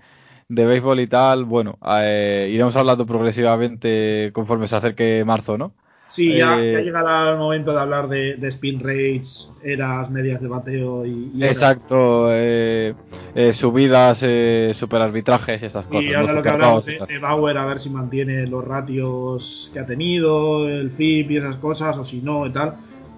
de 0.48 0.66
béisbol 0.66 1.02
y 1.02 1.08
tal, 1.08 1.44
bueno, 1.44 1.78
eh, 1.86 2.50
iremos 2.50 2.78
hablando 2.78 3.06
progresivamente 3.06 4.32
conforme 4.34 4.70
se 4.70 4.78
acerque 4.78 5.24
marzo, 5.26 5.58
¿no? 5.58 5.74
Sí, 6.10 6.38
ya, 6.38 6.60
Eh, 6.60 6.74
ya 6.74 6.80
llegará 6.82 7.32
el 7.32 7.38
momento 7.38 7.72
de 7.72 7.80
hablar 7.80 8.10
de, 8.10 8.36
de 8.36 8.48
spin 8.48 8.80
rates, 8.80 9.52
eras, 9.64 10.10
medias 10.10 10.42
de 10.42 10.48
bateo 10.48 11.06
y, 11.06 11.32
y. 11.36 11.44
Exacto, 11.44 12.30
eh, 12.32 12.96
eh, 13.36 13.54
subidas, 13.54 14.24
eh, 14.24 14.72
superarbitrajes 14.74 15.62
y 15.62 15.66
esas 15.68 15.86
cosas. 15.86 16.04
Y 16.04 16.14
ahora 16.16 16.34
lo 16.34 16.42
que 16.42 16.50
hablamos 16.50 16.86
de, 16.86 17.00
de 17.08 17.20
Bauer, 17.20 17.58
a 17.60 17.66
ver 17.66 17.80
si 17.80 17.92
mantiene 17.92 18.48
los 18.48 18.66
ratios 18.66 19.70
que 19.72 19.80
ha 19.80 19.86
tenido, 19.86 20.68
el 20.68 20.90
FIP 20.90 21.30
y 21.32 21.38
esas 21.38 21.58
cosas, 21.58 21.98
o 22.00 22.04
si 22.04 22.22
no 22.22 22.48
y 22.48 22.50
tal. 22.52 22.74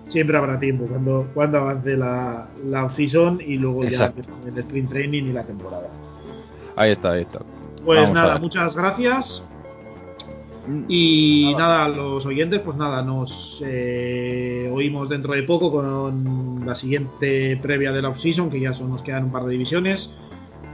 Siempre 0.06 0.38
habrá 0.38 0.60
tiempo 0.60 0.86
cuando, 0.88 1.26
cuando 1.34 1.60
avance 1.60 1.96
la, 1.96 2.50
la 2.66 2.84
off-season 2.84 3.40
y 3.40 3.56
luego 3.56 3.86
Exacto. 3.86 4.22
ya 4.44 4.50
el 4.50 4.58
sprint 4.58 4.90
training 4.90 5.24
y 5.24 5.32
la 5.32 5.44
temporada. 5.44 5.88
Ahí 6.76 6.92
está, 6.92 7.14
ahí 7.14 7.22
está. 7.22 7.40
Pues 7.86 8.02
Vamos 8.02 8.16
nada, 8.16 8.38
muchas 8.38 8.76
gracias. 8.76 9.46
Y 10.88 11.54
nada, 11.58 11.88
los 11.88 12.26
oyentes, 12.26 12.60
pues 12.60 12.78
nada, 12.78 13.02
nos 13.02 13.64
eh, 13.66 14.70
oímos 14.72 15.10
dentro 15.10 15.34
de 15.34 15.44
poco 15.44 15.72
con 15.72 16.66
la 16.66 16.76
siguiente 16.76 17.58
previa 17.58 17.92
de 17.92 18.02
la 18.02 18.10
off-season, 18.10 18.50
que 18.50 18.60
ya 18.60 18.74
son, 18.74 18.90
nos 18.90 19.02
quedan 19.02 19.26
un 19.26 19.32
par 19.32 19.44
de 19.46 19.52
divisiones. 19.52 20.12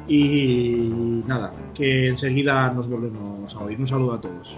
Y 0.08 1.22
nada, 1.28 1.52
que 1.74 2.08
enseguida 2.08 2.72
nos 2.72 2.90
volvemos 2.90 3.56
a 3.56 3.60
oír. 3.60 3.80
Un 3.80 3.88
saludo 3.88 4.14
a 4.14 4.22
todos. 4.22 4.58